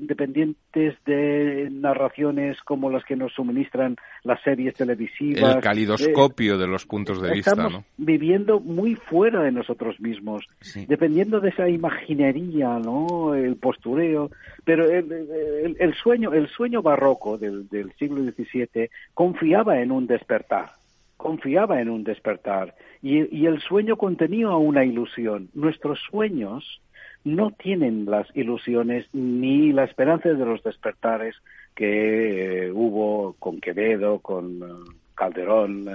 dependientes 0.01 0.95
de 1.05 1.67
narraciones 1.71 2.57
como 2.61 2.89
las 2.89 3.03
que 3.03 3.15
nos 3.15 3.33
suministran 3.33 3.97
las 4.23 4.41
series 4.41 4.73
televisivas. 4.75 5.55
El 5.55 5.61
calidoscopio 5.61 6.57
de 6.57 6.67
los 6.67 6.85
puntos 6.85 7.21
de 7.21 7.31
vista, 7.33 7.51
Estamos 7.51 7.83
viviendo 7.97 8.59
muy 8.59 8.95
fuera 8.95 9.43
de 9.43 9.51
nosotros 9.51 9.99
mismos, 9.99 10.45
dependiendo 10.87 11.39
de 11.39 11.49
esa 11.49 11.67
imaginería, 11.67 12.79
¿no? 12.79 13.35
El 13.35 13.57
postureo, 13.57 14.31
pero 14.63 14.89
el, 14.89 15.93
sueño, 16.01 16.33
el 16.33 16.47
sueño 16.47 16.81
barroco 16.81 17.37
del, 17.37 17.67
del 17.69 17.91
siglo 17.93 18.21
XVII 18.23 18.89
confiaba 19.13 19.79
en 19.81 19.91
un 19.91 20.07
despertar 20.07 20.78
confiaba 21.19 21.81
en 21.81 21.89
un 21.89 22.05
despertar 22.05 22.75
y, 23.01 23.45
el 23.45 23.59
sueño 23.59 23.97
contenía 23.97 24.51
una 24.51 24.85
ilusión. 24.85 25.49
Nuestros 25.53 25.99
sueños 26.09 26.81
no 27.25 27.51
tienen 27.51 28.05
las 28.05 28.25
ilusiones 28.35 29.05
ni 29.11 29.73
la 29.73 29.83
esperanza 29.83 30.29
de 30.29 30.45
los 30.45 30.63
despertares 30.63 31.35
que 31.75 32.67
eh, 32.67 32.71
hubo 32.71 33.35
con 33.37 33.59
Quevedo, 33.59 34.19
con 34.19 34.63
eh, 34.63 34.93
Calderón, 35.13 35.89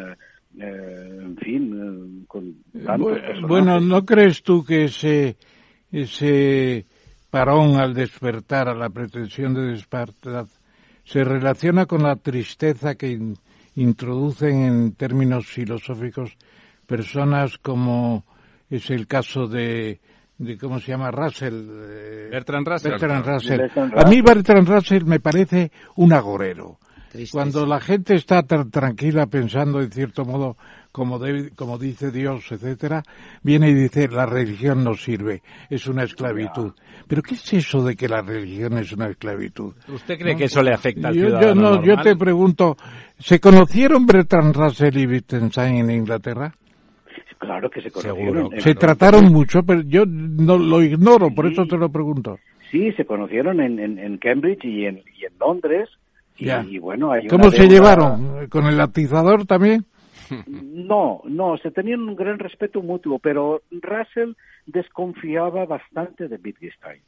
eh, 0.61 1.19
en 1.23 1.37
fin, 1.39 2.27
con 2.29 2.57
tantos 2.85 3.19
Bueno, 3.49 3.81
¿no 3.81 4.05
crees 4.05 4.43
tú 4.43 4.63
que 4.63 4.85
ese, 4.85 5.37
ese 5.91 6.85
parón 7.31 7.77
al 7.77 7.95
despertar, 7.95 8.69
a 8.69 8.75
la 8.75 8.91
pretensión 8.91 9.55
de 9.55 9.69
despertar, 9.69 10.45
se 11.03 11.25
relaciona 11.25 11.87
con 11.87 12.03
la 12.03 12.17
tristeza 12.17 12.95
que 12.95 13.19
introducen 13.77 14.63
en 14.63 14.95
términos 14.95 15.47
filosóficos 15.47 16.37
personas 16.87 17.59
como 17.59 18.25
es 18.71 18.91
el 18.91 19.07
caso 19.07 19.47
de, 19.47 20.01
de 20.39 20.59
¿cómo 20.59 20.81
se 20.81 20.93
llama? 20.93 21.11
Russell. 21.11 21.69
Eh, 21.71 22.29
Bertrand 22.31 22.67
Russell. 22.67 22.91
Bertrand 22.91 23.27
Russell. 23.27 23.61
A 23.97 24.09
mí 24.09 24.21
Bertrand 24.21 24.69
Russell 24.69 25.05
me 25.05 25.21
parece 25.21 25.71
un 25.97 26.13
agorero. 26.13 26.79
Cuando 27.31 27.65
la 27.65 27.81
gente 27.81 28.15
está 28.15 28.43
tan 28.43 28.71
tranquila 28.71 29.27
pensando 29.27 29.81
en 29.81 29.91
cierto 29.91 30.25
modo 30.25 30.57
como, 30.95 31.19
como 31.57 31.77
dice 31.77 32.13
Dios, 32.13 32.53
etcétera, 32.53 33.03
viene 33.43 33.69
y 33.71 33.75
dice 33.75 34.07
la 34.07 34.27
religión 34.27 34.85
no 34.85 34.95
sirve, 34.95 35.43
es 35.69 35.89
una 35.89 36.05
esclavitud. 36.05 36.71
Pero 37.09 37.21
¿qué 37.21 37.35
es 37.35 37.53
eso 37.53 37.83
de 37.83 37.97
que 37.97 38.07
la 38.07 38.23
religión 38.23 38.79
es 38.79 38.93
una 38.93 39.09
esclavitud? 39.09 39.75
¿Usted 39.89 40.17
cree 40.17 40.37
que 40.37 40.45
eso 40.45 40.63
le 40.63 40.73
afecta 40.73 41.09
al 41.09 41.15
yo, 41.15 41.23
ciudadano 41.23 41.55
yo, 41.55 41.81
no, 41.81 41.85
yo 41.85 41.97
te 42.01 42.15
pregunto, 42.15 42.77
¿se 43.19 43.41
conocieron 43.41 44.07
Bertrand 44.07 44.55
Russell 44.55 44.97
y 44.97 45.07
Wittgenstein 45.07 45.79
en 45.79 45.91
Inglaterra? 45.91 46.55
Claro 47.39 47.69
que 47.69 47.83
se 47.83 47.91
conocieron. 47.91 48.51
Se 48.61 48.77
trataron 48.77 49.33
mucho, 49.33 49.65
pero 49.65 49.83
yo 49.83 50.05
no 50.07 50.57
lo 50.57 50.81
ignoro, 50.81 51.35
por 51.35 51.49
eso 51.49 51.67
te 51.67 51.77
lo 51.77 51.89
pregunto. 51.89 52.39
Sí, 52.71 52.93
se 52.93 53.05
conocieron 53.05 53.61
en, 53.61 53.81
en, 53.81 54.19
Cambridge 54.19 54.65
y 54.65 54.87
en, 54.87 55.03
y 55.19 55.25
en 55.25 55.33
Londres 55.41 55.89
y, 56.37 56.79
bueno, 56.79 57.13
¿Cómo 57.29 57.51
se 57.51 57.69
llevaron? 57.69 58.49
¿Con 58.49 58.67
el 58.67 58.81
atizador 58.81 59.47
también? 59.47 59.85
No, 60.47 61.23
no, 61.25 61.57
se 61.59 61.71
tenían 61.71 62.01
un 62.01 62.17
gran 62.17 62.39
respeto 62.39 62.83
mutuo, 62.83 63.19
pero 63.19 63.63
Russell 63.71 64.33
desconfiaba 64.67 65.67
bastante 65.67 66.29
de 66.29 66.37
Wittgenstein. 66.37 67.01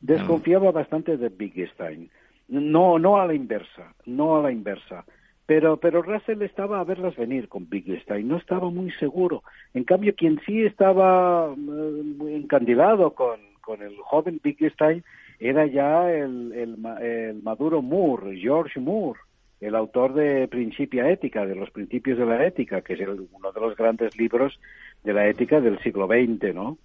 Desconfiaba 0.00 0.70
bastante 0.70 1.16
de 1.16 1.28
Wittgenstein. 1.28 2.10
No, 2.48 2.98
no 2.98 3.20
a 3.20 3.26
la 3.26 3.34
inversa, 3.34 3.94
no 4.06 4.36
a 4.36 4.42
la 4.42 4.52
inversa. 4.52 5.04
Pero, 5.46 5.76
pero 5.76 6.02
Russell 6.02 6.40
estaba 6.42 6.80
a 6.80 6.84
verlas 6.84 7.16
venir 7.16 7.48
con 7.48 7.68
Wittgenstein, 7.70 8.26
no 8.26 8.38
estaba 8.38 8.70
muy 8.70 8.90
seguro. 8.92 9.42
En 9.74 9.84
cambio, 9.84 10.14
quien 10.14 10.40
sí 10.46 10.64
estaba 10.64 11.54
muy 11.54 12.32
eh, 12.32 12.36
encandilado 12.36 13.10
con, 13.10 13.40
con 13.60 13.82
el 13.82 13.94
joven 13.98 14.40
Wittgenstein 14.42 15.04
era 15.38 15.66
ya 15.66 16.10
el, 16.10 16.52
el, 16.52 17.42
maduro 17.42 17.82
Moore, 17.82 18.38
George 18.38 18.80
Moore, 18.80 19.20
el 19.64 19.74
autor 19.74 20.14
de 20.14 20.46
Principia 20.48 21.10
Ética, 21.10 21.46
de 21.46 21.54
los 21.54 21.70
principios 21.70 22.18
de 22.18 22.26
la 22.26 22.44
ética, 22.46 22.82
que 22.82 22.94
es 22.94 23.00
uno 23.00 23.52
de 23.52 23.60
los 23.60 23.76
grandes 23.76 24.16
libros 24.18 24.60
de 25.02 25.12
la 25.14 25.26
ética 25.26 25.60
del 25.60 25.78
siglo 25.78 26.06
XX, 26.06 26.54
¿no? 26.54 26.78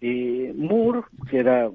Y 0.00 0.50
Moore, 0.54 1.02
que 1.30 1.38
era, 1.38 1.68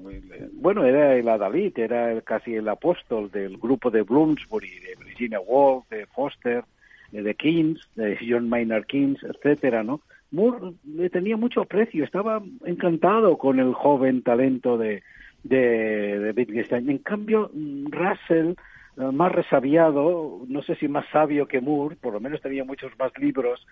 bueno, 0.52 0.84
era 0.84 1.16
el 1.16 1.28
adalid, 1.28 1.78
era 1.78 2.20
casi 2.22 2.54
el 2.54 2.68
apóstol 2.68 3.30
del 3.30 3.56
grupo 3.56 3.90
de 3.90 4.02
Bloomsbury, 4.02 4.68
de 4.80 5.04
Virginia 5.04 5.40
Woolf, 5.40 5.88
de 5.88 6.06
Foster, 6.06 6.64
de 7.12 7.34
Keynes, 7.34 7.80
de 7.96 8.18
John 8.20 8.48
Maynard 8.48 8.84
Keynes, 8.84 9.22
etcétera, 9.22 9.82
¿no? 9.82 10.00
Moore 10.30 10.74
le 10.84 11.08
tenía 11.08 11.36
mucho 11.36 11.62
aprecio, 11.62 12.04
estaba 12.04 12.42
encantado 12.64 13.38
con 13.38 13.60
el 13.60 13.72
joven 13.72 14.22
talento 14.22 14.76
de, 14.76 15.02
de, 15.42 16.18
de 16.18 16.32
Wittgenstein. 16.32 16.90
En 16.90 16.98
cambio, 16.98 17.50
Russell, 17.90 18.50
eh, 18.50 18.54
más 19.12 19.32
resabiado, 19.32 20.42
no 20.48 20.62
sé 20.62 20.74
si 20.76 20.88
más 20.88 21.04
sabio 21.12 21.46
que 21.46 21.60
Moore, 21.60 21.96
por 21.96 22.12
lo 22.12 22.20
menos 22.20 22.40
tenía 22.40 22.64
muchos 22.64 22.90
más 22.98 23.12
libros, 23.18 23.64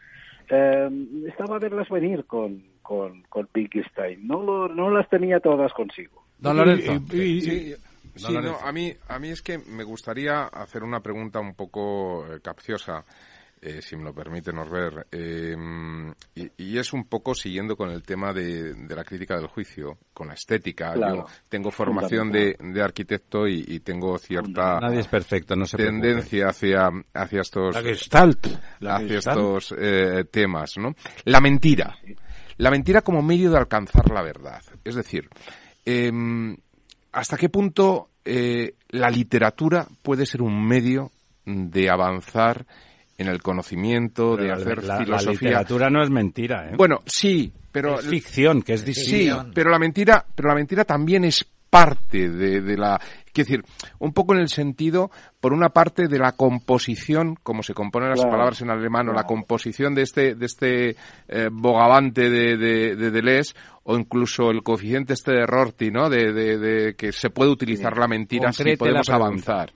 eh, 0.49 0.89
estaba 1.29 1.57
a 1.57 1.59
verlas 1.59 1.89
venir 1.89 2.25
con, 2.27 2.63
con, 2.83 3.23
con 3.23 3.49
Wittgenstein. 3.55 4.27
No, 4.27 4.69
no 4.69 4.91
las 4.91 5.09
tenía 5.09 5.41
todas 5.41 5.73
consigo. 5.73 6.25
Don 6.39 6.57
Lorenzo. 6.57 6.93
sí, 7.11 7.75
no, 8.33 8.57
a 8.63 8.73
mí, 8.73 8.93
a 9.09 9.19
mí 9.19 9.29
es 9.29 9.43
que 9.43 9.59
me 9.59 9.85
gustaría 9.85 10.45
hacer 10.45 10.83
una 10.83 11.01
pregunta 11.01 11.41
un 11.41 11.55
poco 11.55 12.25
eh, 12.27 12.41
capciosa. 12.43 13.05
Eh, 13.59 13.81
si 13.81 13.97
me 13.97 14.05
lo 14.05 14.13
permite 14.13 14.53
Norbert, 14.53 15.09
eh, 15.11 15.57
y, 16.35 16.79
es 16.79 16.93
un 16.93 17.05
poco 17.05 17.35
siguiendo 17.35 17.75
con 17.75 17.91
el 17.91 18.03
tema 18.03 18.33
de, 18.33 18.75
la 18.89 19.03
crítica 19.03 19.37
del 19.37 19.47
juicio, 19.47 19.97
con 20.13 20.29
la 20.29 20.35
estética. 20.35 20.95
Yo 20.95 21.25
tengo 21.49 21.71
formación 21.71 22.31
de, 22.31 22.57
arquitecto 22.83 23.49
y, 23.49 23.81
tengo 23.81 24.19
cierta 24.19 24.79
Nadie 24.79 25.01
es 25.01 25.09
perfecto, 25.09 25.57
no 25.57 25.65
tendencia 25.65 26.49
hacia, 26.49 26.91
hacia 27.15 27.41
estos, 27.41 27.75
la 28.81 28.97
hacia 28.97 29.19
estos 29.19 29.75
eh, 29.79 30.25
temas. 30.31 30.77
¿no? 30.77 30.95
La 31.25 31.41
mentira. 31.41 31.97
La 32.59 32.71
mentira 32.71 33.01
como 33.01 33.23
medio 33.23 33.51
de 33.51 33.59
alcanzar 33.59 34.11
la 34.11 34.23
verdad. 34.23 34.63
Es 34.85 34.95
decir, 34.95 35.29
em, 35.85 36.57
¿hasta 37.13 37.37
qué 37.39 37.49
punto 37.49 38.11
la 38.25 39.09
literatura 39.09 39.87
puede 40.03 40.27
ser 40.27 40.43
un 40.43 40.67
medio 40.67 41.13
de 41.45 41.89
avanzar 41.89 42.67
en 43.19 43.29
el 43.29 43.43
conocimiento, 43.43 44.37
de 44.37 44.53
hacer 44.53 44.81
filosofía. 44.81 45.17
La 45.17 45.33
literatura 45.33 45.91
no 45.91 46.03
es 46.03 46.11
mentira, 46.11 46.69
¿eh? 46.69 46.75
Bueno, 46.77 47.01
sí, 47.07 47.53
pero... 47.73 47.99
Es 47.99 48.07
ficción, 48.07 48.63
que 48.63 48.75
es 48.75 48.85
distinto. 48.85 49.43
Sí, 49.43 49.51
pero 49.55 49.71
la 49.71 49.79
mentira, 49.79 50.25
pero 50.35 50.49
la 50.49 50.55
mentira 50.55 50.85
también 50.85 51.25
es 51.25 51.47
parte 51.71 52.29
de, 52.29 52.61
de 52.61 52.77
la... 52.77 53.01
Quiero 53.33 53.49
decir, 53.49 53.65
un 53.99 54.13
poco 54.15 54.35
en 54.35 54.41
el 54.41 54.49
sentido, 54.49 55.11
por 55.41 55.53
una 55.53 55.69
parte, 55.69 56.09
de 56.09 56.19
la 56.19 56.33
composición, 56.33 57.37
como 57.43 57.63
se 57.63 57.75
componen 57.75 58.09
las 58.09 58.25
palabras 58.25 58.63
en 58.63 58.71
alemán, 58.71 59.11
o 59.11 59.13
la 59.13 59.25
composición 59.25 59.95
de 59.95 60.03
este, 60.03 60.35
de 60.35 60.47
este 60.47 60.97
eh, 61.29 61.49
bogavante 61.53 62.31
de, 62.31 62.57
de, 62.57 62.97
de 62.97 63.11
Deleuze, 63.11 63.55
o 63.83 63.99
incluso 63.99 64.51
el 64.51 64.63
coeficiente 64.63 65.13
este 65.13 65.33
de 65.33 65.45
Rorty, 65.45 65.91
¿no? 65.91 66.09
De, 66.09 66.33
de, 66.33 66.95
que 66.95 67.13
se 67.13 67.29
puede 67.29 67.51
utilizar 67.51 67.99
la 67.99 68.09
mentira 68.09 68.53
si 68.53 68.75
podemos 68.77 69.11
avanzar. 69.11 69.71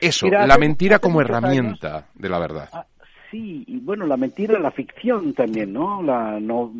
Eso, 0.00 0.28
la 0.28 0.58
mentira 0.58 0.98
como 0.98 1.20
herramienta 1.20 2.06
de 2.14 2.28
la 2.28 2.38
verdad. 2.38 2.68
Ah, 2.72 2.86
sí, 3.30 3.64
y 3.66 3.78
bueno, 3.78 4.06
la 4.06 4.16
mentira, 4.16 4.58
la 4.58 4.70
ficción 4.70 5.32
también, 5.34 5.72
¿no? 5.72 6.02
La 6.02 6.38
no, 6.40 6.72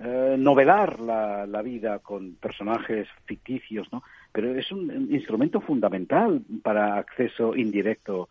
eh, 0.00 0.36
novelar 0.38 0.98
la, 1.00 1.46
la, 1.46 1.62
vida 1.62 2.00
con 2.00 2.34
personajes 2.34 3.06
ficticios, 3.26 3.92
¿no? 3.92 4.02
Pero 4.32 4.54
es 4.58 4.72
un 4.72 5.08
instrumento 5.12 5.60
fundamental 5.60 6.42
para 6.62 6.98
acceso 6.98 7.54
indirecto, 7.54 8.28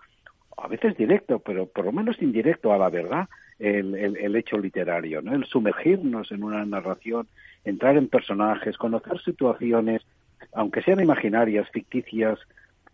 a 0.58 0.68
veces 0.68 0.98
directo, 0.98 1.40
pero 1.40 1.66
por 1.66 1.86
lo 1.86 1.94
menos 1.94 2.22
indirecto 2.22 2.74
a 2.74 2.78
la 2.78 2.90
verdad, 2.90 3.30
el, 3.60 3.96
el, 3.96 4.18
el 4.18 4.36
hecho 4.36 4.58
literario, 4.58 5.22
¿no? 5.22 5.34
El 5.34 5.46
sumergirnos 5.46 6.32
en 6.32 6.44
una 6.44 6.66
narración, 6.66 7.28
entrar 7.64 7.96
en 7.96 8.10
personajes, 8.10 8.78
conocer 8.78 9.22
situaciones, 9.22 10.02
aunque 10.52 10.82
sean 10.82 11.00
imaginarias, 11.00 11.70
ficticias, 11.70 12.40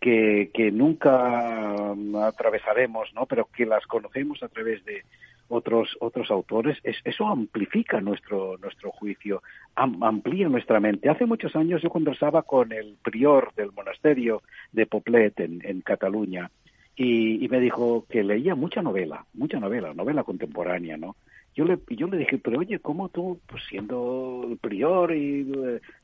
que, 0.00 0.50
que 0.54 0.70
nunca 0.70 1.92
um, 1.92 2.16
atravesaremos, 2.16 3.12
¿no? 3.14 3.26
Pero 3.26 3.46
que 3.46 3.66
las 3.66 3.86
conocemos 3.86 4.42
a 4.42 4.48
través 4.48 4.84
de 4.84 5.02
otros 5.48 5.96
otros 5.98 6.30
autores, 6.30 6.78
eso 6.84 7.26
amplifica 7.26 8.00
nuestro 8.00 8.56
nuestro 8.58 8.92
juicio, 8.92 9.42
amplía 9.74 10.48
nuestra 10.48 10.78
mente. 10.78 11.08
Hace 11.08 11.26
muchos 11.26 11.56
años 11.56 11.82
yo 11.82 11.90
conversaba 11.90 12.42
con 12.42 12.72
el 12.72 12.96
prior 13.02 13.52
del 13.54 13.72
monasterio 13.72 14.42
de 14.70 14.86
Poplet 14.86 15.40
en, 15.40 15.60
en 15.64 15.80
Cataluña 15.80 16.50
y, 16.94 17.44
y, 17.44 17.48
me 17.48 17.58
dijo 17.58 18.06
que 18.08 18.22
leía 18.22 18.54
mucha 18.54 18.80
novela, 18.80 19.24
mucha 19.34 19.58
novela, 19.58 19.92
novela 19.92 20.22
contemporánea, 20.22 20.96
¿no? 20.96 21.16
Yo 21.54 21.64
le, 21.64 21.78
yo 21.88 22.06
le 22.06 22.18
dije, 22.18 22.38
pero 22.38 22.60
oye, 22.60 22.78
¿cómo 22.78 23.08
tú, 23.08 23.40
pues 23.46 23.62
siendo 23.68 24.56
prior 24.60 25.14
y 25.14 25.50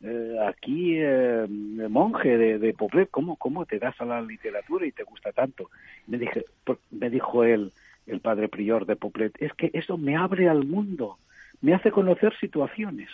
eh, 0.03 0.37
aquí 0.47 0.95
eh, 0.97 1.47
monje 1.89 2.37
de, 2.37 2.59
de 2.59 2.75
Poblet, 2.75 3.11
¿cómo, 3.11 3.37
¿cómo 3.37 3.65
te 3.65 3.79
das 3.79 4.01
a 4.01 4.05
la 4.05 4.21
literatura 4.21 4.87
y 4.87 4.93
te 4.93 5.05
gusta 5.05 5.33
tanto? 5.33 5.71
Me, 6.07 6.19
dije, 6.19 6.45
me 6.91 7.11
dijo 7.11 7.45
él, 7.45 7.73
el 8.07 8.21
padre 8.21 8.49
prior 8.49 8.87
de 8.87 8.97
Poblet, 8.97 9.41
es 9.41 9.53
que 9.55 9.71
eso 9.73 9.97
me 9.97 10.17
abre 10.17 10.49
al 10.49 10.65
mundo, 10.65 11.19
me 11.61 11.75
hace 11.75 11.91
conocer 11.91 12.35
situaciones 12.39 13.11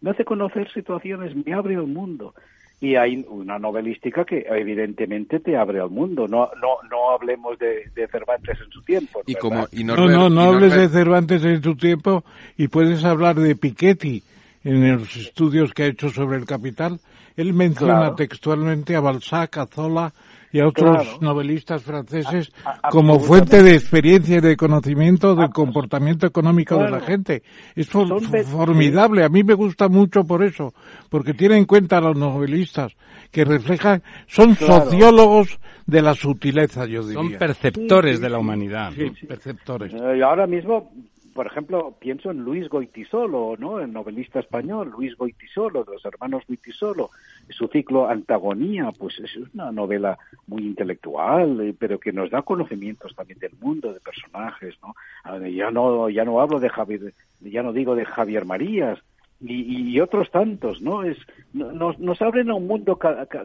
me 0.00 0.10
hace 0.10 0.24
conocer 0.24 0.70
situaciones, 0.72 1.34
me 1.34 1.52
abre 1.52 1.74
el 1.74 1.86
mundo 1.86 2.34
y 2.80 2.96
hay 2.96 3.24
una 3.28 3.58
novelística 3.58 4.24
que 4.24 4.46
evidentemente 4.48 5.38
te 5.40 5.56
abre 5.56 5.80
al 5.80 5.90
mundo. 5.90 6.26
No, 6.26 6.50
no, 6.60 6.78
no 6.90 7.10
hablemos 7.10 7.58
de, 7.58 7.90
Cervantes 8.10 8.58
en 8.58 8.70
su 8.70 8.82
tiempo. 8.82 9.22
Y 9.26 9.34
como, 9.34 9.66
no, 9.84 10.08
no, 10.08 10.30
no 10.30 10.40
hables 10.40 10.74
de 10.74 10.88
Cervantes 10.88 11.44
en 11.44 11.62
su 11.62 11.76
tiempo 11.76 12.24
y 12.56 12.68
puedes 12.68 13.04
hablar 13.04 13.36
de 13.36 13.54
Piketty 13.54 14.22
en 14.64 14.96
los 14.96 15.14
estudios 15.16 15.74
que 15.74 15.82
ha 15.82 15.86
hecho 15.86 16.08
sobre 16.08 16.38
el 16.38 16.46
capital. 16.46 17.00
Él 17.36 17.52
menciona 17.52 18.14
textualmente 18.14 18.96
a 18.96 19.00
Balzac, 19.00 19.58
a 19.58 19.66
Zola 19.66 20.12
y 20.52 20.60
a 20.60 20.66
otros 20.66 21.20
novelistas 21.20 21.82
franceses 21.82 22.52
como 22.90 23.20
fuente 23.20 23.62
de 23.62 23.74
experiencia 23.74 24.38
y 24.38 24.40
de 24.40 24.56
conocimiento 24.56 25.34
del 25.34 25.50
comportamiento 25.50 26.26
económico 26.26 26.76
de 26.76 26.90
la 26.90 27.00
gente. 27.00 27.42
Es 27.74 27.88
formidable. 27.88 29.24
A 29.24 29.28
mí 29.28 29.44
me 29.44 29.54
gusta 29.54 29.88
mucho 29.88 30.24
por 30.24 30.42
eso, 30.42 30.74
porque 31.08 31.34
tiene 31.34 31.56
en 31.56 31.64
cuenta 31.64 31.98
a 31.98 32.00
los 32.00 32.16
novelistas 32.16 32.96
que 33.30 33.44
reflejan, 33.44 34.02
son 34.26 34.56
sociólogos 34.56 35.60
de 35.86 36.02
la 36.02 36.14
sutileza, 36.14 36.86
yo 36.86 37.02
diría. 37.02 37.22
Son 37.22 37.32
perceptores 37.32 38.20
de 38.20 38.30
la 38.30 38.38
humanidad. 38.38 38.92
perceptores. 39.26 39.92
Eh, 39.92 40.18
y 40.18 40.22
ahora 40.22 40.46
mismo 40.46 40.90
por 41.34 41.46
ejemplo, 41.46 41.94
pienso 41.98 42.30
en 42.30 42.38
Luis 42.38 42.68
Goitisolo, 42.68 43.56
¿no? 43.58 43.80
El 43.80 43.92
novelista 43.92 44.40
español, 44.40 44.90
Luis 44.90 45.16
Goitisolo, 45.16 45.84
de 45.84 45.92
los 45.92 46.04
hermanos 46.04 46.44
Goitisolo. 46.46 47.10
Su 47.48 47.68
ciclo 47.68 48.08
Antagonía, 48.08 48.90
pues 48.98 49.18
es 49.18 49.36
una 49.54 49.70
novela 49.72 50.18
muy 50.46 50.62
intelectual, 50.62 51.60
eh, 51.60 51.74
pero 51.78 51.98
que 51.98 52.12
nos 52.12 52.30
da 52.30 52.42
conocimientos 52.42 53.14
también 53.14 53.38
del 53.38 53.52
mundo, 53.60 53.92
de 53.92 54.00
personajes, 54.00 54.76
¿no? 54.82 54.94
Ya 55.48 55.70
no, 55.70 56.08
ya 56.08 56.24
no 56.24 56.40
hablo 56.40 56.60
de 56.60 56.68
Javier, 56.68 57.14
ya 57.40 57.62
no 57.62 57.72
digo 57.72 57.94
de 57.94 58.04
Javier 58.04 58.44
Marías, 58.44 58.98
y, 59.42 59.98
otros 60.00 60.30
tantos, 60.30 60.82
¿no? 60.82 61.02
Es, 61.02 61.16
nos, 61.54 61.98
nos 61.98 62.20
abren 62.20 62.50
a 62.50 62.54
un 62.54 62.66
mundo 62.66 62.98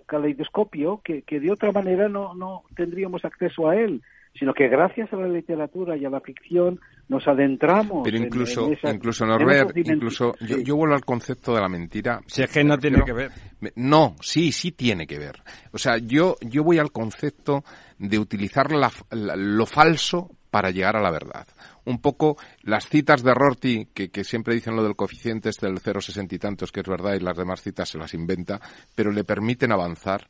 caleidoscopio 0.06 1.00
que, 1.02 1.22
que 1.22 1.40
de 1.40 1.52
otra 1.52 1.72
manera 1.72 2.10
no, 2.10 2.34
no 2.34 2.64
tendríamos 2.76 3.24
acceso 3.24 3.70
a 3.70 3.78
él 3.78 4.02
sino 4.38 4.54
que 4.54 4.68
gracias 4.68 5.12
a 5.14 5.16
la 5.16 5.28
literatura 5.28 5.96
y 5.96 6.06
a 6.06 6.10
la 6.10 6.20
ficción 6.20 6.80
nos 7.08 7.28
adentramos. 7.28 8.02
Pero 8.04 8.18
incluso, 8.18 8.70
incluso 8.84 9.26
Norbert, 9.26 9.76
incluso 9.78 10.34
yo, 10.42 10.76
vuelvo 10.76 10.96
al 10.96 11.06
concepto 11.06 11.54
de 11.54 11.62
la 11.62 11.70
mentira. 11.70 12.20
Si 12.28 12.44
es 12.44 12.52
que 12.52 12.64
no 12.64 12.78
tiene 12.78 13.04
que 13.04 13.14
ver. 13.14 13.32
No, 13.76 14.16
sí, 14.20 14.52
sí 14.52 14.72
tiene 14.72 15.08
que 15.08 15.20
ver. 15.20 15.42
O 15.72 15.78
sea, 15.78 15.98
yo, 15.98 16.36
yo 16.42 16.64
voy 16.64 16.80
al 16.80 16.92
concepto 16.92 17.64
de 17.98 18.20
utilizar 18.20 18.68
lo 19.12 19.66
falso 19.66 20.30
para 20.52 20.72
llegar 20.72 20.98
a 20.98 21.02
la 21.02 21.12
verdad. 21.12 21.48
Un 21.86 22.02
poco 22.02 22.38
las 22.64 22.88
citas 22.88 23.24
de 23.24 23.34
Rorty, 23.34 23.88
que, 23.94 24.10
que 24.10 24.24
siempre 24.24 24.54
dicen 24.54 24.76
lo 24.76 24.84
del 24.84 24.96
coeficiente 24.96 25.50
este 25.50 25.68
del 25.68 25.76
0,60 25.76 26.34
y 26.34 26.40
tantos, 26.40 26.72
que 26.72 26.82
es 26.82 26.88
verdad, 26.88 27.14
y 27.14 27.20
las 27.20 27.38
demás 27.38 27.62
citas 27.62 27.90
se 27.90 27.98
las 27.98 28.14
inventa, 28.14 28.60
pero 28.96 29.12
le 29.12 29.24
permiten 29.24 29.72
avanzar. 29.72 30.28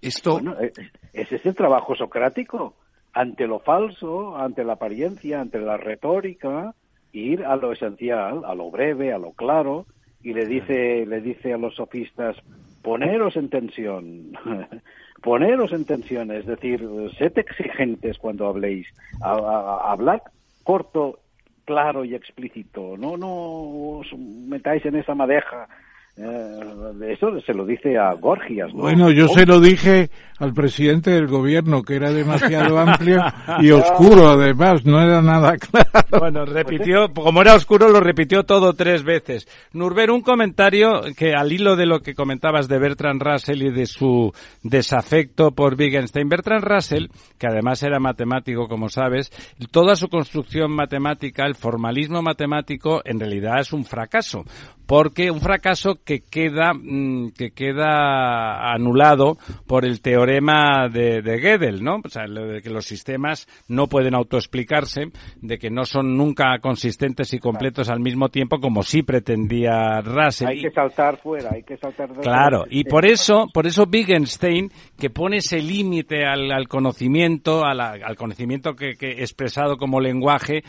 Esto... 0.00 0.34
Bueno, 0.34 0.56
eh, 0.60 0.72
ese 1.12 1.36
es 1.36 1.46
el 1.46 1.54
trabajo 1.54 1.94
socrático 1.94 2.74
ante 3.14 3.46
lo 3.46 3.60
falso, 3.60 4.36
ante 4.36 4.64
la 4.64 4.74
apariencia, 4.74 5.40
ante 5.40 5.60
la 5.60 5.76
retórica, 5.76 6.74
ir 7.12 7.44
a 7.44 7.56
lo 7.56 7.72
esencial, 7.72 8.44
a 8.44 8.54
lo 8.54 8.70
breve, 8.70 9.12
a 9.12 9.18
lo 9.18 9.32
claro, 9.32 9.86
y 10.22 10.34
le 10.34 10.46
dice, 10.46 11.06
le 11.06 11.20
dice 11.20 11.52
a 11.52 11.58
los 11.58 11.76
sofistas, 11.76 12.36
poneros 12.82 13.36
en 13.36 13.48
tensión, 13.48 14.32
poneros 15.22 15.72
en 15.72 15.84
tensión, 15.84 16.32
es 16.32 16.44
decir, 16.44 16.86
sed 17.16 17.38
exigentes 17.38 18.18
cuando 18.18 18.48
habléis, 18.48 18.88
hablad 19.20 20.20
corto, 20.64 21.20
claro 21.64 22.04
y 22.04 22.14
explícito, 22.14 22.96
no, 22.98 23.16
no 23.16 23.98
os 23.98 24.12
metáis 24.18 24.84
en 24.84 24.96
esa 24.96 25.14
madeja 25.14 25.68
eh, 26.16 27.12
eso 27.12 27.40
se 27.40 27.52
lo 27.52 27.66
dice 27.66 27.98
a 27.98 28.12
Gorgias. 28.14 28.72
Bueno, 28.72 29.10
yo 29.10 29.26
se 29.26 29.44
lo 29.44 29.58
dije 29.58 30.10
al 30.38 30.52
presidente 30.52 31.10
del 31.10 31.26
gobierno, 31.26 31.82
que 31.82 31.96
era 31.96 32.12
demasiado 32.12 32.78
amplio 32.78 33.20
y 33.60 33.72
oscuro, 33.72 34.28
además, 34.28 34.84
no 34.84 35.00
era 35.00 35.20
nada 35.20 35.56
claro. 35.56 36.06
Bueno, 36.20 36.44
repitió, 36.44 37.12
como 37.12 37.42
era 37.42 37.54
oscuro, 37.54 37.88
lo 37.88 37.98
repitió 37.98 38.44
todo 38.44 38.74
tres 38.74 39.02
veces. 39.02 39.48
Nurber, 39.72 40.12
un 40.12 40.22
comentario 40.22 41.02
que 41.16 41.34
al 41.34 41.52
hilo 41.52 41.74
de 41.74 41.86
lo 41.86 42.00
que 42.00 42.14
comentabas 42.14 42.68
de 42.68 42.78
Bertrand 42.78 43.20
Russell 43.20 43.62
y 43.62 43.72
de 43.72 43.86
su 43.86 44.32
desafecto 44.62 45.50
por 45.50 45.74
Wittgenstein. 45.74 46.28
Bertrand 46.28 46.64
Russell, 46.64 47.06
que 47.38 47.48
además 47.48 47.82
era 47.82 47.98
matemático, 47.98 48.68
como 48.68 48.88
sabes, 48.88 49.32
toda 49.72 49.96
su 49.96 50.08
construcción 50.08 50.70
matemática, 50.70 51.44
el 51.44 51.56
formalismo 51.56 52.22
matemático, 52.22 53.02
en 53.04 53.18
realidad 53.18 53.58
es 53.58 53.72
un 53.72 53.84
fracaso 53.84 54.44
porque 54.86 55.30
un 55.30 55.40
fracaso 55.40 55.98
que 56.04 56.20
queda 56.20 56.72
mm, 56.74 57.32
que 57.36 57.52
queda 57.52 58.72
anulado 58.72 59.38
por 59.66 59.84
el 59.84 60.00
teorema 60.00 60.88
de, 60.88 61.22
de 61.22 61.38
Gödel, 61.38 61.82
¿no? 61.82 62.00
O 62.04 62.08
sea, 62.08 62.24
de 62.26 62.60
que 62.60 62.70
los 62.70 62.84
sistemas 62.84 63.46
no 63.68 63.86
pueden 63.86 64.14
autoexplicarse, 64.14 65.10
de 65.40 65.58
que 65.58 65.70
no 65.70 65.84
son 65.84 66.16
nunca 66.16 66.58
consistentes 66.60 67.32
y 67.32 67.38
completos 67.38 67.88
al 67.88 68.00
mismo 68.00 68.28
tiempo 68.28 68.60
como 68.60 68.82
sí 68.82 69.02
pretendía 69.02 70.00
Russell. 70.00 70.48
Hay 70.48 70.62
que 70.62 70.70
saltar 70.70 71.18
fuera, 71.18 71.50
hay 71.52 71.62
que 71.62 71.76
saltar 71.76 72.10
Claro, 72.20 72.64
y 72.68 72.84
por 72.84 73.06
eso, 73.06 73.46
por 73.52 73.66
eso 73.66 73.84
Wittgenstein 73.90 74.70
que 74.98 75.10
pone 75.10 75.38
ese 75.38 75.58
límite 75.58 76.24
al, 76.24 76.68
conocimiento, 76.68 77.64
al 77.64 78.16
conocimiento 78.16 78.74
que, 78.74 78.94
que, 78.94 79.22
expresado 79.22 79.76
como 79.76 80.00
lenguaje, 80.00 80.62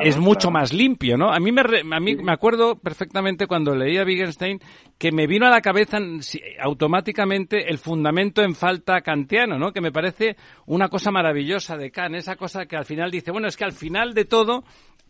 es 0.00 0.18
mucho 0.18 0.50
más 0.50 0.72
limpio, 0.72 1.16
¿no? 1.16 1.30
A 1.30 1.38
mí 1.38 1.52
me 1.52 1.58
a 1.60 2.00
mí 2.00 2.16
me 2.16 2.32
acuerdo 2.32 2.76
perfectamente 2.76 3.46
cuando 3.46 3.57
cuando 3.58 3.74
leía 3.74 4.04
Wittgenstein 4.04 4.60
que 4.96 5.10
me 5.10 5.26
vino 5.26 5.46
a 5.46 5.50
la 5.50 5.60
cabeza 5.60 5.98
automáticamente 6.60 7.68
el 7.68 7.78
fundamento 7.78 8.40
en 8.42 8.54
falta 8.54 9.00
kantiano, 9.00 9.58
¿no? 9.58 9.72
Que 9.72 9.80
me 9.80 9.90
parece 9.90 10.36
una 10.66 10.88
cosa 10.88 11.10
maravillosa 11.10 11.76
de 11.76 11.90
Kant, 11.90 12.14
esa 12.14 12.36
cosa 12.36 12.66
que 12.66 12.76
al 12.76 12.84
final 12.84 13.10
dice, 13.10 13.32
bueno, 13.32 13.48
es 13.48 13.56
que 13.56 13.64
al 13.64 13.72
final 13.72 14.14
de 14.14 14.26
todo 14.26 14.62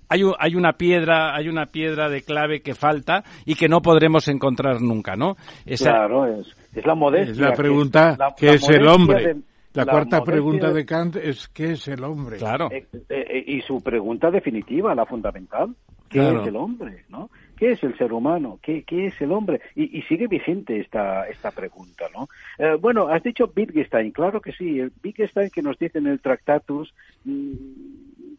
hay, 0.09 0.22
hay 0.38 0.55
una 0.55 0.72
piedra, 0.74 1.36
hay 1.36 1.49
una 1.49 1.66
piedra 1.66 2.09
de 2.09 2.22
clave 2.22 2.61
que 2.61 2.74
falta 2.74 3.22
y 3.44 3.55
que 3.55 3.68
no 3.68 3.82
podremos 3.82 4.28
encontrar 4.28 4.80
nunca, 4.80 5.14
¿no? 5.14 5.36
Claro, 5.76 6.26
es, 6.26 6.86
la 6.86 6.94
modestia. 6.94 7.32
Es 7.32 7.38
la 7.38 7.53
pregunta, 7.53 8.16
¿qué 8.38 8.51
es 8.51 8.66
el 8.70 8.86
hombre? 8.88 9.36
la, 9.74 9.84
cuarta 9.84 10.22
pregunta 10.22 10.72
de 10.72 10.86
Kant 10.86 11.16
es 11.16 11.49
¿qué 11.49 11.72
es 11.72 11.86
el 11.88 12.03
hombre? 12.03 12.38
Claro. 12.38 12.70
Eh, 12.70 12.86
eh, 12.92 13.05
eh, 13.11 13.44
y 13.46 13.61
su 13.61 13.82
pregunta 13.82 14.30
definitiva, 14.30 14.94
la 14.94 15.05
fundamental, 15.05 15.74
¿qué 16.09 16.20
es 16.20 16.46
el 16.46 16.57
hombre? 16.57 17.05
¿no? 17.11 17.28
¿Qué 17.59 17.72
es 17.72 17.82
el 17.82 17.98
ser 17.98 18.12
humano? 18.12 18.61
¿Qué, 18.62 18.84
qué 18.84 19.06
es 19.06 19.20
el 19.20 19.32
hombre? 19.32 19.61
Y, 19.74 20.00
sigue 20.02 20.28
vigente 20.28 20.78
esta, 20.78 21.24
esta 21.28 21.50
pregunta, 21.50 22.06
¿no? 22.14 22.28
Eh, 22.56 22.76
bueno, 22.80 23.09
has 23.09 23.22
dicho 23.22 23.52
Wittgenstein, 23.54 24.12
claro 24.12 24.40
que 24.40 24.52
sí. 24.52 24.78
El 24.78 24.92
Wittgenstein 25.02 25.50
que 25.50 25.62
nos 25.62 25.76
dice 25.76 25.98
en 25.98 26.06
el 26.06 26.20
Tractatus, 26.20 26.94
mm, 27.24 27.52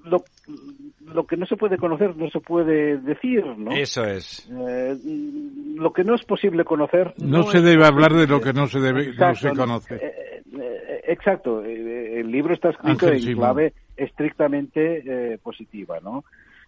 lo, 0.06 0.24
lo, 1.14 1.28
que 1.28 1.36
no 1.36 1.46
se 1.46 1.58
puede 1.58 1.78
conocer 1.78 2.16
no 2.16 2.30
se 2.30 2.40
puede 2.40 2.98
decir, 3.00 3.46
¿no? 3.58 3.72
Eso 3.72 4.06
es. 4.06 4.50
Eh, 4.50 4.98
lo 5.76 5.92
que 5.92 6.06
no 6.06 6.16
es 6.16 6.24
posible 6.24 6.64
conocer... 6.64 7.14
No, 7.18 7.44
se 7.44 7.60
debe 7.60 7.86
hablar 7.86 8.14
de 8.14 8.26
lo 8.26 8.40
que 8.40 8.54
no 8.54 8.68
se 8.68 8.80
debe 8.80 9.14
no 9.14 9.36
se 9.36 9.50
conoce. 9.52 9.96
Eh, 9.96 11.04
exacto. 11.10 11.62
El 11.62 12.32
libro 12.32 12.54
está 12.54 12.70
escrito 12.70 13.12
en 13.12 13.36
clave 13.36 13.74
estrictamente 13.98 15.38
positiva, 15.44 16.00
¿no? 16.02 16.24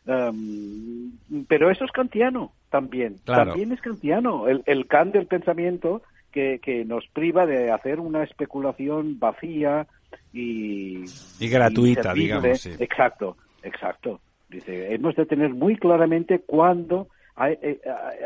Em, 0.06 1.12
pero 1.48 1.70
eso 1.70 1.86
es 1.86 1.92
kantiano 1.92 2.52
también. 2.70 3.18
También 3.26 3.72
es 3.72 3.82
kantiano. 3.82 4.48
El, 4.48 4.64
el 4.66 4.88
Kant 4.88 5.14
del 5.14 5.28
pensamiento 5.28 6.02
que, 6.32 6.60
que 6.60 6.86
nos 6.86 7.08
priva 7.08 7.46
de 7.46 7.72
hacer 7.72 8.00
una 8.00 8.24
especulación 8.24 9.20
vacía 9.20 9.88
y... 10.34 11.04
Y 11.40 11.48
gratuita, 11.50 12.14
digamos. 12.14 12.66
Exacto, 12.66 13.38
exacto. 13.64 14.20
Dice, 14.50 14.94
hemos 14.94 15.16
de 15.16 15.26
tener 15.26 15.54
muy 15.54 15.78
claramente 15.78 16.40
cuándo 16.40 17.08
hay, 17.36 17.58
eh, 17.62 17.80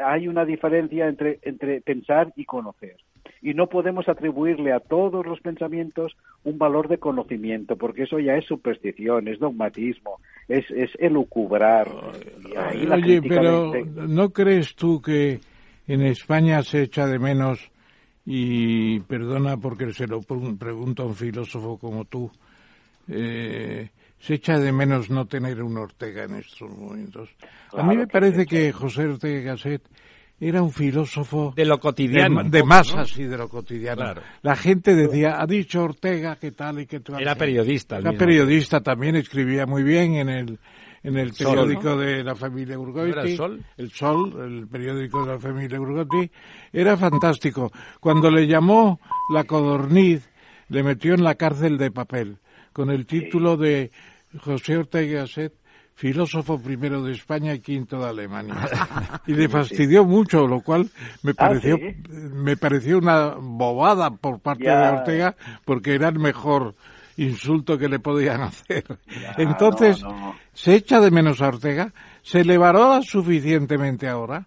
hay 0.04 0.28
una 0.28 0.46
diferencia 0.46 1.08
entre, 1.08 1.40
entre 1.44 1.82
pensar 1.82 2.34
y 2.36 2.46
conocer 2.46 2.98
y 3.42 3.54
no 3.54 3.68
podemos 3.68 4.08
atribuirle 4.10 4.74
a 4.74 4.80
todos 4.80 5.26
los 5.26 5.40
pensamientos 5.40 6.16
un 6.44 6.58
valor 6.58 6.88
de 6.88 6.98
conocimiento, 6.98 7.76
porque 7.76 8.04
eso 8.04 8.20
ya 8.20 8.36
es 8.36 8.46
superstición, 8.46 9.28
es 9.28 9.40
dogmatismo, 9.40 10.20
es, 10.48 10.66
es 10.72 10.90
elucubrar. 11.00 11.88
Oye, 12.92 13.22
pero 13.22 13.74
¿no 14.08 14.30
crees 14.32 14.76
tú 14.76 15.02
que 15.02 15.40
en 15.88 16.02
España 16.02 16.64
se 16.64 16.84
echa 16.84 17.06
de 17.06 17.20
menos, 17.20 17.72
y 18.26 19.00
perdona 19.02 19.58
porque 19.58 19.94
se 19.94 20.08
lo 20.08 20.22
pregunto 20.22 21.04
a 21.04 21.06
un 21.06 21.16
filósofo 21.16 21.78
como 21.78 22.06
tú, 22.06 22.32
eh, 23.08 23.90
se 24.18 24.36
echa 24.36 24.58
de 24.58 24.72
menos 24.72 25.10
no 25.10 25.28
tener 25.28 25.62
un 25.62 25.78
Ortega 25.78 26.24
en 26.24 26.36
estos 26.36 26.76
momentos. 26.76 27.30
a 27.74 27.84
mí 27.84 27.96
me 27.96 28.08
parece 28.08 28.46
que 28.46 28.72
José 28.72 29.06
Ortega 29.06 29.52
Gasset 29.52 29.84
era 30.40 30.62
un 30.62 30.72
filósofo 30.72 31.54
de 31.56 31.66
lo 31.66 31.80
cotidiano, 31.80 32.44
de, 32.44 32.64
masas 32.64 33.18
y 33.18 33.24
de 33.24 33.38
lo 33.38 33.48
cotidiano. 33.48 34.16
La 34.42 34.56
gente 34.56 34.96
decía, 34.96 35.42
ha 35.42 35.46
dicho 35.46 35.84
Ortega 35.84 36.36
que 36.36 36.52
tal 36.52 36.82
y 36.82 36.86
que 36.86 37.00
tal. 37.00 37.22
Era 37.22 37.36
periodista. 37.36 37.98
Era 37.98 38.12
periodista 38.12 38.82
también, 38.82 39.16
escribía 39.16 39.66
muy 39.66 39.84
bien 39.84 40.16
en 40.16 40.30
el 40.30 40.60
en 41.06 41.18
el 41.18 41.34
periódico 41.34 41.96
de 41.98 42.24
la 42.24 42.36
familia 42.36 42.80
Urgoiti. 42.80 43.30
el 43.30 43.38
Sol? 43.38 43.64
El 43.78 43.92
Sol, 43.92 44.42
el 44.44 44.68
periódico 44.68 45.24
de 45.24 45.34
la 45.34 45.40
familia 45.40 45.80
Urgoiti. 45.80 46.32
Era 46.74 46.98
fantástico. 46.98 47.72
Cuando 48.00 48.32
le 48.32 48.48
llamó 48.48 49.00
la 49.32 49.44
codorniz, 49.44 50.28
le 50.70 50.82
metió 50.82 51.14
en 51.14 51.24
la 51.24 51.36
cárcel 51.36 51.78
de 51.78 51.92
papel, 51.92 52.40
con 52.74 52.90
el 52.90 53.06
título 53.06 53.56
de 53.56 53.92
José 54.40 54.78
Ortega 54.78 55.06
y 55.06 55.14
Gasset, 55.14 55.54
filósofo 55.96 56.60
primero 56.60 57.02
de 57.02 57.14
España 57.14 57.54
y 57.54 57.60
quinto 57.60 58.00
de 58.00 58.10
Alemania. 58.10 58.56
Y 59.28 59.34
le 59.34 59.50
fastidió 59.50 60.04
mucho, 60.06 60.46
lo 60.48 60.62
cual 60.62 60.90
me 61.24 61.34
Ah, 61.38 61.48
pareció, 61.50 61.78
¿sí? 61.78 61.96
me 62.10 62.58
pareció 62.58 62.98
una 63.00 63.36
bobada 63.40 64.12
por 64.12 64.40
parte 64.40 64.66
Ya. 64.66 64.80
de 64.82 64.90
Ortega, 64.90 65.36
porque 65.66 65.96
era 65.96 66.10
el 66.10 66.20
mejor 66.20 66.76
insulto 67.18 67.78
que 67.78 67.88
le 67.90 68.00
podían 68.00 68.42
hacer. 68.42 68.84
Entonces, 69.38 70.02
no, 70.04 70.12
no. 70.12 70.36
¿se 70.54 70.76
echa 70.76 71.00
de 71.00 71.12
menos 71.12 71.42
a 71.42 71.48
Ortega? 71.48 71.92
¿Se 72.22 72.44
le 72.44 72.58
valora 72.58 73.02
suficientemente 73.02 74.08
ahora? 74.08 74.46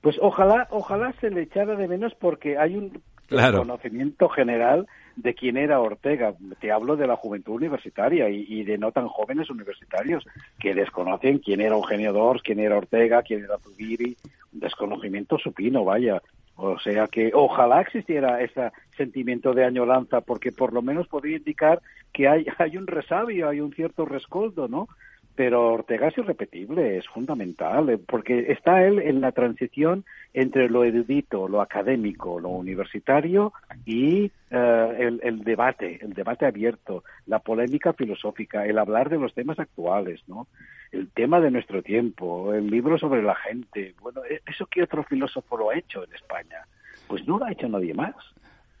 Pues 0.00 0.16
ojalá, 0.20 0.68
ojalá 0.70 1.12
se 1.20 1.30
le 1.30 1.42
echara 1.42 1.74
de 1.74 1.88
menos 1.88 2.12
porque 2.20 2.56
hay 2.58 2.76
un 2.76 3.02
Claro. 3.26 3.58
conocimiento 3.58 4.28
general 4.28 4.86
de 5.18 5.34
quién 5.34 5.56
era 5.56 5.80
Ortega. 5.80 6.34
Te 6.60 6.70
hablo 6.70 6.96
de 6.96 7.06
la 7.06 7.16
juventud 7.16 7.54
universitaria 7.54 8.28
y, 8.30 8.46
y 8.48 8.64
de 8.64 8.78
no 8.78 8.92
tan 8.92 9.08
jóvenes 9.08 9.50
universitarios 9.50 10.24
que 10.60 10.74
desconocen 10.74 11.38
quién 11.38 11.60
era 11.60 11.74
Eugenio 11.74 12.12
Dors, 12.12 12.42
quién 12.42 12.60
era 12.60 12.76
Ortega, 12.76 13.22
quién 13.22 13.44
era 13.44 13.58
Zubiri. 13.58 14.16
Un 14.52 14.60
desconocimiento 14.60 15.36
supino, 15.38 15.84
vaya. 15.84 16.22
O 16.54 16.78
sea 16.78 17.06
que 17.08 17.30
ojalá 17.34 17.80
existiera 17.80 18.40
ese 18.40 18.70
sentimiento 18.96 19.54
de 19.54 19.64
añoranza 19.64 20.20
porque 20.20 20.52
por 20.52 20.72
lo 20.72 20.82
menos 20.82 21.06
podría 21.08 21.36
indicar 21.36 21.80
que 22.12 22.28
hay, 22.28 22.46
hay 22.58 22.76
un 22.76 22.86
resabio, 22.86 23.48
hay 23.48 23.60
un 23.60 23.72
cierto 23.72 24.04
rescoldo, 24.04 24.68
¿no? 24.68 24.88
Pero 25.38 25.74
Ortega 25.74 26.08
es 26.08 26.18
irrepetible, 26.18 26.96
es 26.96 27.06
fundamental, 27.06 27.88
eh, 27.90 27.96
porque 27.96 28.50
está 28.50 28.84
él 28.84 28.98
en 28.98 29.20
la 29.20 29.30
transición 29.30 30.04
entre 30.34 30.68
lo 30.68 30.82
erudito, 30.82 31.46
lo 31.46 31.60
académico, 31.60 32.40
lo 32.40 32.48
universitario 32.48 33.52
y 33.86 34.32
eh, 34.50 34.96
el, 34.98 35.20
el 35.22 35.44
debate, 35.44 36.00
el 36.02 36.12
debate 36.12 36.44
abierto, 36.44 37.04
la 37.26 37.38
polémica 37.38 37.92
filosófica, 37.92 38.66
el 38.66 38.80
hablar 38.80 39.10
de 39.10 39.18
los 39.18 39.32
temas 39.32 39.60
actuales, 39.60 40.20
¿no? 40.26 40.48
El 40.90 41.08
tema 41.10 41.38
de 41.38 41.52
nuestro 41.52 41.84
tiempo, 41.84 42.52
el 42.52 42.68
libro 42.68 42.98
sobre 42.98 43.22
la 43.22 43.36
gente. 43.36 43.94
Bueno, 44.00 44.22
¿e- 44.28 44.40
¿eso 44.44 44.66
qué 44.66 44.82
otro 44.82 45.04
filósofo 45.04 45.56
lo 45.56 45.70
ha 45.70 45.78
hecho 45.78 46.02
en 46.02 46.12
España? 46.14 46.66
Pues 47.06 47.28
no 47.28 47.38
lo 47.38 47.44
ha 47.44 47.52
hecho 47.52 47.68
nadie 47.68 47.94
más. 47.94 48.16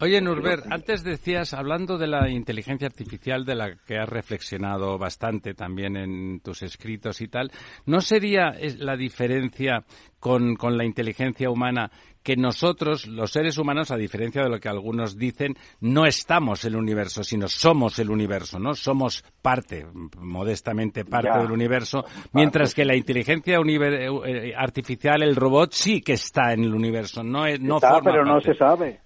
Oye, 0.00 0.20
Nurbert, 0.20 0.64
antes 0.70 1.02
decías, 1.02 1.52
hablando 1.54 1.98
de 1.98 2.06
la 2.06 2.28
inteligencia 2.28 2.86
artificial 2.86 3.44
de 3.44 3.56
la 3.56 3.74
que 3.84 3.98
has 3.98 4.08
reflexionado 4.08 4.96
bastante 4.96 5.54
también 5.54 5.96
en 5.96 6.38
tus 6.40 6.62
escritos 6.62 7.20
y 7.20 7.26
tal, 7.26 7.50
¿no 7.84 8.00
sería 8.00 8.52
la 8.78 8.96
diferencia 8.96 9.82
con, 10.20 10.54
con 10.54 10.78
la 10.78 10.84
inteligencia 10.84 11.50
humana 11.50 11.90
que 12.22 12.36
nosotros, 12.36 13.08
los 13.08 13.32
seres 13.32 13.58
humanos, 13.58 13.90
a 13.90 13.96
diferencia 13.96 14.42
de 14.42 14.50
lo 14.50 14.60
que 14.60 14.68
algunos 14.68 15.16
dicen, 15.16 15.56
no 15.80 16.06
estamos 16.06 16.64
en 16.64 16.74
el 16.74 16.78
universo, 16.78 17.24
sino 17.24 17.48
somos 17.48 17.98
el 17.98 18.10
universo, 18.10 18.60
¿no? 18.60 18.74
Somos 18.74 19.24
parte, 19.42 19.84
modestamente 20.18 21.04
parte 21.06 21.30
Ya. 21.34 21.42
del 21.42 21.50
universo, 21.50 22.04
mientras 22.32 22.72
que 22.72 22.84
la 22.84 22.94
inteligencia 22.94 23.58
univer- 23.58 24.12
eh, 24.26 24.54
artificial, 24.56 25.22
el 25.22 25.34
robot, 25.34 25.72
sí 25.72 26.02
que 26.02 26.12
está 26.12 26.52
en 26.52 26.62
el 26.64 26.74
universo, 26.74 27.24
no, 27.24 27.46
es, 27.46 27.60
no 27.60 27.76
Está, 27.76 27.94
forma 27.94 28.10
pero 28.12 28.24
no 28.24 28.40
se 28.40 28.54
sabe. 28.54 29.00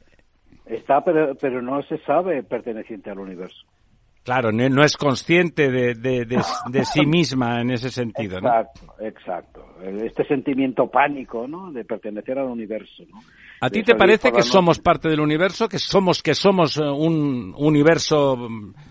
Está, 0.66 1.02
pero, 1.04 1.34
pero 1.34 1.60
no 1.62 1.82
se 1.82 1.98
sabe 1.98 2.42
perteneciente 2.42 3.10
al 3.10 3.18
universo. 3.18 3.66
Claro, 4.24 4.52
no, 4.52 4.84
es 4.84 4.96
consciente 4.96 5.68
de, 5.68 5.94
de, 5.94 6.24
de- 6.24 6.40
de 6.70 6.84
sí 6.84 7.04
misma 7.06 7.60
en 7.60 7.72
ese 7.72 7.90
sentido, 7.90 8.40
¿no? 8.40 8.48
Exacto, 8.48 8.94
exacto. 9.00 9.66
Este 9.82 10.24
sentimiento 10.26 10.86
pánico, 10.88 11.48
¿no? 11.48 11.72
De 11.72 11.84
pertenecer 11.84 12.38
al 12.38 12.46
universo, 12.46 13.02
¿no? 13.10 13.18
¿A 13.60 13.68
ti 13.68 13.82
te 13.82 13.96
parece 13.96 14.30
que 14.30 14.42
somos 14.42 14.78
parte 14.78 15.08
del 15.08 15.20
universo, 15.20 15.68
que 15.68 15.78
somos 15.80 16.22
que 16.22 16.34
somos 16.34 16.76
eh, 16.78 16.82
un 16.84 17.52
universo, 17.58 18.48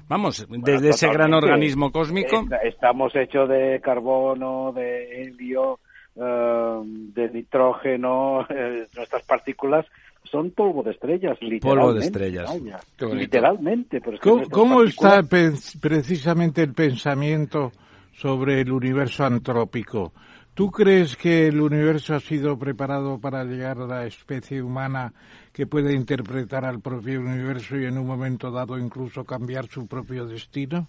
vamos, 0.10 0.46
desde 0.50 0.90
ese 0.90 1.08
gran 1.10 1.34
organismo 1.34 1.92
cósmico? 1.94 2.42
Esta- 2.44 2.58
Estamos 2.64 3.16
hechos 3.16 3.48
de 3.48 3.80
carbono, 3.82 4.74
de 4.74 5.22
helio, 5.24 5.80
eh, 6.16 6.80
de 6.84 7.30
nitrógeno, 7.30 8.42
eh, 8.50 8.86
nuestras 8.98 9.24
partículas 9.24 9.86
son 10.24 10.52
polvo 10.52 10.84
de 10.84 10.92
estrellas, 10.92 11.38
literalmente. 11.42 11.68
Polvo 11.68 11.94
de 11.94 12.00
estrellas. 12.06 12.50
vaya. 12.50 12.80
Literalmente. 13.14 14.02
pero 14.02 14.16
es 14.16 14.22
que 14.22 14.50
¿Cómo, 14.50 14.84
está 14.84 15.24
precisamente 15.24 16.62
el 16.64 16.74
pensamiento 16.74 17.72
sobre 18.14 18.62
el 18.62 18.72
universo 18.72 19.26
antrópico? 19.26 20.14
¿Tú 20.54 20.70
crees 20.70 21.16
que 21.16 21.48
el 21.48 21.62
universo 21.62 22.14
ha 22.14 22.20
sido 22.20 22.58
preparado 22.58 23.20
para 23.20 23.44
llegar 23.46 23.80
a 23.80 23.88
la 23.88 24.06
especie 24.06 24.62
humana 24.62 25.14
que 25.54 25.66
puede 25.66 25.94
interpretar 25.94 26.66
al 26.66 26.82
propio 26.82 27.22
universo 27.22 27.78
y 27.78 27.86
en 27.86 27.98
un 27.98 28.06
momento 28.06 28.52
dado 28.52 28.78
incluso 28.78 29.24
cambiar 29.24 29.68
su 29.68 29.88
propio 29.88 30.26
destino? 30.26 30.88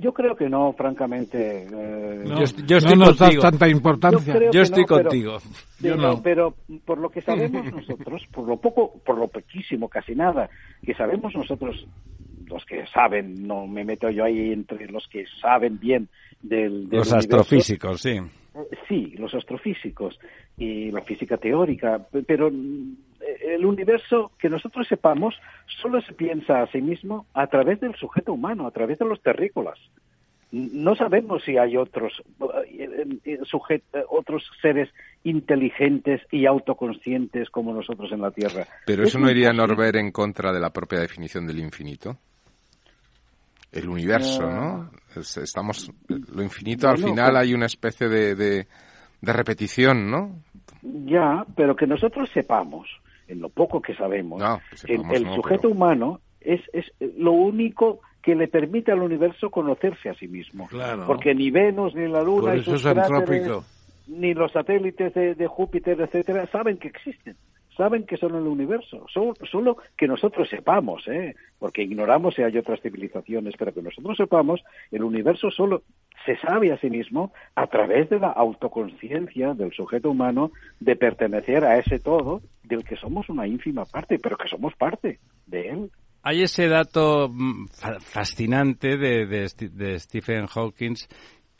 Yo 0.00 0.14
creo 0.14 0.34
que 0.34 0.48
no, 0.48 0.72
francamente. 0.72 1.64
eh, 1.70 2.22
No, 2.24 2.38
Yo 2.38 2.42
est- 2.44 2.60
yo 2.66 2.76
estoy 2.78 2.96
no 2.96 3.04
nos 3.06 3.18
das 3.18 3.36
tanta 3.38 3.68
importancia. 3.68 4.50
Yo 4.50 4.62
estoy 4.62 4.82
no, 4.82 4.88
contigo. 4.88 5.38
Yo 5.80 5.96
no, 5.96 6.22
pero 6.22 6.54
por 6.86 6.98
lo 6.98 7.10
que 7.10 7.20
sabemos 7.20 7.70
nosotros, 7.72 8.22
por 8.32 8.48
lo 8.48 8.56
poco, 8.56 8.94
por 9.04 9.18
lo 9.18 9.28
poquísimo, 9.28 9.88
casi 9.88 10.14
nada, 10.14 10.48
que 10.82 10.94
sabemos 10.94 11.34
nosotros, 11.34 11.86
los 12.46 12.64
que 12.64 12.86
saben, 12.86 13.46
no 13.46 13.66
me 13.66 13.84
meto 13.84 14.08
yo 14.10 14.24
ahí 14.24 14.52
entre 14.52 14.86
los 14.88 15.06
que 15.08 15.24
saben 15.40 15.78
bien 15.78 16.08
del, 16.42 16.88
del 16.88 16.98
Los 16.98 17.08
universo. 17.12 17.16
astrofísicos, 17.16 18.00
sí. 18.00 18.10
Eh, 18.10 18.28
Sí, 18.88 19.14
los 19.18 19.32
astrofísicos 19.34 20.18
y 20.56 20.90
la 20.90 21.02
física 21.02 21.36
teórica, 21.36 21.98
pe- 22.10 22.22
pero 22.24 22.50
el 23.42 23.64
universo 23.66 24.32
que 24.38 24.48
nosotros 24.48 24.86
sepamos 24.88 25.34
solo 25.82 26.00
se 26.02 26.12
piensa 26.12 26.62
a 26.62 26.66
sí 26.68 26.80
mismo 26.80 27.26
a 27.34 27.46
través 27.48 27.80
del 27.80 27.94
sujeto 27.96 28.32
humano, 28.32 28.66
a 28.66 28.70
través 28.70 28.98
de 28.98 29.04
los 29.04 29.20
terrícolas. 29.22 29.78
No 30.52 30.96
sabemos 30.96 31.44
si 31.44 31.56
hay 31.58 31.76
otros 31.76 32.12
eh, 32.66 33.06
eh, 33.24 33.38
sujet- 33.42 33.82
eh, 33.92 34.02
otros 34.08 34.50
seres 34.60 34.88
inteligentes 35.22 36.22
y 36.32 36.46
autoconscientes 36.46 37.50
como 37.50 37.72
nosotros 37.72 38.10
en 38.10 38.20
la 38.22 38.32
Tierra. 38.32 38.66
Pero 38.84 39.04
Es 39.04 39.10
eso 39.10 39.20
no 39.20 39.30
iría. 39.30 39.52
Norbert, 39.52 39.94
en 39.96 40.10
contra 40.10 40.52
de 40.52 40.58
la 40.58 40.70
propia 40.70 40.98
definición 40.98 41.46
del 41.46 41.60
infinito. 41.60 42.16
El 43.70 43.88
universo. 43.88 44.42
¿no? 44.50 44.90
Es- 45.14 45.36
Estamos, 45.36 45.90
lo 46.08 46.42
infinito 46.42 46.88
al 46.88 46.98
final 46.98 47.30
pues- 47.32 47.42
hay 47.42 47.54
una 47.54 47.66
especie 47.66 48.08
de, 48.08 48.34
de, 48.34 48.66
de 49.20 49.32
repetición, 49.32 50.10
¿no? 50.10 50.40
Ya, 50.82 51.44
pero 51.54 51.76
que 51.76 51.86
nosotros 51.86 52.28
sepamos, 52.32 52.88
en 53.30 53.40
lo 53.40 53.48
poco 53.48 53.80
que 53.80 53.94
sabemos, 53.94 54.40
No, 54.40 54.58
que 54.58 54.70
que 54.70 54.76
sepamos 54.96 55.16
el 55.16 55.34
sujeto 55.34 55.60
pero- 55.62 55.74
humano 55.74 56.20
es, 56.40 56.60
es 56.72 56.86
lo 57.16 57.32
único 57.32 58.00
que 58.22 58.34
le 58.34 58.48
permite 58.48 58.92
al 58.92 59.00
universo 59.02 59.50
conocerse 59.50 60.08
a 60.10 60.14
sí 60.14 60.28
mismo. 60.28 60.66
Claro. 60.68 61.06
Porque 61.06 61.34
ni 61.34 61.50
Venus, 61.50 61.94
ni 61.94 62.06
la 62.08 62.22
Luna, 62.22 62.48
Por 62.48 62.56
y 62.56 62.60
eso 62.60 62.70
sus 62.72 62.84
es 62.84 62.92
cráteres, 62.92 63.10
antrópico. 63.46 63.64
ni 64.08 64.34
los 64.34 64.52
satélites 64.52 65.14
de, 65.14 65.34
de 65.34 65.46
Júpiter, 65.46 66.00
etcétera, 66.00 66.46
saben 66.52 66.76
que 66.76 66.88
existen. 66.88 67.36
Saben 67.80 68.04
que 68.04 68.18
son 68.18 68.34
el 68.34 68.46
universo. 68.46 69.06
Solo, 69.10 69.32
solo 69.50 69.78
que 69.96 70.06
nosotros 70.06 70.50
sepamos, 70.50 71.08
¿eh? 71.08 71.34
porque 71.58 71.82
ignoramos 71.82 72.34
si 72.34 72.42
hay 72.42 72.58
otras 72.58 72.78
civilizaciones, 72.82 73.54
pero 73.58 73.72
que 73.72 73.80
nosotros 73.80 74.18
sepamos, 74.18 74.60
el 74.90 75.02
universo 75.02 75.50
solo 75.50 75.82
se 76.26 76.36
sabe 76.40 76.72
a 76.72 76.78
sí 76.78 76.90
mismo 76.90 77.32
a 77.54 77.68
través 77.68 78.10
de 78.10 78.18
la 78.18 78.28
autoconciencia 78.32 79.54
del 79.54 79.72
sujeto 79.72 80.10
humano 80.10 80.52
de 80.78 80.94
pertenecer 80.94 81.64
a 81.64 81.78
ese 81.78 81.98
todo 82.00 82.42
del 82.64 82.84
que 82.84 82.96
somos 82.96 83.30
una 83.30 83.46
ínfima 83.46 83.86
parte, 83.86 84.18
pero 84.18 84.36
que 84.36 84.48
somos 84.48 84.74
parte 84.74 85.18
de 85.46 85.68
él. 85.70 85.90
Hay 86.22 86.42
ese 86.42 86.68
dato 86.68 87.30
mm, 87.32 87.68
fa- 87.68 87.98
fascinante 87.98 88.98
de, 88.98 89.24
de 89.24 89.98
Stephen 89.98 90.44
Hawking 90.48 90.96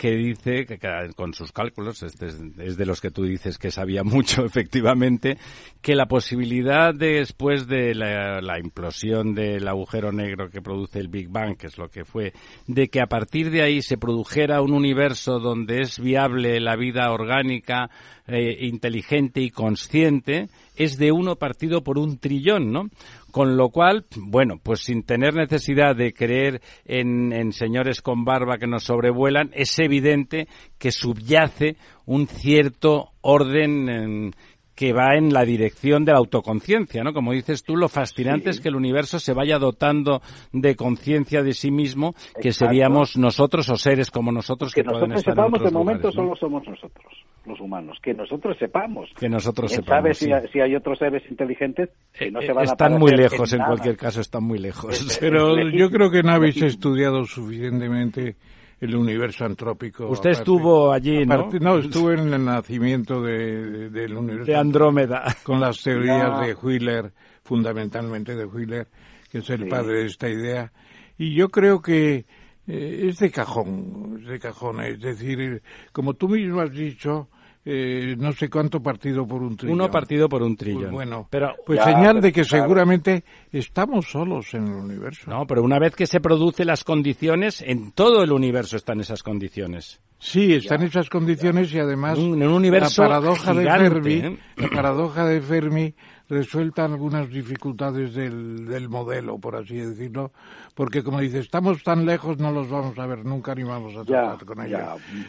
que 0.01 0.13
dice, 0.13 0.65
que, 0.65 0.79
con 1.15 1.35
sus 1.35 1.53
cálculos, 1.53 2.03
este 2.03 2.29
es, 2.29 2.41
es 2.57 2.79
de 2.79 2.87
los 2.87 3.03
que 3.03 3.11
tú 3.11 3.25
dices 3.25 3.59
que 3.59 3.71
sabía 3.71 4.03
mucho, 4.05 4.47
efectivamente, 4.47 5.37
que 5.83 5.95
la 5.95 6.07
posibilidad 6.07 6.95
de, 6.95 7.19
después 7.19 7.67
de 7.67 7.95
la, 7.95 8.41
la 8.41 8.59
implosión 8.59 9.35
del 9.35 9.69
agujero 9.69 10.11
negro 10.11 10.49
que 10.49 10.63
produce 10.63 11.01
el 11.01 11.09
Big 11.09 11.29
Bang, 11.29 11.59
que 11.59 11.67
es 11.67 11.77
lo 11.77 11.91
que 11.91 12.07
fue, 12.07 12.33
de 12.67 12.89
que 12.89 13.03
a 13.03 13.09
partir 13.09 13.51
de 13.51 13.61
ahí 13.61 13.83
se 13.83 13.99
produjera 13.99 14.63
un 14.63 14.73
universo 14.73 15.39
donde 15.39 15.83
es 15.83 15.99
viable 15.99 16.61
la 16.61 16.77
vida 16.77 17.13
orgánica, 17.13 17.91
eh, 18.33 18.67
inteligente 18.67 19.41
y 19.41 19.51
consciente, 19.51 20.49
es 20.77 20.97
de 20.99 21.13
uno 21.13 21.37
partido 21.37 21.83
por 21.83 21.99
un 21.99 22.19
trillón, 22.19 22.73
¿no? 22.73 22.89
Con 23.31 23.57
lo 23.57 23.69
cual, 23.71 24.07
bueno, 24.17 24.59
pues 24.63 24.81
sin 24.81 25.03
tener 25.05 25.35
necesidad 25.35 25.95
de 25.95 26.13
creer 26.13 26.61
en, 26.85 27.33
en 27.33 27.53
señores 27.53 28.01
con 28.03 28.25
barba 28.25 28.59
que 28.59 28.67
nos 28.67 28.85
sobrevuelan, 28.85 29.51
es 29.55 29.79
evidente 29.79 30.49
que 30.79 30.91
subyace 30.91 31.77
un 32.07 32.27
cierto 32.27 33.11
orden 33.21 33.89
en- 33.89 34.35
que 34.81 34.95
va 34.95 35.15
en 35.15 35.31
la 35.31 35.45
dirección 35.45 36.07
de 36.07 36.13
la 36.13 36.19
autoconciencia, 36.19 37.05
¿no? 37.05 37.13
Como 37.13 37.33
dices 37.33 37.65
tú, 37.65 37.77
lo 37.77 37.91
fascinante 37.91 38.49
es 38.49 38.61
que 38.63 38.69
el 38.71 38.77
universo 38.77 39.19
se 39.19 39.35
vaya 39.35 39.59
dotando 39.59 40.23
de 40.55 40.75
conciencia 40.75 41.43
de 41.43 41.53
sí 41.53 41.71
mismo, 41.71 42.15
que 42.41 42.51
seríamos 42.53 43.19
nosotros 43.19 43.69
o 43.69 43.77
seres 43.77 44.11
como 44.11 44.33
nosotros 44.33 44.73
que, 44.73 44.81
que 44.81 44.89
pueden 44.89 45.11
nosotros 45.11 45.21
estar 45.21 45.35
sepamos, 45.35 45.61
en 45.61 45.67
otros 45.67 45.73
de 45.73 45.79
momento 45.79 46.13
solo 46.13 46.35
somos 46.35 46.67
nosotros, 46.67 47.13
los 47.45 47.61
humanos. 47.61 47.99
Que 48.03 48.15
nosotros 48.15 48.57
sepamos. 48.59 49.11
Que 49.19 49.29
nosotros 49.29 49.71
¿Quién 49.71 49.83
sepamos, 49.85 50.03
sabe 50.03 50.15
sí. 50.15 50.25
si, 50.25 50.33
hay- 50.33 50.49
si 50.51 50.61
hay 50.61 50.75
otros 50.75 50.99
seres 50.99 51.23
inteligentes 51.31 51.91
que 52.19 52.31
no 52.31 52.41
Eh, 52.41 52.47
se 52.47 52.53
van 52.55 52.63
a 52.67 52.73
están 52.73 52.99
muy 52.99 53.11
lejos, 53.11 53.53
en 53.53 53.63
cualquier 53.63 53.99
caso, 53.99 54.23
están 54.23 54.45
muy 54.45 54.59
lejos. 54.59 55.19
Pero 55.21 55.59
yo 55.69 55.91
creo 55.91 56.11
que 56.11 56.23
no 56.23 56.33
habéis 56.33 56.57
estudiado 56.63 57.27
suficientemente 57.27 58.37
el 58.81 58.97
universo 58.97 59.45
antrópico. 59.45 60.09
Usted 60.09 60.31
estuvo 60.31 60.91
allí, 60.93 61.25
¿no? 61.27 61.35
aparte- 61.35 61.61
no, 61.61 61.79
estuve 61.79 62.15
en 62.15 62.33
el 62.33 62.45
nacimiento 62.45 63.21
de- 63.23 63.71
de- 63.71 63.91
del 63.91 64.17
universo. 64.17 64.51
De 64.51 64.57
Andrómeda. 64.57 65.23
Con 65.45 65.61
las 65.61 65.83
teorías 65.83 66.41
Ya. 66.41 66.47
de 66.47 66.55
Wheeler, 66.55 67.13
fundamentalmente 67.45 68.35
de 68.35 68.45
Wheeler, 68.47 68.89
que 69.31 69.39
es 69.39 69.51
el 69.51 69.65
Sí. 69.65 69.69
padre 69.69 69.95
de 70.01 70.07
esta 70.07 70.29
idea. 70.29 70.73
Y 71.19 71.35
yo 71.35 71.49
creo 71.51 71.83
que 71.83 72.25
eh, 72.67 73.09
es 73.09 73.19
de 73.19 73.31
cajón, 73.31 74.19
es 74.23 74.29
de 74.29 74.39
cajón. 74.39 74.81
Es 74.81 75.01
decir, 75.01 75.61
como 75.93 76.15
tú 76.15 76.29
mismo 76.29 76.61
has 76.61 76.71
dicho, 76.73 77.29
eh, 77.65 78.15
no 78.19 78.33
sé 78.33 78.49
cuánto 78.49 78.83
partido 78.83 79.27
por 79.27 79.43
un 79.43 79.57
trillón. 79.57 79.75
Uno 79.81 79.91
partido 79.91 80.29
por 80.29 80.43
un 80.43 80.57
trillón. 80.57 80.81
Pues 80.83 80.93
bueno, 80.93 81.27
pero 81.31 81.55
pues 81.67 81.79
Ya, 81.79 81.85
señal 81.85 82.15
pero 82.15 82.21
de 82.23 82.33
que 82.33 82.43
claro. 82.43 82.65
seguramente 82.65 83.25
estamos 83.53 84.07
solos 84.11 84.55
en 84.55 84.67
el 84.69 84.75
universo. 84.75 85.31
no, 85.31 85.47
pero 85.47 85.63
una 85.63 85.79
vez 85.79 85.95
que 85.95 86.07
se 86.07 86.21
producen 86.21 86.67
las 86.69 86.85
condiciones, 86.85 87.61
en 87.63 87.93
todo 87.93 88.23
el 88.23 88.33
universo 88.33 88.77
están 88.77 89.01
esas 89.01 89.23
condiciones. 89.23 90.01
Sí, 90.19 90.53
están 90.53 90.83
esas 90.83 91.09
condiciones 91.09 91.73
y 91.73 91.79
además 91.79 92.19
Un- 92.19 92.43
en 92.43 92.49
un 92.49 92.55
universo 92.55 93.03
la 93.03 93.09
paradoja 93.09 93.53
gigante, 93.55 93.85
de 93.85 93.91
Fermi, 93.91 94.13
¿eh? 94.15 94.39
la 94.57 94.69
paradoja 94.69 95.25
de 95.27 95.41
Fermi 95.41 95.95
resuelta 96.31 96.85
algunas 96.87 97.29
dificultades 97.29 98.15
del, 98.15 98.67
del 98.67 98.89
modelo, 98.89 99.39
por 99.39 99.57
así 99.57 99.77
decirlo, 99.77 100.33
porque 100.75 101.03
como 101.03 101.21
dice, 101.21 101.41
estamos 101.41 101.83
tan 101.83 102.07
lejos, 102.07 102.39
no 102.39 102.53
los 102.53 102.71
vamos 102.71 102.99
a 102.99 103.07
ver 103.07 103.25
nunca 103.27 103.55
ni 103.55 103.65
vamos 103.65 103.95
a 103.97 104.05
Ya, 104.05 104.23
tratar 104.37 104.47
con 104.47 104.65
ellos. 104.65 104.81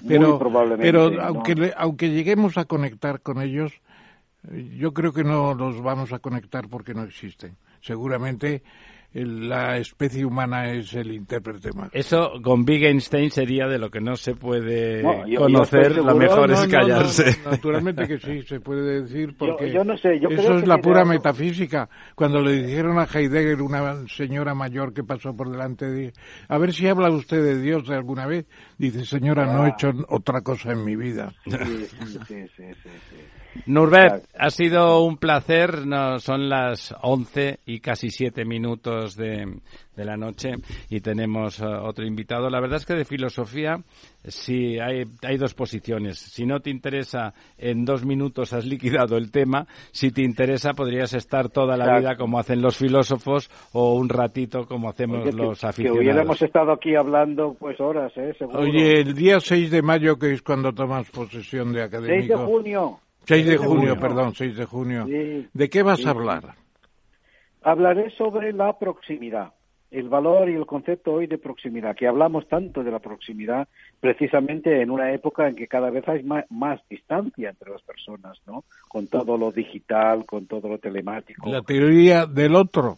Pero, 0.07 0.39
probablemente, 0.39 0.91
pero 0.91 1.11
¿no? 1.11 1.21
aunque 1.23 1.55
le- 1.55 1.73
aunque 1.75 2.09
lleguemos 2.09 2.57
a 2.57 2.65
conectar 2.65 3.21
con 3.21 3.41
ellos, 3.41 3.73
yo 4.79 4.93
creo 4.93 5.13
que 5.13 5.23
no 5.23 5.53
los 5.53 5.81
vamos 5.81 6.13
a 6.13 6.19
conectar 6.19 6.67
porque 6.67 6.93
no 6.93 7.03
existen. 7.03 7.55
Seguramente 7.81 8.63
la 9.13 9.77
especie 9.77 10.25
humana 10.25 10.71
es 10.71 10.93
el 10.93 11.11
intérprete 11.11 11.71
más. 11.73 11.89
Eso 11.93 12.31
con 12.41 12.61
Wittgenstein 12.61 13.29
sería 13.29 13.67
de 13.67 13.77
lo 13.77 13.89
que 13.89 13.99
no 13.99 14.15
se 14.15 14.35
puede 14.35 15.03
No, 15.03 15.27
yo- 15.27 15.33
yo 15.33 15.39
conocer, 15.41 15.87
estoy 15.87 16.05
lo 16.05 16.15
mejor 16.15 16.49
No, 16.49 16.55
es 16.55 16.67
callarse. 16.67 17.37
no, 17.43 17.51
naturalmente 17.51 18.07
que 18.07 18.19
sí, 18.19 18.41
se 18.43 18.59
puede 18.61 19.01
decir 19.01 19.35
porque 19.37 19.71
yo 19.71 19.83
no 19.83 19.97
sé, 19.97 20.19
yo 20.19 20.29
creo 20.29 20.39
eso 20.41 20.55
es 20.55 20.61
que 20.63 20.67
la 20.69 20.77
pura 20.77 21.01
algo- 21.01 21.13
metafísica. 21.13 21.89
Cuando 22.15 22.39
le 22.41 22.63
dijeron 22.63 22.97
a 22.99 23.03
Heidegger, 23.05 23.61
una 23.61 24.07
señora 24.07 24.53
mayor 24.55 24.93
que 24.93 25.03
pasó 25.03 25.35
por 25.35 25.49
delante, 25.51 25.85
de, 25.89 26.13
a 26.47 26.57
ver 26.57 26.71
si 26.73 26.87
habla 26.87 27.09
usted 27.09 27.43
de 27.43 27.61
Dios 27.61 27.87
de 27.87 27.95
alguna 27.95 28.25
vez, 28.27 28.45
dice, 28.77 29.03
señora, 29.05 29.45
no 29.45 29.65
he 29.65 29.69
Ah. 29.69 29.73
hecho 29.73 29.91
otra 30.07 30.41
cosa 30.41 30.71
en 30.71 30.85
mi 30.85 30.95
vida. 30.95 31.33
Sí, 31.43 31.51
sí, 31.51 31.97
sí, 32.27 32.35
sí, 32.55 32.63
sí, 32.83 33.17
Exacto. 34.05 34.29
ha 34.37 34.49
sido 34.49 35.03
un 35.03 35.17
placer. 35.17 35.85
No, 35.85 36.19
son 36.19 36.49
las 36.49 36.95
11 37.01 37.59
y 37.65 37.79
casi 37.79 38.09
7 38.09 38.45
minutos 38.45 39.15
de, 39.15 39.59
de 39.95 40.05
la 40.05 40.17
noche 40.17 40.53
y 40.89 41.01
tenemos 41.01 41.59
eh, 41.59 41.65
otro 41.65 42.05
invitado. 42.05 42.49
La 42.49 42.59
verdad 42.59 42.77
es 42.77 42.85
que 42.85 42.93
de 42.93 43.05
filosofía 43.05 43.77
sí 44.23 44.79
hay, 44.79 45.03
hay 45.23 45.37
dos 45.37 45.53
posiciones. 45.53 46.19
Si 46.19 46.45
no 46.45 46.59
te 46.59 46.69
interesa, 46.69 47.33
en 47.57 47.85
dos 47.85 48.05
minutos 48.05 48.53
has 48.53 48.65
liquidado 48.65 49.17
el 49.17 49.31
tema. 49.31 49.65
Si 49.91 50.11
te 50.11 50.21
interesa, 50.23 50.73
podrías 50.73 51.13
estar 51.13 51.49
toda 51.49 51.75
la 51.77 51.97
vida 51.99 52.15
como 52.15 52.39
hacen 52.39 52.61
los 52.61 52.77
filósofos 52.77 53.49
o 53.73 53.95
un 53.95 54.09
ratito 54.09 54.65
como 54.65 54.89
hacemos 54.89 55.21
Oye, 55.23 55.31
que- 55.31 55.37
los 55.37 55.59
que, 55.59 55.67
aficionados. 55.67 55.99
hubiéramos 55.99 56.41
estado 56.41 56.71
aquí 56.73 56.95
hablando 56.95 57.55
pues 57.59 57.79
horas, 57.79 58.11
¿eh? 58.15 58.33
Seguro. 58.37 58.59
Oye, 58.61 59.01
el 59.01 59.13
día 59.13 59.39
6 59.39 59.69
de 59.71 59.81
mayo, 59.81 60.17
que 60.17 60.33
es 60.33 60.41
cuando 60.41 60.71
tomas 60.73 61.09
posesión 61.09 61.73
de 61.73 61.81
6 61.81 61.91
de 61.91 61.97
académico. 61.97 62.37
junio. 62.45 62.99
6 63.25 63.45
de 63.45 63.51
Seis 63.51 63.61
de 63.61 63.67
junio, 63.67 63.79
junio. 63.95 63.99
perdón, 63.99 64.33
6 64.35 64.57
de 64.57 64.65
junio. 64.65 65.05
Sí, 65.05 65.47
¿De 65.53 65.69
qué 65.69 65.83
vas 65.83 65.99
sí, 65.99 66.07
a 66.07 66.11
hablar? 66.11 66.55
Hablaré 67.63 68.09
sobre 68.11 68.51
la 68.53 68.77
proximidad, 68.79 69.53
el 69.91 70.09
valor 70.09 70.49
y 70.49 70.55
el 70.55 70.65
concepto 70.65 71.13
hoy 71.13 71.27
de 71.27 71.37
proximidad, 71.37 71.95
que 71.95 72.07
hablamos 72.07 72.47
tanto 72.47 72.83
de 72.83 72.89
la 72.91 72.99
proximidad 72.99 73.67
precisamente 73.99 74.81
en 74.81 74.89
una 74.89 75.13
época 75.13 75.47
en 75.47 75.55
que 75.55 75.67
cada 75.67 75.91
vez 75.91 76.07
hay 76.07 76.23
más, 76.23 76.45
más 76.49 76.81
distancia 76.89 77.49
entre 77.51 77.71
las 77.71 77.81
personas, 77.83 78.39
¿no? 78.47 78.63
Con 78.87 79.07
todo 79.07 79.37
lo 79.37 79.51
digital, 79.51 80.25
con 80.25 80.47
todo 80.47 80.67
lo 80.69 80.79
telemático. 80.79 81.47
La 81.49 81.61
teoría 81.61 82.25
del 82.25 82.55
otro. 82.55 82.97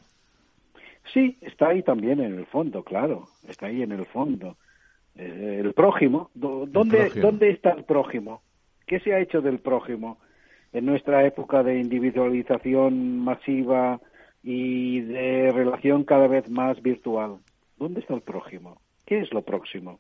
Sí, 1.14 1.38
está 1.42 1.68
ahí 1.70 1.84
también 1.84 2.22
en 2.22 2.34
el 2.36 2.46
fondo, 2.46 2.84
claro, 2.84 3.28
está 3.48 3.66
ahí 3.66 3.82
en 3.84 3.92
el 3.92 4.06
fondo. 4.06 4.56
Eh, 5.16 5.60
el 5.64 5.74
prójimo, 5.74 6.30
¿dó- 6.34 6.66
¿dónde, 6.66 6.98
prójimo. 7.00 7.26
¿dónde 7.26 7.50
está 7.50 7.72
el 7.72 7.84
prójimo? 7.84 8.42
¿Qué 8.88 9.00
se 9.00 9.14
ha 9.14 9.20
hecho 9.20 9.42
del 9.42 9.60
prójimo 9.60 10.18
en 10.74 10.86
nuestra 10.86 11.26
época 11.26 11.64
de 11.64 11.80
individualización 11.80 13.20
masiva 13.20 14.00
y 14.44 15.02
de 15.02 15.52
relación 15.52 16.04
cada 16.04 16.28
vez 16.28 16.50
más 16.50 16.82
virtual? 16.82 17.38
¿Dónde 17.78 18.02
está 18.02 18.14
el 18.14 18.22
prójimo? 18.22 18.82
¿Qué 19.06 19.20
es 19.20 19.32
lo 19.34 19.42
próximo? 19.42 20.00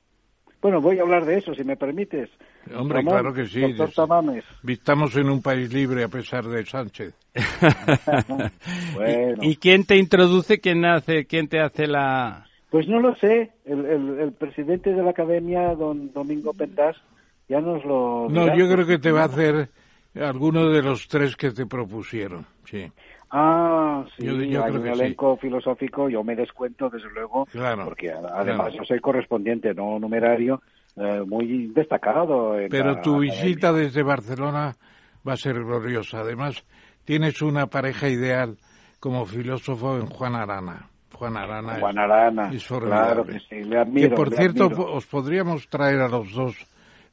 Bueno, 0.61 0.79
voy 0.79 0.97
a 0.97 1.01
hablar 1.01 1.25
de 1.25 1.37
eso, 1.37 1.53
si 1.53 1.63
me 1.65 1.75
permites. 1.75 2.29
Hombre, 2.73 2.99
Ramón, 2.99 3.13
claro 3.15 3.33
que 3.33 3.45
sí. 3.47 3.59
Doctor 3.61 3.87
Des- 3.87 3.95
Tamames. 3.95 4.45
Estamos 4.65 5.13
en 5.17 5.29
un 5.29 5.41
país 5.41 5.73
libre 5.73 6.03
a 6.03 6.07
pesar 6.07 6.45
de 6.45 6.65
Sánchez. 6.65 7.13
Bueno. 8.95 9.43
¿Y, 9.43 9.51
y 9.51 9.55
quién 9.57 9.85
te 9.85 9.97
introduce? 9.97 10.59
¿Quién 10.59 10.85
hace? 10.85 11.25
¿Quién 11.25 11.47
te 11.47 11.59
hace 11.59 11.87
la? 11.87 12.45
Pues 12.69 12.87
no 12.87 12.99
lo 12.99 13.15
sé. 13.15 13.51
El, 13.65 13.85
el- 13.85 14.19
el 14.19 14.31
presidente 14.33 14.93
de 14.93 15.03
la 15.03 15.11
academia, 15.11 15.75
don 15.75 16.11
Domingo 16.13 16.53
Pentas, 16.53 16.95
ya 17.53 17.61
nos 17.61 17.83
lo. 17.85 18.27
No, 18.29 18.55
yo 18.57 18.67
creo 18.69 18.85
que 18.85 18.97
te 18.99 19.11
va 19.11 19.21
a 19.21 19.25
hacer 19.25 19.69
alguno 20.19 20.69
de 20.69 20.81
los 20.81 21.07
tres 21.07 21.35
que 21.35 21.51
te 21.51 21.65
propusieron. 21.65 22.45
Sí. 22.65 22.91
Ah, 23.31 24.05
sí, 24.15 24.25
Yo- 24.25 24.33
yo 24.43 24.63
hay 24.63 24.69
creo 24.71 24.81
un 24.81 24.87
que 24.87 24.93
sí. 24.95 25.01
elenco 25.01 25.37
filosófico, 25.37 26.07
yo 26.09 26.23
me 26.23 26.35
descuento, 26.35 26.89
desde 26.89 27.09
luego, 27.11 27.45
Claro, 27.47 27.85
porque 27.85 28.11
además 28.11 28.67
claro. 28.67 28.71
yo 28.77 28.83
soy 28.85 28.99
correspondiente, 28.99 29.73
no 29.73 29.97
numerario, 29.99 30.61
eh, 30.95 31.23
muy 31.25 31.67
destacado. 31.73 32.59
en 32.59 32.69
Pero 32.69 32.91
la 32.93 33.01
tu 33.01 33.19
visita 33.19 33.73
desde 33.73 34.03
Barcelona 34.03 34.75
va 35.27 35.33
a 35.33 35.37
ser 35.37 35.55
gloriosa. 35.63 36.19
Además, 36.19 36.63
tienes 37.05 37.41
una 37.41 37.65
pareja 37.67 38.07
ideal 38.07 38.55
como 38.99 39.25
filósofo 39.25 39.97
en 39.97 40.05
Juan 40.05 40.35
Arana. 40.35 40.89
Juan 41.13 41.35
Arana. 41.37 41.73
es- 41.75 41.79
Juan 41.79 41.97
Arana, 41.97 42.49
es 42.53 42.65
formidable. 42.65 43.05
claro 43.05 43.25
que 43.25 43.39
sí, 43.39 43.63
le 43.67 43.79
admiro. 43.79 44.09
que 44.09 44.15
por 44.15 44.29
le 44.29 44.35
cierto, 44.37 44.65
admiro. 44.65 44.93
os 44.93 45.05
podríamos 45.07 45.67
traer 45.69 46.01
a 46.01 46.07
los 46.07 46.31
dos 46.33 46.55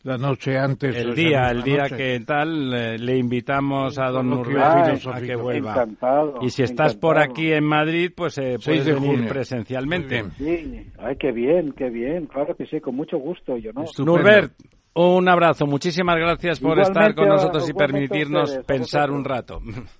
la 0.03 0.17
noche 0.17 0.59
antes. 0.59 0.97
El 0.97 1.15
día, 1.15 1.51
el 1.51 1.63
día 1.63 1.83
noche. 1.83 1.97
que 1.97 2.21
tal, 2.21 2.73
eh, 2.73 2.99
le 2.99 3.19
invitamos 3.19 3.99
a 3.99 4.11
don 4.11 4.31
Nurbert 4.31 5.07
a 5.07 5.21
que 5.21 5.37
vuelva. 5.37 5.73
Encantado. 5.73 6.39
Y 6.41 6.51
si 6.51 6.63
estás 6.63 6.97
por 6.97 7.17
encantado. 7.17 7.33
aquí 7.33 7.53
en 7.53 7.65
Madrid, 7.65 8.13
pues 8.15 8.39
eh, 8.39 8.57
puedes 8.65 8.85
de 8.85 8.95
venir 8.95 9.11
junio. 9.17 9.29
presencialmente. 9.29 10.25
Sí, 10.39 10.87
ay, 10.99 11.17
qué 11.17 11.33
bien, 11.33 11.73
qué 11.73 11.91
bien, 11.91 12.27
claro 12.27 12.57
que 12.57 12.67
sí, 12.67 12.81
con 12.81 12.97
mucho 12.97 13.19
gusto, 13.19 13.57
yo 13.57 13.73
no. 13.73 13.85
Estupendo. 13.85 14.19
Norbert, 14.19 14.53
un 14.95 15.29
abrazo. 15.29 15.67
Muchísimas 15.67 16.17
gracias 16.17 16.61
por 16.61 16.79
Igualmente 16.79 17.01
estar 17.01 17.15
con 17.15 17.29
nosotros 17.29 17.69
y 17.69 17.73
permitirnos 17.73 18.51
ustedes, 18.51 18.67
pensar 18.67 19.11
un 19.11 19.25
rato. 19.25 19.61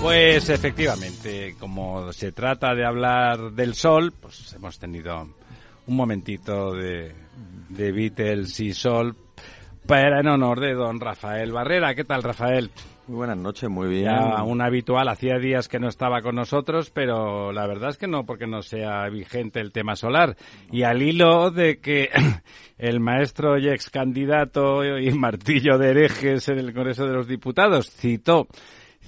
Pues 0.00 0.48
efectivamente, 0.48 1.56
como 1.60 2.10
se 2.14 2.32
trata 2.32 2.74
de 2.74 2.86
hablar 2.86 3.52
del 3.52 3.74
sol, 3.74 4.14
pues 4.18 4.54
hemos 4.54 4.78
tenido 4.78 5.28
un 5.86 5.96
momentito 5.96 6.72
de, 6.72 7.14
de 7.68 7.92
Beatles 7.92 8.58
y 8.60 8.72
sol 8.72 9.14
para 9.86 10.20
en 10.20 10.28
honor 10.28 10.58
de 10.58 10.72
don 10.72 11.00
Rafael 11.00 11.52
Barrera. 11.52 11.94
¿Qué 11.94 12.04
tal, 12.04 12.22
Rafael? 12.22 12.70
Muy 13.08 13.16
buenas 13.16 13.36
noches, 13.36 13.68
muy 13.68 13.88
bien. 13.88 14.04
Ya 14.04 14.42
un 14.42 14.62
habitual, 14.62 15.08
hacía 15.08 15.38
días 15.38 15.68
que 15.68 15.78
no 15.78 15.88
estaba 15.88 16.22
con 16.22 16.36
nosotros, 16.36 16.90
pero 16.90 17.52
la 17.52 17.66
verdad 17.66 17.90
es 17.90 17.98
que 17.98 18.06
no 18.06 18.24
porque 18.24 18.46
no 18.46 18.62
sea 18.62 19.06
vigente 19.08 19.60
el 19.60 19.72
tema 19.72 19.96
solar. 19.96 20.36
Y 20.70 20.84
al 20.84 21.02
hilo 21.02 21.50
de 21.50 21.78
que 21.78 22.08
el 22.78 23.00
maestro 23.00 23.58
y 23.58 23.68
ex 23.68 23.90
candidato 23.90 24.98
y 24.98 25.10
martillo 25.12 25.76
de 25.76 25.90
herejes 25.90 26.48
en 26.48 26.58
el 26.58 26.72
Congreso 26.72 27.04
de 27.04 27.14
los 27.14 27.26
Diputados 27.26 27.90
citó 27.90 28.46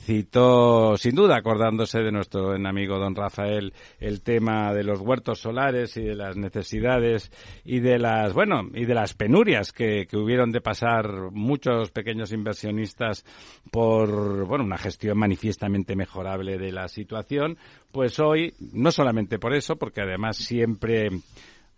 citó, 0.02 0.96
sin 0.96 1.14
duda, 1.14 1.36
acordándose 1.36 2.00
de 2.00 2.10
nuestro 2.10 2.52
amigo 2.52 2.98
don 2.98 3.14
Rafael, 3.14 3.72
el 4.00 4.22
tema 4.22 4.74
de 4.74 4.82
los 4.82 5.00
huertos 5.00 5.38
solares 5.38 5.96
y 5.96 6.02
de 6.02 6.16
las 6.16 6.36
necesidades 6.36 7.30
y 7.64 7.80
de 7.80 7.98
las, 7.98 8.32
bueno, 8.32 8.62
y 8.74 8.84
de 8.84 8.94
las 8.94 9.14
penurias 9.14 9.72
que, 9.72 10.06
que 10.06 10.16
hubieron 10.16 10.50
de 10.50 10.60
pasar 10.60 11.30
muchos 11.30 11.90
pequeños 11.90 12.32
inversionistas 12.32 13.24
por, 13.70 14.44
bueno, 14.46 14.64
una 14.64 14.78
gestión 14.78 15.18
manifiestamente 15.18 15.94
mejorable 15.94 16.58
de 16.58 16.72
la 16.72 16.88
situación, 16.88 17.56
pues 17.92 18.18
hoy, 18.18 18.54
no 18.72 18.90
solamente 18.90 19.38
por 19.38 19.54
eso, 19.54 19.76
porque 19.76 20.00
además 20.00 20.36
siempre 20.36 21.10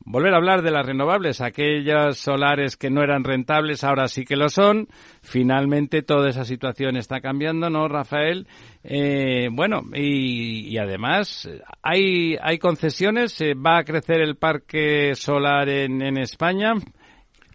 Volver 0.07 0.35
a 0.35 0.37
hablar 0.37 0.61
de 0.61 0.71
las 0.71 0.85
renovables, 0.85 1.41
aquellas 1.41 2.19
solares 2.19 2.77
que 2.77 2.91
no 2.91 3.03
eran 3.03 3.25
rentables, 3.25 3.85
ahora 3.85 4.07
sí 4.07 4.25
que 4.25 4.37
lo 4.37 4.51
son. 4.51 4.87
Finalmente 5.23 6.03
toda 6.03 6.29
esa 6.29 6.45
situación 6.45 6.97
está 6.97 7.23
cambiando, 7.23 7.71
¿no, 7.71 7.89
Rafael? 7.89 8.47
Eh, 8.83 9.49
bueno, 9.51 9.81
y, 9.95 10.69
y, 10.69 10.77
además 10.77 11.49
hay, 11.83 12.37
hay 12.43 12.59
concesiones, 12.59 13.41
va 13.55 13.79
a 13.79 13.85
crecer 13.85 14.21
el 14.21 14.37
parque 14.37 15.15
solar 15.15 15.71
en, 15.71 16.03
en 16.03 16.19
España. 16.19 16.75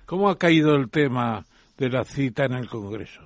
¿Cómo 0.07 0.27
ha 0.27 0.39
caído 0.39 0.75
el 0.75 0.89
tema 0.89 1.45
de 1.77 1.89
la 1.89 2.03
cita 2.03 2.45
en 2.45 2.53
el 2.53 2.67
Congreso? 2.67 3.21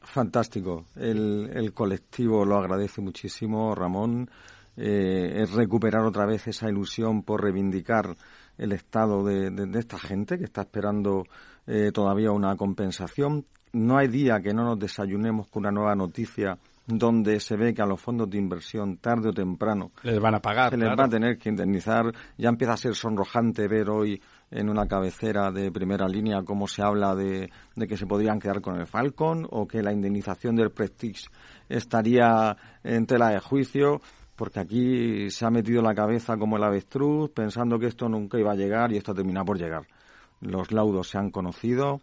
Fantástico. 0.00 0.84
El, 0.94 1.50
el 1.52 1.72
colectivo 1.72 2.44
lo 2.44 2.56
agradece 2.56 3.00
muchísimo, 3.00 3.74
Ramón. 3.74 4.30
Eh, 4.76 5.42
es 5.42 5.52
recuperar 5.52 6.02
otra 6.04 6.26
vez 6.26 6.46
esa 6.48 6.68
ilusión 6.68 7.22
por 7.22 7.42
reivindicar 7.42 8.16
el 8.58 8.72
estado 8.72 9.24
de, 9.24 9.50
de, 9.50 9.66
de 9.66 9.78
esta 9.78 9.98
gente 9.98 10.38
que 10.38 10.44
está 10.44 10.62
esperando 10.62 11.24
eh, 11.66 11.90
todavía 11.92 12.30
una 12.30 12.56
compensación. 12.56 13.46
No 13.72 13.96
hay 13.98 14.08
día 14.08 14.40
que 14.40 14.54
no 14.54 14.64
nos 14.64 14.78
desayunemos 14.78 15.48
con 15.48 15.62
una 15.62 15.72
nueva 15.72 15.94
noticia 15.94 16.58
donde 16.86 17.40
se 17.40 17.56
ve 17.56 17.72
que 17.72 17.82
a 17.82 17.86
los 17.86 18.00
fondos 18.00 18.28
de 18.28 18.38
inversión 18.38 18.98
tarde 18.98 19.30
o 19.30 19.32
temprano 19.32 19.92
les 20.02 20.20
van 20.20 20.34
a 20.34 20.40
pagar, 20.40 20.70
se 20.70 20.76
les 20.76 20.84
claro. 20.84 20.98
va 20.98 21.06
a 21.06 21.08
tener 21.08 21.38
que 21.38 21.48
indemnizar. 21.48 22.12
Ya 22.36 22.50
empieza 22.50 22.74
a 22.74 22.76
ser 22.76 22.94
sonrojante 22.94 23.66
ver 23.66 23.88
hoy 23.88 24.20
en 24.50 24.68
una 24.68 24.86
cabecera 24.86 25.50
de 25.50 25.72
primera 25.72 26.06
línea 26.06 26.42
cómo 26.44 26.68
se 26.68 26.82
habla 26.82 27.14
de, 27.14 27.50
de 27.74 27.86
que 27.86 27.96
se 27.96 28.06
podrían 28.06 28.38
quedar 28.38 28.60
con 28.60 28.78
el 28.78 28.86
Falcon 28.86 29.46
o 29.50 29.66
que 29.66 29.82
la 29.82 29.92
indemnización 29.92 30.56
del 30.56 30.70
Prestige 30.70 31.28
estaría 31.68 32.56
en 32.82 33.06
tela 33.06 33.30
de 33.30 33.40
juicio 33.40 34.00
porque 34.36 34.60
aquí 34.60 35.30
se 35.30 35.46
ha 35.46 35.50
metido 35.50 35.82
la 35.82 35.94
cabeza 35.94 36.36
como 36.36 36.56
el 36.56 36.64
avestruz 36.64 37.30
pensando 37.30 37.78
que 37.78 37.86
esto 37.86 38.08
nunca 38.08 38.38
iba 38.38 38.52
a 38.52 38.56
llegar 38.56 38.92
y 38.92 38.96
esto 38.96 39.12
ha 39.12 39.14
terminado 39.14 39.46
por 39.46 39.58
llegar. 39.58 39.86
Los 40.40 40.72
laudos 40.72 41.08
se 41.08 41.18
han 41.18 41.30
conocido, 41.30 42.00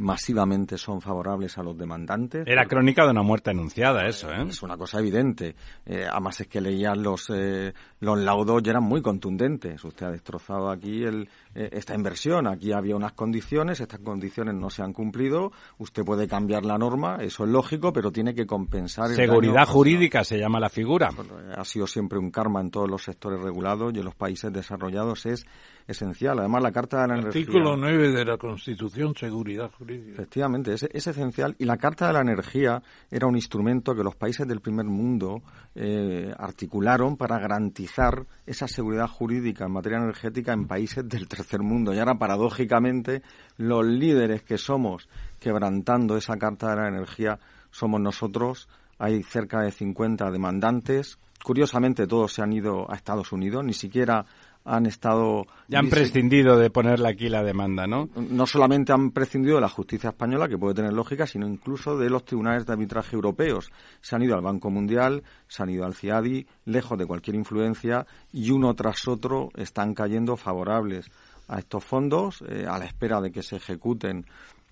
masivamente 0.00 0.78
son 0.78 1.00
favorables 1.00 1.56
a 1.58 1.62
los 1.62 1.76
demandantes. 1.76 2.44
Era 2.46 2.64
crónica 2.66 3.04
de 3.04 3.10
una 3.10 3.22
muerte 3.22 3.50
anunciada 3.50 4.06
eso, 4.06 4.30
¿eh? 4.32 4.46
Es 4.48 4.62
una 4.62 4.76
cosa 4.76 4.98
evidente. 4.98 5.54
Eh, 5.84 6.06
además 6.10 6.40
es 6.40 6.48
que 6.48 6.60
leían 6.60 7.02
los, 7.02 7.30
eh, 7.32 7.72
los 8.00 8.18
laudos 8.18 8.62
y 8.64 8.70
eran 8.70 8.82
muy 8.82 9.02
contundentes. 9.02 9.84
Usted 9.84 10.06
ha 10.06 10.10
destrozado 10.10 10.70
aquí 10.70 11.04
el, 11.04 11.28
eh, 11.54 11.68
esta 11.72 11.94
inversión. 11.94 12.46
Aquí 12.46 12.72
había 12.72 12.96
unas 12.96 13.12
condiciones, 13.12 13.80
estas 13.80 14.00
condiciones 14.00 14.54
no 14.54 14.70
se 14.70 14.82
han 14.82 14.92
cumplido. 14.92 15.52
Usted 15.78 16.02
puede 16.02 16.26
cambiar 16.26 16.64
la 16.64 16.78
norma, 16.78 17.18
eso 17.20 17.44
es 17.44 17.50
lógico, 17.50 17.92
pero 17.92 18.10
tiene 18.10 18.34
que 18.34 18.46
compensar. 18.46 19.10
El 19.10 19.16
Seguridad 19.16 19.66
jurídica 19.66 20.24
se 20.24 20.38
llama 20.38 20.58
la 20.58 20.70
figura. 20.70 21.10
Ha 21.56 21.64
sido 21.64 21.86
siempre 21.86 22.18
un 22.18 22.30
karma 22.30 22.60
en 22.60 22.70
todos 22.70 22.88
los 22.88 23.02
sectores 23.02 23.40
regulados 23.40 23.92
y 23.94 23.98
en 23.98 24.04
los 24.06 24.14
países 24.14 24.50
desarrollados 24.52 25.26
es 25.26 25.44
esencial. 25.90 26.38
Además, 26.38 26.62
la 26.62 26.72
Carta 26.72 27.02
de 27.02 27.08
la 27.08 27.14
Energía. 27.14 27.40
Artículo 27.40 27.76
9 27.76 28.12
de 28.12 28.24
la 28.24 28.36
Constitución, 28.36 29.14
seguridad 29.16 29.70
jurídica. 29.70 30.12
Efectivamente, 30.12 30.72
es, 30.72 30.82
es, 30.84 31.06
esencial. 31.06 31.54
Y 31.58 31.64
la 31.64 31.76
Carta 31.76 32.06
de 32.06 32.12
la 32.12 32.20
Energía 32.20 32.82
era 33.10 33.26
un 33.26 33.36
instrumento 33.36 33.94
que 33.94 34.04
los 34.04 34.16
países 34.16 34.46
del 34.46 34.60
primer 34.60 34.86
mundo 34.86 35.42
eh, 35.74 36.32
articularon 36.38 37.16
para 37.16 37.38
garantizar 37.38 38.26
esa 38.46 38.68
seguridad 38.68 39.08
jurídica 39.08 39.66
en 39.66 39.72
materia 39.72 39.98
energética 39.98 40.52
en 40.52 40.66
países 40.66 41.08
del 41.08 41.28
tercer 41.28 41.60
mundo. 41.60 41.92
Y 41.92 41.98
ahora, 41.98 42.18
paradójicamente, 42.18 43.22
los 43.56 43.84
líderes 43.84 44.42
que 44.42 44.58
somos 44.58 45.08
quebrantando 45.38 46.16
esa 46.16 46.36
Carta 46.36 46.70
de 46.70 46.76
la 46.76 46.88
Energía 46.88 47.38
somos 47.70 48.00
nosotros. 48.00 48.68
Hay 48.98 49.22
cerca 49.22 49.62
de 49.62 49.70
50 49.70 50.30
demandantes. 50.30 51.18
Curiosamente, 51.42 52.06
todos 52.06 52.34
se 52.34 52.42
han 52.42 52.52
ido 52.52 52.90
a 52.90 52.96
Estados 52.96 53.32
Unidos, 53.32 53.64
ni 53.64 53.72
siquiera 53.72 54.26
han 54.64 54.86
estado... 54.86 55.46
Ya 55.68 55.78
han 55.78 55.88
prescindido 55.88 56.58
de 56.58 56.70
ponerle 56.70 57.08
aquí 57.08 57.28
la 57.28 57.42
demanda, 57.42 57.86
¿no? 57.86 58.08
No 58.16 58.46
solamente 58.46 58.92
han 58.92 59.10
prescindido 59.10 59.56
de 59.56 59.62
la 59.62 59.68
justicia 59.68 60.10
española, 60.10 60.48
que 60.48 60.58
puede 60.58 60.74
tener 60.74 60.92
lógica, 60.92 61.26
sino 61.26 61.46
incluso 61.46 61.96
de 61.96 62.10
los 62.10 62.24
tribunales 62.24 62.66
de 62.66 62.72
arbitraje 62.72 63.16
europeos. 63.16 63.70
Se 64.00 64.16
han 64.16 64.22
ido 64.22 64.34
al 64.34 64.42
Banco 64.42 64.70
Mundial, 64.70 65.22
se 65.48 65.62
han 65.62 65.70
ido 65.70 65.84
al 65.84 65.94
CIADI, 65.94 66.46
lejos 66.66 66.98
de 66.98 67.06
cualquier 67.06 67.36
influencia, 67.36 68.06
y 68.32 68.50
uno 68.50 68.74
tras 68.74 69.08
otro 69.08 69.48
están 69.56 69.94
cayendo 69.94 70.36
favorables 70.36 71.10
a 71.48 71.58
estos 71.58 71.84
fondos, 71.84 72.44
eh, 72.48 72.66
a 72.68 72.78
la 72.78 72.84
espera 72.84 73.20
de 73.20 73.32
que 73.32 73.42
se 73.42 73.56
ejecuten 73.56 74.26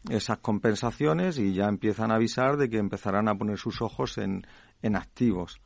esas 0.08 0.38
compensaciones 0.38 1.38
y 1.38 1.52
ya 1.52 1.66
empiezan 1.66 2.12
a 2.12 2.14
avisar 2.14 2.56
de 2.56 2.70
que 2.70 2.78
empezarán 2.78 3.28
a 3.28 3.34
poner 3.34 3.58
sus 3.58 3.82
ojos 3.82 4.16
en, 4.18 4.46
en 4.82 4.96
activos. 4.96 5.60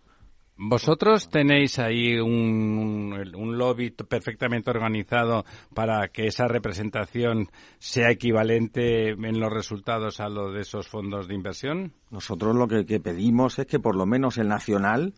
¿Vosotros 0.57 1.29
tenéis 1.31 1.79
ahí 1.79 2.19
un, 2.19 3.59
lobby 3.59 3.91
perfectamente 3.91 4.71
organizado 4.71 5.45
para 5.75 6.09
que 6.09 6.27
esa 6.27 6.47
representación 6.47 7.49
sea 7.79 8.11
equivalente 8.11 9.11
en 9.11 9.41
los 9.41 9.53
resultados 9.53 10.21
a 10.21 10.29
lo 10.29 10.53
de 10.53 10.61
esos 10.61 10.89
fondos 10.89 11.27
de 11.27 11.35
inversión? 11.35 11.95
Nosotros 12.11 12.55
lo 12.55 12.69
que 12.69 13.01
pedimos 13.01 13.59
es 13.59 13.67
que 13.67 13.81
por 13.81 13.97
lo 13.97 14.07
menos 14.07 14.39
el 14.39 14.49
nacional 14.49 15.15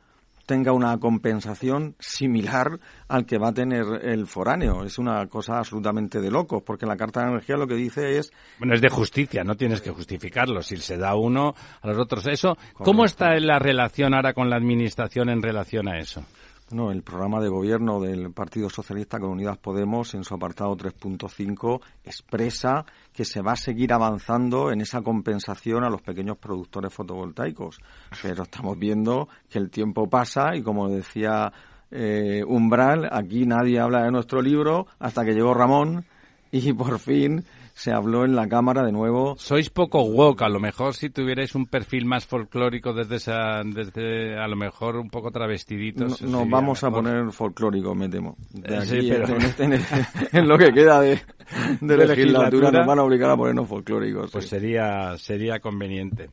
tenga 0.47 0.73
una 0.73 0.99
compensación 0.99 1.95
similar 1.99 2.79
al 3.09 3.27
que 3.27 3.39
va 3.39 3.49
a 3.49 3.55
tener 3.55 3.85
el 4.03 4.27
foráneo. 4.27 4.85
Es 4.85 4.99
una 4.99 5.27
cosa 5.27 5.59
absolutamente 5.59 6.21
de 6.21 6.31
locos, 6.31 6.62
porque 6.65 6.87
la 6.87 6.97
Carta 6.97 7.21
de 7.23 7.31
Energía 7.31 7.57
lo 7.57 7.66
que 7.66 7.75
dice 7.75 8.19
es... 8.19 8.33
Bueno, 8.59 8.75
es 8.75 8.81
de 8.81 8.89
justicia, 8.89 9.45
no 9.45 9.57
tienes 9.57 9.81
que 9.81 9.91
justificarlo. 9.91 10.62
Si 10.62 10.77
se 10.77 10.97
da 10.97 11.15
uno 11.15 11.55
a 11.81 11.89
los 11.89 11.99
otros 11.99 12.27
eso, 12.27 12.57
¿cómo 12.75 13.05
está 13.05 13.35
la 13.39 13.59
relación 13.59 14.15
ahora 14.15 14.33
con 14.35 14.51
la 14.51 14.57
Administración 14.57 15.29
en 15.29 15.43
relación 15.43 15.89
a 15.89 15.99
eso? 15.99 16.25
No, 16.70 16.91
el 16.91 17.03
programa 17.03 17.41
de 17.41 17.51
gobierno 17.51 18.01
del 18.01 18.32
Partido 18.32 18.70
Socialista 18.70 19.20
con 19.20 19.31
Unidas 19.31 19.59
Podemos, 19.59 20.15
en 20.15 20.24
su 20.24 20.35
apartado 20.35 20.74
3.5, 20.74 21.82
expresa 22.05 22.86
que 23.12 23.27
se 23.27 23.43
va 23.43 23.53
a 23.53 23.57
seguir 23.57 23.93
avanzando 23.93 24.73
en 24.73 24.81
esa 24.81 25.03
compensación 25.03 25.85
a 25.85 25.91
los 25.91 26.01
pequeños 26.01 26.39
productores 26.39 26.93
fotovoltaicos. 26.93 27.81
Pero 28.23 28.45
estamos 28.45 28.78
viendo 28.78 29.28
que 29.51 29.59
el 29.59 29.70
tiempo 29.70 30.09
pasa 30.09 30.57
y, 30.57 30.62
como 30.62 30.89
decía 30.89 31.53
eh, 31.91 32.43
Umbral, 32.47 33.11
aquí 33.12 33.45
nadie 33.45 33.78
habla 33.78 34.05
de 34.05 34.11
nuestro 34.11 34.41
libro 34.41 34.86
hasta 34.99 35.23
que 35.23 35.35
llegó 35.35 35.53
Ramón 35.53 36.07
y 36.51 36.73
por 36.73 36.99
fin 36.99 37.45
se 37.77 37.91
habló 37.93 38.25
en 38.25 38.37
la 38.37 38.49
Cámara 38.49 38.85
de 38.85 38.93
nuevo. 38.93 39.35
Sois 39.37 39.69
poco 39.69 40.03
woke, 40.05 40.43
a 40.43 40.49
lo 40.49 40.61
mejor 40.61 40.95
si 40.95 41.11
tuvierais 41.11 41.55
un 41.57 41.67
perfil 41.67 42.07
más 42.07 42.25
folclórico 42.25 42.93
desde 42.93 43.17
esa, 43.17 43.63
desde 43.65 44.39
a 44.39 44.47
lo 44.47 44.55
mejor 44.57 44.97
un 44.97 45.11
poco 45.11 45.29
No- 45.29 45.33
travestiditos. 45.33 46.23
Nos 46.23 46.49
vamos 46.49 46.83
a 46.85 46.91
poner 46.91 47.31
folclórico, 47.33 47.95
me 47.95 48.09
temo. 48.09 48.37
De 48.53 48.75
Eh, 48.75 48.79
aquí, 48.79 48.87
sí, 48.87 49.09
pero- 49.11 49.27
en, 49.27 49.43
este- 49.43 49.65
en 49.65 49.73
en 50.33 50.49
lo 50.49 50.57
que 50.57 50.73
queda 50.73 51.01
de, 51.01 51.09
de 51.11 51.17
De 51.81 51.97
legislatura, 52.07 52.09
legislatura. 52.09 52.71
nos 52.71 52.87
van 52.87 52.99
a 52.99 53.03
obligar 53.03 53.31
a 53.31 53.37
ponernos 53.37 53.69
folclóricos. 53.69 54.31
Pues 54.31 54.45
sí. 54.45 54.51
sería, 54.51 55.17
sería 55.19 55.59
conveniente. 55.59 56.31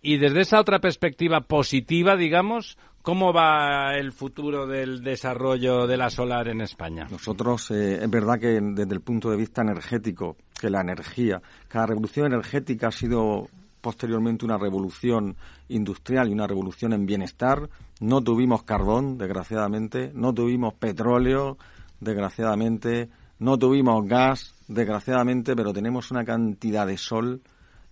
Y 0.00 0.16
desde 0.16 0.40
esa 0.40 0.60
otra 0.60 0.78
perspectiva 0.80 1.42
positiva, 1.42 2.16
digamos, 2.16 2.78
¿cómo 3.08 3.32
va 3.32 3.94
el 3.94 4.12
futuro 4.12 4.66
del 4.66 5.02
desarrollo 5.02 5.86
de 5.86 5.96
la 5.96 6.10
solar 6.10 6.46
en 6.48 6.60
España? 6.60 7.06
Nosotros, 7.10 7.70
eh, 7.70 8.04
es 8.04 8.10
verdad 8.10 8.38
que 8.38 8.60
desde 8.60 8.94
el 8.94 9.00
punto 9.00 9.30
de 9.30 9.38
vista 9.38 9.62
energético, 9.62 10.36
que 10.60 10.68
la 10.68 10.82
energía, 10.82 11.40
cada 11.68 11.86
revolución 11.86 12.26
energética 12.26 12.88
ha 12.88 12.90
sido 12.90 13.48
posteriormente 13.80 14.44
una 14.44 14.58
revolución 14.58 15.34
industrial 15.70 16.28
y 16.28 16.32
una 16.34 16.46
revolución 16.46 16.92
en 16.92 17.06
bienestar. 17.06 17.70
No 17.98 18.20
tuvimos 18.20 18.64
carbón, 18.64 19.16
desgraciadamente, 19.16 20.12
no 20.12 20.34
tuvimos 20.34 20.74
petróleo, 20.74 21.56
desgraciadamente, 22.00 23.08
no 23.38 23.56
tuvimos 23.56 24.06
gas, 24.06 24.54
desgraciadamente, 24.68 25.56
pero 25.56 25.72
tenemos 25.72 26.10
una 26.10 26.26
cantidad 26.26 26.86
de 26.86 26.98
sol 26.98 27.40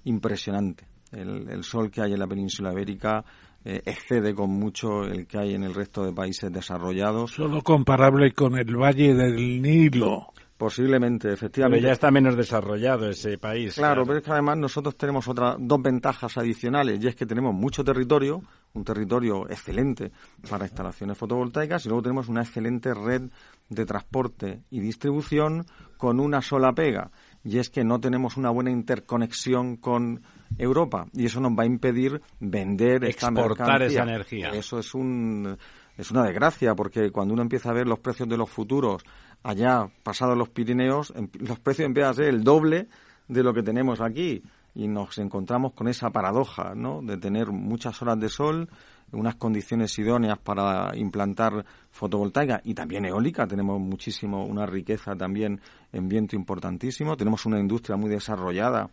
impresionante. 0.05 0.85
El, 1.11 1.49
el 1.49 1.65
sol 1.65 1.91
que 1.91 2.03
hay 2.03 2.13
en 2.13 2.19
la 2.19 2.27
península 2.27 2.71
ibérica 2.73 3.25
eh, 3.69 3.83
excede 3.85 4.33
con 4.33 4.51
mucho 4.51 5.03
el 5.03 5.27
que 5.27 5.39
hay 5.39 5.55
en 5.55 5.65
el 5.65 5.75
resto 5.75 6.05
de 6.05 6.13
países 6.13 6.53
desarrollados. 6.53 7.33
Solo 7.33 7.63
comparable 7.63 8.31
con 8.31 8.57
el 8.57 8.77
Valle 8.77 9.13
del 9.13 9.61
Nilo. 9.61 10.29
Posiblemente, 10.57 11.25
Pero 11.25 11.35
efectivamente. 11.35 11.83
ya 11.83 11.93
está 11.93 12.13
menos 12.13 12.37
desarrollado 12.37 13.11
ese 13.11 13.39
país. 13.39 13.75
Claro, 13.75 14.05
pero 14.07 14.19
es 14.19 14.25
que 14.25 14.31
además 14.31 14.57
nosotros 14.57 14.97
tenemos 14.97 15.27
otras 15.27 15.57
dos 15.59 15.83
ventajas 15.83 16.39
adicionales 16.39 17.03
y 17.03 17.09
es 17.09 17.17
que 17.17 17.27
tenemos 17.27 17.53
mucho 17.55 17.83
territorio, 17.83 18.41
un 18.73 18.85
territorio 18.85 19.51
excelente 19.51 20.13
para 20.49 20.65
instalaciones 20.65 21.19
fotovoltaicas 21.19 21.85
y 21.85 21.89
luego 21.89 22.03
tenemos 22.03 22.29
una 22.29 22.43
excelente 22.43 22.95
red 22.95 23.23
de 23.69 23.85
transporte 23.85 24.63
y 24.71 24.79
distribución 24.79 25.67
con 25.99 26.21
una 26.21 26.41
sola 26.41 26.73
pega 26.73 27.11
y 27.47 27.59
es 27.59 27.71
que 27.71 27.85
no 27.85 28.01
tenemos 28.01 28.37
una 28.37 28.51
buena 28.51 28.73
interconexión 28.73 29.77
con 29.77 30.23
Europa 30.59 31.07
y 31.13 31.27
eso 31.27 31.41
nos 31.41 31.53
va 31.53 31.63
a 31.63 31.67
impedir 31.67 32.21
vender 32.41 33.05
esta 33.05 33.29
Exportar 33.29 33.83
esa 33.83 34.03
energía. 34.03 34.51
Eso 34.51 34.81
es 34.81 34.95
un 34.95 35.57
es 35.97 36.11
una 36.11 36.25
desgracia 36.25 36.75
porque 36.75 37.11
cuando 37.13 37.35
uno 37.35 37.43
empieza 37.43 37.71
a 37.71 37.73
ver 37.73 37.87
los 37.87 38.01
precios 38.01 38.29
de 38.29 38.37
los 38.37 38.51
futuros 38.51 39.05
allá 39.45 39.89
pasados 40.03 40.37
los 40.37 40.49
Pirineos, 40.49 41.13
em- 41.15 41.29
los 41.39 41.61
precios 41.61 41.87
empiezan 41.87 42.11
a 42.11 42.15
ser 42.15 42.27
el 42.27 42.43
doble 42.43 42.89
de 43.29 43.43
lo 43.45 43.55
que 43.55 43.63
tenemos 43.63 44.01
aquí 44.01 44.43
y 44.75 44.89
nos 44.89 45.17
encontramos 45.19 45.73
con 45.73 45.87
esa 45.87 46.11
paradoja, 46.11 46.75
¿no? 46.75 47.01
De 47.01 47.17
tener 47.17 47.53
muchas 47.53 48.03
horas 48.03 48.19
de 48.19 48.29
sol, 48.29 48.69
unas 49.13 49.37
condiciones 49.37 49.99
idóneas 49.99 50.39
para 50.39 50.97
implantar 50.97 51.65
fotovoltaica 51.91 52.61
y 52.65 52.75
también 52.75 53.05
eólica. 53.05 53.47
Tenemos 53.47 53.81
muchísimo, 53.81 54.45
una 54.45 54.67
riqueza 54.67 55.15
también 55.15 55.61
en 55.93 56.09
viento 56.09 56.37
importantísimo. 56.37 57.17
Tenemos 57.17 57.47
una 57.47 57.61
industria 57.61 57.97
muy 57.97 58.11
desarrollada 58.11 58.91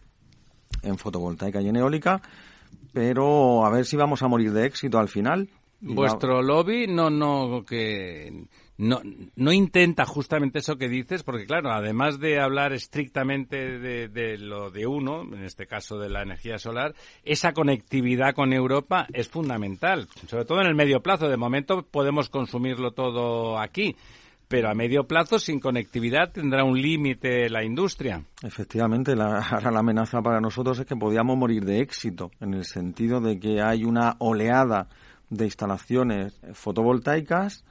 en 0.82 0.98
fotovoltaica 0.98 1.62
y 1.62 1.70
en 1.70 1.78
eólica, 1.78 2.22
pero 2.92 3.66
a 3.66 3.70
ver 3.70 3.86
si 3.86 3.98
vamos 3.98 4.22
a 4.24 4.28
morir 4.28 4.52
de 4.52 4.66
éxito 4.66 5.00
al 5.00 5.08
final. 5.10 5.50
Vuestro 5.82 6.42
lobby 6.42 6.88
no, 6.88 7.10
no, 7.10 7.66
que 7.66 8.48
no, 8.78 9.02
no 9.36 9.52
intenta 9.52 10.06
justamente 10.06 10.60
eso 10.60 10.78
que 10.78 10.90
dices, 10.90 11.24
porque 11.24 11.46
claro, 11.46 11.72
además 11.72 12.20
de 12.20 12.40
hablar 12.40 12.74
estrictamente 12.74 13.80
de, 13.80 14.38
lo 14.38 14.72
de 14.72 14.88
uno, 14.88 15.22
en 15.22 15.44
este 15.44 15.68
caso 15.68 16.00
de 16.00 16.10
la 16.10 16.24
energía 16.24 16.58
solar, 16.58 16.96
esa 17.24 17.54
conectividad 17.54 18.34
con 18.34 18.52
Europa 18.52 19.06
es 19.14 19.30
fundamental, 19.30 20.08
sobre 20.28 20.46
todo 20.46 20.62
en 20.62 20.68
el 20.68 20.76
medio 20.76 21.02
plazo. 21.02 21.30
De 21.30 21.38
momento 21.38 21.84
podemos 21.84 22.30
consumirlo 22.30 22.92
todo 22.92 23.60
aquí, 23.60 23.96
pero 24.48 24.70
a 24.70 24.74
medio 24.74 25.04
plazo 25.04 25.38
sin 25.38 25.60
conectividad 25.60 26.32
tendrá 26.32 26.64
un 26.64 26.82
límite 26.82 27.50
la 27.50 27.64
industria. 27.64 28.24
Efectivamente, 28.42 29.16
la, 29.16 29.38
ahora 29.40 29.72
la 29.72 29.80
amenaza 29.80 30.22
para 30.22 30.42
nosotros 30.42 30.80
es 30.80 30.86
que 30.88 30.96
podíamos 30.96 31.38
morir 31.38 31.64
de 31.64 31.80
éxito, 31.80 32.32
en 32.40 32.56
el 32.56 32.66
sentido 32.66 33.22
de 33.22 33.40
que 33.40 33.62
hay 33.62 33.84
una 33.84 34.16
oleada 34.18 34.88
de 35.30 35.46
instalaciones 35.46 36.40
fotovoltaicas, 36.54 37.64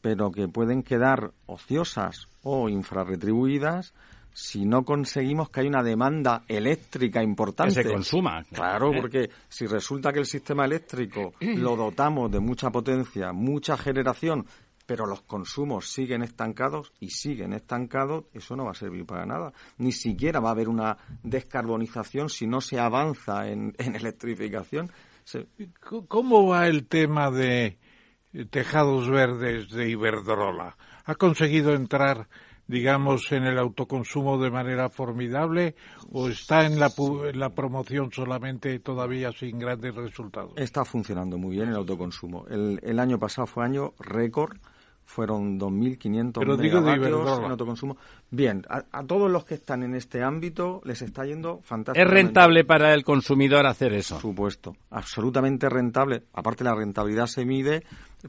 pero 0.00 0.30
que 0.30 0.48
pueden 0.48 0.82
quedar 0.82 1.32
ociosas 1.46 2.28
o 2.42 2.68
infrarretribuidas 2.68 3.92
si 4.32 4.64
no 4.64 4.84
conseguimos 4.84 5.50
que 5.50 5.60
haya 5.60 5.68
una 5.70 5.82
demanda 5.82 6.44
eléctrica 6.48 7.22
importante. 7.22 7.74
Que 7.74 7.82
se 7.82 7.92
consuma. 7.92 8.44
Claro, 8.52 8.92
¿Eh? 8.92 8.98
porque 9.00 9.30
si 9.48 9.66
resulta 9.66 10.12
que 10.12 10.20
el 10.20 10.26
sistema 10.26 10.64
eléctrico 10.64 11.34
lo 11.40 11.76
dotamos 11.76 12.30
de 12.30 12.38
mucha 12.40 12.70
potencia, 12.70 13.32
mucha 13.32 13.76
generación, 13.76 14.46
pero 14.86 15.04
los 15.06 15.22
consumos 15.22 15.90
siguen 15.90 16.22
estancados 16.22 16.92
y 17.00 17.10
siguen 17.10 17.52
estancados, 17.52 18.24
eso 18.32 18.54
no 18.56 18.64
va 18.64 18.70
a 18.70 18.74
servir 18.74 19.04
para 19.04 19.26
nada. 19.26 19.52
Ni 19.78 19.92
siquiera 19.92 20.40
va 20.40 20.48
a 20.50 20.52
haber 20.52 20.68
una 20.68 20.96
descarbonización 21.22 22.28
si 22.28 22.46
no 22.46 22.60
se 22.60 22.78
avanza 22.78 23.48
en, 23.48 23.74
en 23.78 23.96
electrificación. 23.96 24.90
Se- 25.24 25.46
¿Cómo 26.08 26.46
va 26.48 26.66
el 26.68 26.86
tema 26.86 27.30
de 27.30 27.78
tejados 28.50 29.08
verdes 29.08 29.68
de 29.70 29.88
Iberdrola? 29.90 30.76
¿Ha 31.04 31.14
conseguido 31.16 31.74
entrar, 31.74 32.28
digamos, 32.68 33.32
en 33.32 33.44
el 33.44 33.58
autoconsumo 33.58 34.38
de 34.38 34.50
manera 34.50 34.88
formidable 34.88 35.74
o 36.12 36.28
está 36.28 36.66
en 36.66 36.78
la, 36.78 36.88
pu- 36.90 37.28
en 37.30 37.40
la 37.40 37.50
promoción 37.50 38.12
solamente 38.12 38.78
todavía 38.78 39.32
sin 39.32 39.58
grandes 39.58 39.94
resultados? 39.94 40.52
Está 40.56 40.84
funcionando 40.84 41.38
muy 41.38 41.56
bien 41.56 41.70
el 41.70 41.76
autoconsumo. 41.76 42.46
El, 42.48 42.78
el 42.82 42.98
año 43.00 43.18
pasado 43.18 43.46
fue 43.46 43.64
año 43.64 43.94
récord, 43.98 44.56
fueron 45.04 45.58
2.500 45.58 46.34
Pero 46.38 46.56
digo 46.56 46.76
de 46.82 46.92
megavatios 46.96 47.38
en 47.40 47.50
autoconsumo. 47.50 47.96
Bien, 48.30 48.64
a, 48.68 48.84
a 48.92 49.04
todos 49.04 49.28
los 49.28 49.44
que 49.44 49.54
están 49.54 49.82
en 49.82 49.96
este 49.96 50.22
ámbito 50.22 50.80
les 50.84 51.02
está 51.02 51.24
yendo 51.26 51.58
¿Es 51.60 51.66
fantástico. 51.66 52.08
rentable 52.08 52.64
para 52.64 52.94
el 52.94 53.02
consumidor 53.02 53.66
hacer 53.66 53.92
eso? 53.94 54.14
Por 54.14 54.22
supuesto, 54.22 54.76
absolutamente 54.90 55.68
rentable. 55.68 56.22
Aparte, 56.32 56.62
la 56.62 56.76
rentabilidad 56.76 57.26
se 57.26 57.44
mide 57.44 57.82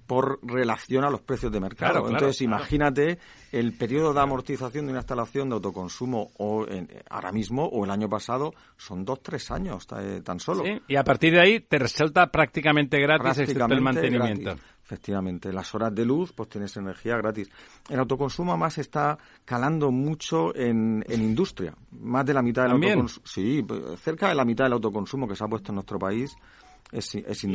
por 0.07 0.39
relación 0.43 1.03
a 1.03 1.09
los 1.09 1.21
precios 1.21 1.51
de 1.51 1.59
mercado. 1.59 1.93
Claro, 2.01 2.09
Entonces, 2.09 2.37
claro. 2.39 2.57
imagínate 2.57 3.19
el 3.51 3.73
periodo 3.73 4.13
de 4.13 4.21
amortización 4.21 4.85
de 4.85 4.91
una 4.91 4.99
instalación 5.01 5.49
de 5.49 5.55
autoconsumo 5.55 6.31
o 6.37 6.65
en- 6.67 6.87
ahora 7.09 7.31
mismo 7.31 7.65
o 7.65 7.83
el 7.85 7.91
año 7.91 8.07
pasado 8.07 8.53
son 8.77 9.03
dos, 9.03 9.21
tres 9.21 9.51
años 9.51 9.85
eh, 9.99 10.21
tan 10.23 10.39
solo. 10.39 10.63
Sí, 10.63 10.81
Y 10.87 10.95
a 10.95 11.03
partir 11.03 11.33
de 11.33 11.41
ahí 11.41 11.59
te 11.59 11.77
resulta 11.77 12.27
prácticamente 12.27 12.99
gratis 12.99 13.37
excepto 13.39 13.51
el 13.51 13.57
Prácticamente 13.57 13.81
mantenimiento. 14.01 14.43
gratis. 14.51 14.63
Efectivamente, 14.83 15.53
las 15.53 15.73
horas 15.73 15.95
de 15.95 16.03
luz, 16.03 16.33
pues 16.33 16.49
tienes 16.49 16.75
energía 16.75 17.15
gratis. 17.15 17.49
El 17.89 17.99
autoconsumo 17.99 18.51
además 18.51 18.77
está 18.77 19.17
calando 19.45 19.89
mucho 19.89 20.53
en, 20.53 21.03
en 21.07 21.21
industria. 21.21 21.73
Más 21.91 22.25
de 22.25 22.33
la 22.33 22.41
mitad 22.41 22.63
del 22.63 22.71
¿También? 22.73 22.93
autoconsumo. 22.99 23.25
Sí, 23.25 23.65
cerca 24.01 24.27
de 24.29 24.35
la 24.35 24.43
mitad 24.43 24.65
del 24.65 24.73
autoconsumo 24.73 25.27
que 25.29 25.35
se 25.35 25.45
ha 25.45 25.47
puesto 25.47 25.71
en 25.71 25.75
nuestro 25.75 25.97
país 25.97 26.35
es, 26.91 27.15
es 27.15 27.43
¿Y 27.45 27.47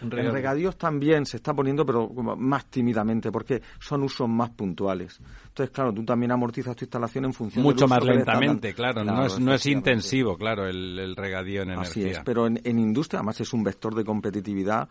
en 0.00 0.10
regadíos? 0.10 0.28
En 0.30 0.34
regadíos 0.34 0.76
también 0.76 1.26
se 1.26 1.36
está 1.38 1.54
poniendo, 1.54 1.84
pero 1.84 2.08
más 2.36 2.66
tímidamente, 2.66 3.30
porque 3.30 3.62
son 3.78 4.02
usos 4.02 4.28
más 4.28 4.50
puntuales. 4.50 5.20
Entonces, 5.48 5.70
claro, 5.70 5.92
tú 5.92 6.04
también 6.04 6.32
amortizas 6.32 6.76
tu 6.76 6.84
instalación 6.84 7.26
en 7.26 7.32
función 7.32 7.62
del 7.64 7.72
Mucho 7.72 7.84
uso 7.84 7.94
más 7.94 8.04
que 8.04 8.12
lentamente, 8.12 8.74
claro. 8.74 9.04
no 9.04 9.26
es, 9.26 9.38
no 9.38 9.54
es 9.54 9.66
intensivo, 9.66 10.36
claro, 10.36 10.66
el, 10.66 10.98
el 10.98 11.16
regadío 11.16 11.62
en 11.62 11.70
Así 11.72 12.00
energía. 12.00 12.18
es, 12.20 12.24
pero 12.24 12.46
en, 12.46 12.60
en 12.64 12.78
industria 12.78 13.18
además 13.20 13.40
es 13.40 13.52
un 13.52 13.62
vector 13.62 13.94
de 13.94 14.04
competitividad 14.04 14.88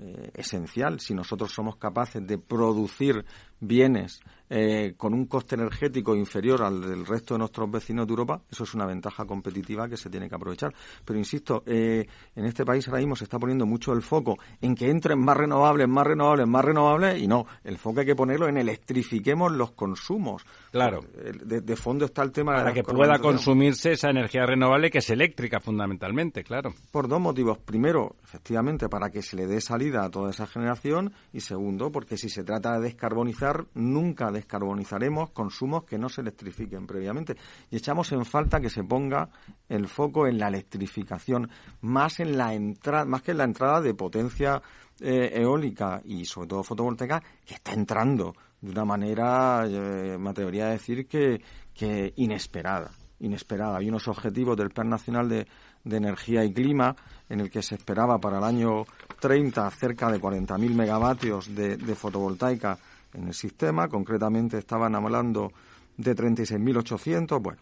eh, 0.00 0.30
esencial. 0.34 1.00
Si 1.00 1.14
nosotros 1.14 1.52
somos 1.52 1.76
capaces 1.76 2.26
de 2.26 2.38
producir 2.38 3.24
bienes 3.62 4.20
eh, 4.50 4.92
con 4.98 5.14
un 5.14 5.24
coste 5.24 5.54
energético 5.54 6.14
inferior 6.14 6.62
al 6.62 6.82
del 6.82 7.06
resto 7.06 7.32
de 7.34 7.38
nuestros 7.38 7.70
vecinos 7.70 8.06
de 8.06 8.10
Europa, 8.10 8.42
eso 8.50 8.64
es 8.64 8.74
una 8.74 8.84
ventaja 8.84 9.24
competitiva 9.24 9.88
que 9.88 9.96
se 9.96 10.10
tiene 10.10 10.28
que 10.28 10.34
aprovechar. 10.34 10.74
Pero 11.06 11.18
insisto, 11.18 11.62
eh, 11.64 12.06
en 12.36 12.44
este 12.44 12.62
país 12.66 12.86
ahora 12.86 13.00
mismo 13.00 13.16
se 13.16 13.24
está 13.24 13.38
poniendo 13.38 13.64
mucho 13.64 13.94
el 13.94 14.02
foco 14.02 14.36
en 14.60 14.74
que 14.74 14.90
entren 14.90 15.18
más 15.18 15.38
renovables, 15.38 15.88
más 15.88 16.06
renovables, 16.06 16.46
más 16.46 16.64
renovables, 16.64 17.22
y 17.22 17.26
no, 17.26 17.46
el 17.64 17.78
foco 17.78 18.00
hay 18.00 18.06
que 18.06 18.14
ponerlo 18.14 18.46
en 18.46 18.58
electrifiquemos 18.58 19.52
los 19.52 19.70
consumos. 19.72 20.44
Claro. 20.70 21.00
Eh, 21.14 21.32
De, 21.44 21.60
de 21.62 21.76
fondo 21.76 22.04
está 22.04 22.22
el 22.22 22.32
tema 22.32 22.52
de 22.52 22.58
Para 22.58 22.74
que 22.74 22.82
pueda 22.82 23.18
consumirse 23.20 23.92
esa 23.92 24.10
energía 24.10 24.44
renovable 24.44 24.90
que 24.90 24.98
es 24.98 25.08
eléctrica 25.08 25.60
fundamentalmente, 25.60 26.44
claro. 26.44 26.74
Por 26.90 27.08
dos 27.08 27.20
motivos. 27.20 27.58
Primero, 27.58 28.16
efectivamente, 28.22 28.88
para 28.88 29.10
que 29.10 29.22
se 29.22 29.36
le 29.36 29.46
dé 29.46 29.60
salida 29.60 30.04
a 30.04 30.10
toda 30.10 30.30
esa 30.30 30.46
generación. 30.46 31.12
Y 31.32 31.40
segundo, 31.40 31.90
porque 31.90 32.18
si 32.18 32.28
se 32.28 32.44
trata 32.44 32.74
de 32.74 32.82
descarbonizar, 32.82 33.51
nunca 33.74 34.30
descarbonizaremos 34.30 35.30
consumos 35.30 35.84
que 35.84 35.98
no 35.98 36.08
se 36.08 36.20
electrifiquen 36.20 36.86
previamente. 36.86 37.36
Y 37.70 37.76
echamos 37.76 38.12
en 38.12 38.24
falta 38.24 38.60
que 38.60 38.70
se 38.70 38.84
ponga 38.84 39.28
el 39.68 39.88
foco 39.88 40.26
en 40.26 40.38
la 40.38 40.48
electrificación, 40.48 41.50
más 41.80 42.20
en 42.20 42.36
la 42.36 42.54
entrada, 42.54 43.04
más 43.04 43.22
que 43.22 43.32
en 43.32 43.38
la 43.38 43.44
entrada 43.44 43.80
de 43.80 43.94
potencia 43.94 44.62
eh, 45.00 45.30
eólica 45.34 46.00
y 46.04 46.24
sobre 46.24 46.48
todo 46.48 46.62
fotovoltaica, 46.62 47.22
que 47.44 47.54
está 47.54 47.72
entrando 47.72 48.34
de 48.60 48.70
una 48.70 48.84
manera, 48.84 49.66
eh, 49.66 50.16
me 50.18 50.30
atrevería 50.30 50.66
a 50.66 50.70
decir 50.70 51.06
que, 51.08 51.42
inesperada. 52.16 52.92
Inesperada. 53.18 53.78
Hay 53.78 53.88
unos 53.88 54.06
objetivos 54.06 54.56
del 54.56 54.70
Plan 54.70 54.88
Nacional 54.88 55.28
de, 55.28 55.46
Energía 55.84 56.44
y 56.44 56.52
Clima 56.52 56.94
en 57.28 57.40
el 57.40 57.50
que 57.50 57.62
se 57.62 57.74
esperaba 57.74 58.18
para 58.18 58.38
el 58.38 58.44
año 58.44 58.84
30 59.20 59.68
cerca 59.72 60.10
de 60.12 60.20
40.000 60.20 60.74
megavatios 60.74 61.52
de 61.52 61.94
fotovoltaica 61.96 62.78
en 63.14 63.28
el 63.28 63.34
sistema. 63.34 63.88
Concretamente 63.88 64.58
estaban 64.58 64.94
hablando 64.94 65.52
de 65.96 66.14
36.800. 66.16 67.40
Bueno, 67.42 67.60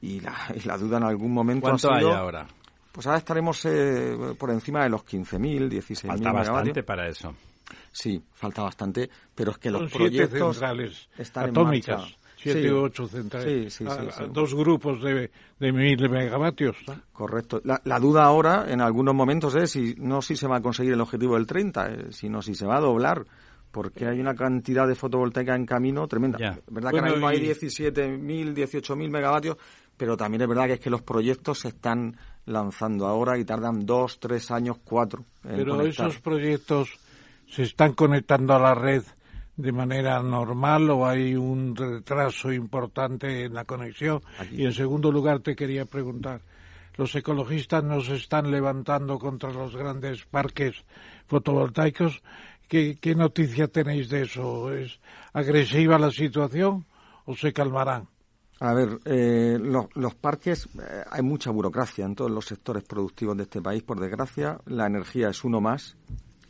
y 0.00 0.20
la, 0.20 0.34
y 0.54 0.60
la 0.66 0.76
duda 0.78 0.98
en 0.98 1.04
algún 1.04 1.32
momento 1.32 1.62
¿Cuánto 1.62 1.92
ha 1.92 1.98
sido... 1.98 2.10
hay 2.10 2.16
ahora? 2.16 2.46
Pues 2.92 3.06
ahora 3.06 3.18
estaremos 3.18 3.64
eh, 3.64 4.34
por 4.38 4.50
encima 4.50 4.82
de 4.82 4.90
los 4.90 5.02
15.000, 5.06 5.68
16.000 5.70 6.06
Falta 6.08 6.32
bastante 6.32 6.82
para 6.82 7.08
eso. 7.08 7.34
Sí, 7.90 8.22
falta 8.32 8.62
bastante, 8.62 9.08
pero 9.34 9.52
es 9.52 9.58
que 9.58 9.70
los 9.70 9.80
Son 9.82 9.90
proyectos 9.90 10.56
centrales 10.56 11.08
están 11.16 11.50
atómicas, 11.50 11.88
en 11.96 12.00
marcha. 12.02 12.16
siete 12.36 12.62
Sí. 12.64 12.68
u 12.70 12.78
ocho 12.82 13.06
centrales, 13.08 13.72
Sí, 13.72 13.84
sí, 13.84 13.90
a- 13.90 13.94
sí, 13.98 14.06
a 14.08 14.12
sí. 14.12 14.24
dos 14.30 14.54
grupos 14.54 15.02
de, 15.02 15.30
de 15.58 15.72
mil 15.72 16.10
megavatios. 16.10 16.76
¿no? 16.86 17.00
Correcto. 17.14 17.62
La, 17.64 17.80
la 17.84 17.98
duda 17.98 18.24
ahora, 18.24 18.66
en 18.68 18.82
algunos 18.82 19.14
momentos, 19.14 19.54
es 19.54 19.70
si 19.70 19.94
no 19.96 20.20
si 20.20 20.36
se 20.36 20.46
va 20.46 20.58
a 20.58 20.60
conseguir 20.60 20.92
el 20.92 21.00
objetivo 21.00 21.36
del 21.36 21.46
30, 21.46 21.86
eh, 21.86 22.06
sino 22.10 22.42
si 22.42 22.54
se 22.54 22.66
va 22.66 22.76
a 22.76 22.80
doblar, 22.80 23.24
porque 23.72 24.06
hay 24.06 24.20
una 24.20 24.34
cantidad 24.34 24.86
de 24.86 24.94
fotovoltaica 24.94 25.56
en 25.56 25.66
camino 25.66 26.06
tremenda. 26.06 26.38
Ya. 26.38 26.58
verdad 26.68 26.90
que 26.90 27.00
Bueno, 27.00 27.06
ahora 27.08 27.12
mismo 27.12 27.28
hay 27.28 27.38
y- 27.38 27.48
17.000, 27.48 28.54
18.000 28.54 29.10
megavatios, 29.10 29.56
pero 29.96 30.16
también 30.16 30.42
es 30.42 30.48
verdad 30.48 30.66
que 30.66 30.74
es 30.74 30.80
que 30.80 30.90
los 30.90 31.02
proyectos 31.02 31.60
se 31.60 31.68
están 31.68 32.16
lanzando 32.46 33.06
ahora 33.06 33.38
y 33.38 33.44
tardan 33.44 33.84
dos, 33.86 34.20
tres 34.20 34.50
años, 34.50 34.76
cuatro 34.84 35.24
en 35.44 35.56
Pero 35.56 35.76
conectar. 35.76 36.08
esos 36.08 36.20
proyectos 36.20 36.90
se 37.48 37.62
están 37.62 37.92
conectando 37.94 38.54
a 38.54 38.58
la 38.58 38.74
red 38.74 39.02
de 39.56 39.72
manera 39.72 40.22
normal 40.22 40.88
o 40.90 41.06
hay 41.06 41.34
un 41.36 41.76
retraso 41.76 42.52
importante 42.52 43.44
en 43.44 43.54
la 43.54 43.64
conexión. 43.64 44.20
Y 44.50 44.64
en 44.64 44.72
segundo 44.72 45.12
lugar 45.12 45.40
te 45.40 45.54
quería 45.54 45.84
preguntar, 45.84 46.40
los 46.96 47.14
ecologistas 47.14 47.84
nos 47.84 48.08
están 48.08 48.50
levantando 48.50 49.18
contra 49.18 49.50
los 49.52 49.76
grandes 49.76 50.24
parques 50.24 50.74
fotovoltaicos. 51.26 52.22
¿Qué, 52.72 52.96
qué 52.98 53.14
noticia 53.14 53.68
tenéis 53.68 54.08
de 54.08 54.22
eso? 54.22 54.72
¿Es 54.72 54.98
agresiva 55.34 55.98
la 55.98 56.10
situación 56.10 56.86
o 57.26 57.36
se 57.36 57.52
calmarán? 57.52 58.08
A 58.60 58.72
ver, 58.72 58.98
eh, 59.04 59.58
los, 59.60 59.94
los 59.94 60.14
parques, 60.14 60.70
eh, 60.80 61.04
hay 61.10 61.20
mucha 61.20 61.50
burocracia 61.50 62.06
en 62.06 62.14
todos 62.14 62.30
los 62.30 62.46
sectores 62.46 62.82
productivos 62.84 63.36
de 63.36 63.42
este 63.42 63.60
país, 63.60 63.82
por 63.82 64.00
desgracia. 64.00 64.58
La 64.64 64.86
energía 64.86 65.28
es 65.28 65.44
uno 65.44 65.60
más 65.60 65.98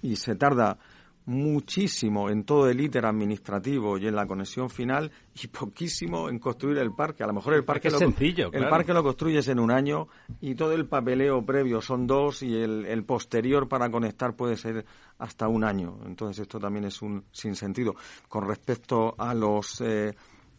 y 0.00 0.14
se 0.14 0.36
tarda 0.36 0.78
muchísimo 1.26 2.28
en 2.30 2.44
todo 2.44 2.68
el 2.68 2.80
íter 2.80 3.06
administrativo 3.06 3.96
y 3.98 4.06
en 4.06 4.16
la 4.16 4.26
conexión 4.26 4.70
final 4.70 5.10
y 5.40 5.46
poquísimo 5.46 6.28
en 6.28 6.38
construir 6.38 6.78
el 6.78 6.92
parque. 6.92 7.22
A 7.22 7.26
lo 7.26 7.34
mejor 7.34 7.54
el 7.54 7.64
parque, 7.64 7.88
es 7.88 7.94
lo, 7.94 8.00
sencillo, 8.00 8.50
el 8.52 8.68
parque 8.68 8.92
lo 8.92 9.02
construyes 9.02 9.46
en 9.48 9.60
un 9.60 9.70
año 9.70 10.08
y 10.40 10.54
todo 10.54 10.72
el 10.72 10.86
papeleo 10.86 11.44
previo 11.44 11.80
son 11.80 12.06
dos 12.06 12.42
y 12.42 12.54
el, 12.56 12.86
el 12.86 13.04
posterior 13.04 13.68
para 13.68 13.90
conectar 13.90 14.34
puede 14.34 14.56
ser 14.56 14.84
hasta 15.18 15.48
un 15.48 15.64
año. 15.64 15.98
Entonces 16.04 16.40
esto 16.40 16.58
también 16.58 16.86
es 16.86 17.00
un 17.02 17.24
sinsentido. 17.30 17.94
Con 18.28 18.46
respecto 18.46 19.14
a 19.16 19.34
los 19.34 19.80
eh, 19.80 20.14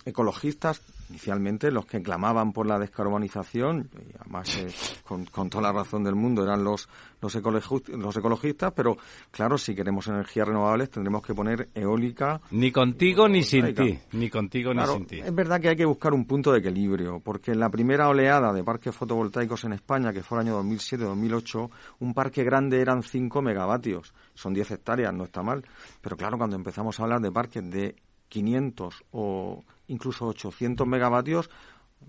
ecologistas, 0.05 0.81
inicialmente 1.13 1.69
los 1.69 1.85
que 1.85 2.01
clamaban 2.01 2.51
por 2.53 2.65
la 2.65 2.79
descarbonización, 2.79 3.87
y 3.93 4.15
además 4.19 4.57
eh, 4.57 4.67
con, 5.03 5.25
con 5.25 5.47
toda 5.47 5.61
la 5.63 5.71
razón 5.71 6.03
del 6.03 6.15
mundo 6.15 6.43
eran 6.43 6.63
los, 6.63 6.89
los, 7.21 7.35
ecologi- 7.35 7.87
los 7.95 8.17
ecologistas, 8.17 8.73
pero 8.75 8.97
claro, 9.29 9.59
si 9.59 9.75
queremos 9.75 10.07
energías 10.07 10.47
renovables 10.47 10.89
tendremos 10.89 11.21
que 11.21 11.35
poner 11.35 11.69
eólica. 11.75 12.41
Ni 12.49 12.71
contigo 12.71 13.27
ni 13.29 13.43
sin 13.43 13.75
ti. 13.75 13.99
Ni 14.13 14.29
contigo 14.29 14.71
Claro, 14.71 14.93
ni 14.93 14.97
sin 14.99 15.05
ti. 15.07 15.19
es 15.19 15.35
verdad 15.35 15.61
que 15.61 15.69
hay 15.69 15.75
que 15.75 15.85
buscar 15.85 16.13
un 16.13 16.25
punto 16.25 16.51
de 16.51 16.59
equilibrio, 16.59 17.19
porque 17.19 17.51
en 17.51 17.59
la 17.59 17.69
primera 17.69 18.09
oleada 18.09 18.51
de 18.51 18.63
parques 18.63 18.95
fotovoltaicos 18.95 19.63
en 19.65 19.73
España, 19.73 20.11
que 20.11 20.23
fue 20.23 20.39
el 20.41 20.47
año 20.47 20.63
2007-2008, 20.63 21.69
un 21.99 22.13
parque 22.15 22.43
grande 22.43 22.81
eran 22.81 23.03
5 23.03 23.41
megavatios. 23.43 24.13
Son 24.33 24.51
10 24.53 24.71
hectáreas, 24.71 25.13
no 25.13 25.25
está 25.25 25.43
mal. 25.43 25.63
Pero 26.01 26.17
claro, 26.17 26.37
cuando 26.39 26.55
empezamos 26.55 26.99
a 26.99 27.03
hablar 27.03 27.21
de 27.21 27.31
parques 27.31 27.69
de 27.69 27.95
500 28.29 29.03
o 29.11 29.63
incluso 29.93 30.25
800 30.27 30.85
megavatios, 30.87 31.49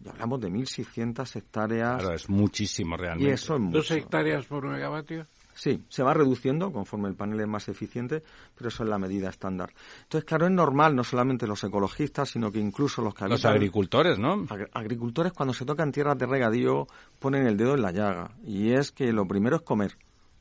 ya 0.03 0.11
hablamos 0.11 0.41
de 0.41 0.51
1.600 0.51 1.37
hectáreas. 1.37 2.01
Claro, 2.01 2.15
es 2.15 2.29
muchísimo 2.29 2.97
y 2.97 2.99
realmente. 2.99 3.33
eso 3.35 3.55
es 3.55 3.61
¿Dos 3.61 3.71
mucho. 3.71 3.95
hectáreas 3.95 4.45
por 4.47 4.67
megavatio? 4.67 5.27
Sí, 5.57 5.85
se 5.89 6.03
va 6.03 6.13
reduciendo 6.13 6.73
conforme 6.73 7.09
el 7.09 7.15
panel 7.15 7.39
es 7.39 7.47
más 7.47 7.69
eficiente, 7.69 8.25
pero 8.57 8.69
eso 8.71 8.83
es 8.83 8.89
la 8.91 8.99
medida 8.99 9.29
estándar. 9.29 9.73
Entonces, 10.03 10.25
claro, 10.27 10.47
es 10.47 10.51
normal, 10.53 10.97
no 10.97 11.05
solamente 11.05 11.47
los 11.47 11.63
ecologistas, 11.63 12.29
sino 12.31 12.51
que 12.51 12.59
incluso 12.59 13.03
los 13.03 13.15
que 13.15 13.29
Los 13.29 13.45
habitan- 13.45 13.53
agricultores, 13.53 14.19
¿no? 14.19 14.35
Agri- 14.49 14.69
agricultores 14.73 15.33
cuando 15.33 15.55
se 15.55 15.65
tocan 15.65 15.93
tierras 15.93 16.19
de 16.19 16.27
regadío 16.27 16.89
ponen 17.21 17.47
el 17.47 17.57
dedo 17.57 17.75
en 17.77 17.83
la 17.83 17.93
llaga 17.93 18.33
y 18.45 18.73
es 18.73 18.91
que 18.91 19.13
lo 19.13 19.29
primero 19.29 19.55
es 19.55 19.63
comer. 19.63 19.97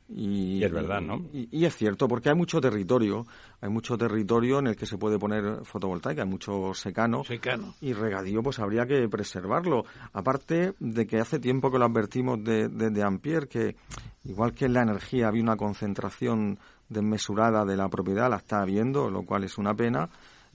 Y, 0.08 0.58
Y 0.58 0.64
es 0.64 0.70
verdad, 0.72 1.00
¿no? 1.00 1.16
Y, 1.32 1.48
y 1.50 1.64
es 1.64 1.74
cierto, 1.76 2.06
porque 2.06 2.28
hay 2.28 2.34
mucho 2.34 2.60
territorio, 2.60 3.26
hay 3.60 3.70
mucho 3.70 3.96
territorio 3.96 4.58
en 4.58 4.66
el 4.66 4.76
que 4.76 4.84
se 4.84 4.98
puede 4.98 5.18
poner 5.18 5.64
fotovoltaica, 5.64 6.22
hay 6.22 6.28
mucho 6.28 6.74
secano. 6.74 7.24
Secano. 7.24 7.74
Y 7.80 7.94
regadío, 7.94 8.42
pues 8.42 8.58
habría 8.58 8.84
que 8.86 9.08
preservarlo. 9.08 9.84
Aparte 10.12 10.74
de 10.78 11.06
que 11.06 11.20
hace 11.20 11.38
tiempo 11.38 11.70
que 11.70 11.78
lo 11.78 11.86
advertimos 11.86 12.44
de- 12.44 12.68
desde 12.68 13.02
Ampier, 13.02 13.48
que 13.48 13.76
igual 14.24 14.52
que 14.52 14.66
en 14.66 14.74
la 14.74 14.82
energía 14.82 15.28
había 15.28 15.42
una 15.42 15.56
concentración 15.56 16.58
desmesurada 16.88 17.64
de 17.64 17.76
la 17.76 17.88
propiedad, 17.88 18.28
la 18.28 18.36
está 18.36 18.60
habiendo, 18.60 19.08
lo 19.10 19.22
cual 19.22 19.44
es 19.44 19.56
una 19.56 19.74
pena, 19.74 20.10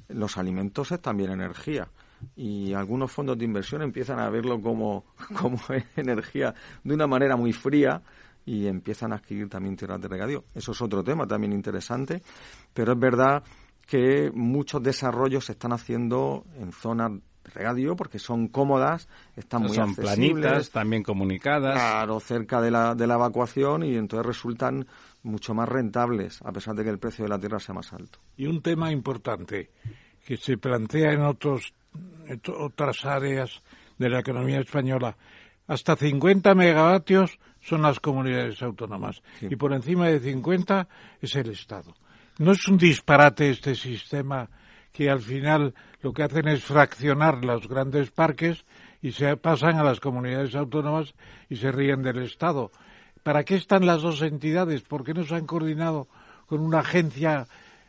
los 0.09 0.37
alimentos 0.37 0.91
es 0.91 1.01
también 1.01 1.31
energía. 1.31 1.87
Y 2.35 2.73
algunos 2.73 3.11
fondos 3.11 3.37
de 3.37 3.45
inversión 3.45 3.81
empiezan 3.81 4.19
a 4.19 4.29
verlo 4.29 4.61
como, 4.61 5.05
como 5.39 5.57
energía 5.95 6.53
de 6.83 6.93
una 6.93 7.07
manera 7.07 7.35
muy 7.35 7.53
fría 7.53 8.01
y 8.49 8.67
empiezan 8.67 9.13
a 9.13 9.17
adquirir 9.17 9.47
también 9.47 9.75
tierras 9.75 10.01
de 10.01 10.07
regadío. 10.07 10.43
Eso 10.55 10.71
es 10.71 10.81
otro 10.81 11.03
tema 11.03 11.27
también 11.27 11.53
interesante, 11.53 12.23
pero 12.73 12.93
es 12.93 12.99
verdad 12.99 13.43
que 13.85 14.31
muchos 14.33 14.81
desarrollos 14.81 15.45
se 15.45 15.51
están 15.51 15.71
haciendo 15.71 16.45
en 16.55 16.71
zonas 16.71 17.11
de 17.11 17.51
regadío 17.53 17.95
porque 17.95 18.17
son 18.17 18.47
cómodas, 18.47 19.07
están 19.35 19.61
muy 19.61 19.75
Son 19.75 19.91
accesibles, 19.91 20.15
planitas, 20.15 20.71
también 20.71 21.03
comunicadas. 21.03 21.75
Claro, 21.75 22.19
cerca 22.19 22.59
de 22.59 22.71
la, 22.71 22.95
de 22.95 23.05
la 23.05 23.15
evacuación 23.15 23.83
y 23.83 23.95
entonces 23.95 24.25
resultan 24.25 24.87
mucho 25.21 25.53
más 25.53 25.69
rentables 25.69 26.41
a 26.41 26.51
pesar 26.51 26.73
de 26.73 26.83
que 26.83 26.89
el 26.89 26.97
precio 26.97 27.25
de 27.25 27.29
la 27.29 27.37
tierra 27.37 27.59
sea 27.59 27.75
más 27.75 27.93
alto. 27.93 28.17
Y 28.35 28.47
un 28.47 28.63
tema 28.63 28.91
importante 28.91 29.69
que 30.25 30.37
se 30.37 30.57
plantea 30.57 31.11
en 31.11 31.21
otros, 31.21 31.71
en 32.27 32.41
otras 32.57 33.05
áreas 33.05 33.61
de 33.99 34.09
la 34.09 34.21
economía 34.21 34.59
española. 34.59 35.15
Hasta 35.67 35.95
50 35.95 36.55
megavatios 36.55 37.37
son 37.69 37.81
las 37.83 37.99
comunidades 37.99 38.61
autónomas 38.61 39.21
y 39.41 39.55
por 39.55 39.73
encima 39.73 40.07
de 40.07 40.19
50 40.19 40.87
es 41.21 41.35
el 41.35 41.49
Estado. 41.51 41.93
¿No 42.39 42.51
es 42.53 42.67
un 42.67 42.77
disparate 42.77 43.49
este 43.49 43.75
sistema 43.75 44.49
que 44.91 45.09
al 45.09 45.21
final 45.21 45.73
lo 46.01 46.11
que 46.13 46.23
hacen 46.23 46.47
es 46.47 46.63
fraccionar 46.63 47.43
los 47.45 47.67
grandes 47.67 48.11
parques 48.11 48.65
y 49.01 49.11
se 49.11 49.37
pasan 49.37 49.77
a 49.77 49.83
las 49.83 49.99
comunidades 49.99 50.55
autónomas 50.55 51.13
y 51.49 51.55
se 51.57 51.71
ríen 51.71 52.01
del 52.01 52.19
Estado? 52.23 52.71
¿Para 53.23 53.43
qué 53.43 53.55
están 53.55 53.85
las 53.85 54.01
dos 54.01 54.21
entidades? 54.21 54.81
¿Por 54.81 55.03
qué 55.03 55.13
no 55.13 55.23
se 55.23 55.35
han 55.35 55.45
coordinado 55.45 56.07
con 56.47 56.61
una 56.61 56.79
agencia 56.79 57.45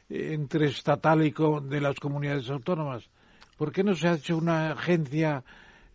eh, 0.08 0.32
entre 0.34 0.66
estatal 0.66 1.24
y 1.24 1.30
co- 1.32 1.60
de 1.60 1.80
las 1.80 1.94
comunidades 2.00 2.50
autónomas? 2.50 3.08
¿Por 3.56 3.70
qué 3.72 3.84
no 3.84 3.94
se 3.94 4.08
ha 4.08 4.14
hecho 4.14 4.36
una 4.36 4.72
agencia 4.72 5.44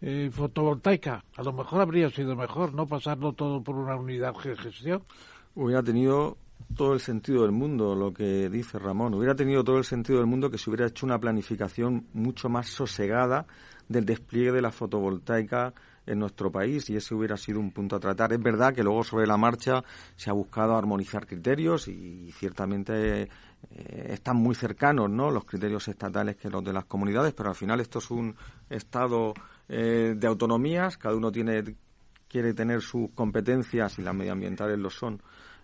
eh, 0.08 0.30
fotovoltaica? 0.32 1.26
A 1.36 1.42
lo 1.42 1.52
mejor 1.52 1.82
habría 1.82 2.12
sido 2.12 2.36
mejor 2.36 2.76
no 2.76 2.86
pasarlo 2.86 3.34
todo 3.34 3.64
por 3.64 3.76
una 3.76 3.96
unidad 3.96 4.36
de 4.44 4.56
gestión. 4.56 5.02
Hubiera 5.56 5.82
tenido 5.82 6.38
todo 6.76 6.94
el 6.94 7.00
sentido 7.00 7.42
del 7.42 7.52
mundo 7.52 7.96
lo 7.96 8.14
que 8.14 8.48
dice 8.50 8.78
Ramón. 8.78 9.16
Hubiera 9.16 9.36
tenido 9.36 9.64
todo 9.64 9.80
el 9.80 9.84
sentido 9.84 10.20
del 10.20 10.28
mundo 10.28 10.52
que 10.52 10.60
se 10.60 10.70
hubiera 10.70 10.86
hecho 10.86 11.08
una 11.08 11.18
planificación 11.18 12.06
mucho 12.14 12.50
más 12.50 12.68
sosegada 12.68 13.48
del 13.90 14.06
despliegue 14.06 14.52
de 14.52 14.62
la 14.62 14.72
fotovoltaica 14.72 15.74
en 16.06 16.20
nuestro 16.20 16.52
país 16.52 16.88
y 16.92 16.98
ese 16.98 17.16
hubiera 17.16 17.36
sido 17.36 17.60
un 17.60 17.72
punto 17.72 17.96
a 17.96 18.00
tratar. 18.00 18.32
Es 18.32 18.40
verdad 18.40 18.76
que 18.76 18.84
luego 18.84 19.04
sobre 19.04 19.26
la 19.26 19.38
marcha 19.38 19.84
se 20.16 20.30
ha 20.30 20.34
buscado 20.34 20.76
armonizar 20.76 21.26
criterios 21.26 21.88
y 21.88 22.32
ciertamente 22.32 23.24
eh, 23.24 23.28
están 24.10 24.38
muy 24.38 24.54
cercanos 24.54 25.10
¿no? 25.10 25.32
los 25.32 25.46
criterios 25.46 25.88
estatales 25.88 26.36
que 26.36 26.52
los 26.52 26.64
de 26.64 26.74
las 26.74 26.86
comunidades, 26.86 27.34
pero 27.34 27.50
al 27.50 27.56
final 27.56 27.80
esto 27.80 27.98
es 27.98 28.12
un 28.12 28.36
estado 28.70 29.34
eh, 29.68 30.14
de 30.16 30.28
autonomías, 30.28 30.98
cada 30.98 31.16
uno 31.16 31.32
tiene 31.32 31.64
quiere 32.28 32.54
tener 32.54 32.82
sus 32.82 33.12
competencias 33.12 33.98
y 33.98 34.02
las 34.02 34.14
medioambientales 34.14 34.78
lo 34.78 34.90
son 34.90 35.22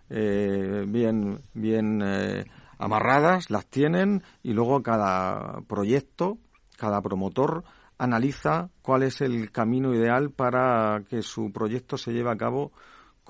eh, 0.08 0.84
bien 0.88 1.40
bien 1.54 2.00
eh, 2.02 2.44
amarradas, 2.78 3.50
las 3.50 3.66
tienen 3.66 4.22
y 4.42 4.52
luego 4.52 4.82
cada 4.82 5.60
proyecto, 5.68 6.38
cada 6.76 7.00
promotor 7.00 7.64
analiza 7.98 8.70
cuál 8.82 9.04
es 9.04 9.20
el 9.20 9.52
camino 9.52 9.94
ideal 9.94 10.30
para 10.30 11.02
que 11.08 11.22
su 11.22 11.52
proyecto 11.52 11.96
se 11.96 12.12
lleve 12.12 12.30
a 12.30 12.36
cabo 12.36 12.72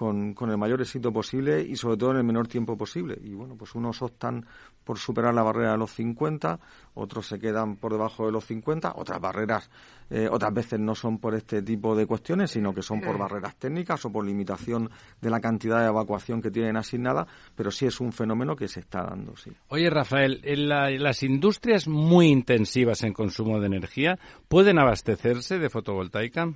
con, 0.03 0.35
con 0.35 0.51
el 0.51 0.59
mayor 0.59 0.81
éxito 0.81 1.13
posible 1.13 1.63
y 1.63 1.77
sobre 1.77 1.97
todo 1.97 2.11
en 2.11 2.17
el 2.17 2.25
menor 2.25 2.49
tiempo 2.49 2.77
posible. 2.77 3.17
Y 3.23 3.35
bueno, 3.35 3.55
pues 3.57 3.77
unos 3.77 4.03
optan 4.03 4.45
por 4.83 4.99
superar 4.99 5.33
la 5.33 5.45
barrera 5.45 5.73
de 5.73 5.79
los 5.79 5.93
50, 5.93 6.59
otros 6.95 7.29
se 7.29 7.39
quedan 7.39 7.77
por 7.77 7.93
debajo 7.93 8.27
de 8.27 8.33
los 8.33 8.45
50, 8.47 8.95
otras 8.97 9.21
barreras 9.21 9.71
eh, 10.11 10.29
otras 10.29 10.53
veces 10.53 10.81
no 10.81 10.97
son 10.97 11.19
por 11.19 11.35
este 11.37 11.63
tipo 11.63 11.95
de 11.95 12.05
cuestiones, 12.07 12.51
sino 12.51 12.75
que 12.75 12.83
son 12.83 13.01
por 13.01 13.17
barreras 13.17 13.55
técnicas 13.57 14.05
o 14.05 14.11
por 14.11 14.27
limitación 14.27 14.91
de 15.21 15.31
la 15.31 15.41
cantidad 15.41 15.81
de 15.81 15.87
evacuación 15.87 16.43
que 16.43 16.51
tienen 16.51 16.77
asignada, 16.77 17.27
pero 17.55 17.71
sí 17.71 17.87
es 17.87 18.01
un 18.01 18.13
fenómeno 18.13 18.57
que 18.57 18.67
se 18.69 18.81
está 18.81 19.05
dando, 19.05 19.37
sí. 19.37 19.53
Oye, 19.69 19.89
Rafael, 19.89 20.41
en 20.43 20.69
la- 20.69 20.91
las 20.91 21.23
industrias 21.23 21.87
muy 21.87 22.27
intensivas 22.27 23.05
en 23.05 23.13
consumo 23.13 23.61
de 23.61 23.67
energía 23.69 24.19
pueden 24.49 24.79
abastecerse 24.81 25.59
de 25.61 25.71
fotovoltaica. 25.71 26.53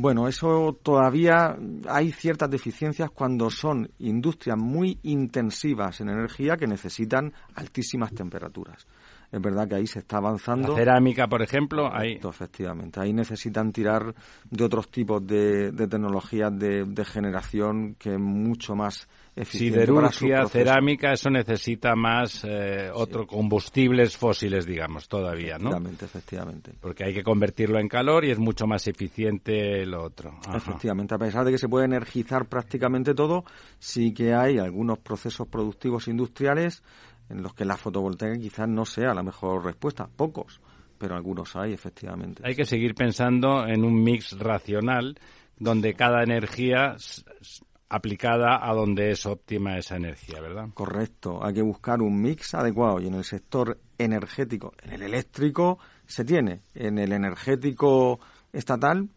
Bueno, 0.00 0.28
eso 0.28 0.78
todavía 0.80 1.56
hay 1.88 2.12
ciertas 2.12 2.48
deficiencias 2.48 3.10
cuando 3.10 3.50
son 3.50 3.90
industrias 3.98 4.56
muy 4.56 5.00
intensivas 5.02 6.00
en 6.00 6.10
energía 6.10 6.56
que 6.56 6.68
necesitan 6.68 7.32
altísimas 7.56 8.12
temperaturas. 8.14 8.86
Es 9.32 9.40
verdad 9.40 9.66
que 9.66 9.74
ahí 9.74 9.88
se 9.88 9.98
está 9.98 10.18
avanzando. 10.18 10.68
La 10.68 10.76
cerámica, 10.76 11.26
por 11.26 11.42
ejemplo, 11.42 11.92
ahí. 11.92 12.20
Efectivamente. 12.22 13.00
Ahí 13.00 13.12
necesitan 13.12 13.72
tirar 13.72 14.14
de 14.48 14.64
otros 14.64 14.88
tipos 14.88 15.26
de, 15.26 15.72
de 15.72 15.88
tecnologías 15.88 16.56
de, 16.56 16.84
de 16.84 17.04
generación 17.04 17.96
que 17.98 18.12
es 18.12 18.20
mucho 18.20 18.76
más 18.76 19.08
Siderurgia, 19.44 20.46
cerámica, 20.46 21.12
eso 21.12 21.30
necesita 21.30 21.94
más 21.94 22.44
eh, 22.44 22.90
otro 22.92 23.26
combustibles 23.26 24.16
fósiles, 24.16 24.66
digamos, 24.66 25.08
todavía, 25.08 25.58
¿no? 25.58 25.70
Efectivamente, 25.70 26.04
efectivamente. 26.04 26.72
Porque 26.80 27.04
hay 27.04 27.14
que 27.14 27.22
convertirlo 27.22 27.78
en 27.78 27.88
calor 27.88 28.24
y 28.24 28.30
es 28.30 28.38
mucho 28.38 28.66
más 28.66 28.86
eficiente 28.86 29.84
lo 29.86 30.02
otro. 30.02 30.38
Ajá. 30.46 30.56
Efectivamente, 30.56 31.14
a 31.14 31.18
pesar 31.18 31.44
de 31.44 31.52
que 31.52 31.58
se 31.58 31.68
puede 31.68 31.86
energizar 31.86 32.46
prácticamente 32.46 33.14
todo, 33.14 33.44
sí 33.78 34.12
que 34.12 34.34
hay 34.34 34.58
algunos 34.58 34.98
procesos 34.98 35.46
productivos 35.48 36.08
industriales 36.08 36.82
en 37.28 37.42
los 37.42 37.54
que 37.54 37.64
la 37.64 37.76
fotovoltaica 37.76 38.38
quizás 38.38 38.68
no 38.68 38.84
sea 38.84 39.14
la 39.14 39.22
mejor 39.22 39.64
respuesta. 39.64 40.08
Pocos, 40.14 40.60
pero 40.98 41.14
algunos 41.14 41.54
hay, 41.56 41.72
efectivamente. 41.72 42.42
Hay 42.44 42.54
que 42.54 42.64
seguir 42.64 42.94
pensando 42.94 43.66
en 43.66 43.84
un 43.84 44.02
mix 44.02 44.38
racional 44.38 45.18
donde 45.58 45.94
cada 45.94 46.22
energía 46.22 46.96
aplicada 47.88 48.58
a 48.62 48.74
donde 48.74 49.10
es 49.10 49.24
óptima 49.26 49.78
esa 49.78 49.96
energía, 49.96 50.40
¿verdad? 50.40 50.68
Correcto, 50.74 51.44
hay 51.44 51.54
que 51.54 51.62
buscar 51.62 52.02
un 52.02 52.20
mix 52.20 52.54
adecuado 52.54 53.00
y 53.00 53.06
en 53.06 53.14
el 53.14 53.24
sector 53.24 53.78
energético, 53.96 54.72
en 54.82 54.92
el 54.92 55.02
eléctrico 55.02 55.78
se 56.06 56.24
tiene, 56.24 56.62
en 56.74 56.98
el 56.98 57.12
energético 57.12 58.20
estatal 58.52 59.08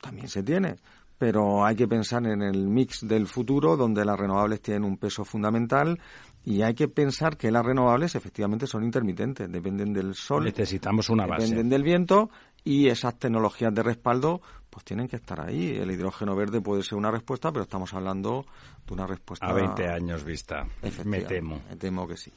también 0.00 0.28
se 0.28 0.42
tiene, 0.42 0.76
pero 1.18 1.64
hay 1.64 1.76
que 1.76 1.86
pensar 1.86 2.26
en 2.26 2.42
el 2.42 2.68
mix 2.68 3.06
del 3.06 3.26
futuro 3.26 3.76
donde 3.76 4.04
las 4.04 4.18
renovables 4.18 4.62
tienen 4.62 4.84
un 4.84 4.96
peso 4.96 5.24
fundamental 5.24 5.98
y 6.42 6.62
hay 6.62 6.74
que 6.74 6.88
pensar 6.88 7.36
que 7.36 7.50
las 7.50 7.64
renovables 7.64 8.14
efectivamente 8.14 8.66
son 8.66 8.84
intermitentes, 8.84 9.50
dependen 9.52 9.92
del 9.92 10.14
sol, 10.14 10.44
Necesitamos 10.44 11.10
una 11.10 11.26
base. 11.26 11.42
dependen 11.42 11.68
del 11.68 11.82
viento 11.82 12.30
y 12.64 12.88
esas 12.88 13.18
tecnologías 13.18 13.74
de 13.74 13.82
respaldo 13.82 14.40
pues 14.68 14.84
tienen 14.84 15.08
que 15.08 15.16
estar 15.16 15.40
ahí. 15.40 15.76
El 15.76 15.90
hidrógeno 15.90 16.36
verde 16.36 16.60
puede 16.60 16.82
ser 16.82 16.96
una 16.96 17.10
respuesta, 17.10 17.50
pero 17.50 17.64
estamos 17.64 17.92
hablando 17.92 18.46
de 18.86 18.94
una 18.94 19.06
respuesta 19.06 19.46
A 19.46 19.52
20 19.52 19.88
años 19.88 20.22
vista, 20.24 20.66
me 21.04 21.22
temo. 21.22 21.60
Me 21.68 21.76
temo 21.76 22.06
que 22.06 22.16
sí. 22.16 22.32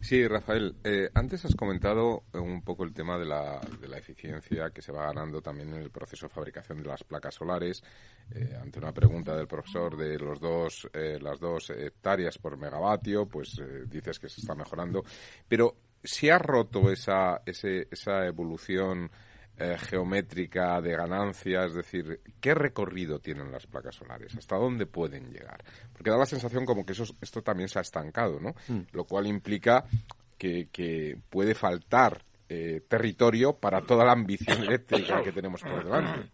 Sí, 0.00 0.26
Rafael, 0.26 0.76
eh, 0.82 1.10
antes 1.12 1.44
has 1.44 1.54
comentado 1.54 2.22
eh, 2.32 2.38
un 2.38 2.62
poco 2.62 2.84
el 2.84 2.94
tema 2.94 3.18
de 3.18 3.26
la, 3.26 3.60
de 3.78 3.86
la 3.86 3.98
eficiencia 3.98 4.70
que 4.70 4.80
se 4.80 4.92
va 4.92 5.04
ganando 5.06 5.42
también 5.42 5.68
en 5.74 5.82
el 5.82 5.90
proceso 5.90 6.26
de 6.26 6.32
fabricación 6.32 6.82
de 6.82 6.88
las 6.88 7.04
placas 7.04 7.34
solares. 7.34 7.82
Eh, 8.34 8.56
ante 8.58 8.78
una 8.78 8.92
pregunta 8.92 9.36
del 9.36 9.46
profesor 9.46 9.94
de 9.94 10.18
los 10.18 10.40
dos, 10.40 10.88
eh, 10.94 11.18
las 11.20 11.38
dos 11.38 11.68
hectáreas 11.68 12.38
por 12.38 12.56
megavatio, 12.56 13.26
pues 13.26 13.58
eh, 13.58 13.84
dices 13.86 14.18
que 14.18 14.30
se 14.30 14.40
está 14.40 14.54
mejorando. 14.54 15.04
Pero 15.46 15.76
si 16.02 16.30
ha 16.30 16.38
roto 16.38 16.90
esa, 16.90 17.42
ese- 17.44 17.88
esa 17.90 18.24
evolución 18.24 19.10
eh, 19.58 19.76
geométrica 19.78 20.80
de 20.80 20.96
ganancia, 20.96 21.64
es 21.64 21.74
decir, 21.74 22.20
¿qué 22.40 22.54
recorrido 22.54 23.18
tienen 23.18 23.50
las 23.50 23.66
placas 23.66 23.96
solares? 23.96 24.36
¿Hasta 24.36 24.56
dónde 24.56 24.86
pueden 24.86 25.32
llegar? 25.32 25.64
Porque 25.92 26.10
da 26.10 26.16
la 26.16 26.26
sensación 26.26 26.64
como 26.64 26.86
que 26.86 26.92
eso, 26.92 27.04
esto 27.20 27.42
también 27.42 27.68
se 27.68 27.78
ha 27.78 27.82
estancado, 27.82 28.40
¿no? 28.40 28.54
Mm. 28.68 28.86
Lo 28.92 29.04
cual 29.04 29.26
implica 29.26 29.84
que, 30.36 30.68
que 30.70 31.18
puede 31.28 31.54
faltar 31.54 32.22
eh, 32.48 32.82
territorio 32.88 33.52
para 33.52 33.82
toda 33.82 34.06
la 34.06 34.12
ambición 34.12 34.62
eléctrica 34.62 35.22
que 35.22 35.32
tenemos 35.32 35.60
por 35.60 35.84
delante. 35.84 36.30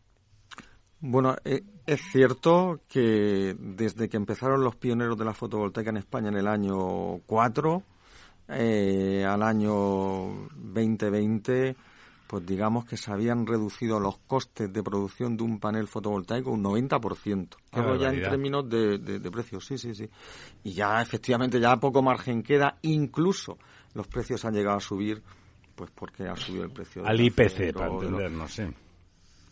Bueno, 1.01 1.37
eh, 1.45 1.63
es 1.87 2.01
cierto 2.13 2.83
que 2.89 3.57
desde 3.59 4.09
que 4.09 4.17
empezaron 4.17 4.63
los 4.63 4.77
pioneros 4.77 5.19
de 5.19 5.25
la 5.25 5.35
fotovoltaica 5.35 5.91
en 5.91 5.97
España 5.97 6.29
en 6.29 6.37
el 6.37 6.47
año 6.47 7.19
4 7.27 7.83
eh, 8.49 9.25
al 9.27 9.43
año 9.43 10.49
2020, 10.55 11.77
pues 12.35 12.47
digamos 12.47 12.85
que 12.85 12.97
se 12.97 13.13
habían 13.13 13.47
reducido 13.47 14.01
los 14.01 14.19
costes 14.27 14.73
de 14.73 14.83
producción 14.83 15.37
de 15.37 15.45
un 15.45 15.61
panel 15.61 15.87
fotovoltaico 15.87 16.51
un 16.51 16.65
90%. 16.65 17.49
Qué 17.71 17.79
Hablo 17.79 17.95
ya 17.95 18.09
en 18.09 18.23
términos 18.23 18.69
de, 18.69 18.99
de, 18.99 19.21
de 19.21 19.31
precios, 19.31 19.65
sí, 19.65 19.79
sí, 19.79 19.95
sí. 19.95 20.11
Y 20.65 20.73
ya 20.73 21.01
efectivamente 21.01 21.61
ya 21.61 21.77
poco 21.77 22.03
margen 22.03 22.43
queda, 22.43 22.77
incluso 22.83 23.57
los 23.95 24.09
precios 24.09 24.45
han 24.45 24.53
llegado 24.53 24.79
a 24.79 24.81
subir, 24.81 25.23
pues 25.77 25.93
porque 25.95 26.25
ha 26.25 26.35
subido 26.35 26.65
el 26.65 26.73
precio 26.73 27.07
Al 27.07 27.21
IPC, 27.21 27.41
acero, 27.41 27.79
para 27.79 27.93
entendernos, 27.93 28.53
sí. 28.53 28.65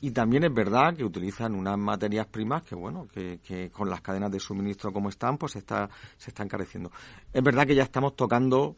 y 0.01 0.11
también 0.11 0.43
es 0.43 0.53
verdad 0.53 0.97
que 0.97 1.05
utilizan 1.05 1.55
unas 1.55 1.79
materias 1.79 2.27
primas 2.27 2.65
que, 2.65 2.75
bueno, 2.75 3.07
que, 3.15 3.39
que 3.47 3.71
con 3.71 3.89
las 3.89 4.01
cadenas 4.01 4.33
de 4.33 4.41
suministro 4.41 4.93
como 4.93 5.09
están, 5.09 5.39
pues 5.39 5.55
está, 5.55 5.89
se 6.17 6.31
está 6.31 6.43
encareciendo. 6.43 6.91
Es 7.33 7.45
verdad 7.45 7.65
que 7.65 7.77
ya 7.77 7.85
estamos 7.85 8.17
tocando 8.17 8.75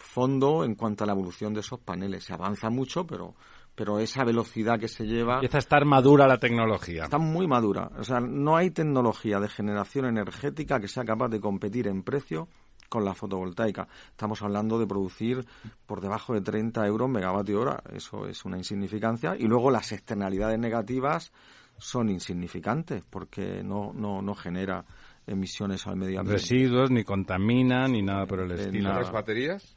fondo 0.00 0.64
en 0.64 0.74
cuanto 0.74 1.04
a 1.04 1.06
la 1.06 1.12
evolución 1.12 1.54
de 1.54 1.60
esos 1.60 1.78
paneles. 1.80 2.24
Se 2.24 2.32
avanza 2.34 2.70
mucho, 2.70 3.06
pero, 3.06 3.34
pero 3.74 3.98
esa 3.98 4.24
velocidad 4.24 4.78
que 4.78 4.88
se 4.88 5.04
lleva 5.06 5.34
Empieza 5.34 5.58
a 5.58 5.60
estar 5.60 5.84
madura 5.84 6.26
la 6.26 6.38
tecnología. 6.38 7.04
está 7.04 7.18
muy 7.18 7.46
madura. 7.46 7.90
O 7.98 8.04
sea, 8.04 8.20
no 8.20 8.56
hay 8.56 8.70
tecnología 8.70 9.38
de 9.40 9.48
generación 9.48 10.06
energética 10.06 10.80
que 10.80 10.88
sea 10.88 11.04
capaz 11.04 11.28
de 11.28 11.40
competir 11.40 11.86
en 11.88 12.02
precio 12.02 12.48
con 12.88 13.04
la 13.04 13.14
fotovoltaica. 13.14 13.86
Estamos 14.10 14.42
hablando 14.42 14.78
de 14.78 14.86
producir 14.86 15.46
por 15.86 16.00
debajo 16.00 16.34
de 16.34 16.40
30 16.40 16.84
euros 16.86 17.08
megavatio 17.08 17.60
hora. 17.60 17.82
Eso 17.92 18.26
es 18.26 18.44
una 18.44 18.56
insignificancia. 18.58 19.36
Y 19.38 19.44
luego 19.44 19.70
las 19.70 19.92
externalidades 19.92 20.58
negativas 20.58 21.32
son 21.78 22.08
insignificantes 22.10 23.04
porque 23.08 23.62
no, 23.62 23.92
no, 23.94 24.20
no 24.22 24.34
genera 24.34 24.84
emisiones 25.26 25.86
al 25.86 25.96
medio 25.96 26.18
ambiente. 26.20 26.42
Residuos, 26.42 26.90
ni 26.90 27.04
contamina, 27.04 27.86
ni 27.86 28.02
nada 28.02 28.26
por 28.26 28.40
el 28.40 28.50
Eh, 28.50 28.54
estilo. 28.64 28.88
nada. 28.88 29.02
¿Las 29.02 29.12
baterías? 29.12 29.76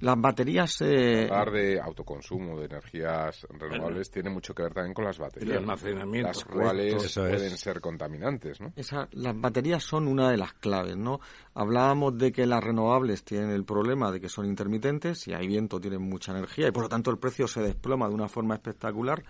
Las 0.00 0.14
baterías... 0.20 0.76
eh, 0.80 1.24
Hablar 1.24 1.50
de 1.50 1.80
autoconsumo, 1.80 2.58
de 2.60 2.66
energías 2.66 3.44
renovables, 3.50 4.10
tiene 4.10 4.30
mucho 4.30 4.54
que 4.54 4.62
ver 4.62 4.72
también 4.72 4.94
con 4.94 5.04
las 5.04 5.18
baterías. 5.18 5.50
El 5.50 5.58
almacenamiento, 5.58 6.28
Las 6.28 6.44
correcto. 6.44 6.60
cuales 6.62 7.04
es. 7.04 7.14
pueden 7.14 7.58
ser 7.58 7.80
contaminantes, 7.80 8.60
¿no? 8.60 8.72
Esa- 8.76 9.08
las 9.12 9.40
baterías 9.40 9.82
son 9.82 10.06
una 10.06 10.30
de 10.30 10.36
las 10.36 10.52
claves, 10.54 10.96
¿no? 10.96 11.18
Hablábamos 11.54 12.16
de 12.16 12.30
que 12.30 12.46
las 12.46 12.62
renovables 12.62 13.24
tienen 13.24 13.50
el 13.50 13.64
problema 13.64 14.12
de 14.12 14.20
que 14.20 14.28
son 14.28 14.46
intermitentes, 14.46 15.18
si 15.18 15.32
hay 15.32 15.48
viento 15.48 15.80
tienen 15.80 16.02
mucha 16.02 16.30
energía 16.30 16.68
y 16.68 16.70
por 16.70 16.84
lo 16.84 16.88
tanto 16.88 17.10
el 17.10 17.18
precio 17.18 17.48
se 17.48 17.60
desploma 17.60 18.08
de 18.08 18.14
una 18.14 18.28
forma 18.28 18.54
espectacular. 18.54 19.24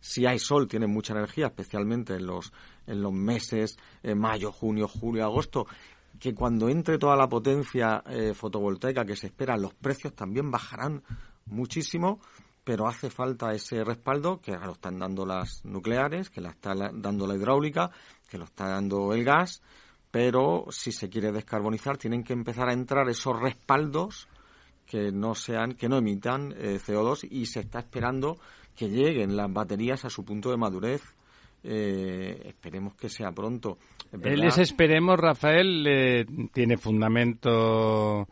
Si 0.00 0.26
hay 0.26 0.38
sol 0.38 0.66
tienen 0.68 0.90
mucha 0.90 1.12
energía, 1.14 1.46
especialmente 1.46 2.14
en 2.14 2.26
los, 2.26 2.52
en 2.86 3.02
los 3.02 3.12
meses 3.12 3.76
eh, 4.02 4.14
mayo, 4.14 4.50
junio, 4.52 4.86
julio, 4.88 5.24
agosto, 5.24 5.66
que 6.18 6.34
cuando 6.34 6.68
entre 6.68 6.98
toda 6.98 7.16
la 7.16 7.28
potencia 7.28 8.02
eh, 8.06 8.34
fotovoltaica 8.34 9.04
que 9.04 9.16
se 9.16 9.28
espera, 9.28 9.56
los 9.56 9.74
precios 9.74 10.14
también 10.14 10.50
bajarán 10.50 11.02
muchísimo, 11.46 12.20
pero 12.64 12.86
hace 12.86 13.10
falta 13.10 13.52
ese 13.52 13.82
respaldo 13.84 14.40
que 14.40 14.52
lo 14.52 14.72
están 14.72 14.98
dando 14.98 15.26
las 15.26 15.64
nucleares, 15.64 16.30
que 16.30 16.40
la 16.40 16.50
está 16.50 16.74
dando 16.74 17.26
la 17.26 17.34
hidráulica, 17.34 17.90
que 18.28 18.38
lo 18.38 18.44
está 18.44 18.68
dando 18.68 19.12
el 19.12 19.24
gas, 19.24 19.62
pero 20.10 20.66
si 20.70 20.92
se 20.92 21.08
quiere 21.08 21.32
descarbonizar 21.32 21.96
tienen 21.96 22.22
que 22.22 22.34
empezar 22.34 22.68
a 22.68 22.72
entrar 22.72 23.08
esos 23.08 23.40
respaldos 23.40 24.28
que 24.86 25.10
no 25.10 25.34
sean, 25.34 25.72
que 25.72 25.88
no 25.88 25.96
emitan 25.96 26.52
eh, 26.56 26.78
CO2 26.78 27.26
y 27.30 27.46
se 27.46 27.60
está 27.60 27.80
esperando 27.80 28.38
que 28.76 28.88
lleguen 28.88 29.36
las 29.36 29.52
baterías 29.52 30.04
a 30.04 30.10
su 30.10 30.24
punto 30.24 30.50
de 30.50 30.56
madurez. 30.56 31.02
Eh, 31.64 32.42
esperemos 32.46 32.94
que 32.94 33.08
sea 33.08 33.30
pronto. 33.32 33.78
Verdad- 34.10 34.46
es, 34.48 34.58
esperemos, 34.58 35.18
Rafael, 35.18 35.84
eh, 35.86 36.26
tiene 36.52 36.76
fundamento 36.76 38.22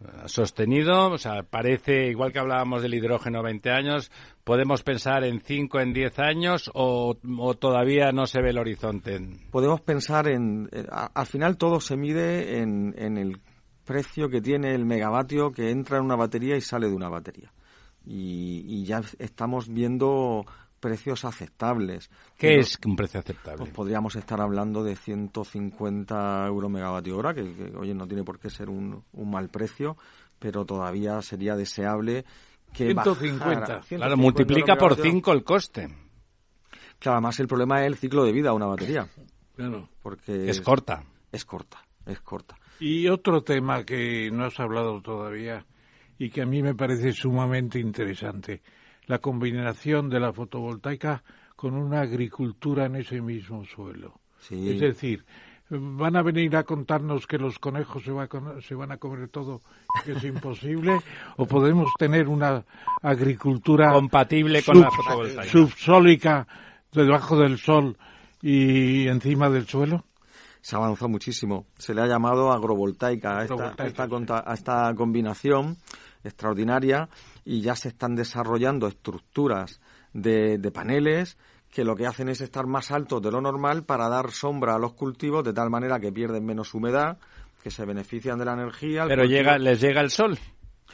eh, 0.00 0.04
sostenido, 0.26 1.10
o 1.10 1.18
sea, 1.18 1.42
parece, 1.42 2.06
igual 2.08 2.32
que 2.32 2.38
hablábamos 2.38 2.82
del 2.82 2.94
hidrógeno 2.94 3.42
20 3.42 3.70
años, 3.70 4.10
¿podemos 4.44 4.82
pensar 4.84 5.24
en 5.24 5.40
5, 5.40 5.80
en 5.80 5.92
10 5.92 6.18
años 6.20 6.70
o, 6.72 7.16
o 7.38 7.54
todavía 7.54 8.12
no 8.12 8.26
se 8.26 8.40
ve 8.40 8.50
el 8.50 8.58
horizonte? 8.58 9.18
podemos 9.50 9.80
pensar 9.80 10.28
en 10.28 10.68
eh, 10.72 10.86
al 10.90 11.26
final 11.26 11.56
todo 11.56 11.80
se 11.80 11.96
mide 11.96 12.60
en, 12.60 12.94
en 12.96 13.18
el 13.18 13.40
precio 13.84 14.28
que 14.28 14.40
tiene 14.40 14.74
el 14.74 14.84
megavatio 14.84 15.50
que 15.50 15.70
entra 15.70 15.98
en 15.98 16.04
una 16.04 16.16
batería 16.16 16.56
y 16.56 16.60
sale 16.60 16.88
de 16.88 16.94
una 16.94 17.08
batería 17.08 17.50
y, 18.06 18.64
y 18.66 18.84
ya 18.84 19.00
estamos 19.18 19.68
viendo 19.68 20.46
precios 20.80 21.24
aceptables. 21.24 22.10
¿Qué 22.36 22.54
No- 22.56 22.60
es 22.62 22.78
un 22.84 22.96
precio 22.96 23.20
aceptable? 23.20 23.58
Pues 23.58 23.70
podríamos 23.72 24.16
estar 24.16 24.40
hablando 24.40 24.82
de 24.84 24.96
150 24.96 26.46
euros 26.46 26.70
megavatio 26.70 27.16
hora, 27.16 27.34
que, 27.34 27.42
que, 27.54 27.76
oye, 27.76 27.94
no 27.94 28.06
tiene 28.06 28.24
por 28.24 28.38
qué 28.38 28.50
ser 28.50 28.68
un, 28.70 29.02
un 29.12 29.30
mal 29.30 29.48
precio, 29.48 29.96
pero 30.38 30.64
todavía 30.64 31.20
sería 31.22 31.56
deseable 31.56 32.24
que 32.72 32.86
150. 32.86 33.38
bajara. 33.44 33.64
Claro, 33.66 33.82
150 33.84 34.16
multiplica 34.16 34.72
euros 34.72 34.78
por 34.78 34.90
megavatio. 34.92 35.12
5 35.12 35.32
el 35.32 35.44
coste. 35.44 35.88
Claro, 36.98 37.16
además 37.16 37.38
el 37.40 37.46
problema 37.48 37.80
es 37.82 37.86
el 37.86 37.96
ciclo 37.96 38.24
de 38.24 38.32
vida 38.32 38.50
de 38.50 38.56
una 38.56 38.66
batería. 38.66 39.08
Claro. 39.56 39.88
Porque 40.02 40.48
Es 40.48 40.60
corta. 40.60 41.04
Es 41.30 41.44
corta, 41.44 41.82
es 42.06 42.20
corta. 42.20 42.56
Y 42.80 43.08
otro 43.08 43.42
tema 43.42 43.84
que 43.84 44.30
no 44.32 44.44
has 44.44 44.58
hablado 44.60 45.02
todavía 45.02 45.66
y 46.16 46.30
que 46.30 46.42
a 46.42 46.46
mí 46.46 46.62
me 46.62 46.74
parece 46.74 47.12
sumamente 47.12 47.78
interesante, 47.78 48.62
la 49.08 49.18
combinación 49.18 50.08
de 50.08 50.20
la 50.20 50.32
fotovoltaica 50.32 51.24
con 51.56 51.74
una 51.74 52.02
agricultura 52.02 52.86
en 52.86 52.94
ese 52.96 53.20
mismo 53.20 53.64
suelo. 53.64 54.20
Sí. 54.38 54.70
Es 54.70 54.80
decir, 54.80 55.24
van 55.70 56.14
a 56.16 56.22
venir 56.22 56.56
a 56.56 56.62
contarnos 56.62 57.26
que 57.26 57.36
los 57.36 57.58
conejos 57.58 58.04
se, 58.04 58.12
va 58.12 58.22
a 58.24 58.60
se 58.62 58.74
van 58.76 58.92
a 58.92 58.96
comer 58.98 59.28
todo, 59.28 59.60
que 60.04 60.12
es 60.12 60.22
imposible, 60.24 60.98
o 61.36 61.46
podemos 61.46 61.90
tener 61.98 62.28
una 62.28 62.64
agricultura 63.02 63.92
Compatible 63.92 64.62
con 64.62 64.80
la 64.80 64.90
fotovoltaica. 64.90 65.44
subsólica 65.50 66.46
debajo 66.92 67.36
del 67.38 67.58
sol 67.58 67.96
y 68.40 69.08
encima 69.08 69.50
del 69.50 69.66
suelo. 69.66 70.04
Se 70.60 70.76
ha 70.76 70.78
avanzado 70.78 71.08
muchísimo. 71.08 71.66
Se 71.76 71.94
le 71.94 72.02
ha 72.02 72.06
llamado 72.06 72.52
agrovoltaica 72.52 73.38
a 73.38 73.42
esta, 73.42 73.54
Agrovoltaica, 73.54 73.82
a 73.84 73.86
esta 73.88 74.08
conta- 74.08 74.44
a 74.46 74.54
esta 74.54 74.94
combinación 74.94 75.76
extraordinaria 76.24 77.08
y 77.44 77.60
ya 77.60 77.74
se 77.76 77.88
están 77.88 78.14
desarrollando 78.14 78.86
estructuras 78.86 79.80
de, 80.12 80.58
de 80.58 80.70
paneles 80.70 81.36
que 81.70 81.84
lo 81.84 81.96
que 81.96 82.06
hacen 82.06 82.28
es 82.28 82.40
estar 82.40 82.66
más 82.66 82.90
altos 82.90 83.20
de 83.22 83.30
lo 83.30 83.40
normal 83.40 83.84
para 83.84 84.08
dar 84.08 84.30
sombra 84.30 84.74
a 84.74 84.78
los 84.78 84.94
cultivos 84.94 85.44
de 85.44 85.52
tal 85.52 85.68
manera 85.70 86.00
que 86.00 86.10
pierden 86.12 86.46
menos 86.46 86.72
humedad, 86.74 87.18
que 87.62 87.70
se 87.70 87.84
benefician 87.84 88.38
de 88.38 88.44
la 88.46 88.54
energía. 88.54 89.04
Pero 89.06 89.22
cultivo- 89.24 89.28
llega, 89.28 89.58
les 89.58 89.80
llega 89.80 90.00
el 90.00 90.10
sol. 90.10 90.38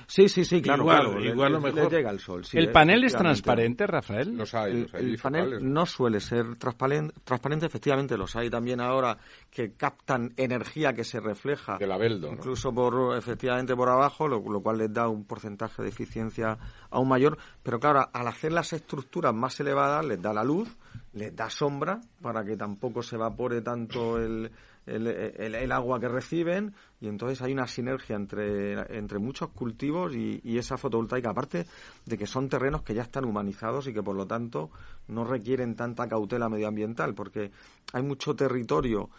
Sí, 0.07 0.29
sí, 0.29 0.45
sí, 0.45 0.61
claro, 0.61 0.83
Igual, 0.83 1.03
claro. 1.03 1.25
igual 1.25 1.53
le- 1.53 1.59
o 1.59 1.61
le 1.61 1.73
mejor. 1.73 1.93
llega 1.93 2.11
el 2.11 2.19
sol. 2.21 2.45
sí, 2.45 2.59
¿El 2.59 2.71
panel 2.73 3.05
es 3.05 3.13
transparente, 3.17 3.87
Rafael? 3.87 4.37
Los 4.37 4.55
hay, 4.55 4.73
El, 4.73 4.83
los 4.83 4.95
hay 4.95 5.05
el 5.05 5.19
panel 5.19 5.73
¿no? 5.73 5.87
suele 5.87 6.21
ser 6.21 6.57
transparente, 6.57 7.15
transparente, 7.25 7.67
efectivamente 7.67 8.17
los 8.19 8.35
hay 8.37 8.51
también 8.51 8.81
ahora 8.81 9.17
que 9.51 9.73
captan 9.73 10.33
energía 10.37 10.93
que 10.93 11.05
se 11.05 11.21
refleja 11.21 11.79
De 11.79 11.87
labeldo, 11.87 12.27
¿no? 12.29 12.35
incluso 12.35 12.73
por 12.75 13.17
efectivamente 13.17 13.75
por 13.77 13.89
abajo, 13.89 14.29
lo, 14.29 14.41
lo 14.41 14.61
cual 14.61 14.79
les 14.79 14.93
da 14.93 15.09
un 15.09 15.25
porcentaje 15.25 15.83
de 15.83 15.89
eficiencia 15.89 16.59
aún 16.91 17.09
mayor, 17.09 17.39
pero 17.63 17.79
claro, 17.81 18.09
al 18.13 18.27
hacer 18.29 18.53
las 18.53 18.73
estructuras 18.73 19.33
más 19.35 19.59
elevadas 19.61 20.05
les 20.05 20.21
da 20.21 20.33
la 20.33 20.45
luz, 20.45 20.69
les 21.13 21.35
da 21.35 21.49
sombra 21.51 22.01
para 22.21 22.45
que 22.45 22.57
tampoco 22.57 23.03
se 23.03 23.17
evapore 23.17 23.61
tanto 23.63 24.19
el, 24.19 24.51
el, 24.87 25.07
el- 25.07 25.55
el 25.55 25.73
agua 25.73 25.99
que 26.01 26.09
reciben 26.09 26.75
y 27.05 27.09
entonces 27.09 27.43
hay 27.43 27.53
una 27.53 27.67
sinergia 27.67 28.17
entre, 28.17 28.97
entre 28.97 29.19
muchos 29.19 29.51
cultivos 29.51 30.15
y, 30.15 30.41
y 30.43 30.57
esa 30.57 30.79
fotovoltaica, 30.79 31.31
aparte 31.31 31.67
de 32.07 32.17
que 32.17 32.27
son 32.27 32.49
terrenos 32.49 32.83
que 32.83 32.95
ya 32.95 33.03
están 33.03 33.27
humanizados 33.27 33.87
y 33.89 33.93
que 33.93 34.03
por 34.03 34.17
lo 34.17 34.27
tanto 34.27 34.71
no 35.09 35.25
requieren 35.25 35.77
tanta 35.77 36.09
cautela 36.09 36.49
medioambiental, 36.49 37.15
porque 37.15 37.51
hay 37.93 38.03
mucho 38.03 38.35
territorio 38.35 39.11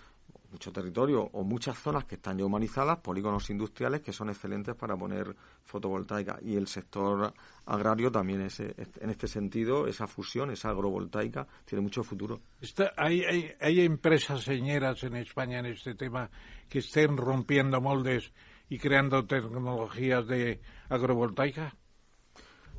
mucho 0.55 0.71
territorio 0.71 1.29
o 1.33 1.43
muchas 1.43 1.77
zonas 1.77 2.05
que 2.05 2.15
están 2.15 2.37
ya 2.37 2.45
humanizadas, 2.45 2.99
polígonos 2.99 3.49
industriales 3.49 3.99
que 4.01 4.13
son 4.13 4.29
excelentes 4.29 4.73
para 4.73 4.95
poner 4.95 5.35
fotovoltaica 5.65 6.39
y 6.41 6.55
el 6.55 6.67
sector 6.67 7.33
agrario 7.65 8.09
también 8.09 8.39
es, 8.41 8.61
en 8.61 9.09
este 9.09 9.27
sentido 9.27 9.85
esa 9.85 10.07
fusión, 10.07 10.51
esa 10.51 10.69
agrovoltaica 10.69 11.45
tiene 11.65 11.81
mucho 11.81 12.03
futuro. 12.03 12.39
Está- 12.61 12.93
hay, 12.95 13.21
hay, 13.23 13.51
hay 13.59 13.81
empresas 13.81 14.43
señeras 14.43 15.03
en 15.03 15.17
España 15.17 15.59
en 15.59 15.65
este 15.65 15.93
tema 15.93 16.29
que 16.69 16.79
estén 16.79 17.17
rompiendo 17.17 17.81
moldes 17.81 18.31
y 18.69 18.79
creando 18.79 19.25
tecnologías 19.25 20.25
de 20.25 20.61
agrovoltaica. 20.87 21.75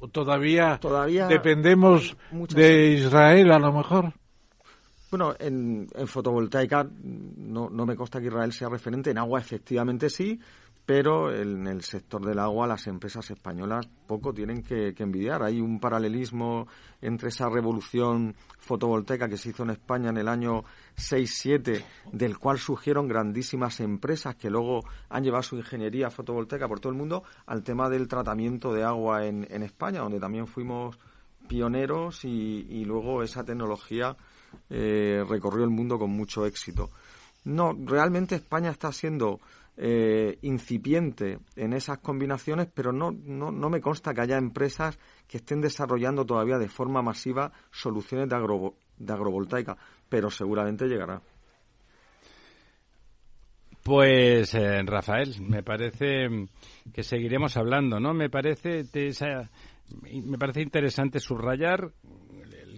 ¿O 0.01 0.09
todavía, 0.09 0.79
Todavía 0.79 1.27
dependemos 1.27 2.17
de 2.55 2.93
Israel 2.95 3.51
a 3.53 3.59
lo 3.59 3.73
mejor? 3.73 4.15
Bueno, 5.17 5.35
en, 5.39 5.89
fotovoltaica 6.07 6.87
no, 7.03 7.71
no 7.71 7.87
me 7.87 7.97
consta 7.97 8.21
que 8.21 8.27
Israel 8.27 8.53
sea 8.53 8.69
referente, 8.69 9.11
en 9.11 9.17
agua 9.17 9.41
efectivamente 9.41 10.11
sí, 10.11 10.39
pero 10.85 11.35
en 11.35 11.67
el 11.67 11.81
sector 11.81 12.23
del 12.23 12.39
agua 12.39 12.67
las 12.67 12.87
empresas 12.87 13.31
españolas 13.31 13.89
poco 14.07 14.35
tienen 14.35 14.63
que, 14.63 14.93
que 14.93 15.03
envidiar. 15.05 15.43
Hay 15.43 15.59
un 15.59 15.81
paralelismo 15.81 16.69
entre 17.01 17.31
esa 17.31 17.49
revolución 17.49 18.35
fotovoltaica 18.59 19.27
que 19.27 19.39
se 19.39 19.49
hizo 19.49 19.63
en 19.63 19.71
España 19.71 20.11
en 20.11 20.19
el 20.19 20.29
año 20.29 20.65
6-7, 20.99 21.83
del 22.13 22.37
cual 22.37 22.59
surgieron 22.59 23.09
grandísimas 23.09 23.81
empresas 23.81 24.37
que 24.37 24.51
luego 24.51 24.85
han 25.09 25.25
llevado 25.25 25.45
su 25.45 25.57
ingeniería 25.57 26.11
fotovoltaica 26.11 26.69
por 26.69 26.79
todo 26.79 26.93
el 26.93 26.99
mundo, 26.99 27.23
al 27.47 27.63
tema 27.63 27.89
del 27.89 28.07
tratamiento 28.07 28.71
de 28.75 28.85
agua 28.85 29.25
en, 29.25 29.47
en 29.51 29.63
España, 29.63 30.01
donde 30.01 30.21
también 30.21 30.47
fuimos 30.47 30.99
pioneros 31.49 32.27
y, 32.27 32.67
y 32.69 32.85
luego 32.85 33.23
esa 33.23 33.45
tecnología 33.45 34.15
eh, 34.71 35.25
recorrió 35.29 35.65
el 35.65 35.71
mundo 35.71 35.99
con 35.99 36.11
mucho 36.11 36.47
éxito. 36.47 36.91
No, 37.45 37.73
realmente 37.79 38.35
España 38.35 38.71
está 38.71 38.91
siendo 38.93 39.41
eh, 39.77 40.39
incipiente 40.43 41.39
en 41.55 41.73
esas 41.75 41.99
combinaciones, 41.99 42.69
pero 42.73 42.93
no, 42.93 43.13
no, 43.13 43.53
no 43.53 43.71
me 43.71 43.81
consta 43.81 44.15
que 44.15 44.23
haya 44.23 44.39
empresas 44.39 44.99
que 45.29 45.37
estén 45.37 45.61
desarrollando 45.61 46.25
todavía 46.25 46.59
de 46.59 46.69
forma 46.69 47.03
masiva 47.03 47.53
soluciones 47.71 48.29
de, 48.29 48.37
agro, 48.37 48.75
de 48.99 49.13
agrovoltaica, 49.13 49.77
pero 50.09 50.31
seguramente 50.31 50.87
llegará. 50.87 51.21
Pues, 53.83 54.53
eh, 54.55 54.83
Rafael, 54.85 55.41
me 55.43 55.63
parece 55.63 56.27
que 56.93 57.03
seguiremos 57.05 57.57
hablando, 57.57 58.01
¿no? 58.01 58.13
Me 58.15 58.29
parece, 58.29 58.83
te- 58.85 59.13
me 60.25 60.39
parece 60.39 60.63
interesante 60.63 61.21
subrayar 61.21 61.93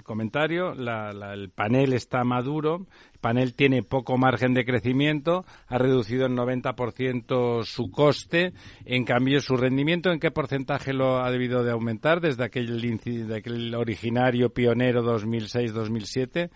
comentario, 0.09 0.75
la- 0.75 1.13
la- 1.13 1.35
el 1.35 1.51
panel 1.51 1.93
está 1.93 2.25
maduro, 2.25 2.87
el 3.13 3.21
panel 3.21 3.55
tiene 3.55 3.85
poco 3.85 4.19
margen 4.19 4.55
de 4.55 4.65
crecimiento, 4.65 5.45
ha 5.69 5.79
reducido 5.79 6.27
en 6.27 6.35
90% 6.35 7.63
su 7.63 7.91
coste, 7.93 8.53
en 8.85 9.05
cambio 9.05 9.41
su 9.41 9.57
rendimiento, 9.57 10.11
¿en 10.11 10.19
qué 10.19 10.33
porcentaje 10.33 10.93
lo 10.93 11.23
ha 11.23 11.31
debido 11.31 11.63
de 11.63 11.71
aumentar 11.71 12.21
desde 12.21 12.43
aquel, 12.45 12.81
de 13.05 13.37
aquel 13.37 13.73
originario 13.77 14.51
pionero 14.51 15.03
2006-2007? 15.05 16.51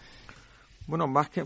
Bueno, 0.88 1.06
más 1.06 1.30
que 1.30 1.44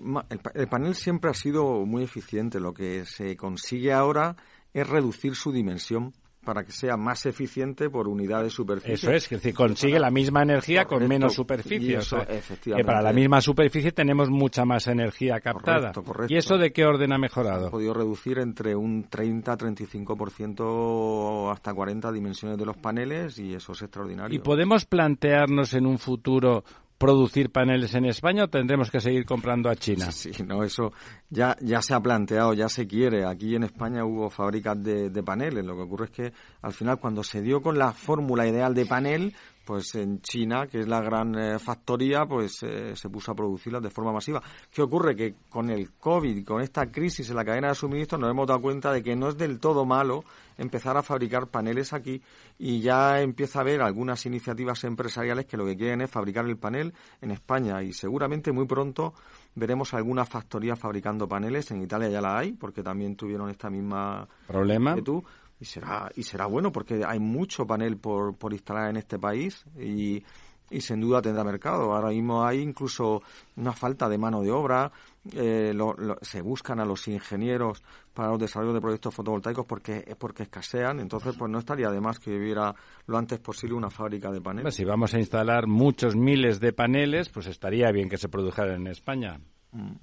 el 0.55 0.69
panel 0.69 0.95
siempre 0.95 1.31
ha 1.31 1.35
sido 1.35 1.85
muy 1.85 2.03
eficiente. 2.05 2.59
Lo 2.59 2.73
que 2.73 3.05
se 3.05 3.37
consigue 3.37 3.93
ahora 3.93 4.35
es 4.73 4.89
reducir 4.89 5.35
su 5.35 5.53
dimensión 5.53 6.15
para 6.47 6.65
que 6.65 6.73
sea 6.73 6.97
más 6.97 7.27
eficiente 7.27 7.91
por 7.91 8.09
unidad 8.09 8.45
de 8.45 8.49
superficie. 8.49 8.95
Eso 8.95 9.11
es, 9.11 9.29
que 9.29 9.35
es 9.35 9.43
decir, 9.43 9.55
consigue 9.55 9.99
la 9.99 10.11
misma 10.11 10.41
energía 10.43 10.87
con 10.87 11.07
menos 11.07 11.35
superficie. 11.35 11.97
o 11.97 11.99
eso, 12.01 12.17
sea, 12.17 12.27
que 12.27 12.39
efectivamente. 12.39 12.87
para 12.87 13.03
la 13.03 13.13
misma 13.13 13.43
superficie 13.43 13.93
tenemos 13.93 14.31
mucha 14.31 14.65
más 14.65 14.87
energía 14.87 15.39
captada. 15.41 15.93
Correcto, 15.93 16.05
correcto. 16.05 16.33
¿Y 16.33 16.39
eso 16.39 16.57
de 16.57 16.73
qué 16.73 16.87
orden 16.87 17.13
ha 17.13 17.19
mejorado? 17.19 17.67
Ha 17.67 17.71
podido 17.71 17.93
reducir 17.93 18.39
entre 18.39 18.75
un 18.75 19.11
30-35% 19.11 21.53
hasta 21.53 21.75
40 21.75 22.11
dimensiones 22.13 22.57
de 22.57 22.65
los 22.65 22.77
paneles 22.77 23.39
y 23.39 23.53
eso 23.53 23.73
es 23.73 23.83
extraordinario. 23.83 24.35
¿Y 24.35 24.39
podemos 24.39 24.87
plantearnos 24.87 25.75
en 25.75 25.85
un 25.85 25.99
futuro 25.99 26.65
producir 26.99 27.51
paneles 27.51 27.95
en 27.95 28.07
España 28.07 28.45
o 28.45 28.49
tendremos 28.49 28.91
que 28.91 29.01
seguir 29.01 29.25
comprando 29.25 29.69
a 29.69 29.77
China? 29.77 30.11
Sí, 30.13 30.31
no, 30.47 30.63
eso 30.63 30.93
ya, 31.29 31.57
ya 31.61 31.83
se 31.83 31.95
ha 31.95 32.01
planteado, 32.01 32.55
ya 32.55 32.69
se 32.69 32.87
quiere. 32.87 33.27
Aquí 33.27 33.55
en 33.55 33.65
España 33.65 34.05
hubo 34.05 34.31
fábricas 34.31 34.83
de, 34.83 35.11
de 35.11 35.23
paneles. 35.23 35.65
Lo 35.65 35.77
que 35.77 35.83
ocurre 35.83 36.05
es 36.07 36.11
que 36.11 36.33
al 36.63 36.73
final 36.73 36.99
cuando 36.99 37.23
se 37.23 37.43
dio 37.43 37.61
con 37.61 37.79
la 37.79 37.93
fórmula 37.93 38.47
ideal 38.47 38.75
de 38.75 38.87
panel, 38.87 39.35
pues 39.67 39.97
en 39.97 40.21
China, 40.21 40.69
que 40.69 40.81
es 40.81 40.89
la 40.89 41.01
gran 41.01 41.35
eh, 41.37 41.59
factoría, 41.59 42.25
pues 42.25 42.63
eh, 42.63 42.95
se 42.95 43.11
puso 43.11 43.33
a 43.33 43.35
producirlas 43.35 43.83
de 43.83 43.91
forma 43.91 44.13
masiva. 44.13 44.41
¿Qué 44.73 44.81
ocurre? 44.81 45.17
Que 45.17 45.35
con 45.51 45.69
el 45.71 45.91
COVID, 45.95 46.45
con 46.47 46.63
esta 46.63 46.87
crisis 46.87 47.29
en 47.29 47.37
la 47.37 47.45
cadena 47.45 47.69
de 47.69 47.75
suministro, 47.75 48.17
nos 48.17 48.31
hemos 48.31 48.47
dado 48.47 48.63
cuenta 48.63 48.93
de 48.93 49.03
que 49.03 49.17
no 49.17 49.29
es 49.29 49.37
del 49.37 49.59
todo 49.59 49.85
malo 49.85 50.25
empezar 50.57 50.97
a 50.97 51.03
fabricar 51.03 51.49
paneles 51.49 51.93
aquí 51.93 52.23
y 52.59 52.81
ya 52.81 53.21
empieza 53.21 53.59
a 53.59 53.63
haber 53.63 53.83
algunas 53.83 54.25
iniciativas 54.25 54.85
empresariales 54.85 55.47
que 55.47 55.57
lo 55.57 55.67
que 55.67 55.77
quieren 55.77 56.01
es 56.01 56.11
fabricar 56.11 56.47
el 56.47 56.57
panel 56.57 56.95
en 57.21 57.33
España 57.33 57.83
y 57.83 57.93
seguramente 57.93 58.53
muy 58.53 58.67
pronto 58.67 59.15
veremos 59.57 59.93
alguna 59.95 60.25
factoría 60.25 60.77
fabricando 60.77 61.27
paneles. 61.27 61.71
En 61.73 61.83
Italia 61.83 62.09
ya 62.09 62.21
la 62.21 62.39
hay, 62.39 62.53
porque 62.53 62.85
también 62.85 63.17
tuvieron 63.17 63.51
esta 63.51 63.69
misma 63.69 64.29
¿Problema? 64.47 64.91
inquietud. 64.91 65.25
Y 65.61 65.65
será, 65.65 66.11
y 66.15 66.23
será 66.23 66.47
bueno 66.47 66.71
porque 66.71 67.03
hay 67.07 67.19
mucho 67.19 67.67
panel 67.67 67.97
por, 67.97 68.37
por 68.37 68.53
instalar 68.53 68.91
en 68.91 68.99
este 68.99 69.19
país 69.19 69.65
y, 69.79 70.23
y 70.71 70.81
sin 70.83 71.01
duda 71.01 71.23
tendrá 71.23 71.45
mercado. 71.45 71.95
Ahora 71.95 72.11
mismo 72.11 72.45
hay 72.45 72.61
incluso 72.61 73.23
una 73.57 73.73
falta 73.73 74.07
de 74.09 74.19
mano 74.19 74.43
de 74.43 74.51
obra, 74.51 74.93
eh, 75.33 75.73
lo- 75.75 75.95
lo- 75.95 76.19
se 76.21 76.43
buscan 76.43 76.79
a 76.79 76.85
los 76.85 77.09
ingenieros 77.09 77.83
para 78.13 78.29
los 78.29 78.39
desarrollos 78.39 78.75
de 78.75 78.81
proyectos 78.83 79.15
fotovoltaicos 79.15 79.65
porque, 79.65 80.15
porque 80.19 80.43
escasean, 80.43 81.01
entonces 81.01 81.35
pues 81.39 81.51
no 81.51 81.59
estaría 81.59 81.91
de 81.91 82.01
más 82.03 82.19
que 82.19 82.37
hubiera 82.37 82.75
lo 83.07 83.17
antes 83.17 83.39
posible 83.41 83.77
una 83.77 83.89
fábrica 83.89 84.31
de 84.31 84.43
paneles. 84.43 84.75
Si 84.75 84.85
vamos 84.85 85.15
a 85.15 85.19
instalar 85.19 85.67
muchos 85.67 86.15
miles 86.17 86.61
de 86.61 86.75
paneles, 86.75 87.31
pues 87.31 87.47
estaría 87.47 87.91
bien 87.93 88.11
que 88.11 88.19
se 88.19 88.29
produjeran 88.29 88.83
en 88.83 88.87
España. 88.89 89.41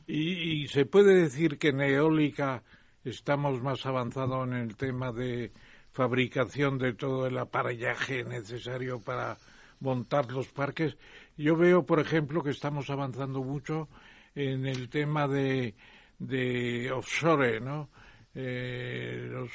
Y, 0.08 0.64
y 0.64 0.68
se 0.68 0.86
puede 0.86 1.14
decir 1.16 1.58
que 1.60 1.70
en 1.70 1.82
eólica 1.82 2.64
estamos 3.04 3.62
más 3.62 3.86
avanzados 3.86 4.48
en 4.48 4.54
el 4.54 4.76
tema 4.76 5.12
de 5.12 5.52
fabricación 5.92 6.78
de 6.78 6.94
todo 6.94 7.28
el 7.28 7.38
aparellaje 7.38 8.24
necesario 8.24 9.00
para 9.00 9.38
montar 9.80 10.32
los 10.32 10.48
parques. 10.48 10.98
Yo 11.38 11.56
veo, 11.56 11.86
por 11.86 12.00
ejemplo, 12.00 12.42
que 12.44 12.50
estamos 12.52 12.90
avanzando 12.90 13.44
mucho 13.44 13.88
en 14.36 14.66
el 14.66 14.90
tema 14.90 15.28
de, 15.28 15.76
de 16.20 16.92
offshore, 16.92 17.60
¿no? 17.60 17.90
Eh, 18.34 19.28
los, 19.32 19.52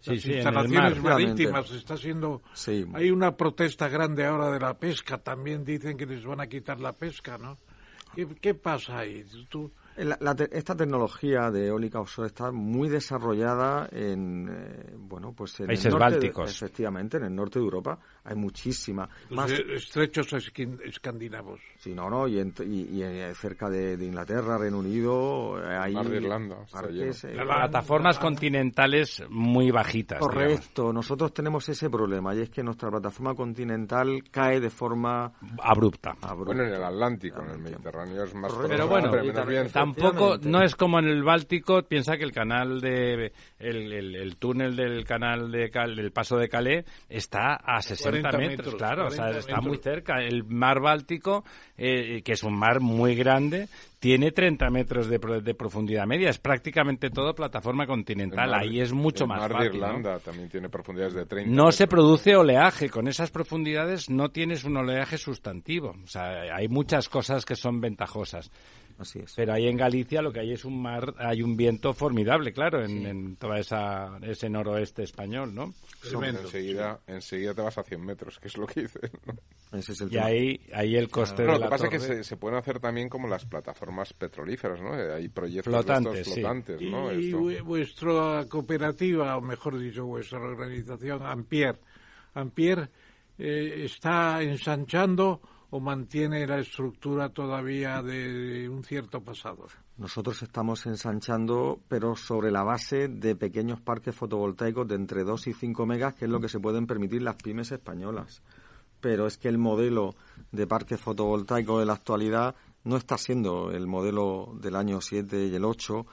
Sí, 0.00 0.10
las 0.16 0.20
sí, 0.22 0.32
instalaciones 0.34 1.02
mar. 1.02 1.12
marítimas 1.14 1.70
está 1.70 1.96
siendo 1.96 2.42
Sí. 2.52 2.84
hay 2.92 3.10
una 3.10 3.34
protesta 3.38 3.88
grande 3.88 4.26
ahora 4.26 4.50
de 4.50 4.60
la 4.60 4.78
pesca 4.78 5.16
también 5.16 5.64
dicen 5.64 5.96
que 5.96 6.04
les 6.04 6.22
van 6.26 6.40
a 6.42 6.46
quitar 6.46 6.78
la 6.78 6.92
pesca 6.92 7.38
no 7.38 7.56
qué, 8.14 8.26
qué 8.38 8.52
pasa 8.54 8.98
ahí 8.98 9.24
tú 9.48 9.72
La- 9.96 10.16
la 10.20 10.34
te- 10.34 10.48
esta 10.56 10.74
tecnología 10.74 11.50
de 11.50 11.68
eólica 11.68 12.00
offshore 12.00 12.26
está 12.28 12.50
muy 12.50 12.88
desarrollada 12.88 13.88
en 13.92 14.48
eh, 14.50 14.94
bueno 14.98 15.32
pues 15.32 15.60
en 15.60 15.66
Países 15.66 15.86
el 15.86 15.92
norte 15.92 16.04
de- 16.06 16.10
bálticos. 16.20 16.50
efectivamente 16.50 17.16
en 17.18 17.24
el 17.24 17.34
norte 17.34 17.58
de 17.58 17.64
Europa 17.64 17.98
hay 18.24 18.34
muchísima 18.34 19.08
más 19.30 19.50
estrechos 19.52 20.32
escandinavos 20.84 21.60
sí 21.78 21.94
no 21.94 22.10
no 22.10 22.26
y, 22.26 22.40
en- 22.40 22.54
y- 22.66 22.96
y, 22.98 23.02
eh, 23.02 23.32
cerca 23.34 23.68
de, 23.70 23.96
de 23.96 24.04
Inglaterra 24.06 24.58
Reino 24.58 24.78
Unido 24.78 25.58
eh, 25.62 25.76
hay 25.78 25.94
Mar 25.94 26.08
de 26.08 26.16
Irlanda, 26.16 26.56
parques, 26.72 27.24
eh, 27.24 27.36
Plataformas 27.44 28.18
continentales 28.18 29.22
muy 29.28 29.70
bajitas. 29.70 30.18
digamos. 30.18 30.34
Correcto, 30.34 30.92
nosotros 30.92 31.32
tenemos 31.32 31.68
ese 31.68 31.88
problema 31.90 32.34
y 32.34 32.40
es 32.40 32.50
que 32.50 32.62
nuestra 32.62 32.90
plataforma 32.90 33.34
continental 33.34 34.22
cae 34.30 34.60
de 34.60 34.70
forma 34.70 35.32
Abrupta. 35.62 36.14
Bueno, 36.36 36.62
en 36.64 36.72
el 36.74 36.82
Atlántico, 36.84 37.42
en 37.42 37.50
el 37.50 37.58
Mediterráneo 37.58 38.24
es 38.24 38.34
más 38.34 38.52
Pero 38.68 38.88
bueno, 38.88 39.10
pero 39.10 39.24
menos 39.24 39.46
viento. 39.46 39.68
Tampoco 39.84 40.38
no 40.42 40.62
es 40.62 40.74
como 40.76 40.98
en 40.98 41.06
el 41.06 41.22
Báltico. 41.22 41.82
Piensa 41.82 42.16
que 42.16 42.24
el 42.24 42.32
canal 42.32 42.80
de 42.80 43.32
el, 43.58 43.92
el- 43.92 44.16
el 44.16 44.36
túnel 44.36 44.76
del 44.76 45.04
canal 45.04 45.50
de 45.50 45.70
Cal, 45.70 45.96
del 45.96 46.12
paso 46.12 46.36
de 46.36 46.48
Calais 46.48 46.84
está 47.08 47.54
a 47.54 47.80
60 47.82 48.20
40 48.30 48.38
metros, 48.38 48.56
metros, 48.58 48.74
claro, 48.76 49.06
o 49.06 49.10
sea, 49.10 49.24
40 49.24 49.38
está 49.40 49.52
metros. 49.56 49.66
muy 49.68 49.78
cerca. 49.78 50.14
El 50.22 50.44
mar 50.44 50.80
Báltico, 50.80 51.44
eh, 51.76 52.22
que 52.22 52.32
es 52.32 52.42
un 52.42 52.58
mar 52.58 52.80
muy 52.80 53.14
grande, 53.14 53.68
tiene 53.98 54.32
30 54.32 54.68
metros 54.70 55.08
de, 55.08 55.18
de 55.42 55.54
profundidad 55.54 56.06
media. 56.06 56.28
Es 56.28 56.38
prácticamente 56.38 57.08
todo 57.10 57.34
plataforma 57.34 57.86
continental. 57.86 58.50
mar- 58.50 58.60
Ahí 58.60 58.80
es 58.80 58.92
mucho 58.92 59.24
el 59.24 59.28
más 59.28 59.40
mar 59.40 59.52
fácil. 59.52 59.72
de 59.72 59.78
¿no? 59.78 59.86
Irlanda 59.86 60.18
también 60.18 60.48
tiene 60.50 60.68
profundidades 60.68 61.14
de 61.14 61.24
30 61.24 61.50
No 61.54 61.72
se 61.72 61.86
produce 61.86 62.36
oleaje. 62.36 62.90
Con 62.90 63.08
esas 63.08 63.30
profundidades 63.30 64.10
no 64.10 64.28
tienes 64.30 64.64
un 64.64 64.76
oleaje 64.76 65.16
sustantivo. 65.16 65.94
O 66.04 66.06
sea, 66.06 66.54
hay 66.54 66.68
muchas 66.68 67.08
cosas 67.08 67.44
que 67.46 67.54
son 67.56 67.80
ventajosas. 67.80 68.50
Así 68.96 69.18
es. 69.18 69.32
Pero 69.34 69.52
ahí 69.52 69.66
en 69.66 69.76
Galicia 69.76 70.22
lo 70.22 70.32
que 70.32 70.38
hay 70.40 70.52
es 70.52 70.64
un 70.64 70.80
mar, 70.80 71.14
hay 71.18 71.42
un 71.42 71.56
viento 71.56 71.92
formidable, 71.94 72.52
claro, 72.52 72.84
en, 72.84 73.04
en 73.06 73.36
toda 73.36 73.58
esa 73.58 74.18
ese 74.22 74.48
noroeste 74.48 75.02
español, 75.02 75.52
¿no? 75.54 75.74
Enseguida, 76.12 77.00
enseguida 77.06 77.54
te 77.54 77.62
vas 77.62 77.76
a 77.78 77.82
100 77.82 78.00
metros, 78.04 78.38
que 78.38 78.48
es 78.48 78.56
lo 78.56 78.66
que 78.66 78.82
dices. 78.82 79.10
¿no? 79.26 79.78
Ese 79.78 79.92
es 79.92 80.00
el 80.00 80.08
Y 80.08 80.10
tema. 80.12 80.26
ahí, 80.26 80.60
ahí 80.72 80.96
el 80.96 81.08
coste 81.08 81.42
Bueno, 81.44 81.52
de 81.54 81.58
lo 81.58 81.60
la 81.60 81.66
que 81.66 81.70
pasa 81.70 81.84
torre. 81.86 81.96
es 81.96 82.02
que 82.02 82.14
se, 82.16 82.24
se 82.24 82.36
pueden 82.36 82.58
hacer 82.58 82.78
también 82.78 83.08
como 83.08 83.26
las 83.26 83.44
plataformas 83.46 84.12
petrolíferas, 84.12 84.80
¿no? 84.80 84.96
Eh, 84.98 85.12
Hay 85.14 85.28
proyectos 85.28 85.72
Flotantes, 85.72 86.14
estos 86.20 86.34
sí. 86.34 86.40
flotantes, 86.40 86.80
¿no? 86.82 87.12
y 87.12 87.32
vu- 87.32 87.62
vuestra 87.64 88.44
cooperativa 88.48 89.36
o 89.36 89.40
mejor 89.40 89.78
dicho 89.78 90.04
vuestra 90.06 90.38
organización 90.38 91.22
Ampier 91.22 91.78
Ampier 92.34 92.88
eh, 93.38 93.82
está 93.84 94.40
ensanchando 94.42 95.40
o 95.74 95.80
mantiene 95.80 96.46
la 96.46 96.60
estructura 96.60 97.30
todavía 97.30 98.00
de 98.00 98.68
un 98.68 98.84
cierto 98.84 99.20
pasado 99.24 99.66
Nosotros 99.96 100.40
estamos 100.44 100.86
ensanchando, 100.86 101.80
pero 101.88 102.14
sobre 102.14 102.52
la 102.52 102.62
base 102.62 103.08
de 103.08 103.34
pequeños 103.34 103.80
parques 103.80 104.14
fotovoltaicos 104.14 104.86
de 104.86 104.94
entre 104.94 105.24
2 105.24 105.48
y 105.48 105.52
5 105.52 105.84
megas, 105.84 106.14
que 106.14 106.26
es 106.26 106.30
lo 106.30 106.38
que 106.38 106.48
se 106.48 106.60
pueden 106.60 106.86
permitir 106.86 107.22
las 107.22 107.34
pymes 107.42 107.72
españolas. 107.72 108.40
Pero 109.00 109.26
es 109.26 109.36
que 109.36 109.48
el 109.48 109.58
modelo 109.58 110.14
de 110.52 110.68
parques 110.68 111.00
fotovoltaicos 111.00 111.80
de 111.80 111.86
la 111.86 111.94
actualidad 111.94 112.54
no 112.84 112.96
está 112.96 113.18
siendo 113.18 113.72
el 113.72 113.88
modelo 113.88 114.56
del 114.60 114.76
año 114.76 115.00
7 115.00 115.46
y 115.46 115.56
el 115.56 115.64
8, 115.64 116.06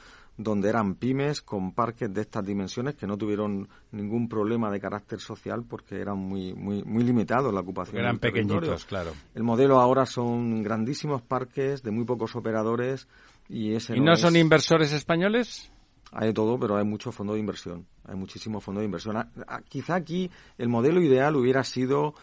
donde 0.43 0.69
eran 0.69 0.95
pymes 0.95 1.41
con 1.41 1.73
parques 1.73 2.13
de 2.13 2.21
estas 2.21 2.45
dimensiones 2.45 2.95
que 2.95 3.07
no 3.07 3.17
tuvieron 3.17 3.67
ningún 3.91 4.27
problema 4.29 4.69
de 4.71 4.79
carácter 4.79 5.19
social 5.19 5.63
porque 5.67 5.99
eran 5.99 6.17
muy 6.17 6.53
muy 6.53 6.83
muy 6.83 7.03
limitados 7.03 7.53
la 7.53 7.61
ocupación. 7.61 7.91
Porque 7.93 7.99
eran 8.01 8.15
del 8.19 8.21
territorio. 8.21 8.59
pequeñitos, 8.59 8.85
claro. 8.85 9.11
El 9.35 9.43
modelo 9.43 9.79
ahora 9.79 10.05
son 10.05 10.61
grandísimos 10.63 11.21
parques 11.21 11.83
de 11.83 11.91
muy 11.91 12.05
pocos 12.05 12.35
operadores 12.35 13.07
y 13.49 13.73
ese 13.73 13.95
¿Y 13.95 13.99
no 13.99 14.15
son 14.15 14.35
es- 14.35 14.41
inversores 14.41 14.91
españoles? 14.93 15.71
hay 16.13 16.27
de 16.27 16.33
todo, 16.33 16.59
pero 16.59 16.75
hay 16.75 16.83
mucho 16.83 17.11
fondo 17.13 17.33
de 17.35 17.39
inversión. 17.39 17.85
Hay 18.03 18.15
muchísimo 18.15 18.59
fondo 18.59 18.79
de 18.81 18.85
inversión. 18.85 19.15
Ah, 19.15 19.29
ah, 19.47 19.61
Quizá 19.69 19.95
aquí 19.95 20.29
el 20.57 20.67
modelo 20.67 21.01
ideal 21.01 21.37
hubiera 21.37 21.63
sido 21.63 22.15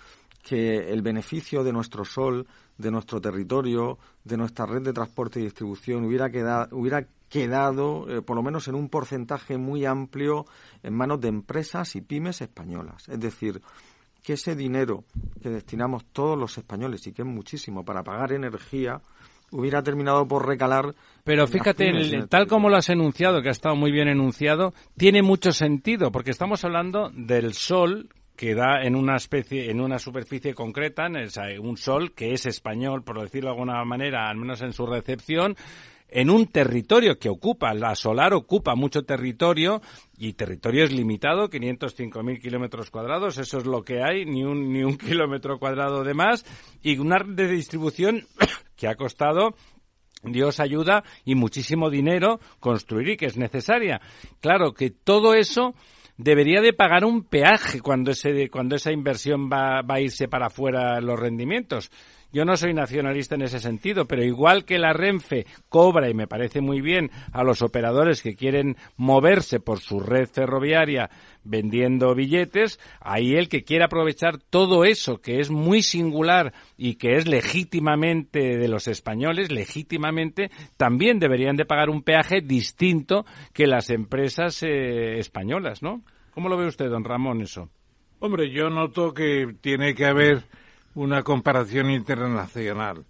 que 0.48 0.90
el 0.92 1.02
beneficio 1.02 1.62
de 1.62 1.72
nuestro 1.72 2.04
sol, 2.04 2.46
de 2.78 2.90
nuestro 2.90 3.20
territorio, 3.20 3.98
de 4.24 4.36
nuestra 4.36 4.64
red 4.66 4.82
de 4.82 4.92
transporte 4.92 5.40
y 5.40 5.42
distribución 5.44 6.04
hubiera 6.04 6.30
quedado, 6.30 6.68
hubiera 6.76 7.06
quedado 7.28 8.06
eh, 8.08 8.22
por 8.22 8.36
lo 8.36 8.42
menos 8.42 8.68
en 8.68 8.74
un 8.74 8.88
porcentaje 8.88 9.58
muy 9.58 9.84
amplio 9.84 10.46
en 10.82 10.94
manos 10.94 11.20
de 11.20 11.28
empresas 11.28 11.94
y 11.96 12.00
pymes 12.00 12.40
españolas. 12.40 13.08
Es 13.08 13.20
decir, 13.20 13.60
que 14.24 14.34
ese 14.34 14.56
dinero 14.56 15.04
que 15.42 15.50
destinamos 15.50 16.04
todos 16.12 16.38
los 16.38 16.56
españoles, 16.56 17.06
y 17.06 17.12
que 17.12 17.22
es 17.22 17.28
muchísimo, 17.28 17.84
para 17.84 18.02
pagar 18.02 18.32
energía, 18.32 19.00
hubiera 19.50 19.82
terminado 19.82 20.26
por 20.26 20.46
recalar. 20.46 20.94
Pero 21.24 21.46
fíjate, 21.46 21.88
el- 21.90 21.96
el 22.14 22.28
tal 22.28 22.46
como 22.46 22.68
lo 22.68 22.76
has 22.76 22.88
enunciado, 22.90 23.42
que 23.42 23.48
ha 23.48 23.52
estado 23.52 23.76
muy 23.76 23.90
bien 23.92 24.08
enunciado, 24.08 24.72
tiene 24.96 25.22
mucho 25.22 25.52
sentido, 25.52 26.10
porque 26.10 26.30
estamos 26.30 26.64
hablando 26.64 27.10
del 27.14 27.52
sol 27.54 28.08
que 28.39 28.55
da 28.55 28.85
en 28.85 28.94
una 28.94 29.16
especie, 29.16 29.69
en 29.69 29.81
una 29.81 29.98
superficie 29.98 30.55
concreta, 30.55 31.06
en 31.06 31.27
un 31.60 31.77
sol 31.77 32.12
que 32.15 32.35
es 32.35 32.47
español, 32.47 33.02
por 33.02 33.20
decirlo 33.20 33.48
de 33.48 33.55
alguna 33.55 33.85
manera, 33.85 34.31
al 34.31 34.36
menos 34.36 34.62
en 34.62 34.73
su 34.73 34.86
recepción, 34.86 35.56
en 36.09 36.31
un 36.31 36.47
territorio 36.47 37.19
que 37.19 37.31
ocupa, 37.31 37.74
la 37.74 37.97
solar 37.97 38.35
ocupa 38.35 38.77
mucho 38.77 39.02
territorio 39.02 39.82
y 40.16 40.35
territorio 40.35 40.85
es 40.85 40.93
limitado, 40.93 41.51
505.000 41.51 42.40
kilómetros 42.40 42.93
cuadrados, 42.93 43.39
eso 43.39 43.59
es 43.59 43.66
lo 43.66 43.82
que 43.82 44.05
hay, 44.05 44.24
ni 44.24 44.44
un, 44.44 44.73
ni 44.73 44.85
un 44.85 44.97
kilómetro 44.98 45.59
cuadrado 45.59 46.05
de 46.05 46.15
más, 46.15 46.47
y 46.81 46.97
una 46.98 47.19
red 47.19 47.35
de 47.35 47.48
distribución 47.48 48.24
que 48.77 48.86
ha 48.86 48.94
costado 48.94 49.56
Dios 50.23 50.60
ayuda 50.60 51.02
y 51.24 51.35
muchísimo 51.35 51.90
dinero 51.90 52.39
construir 52.60 53.09
y 53.09 53.16
que 53.16 53.27
es 53.27 53.36
necesaria. 53.36 54.01
Claro 54.40 54.74
que 54.74 54.90
todo 54.90 55.35
eso 55.35 55.74
debería 56.19 56.61
de 56.61 56.74
pagar 56.74 57.05
un 57.05 57.23
peaje 57.23 57.81
cuando 57.81 58.11
ese 58.11 58.51
cuando 58.51 58.77
esa 58.77 58.93
inversión 58.93 59.49
va, 59.49 59.81
va 59.82 59.95
a 59.95 60.01
irse 60.01 60.28
para 60.28 60.47
afuera 60.47 61.01
los 61.01 61.19
rendimientos. 61.19 61.90
Yo 62.30 62.44
no 62.44 62.59
soy 62.59 62.74
nacionalista 62.74 63.36
en 63.36 63.42
ese 63.42 63.59
sentido, 63.59 64.05
pero 64.05 64.22
igual 64.22 64.66
que 64.66 64.78
la 64.78 64.92
Renfe 64.92 65.46
cobra, 65.70 66.10
y 66.10 66.14
me 66.14 66.26
parece 66.26 66.60
muy 66.60 66.82
bien, 66.82 67.10
a 67.32 67.42
los 67.42 67.62
operadores 67.62 68.20
que 68.20 68.36
quieren 68.36 68.76
moverse 68.96 69.60
por 69.60 69.80
su 69.80 70.00
red 70.00 70.28
ferroviaria 70.28 71.09
vendiendo 71.42 72.14
billetes, 72.14 72.78
ahí 73.00 73.34
el 73.34 73.48
que 73.48 73.64
quiera 73.64 73.86
aprovechar 73.86 74.38
todo 74.38 74.84
eso 74.84 75.22
que 75.22 75.40
es 75.40 75.50
muy 75.50 75.82
singular 75.82 76.52
y 76.76 76.96
que 76.96 77.16
es 77.16 77.26
legítimamente 77.26 78.59
de 78.59 78.68
los 78.68 78.88
españoles, 78.88 79.50
legítimamente, 79.50 80.50
también 80.76 81.18
deberían 81.18 81.56
de 81.56 81.64
pagar 81.64 81.88
un 81.88 82.02
peaje 82.02 82.42
distinto 82.42 83.24
que 83.55 83.66
las 83.66 83.88
empresas 83.88 84.62
eh, 84.62 85.18
españolas, 85.18 85.82
¿no? 85.82 86.02
¿Cómo 86.32 86.50
lo 86.50 86.59
ve 86.59 86.66
usted, 86.66 86.90
don 86.90 87.05
Ramón, 87.05 87.40
eso? 87.40 87.70
Hombre, 88.20 88.50
yo 88.50 88.68
noto 88.68 89.14
que 89.14 89.55
tiene 89.60 89.94
que 89.94 90.05
haber 90.05 90.42
una 90.98 91.22
comparación 91.22 91.90
internacional. 91.90 93.04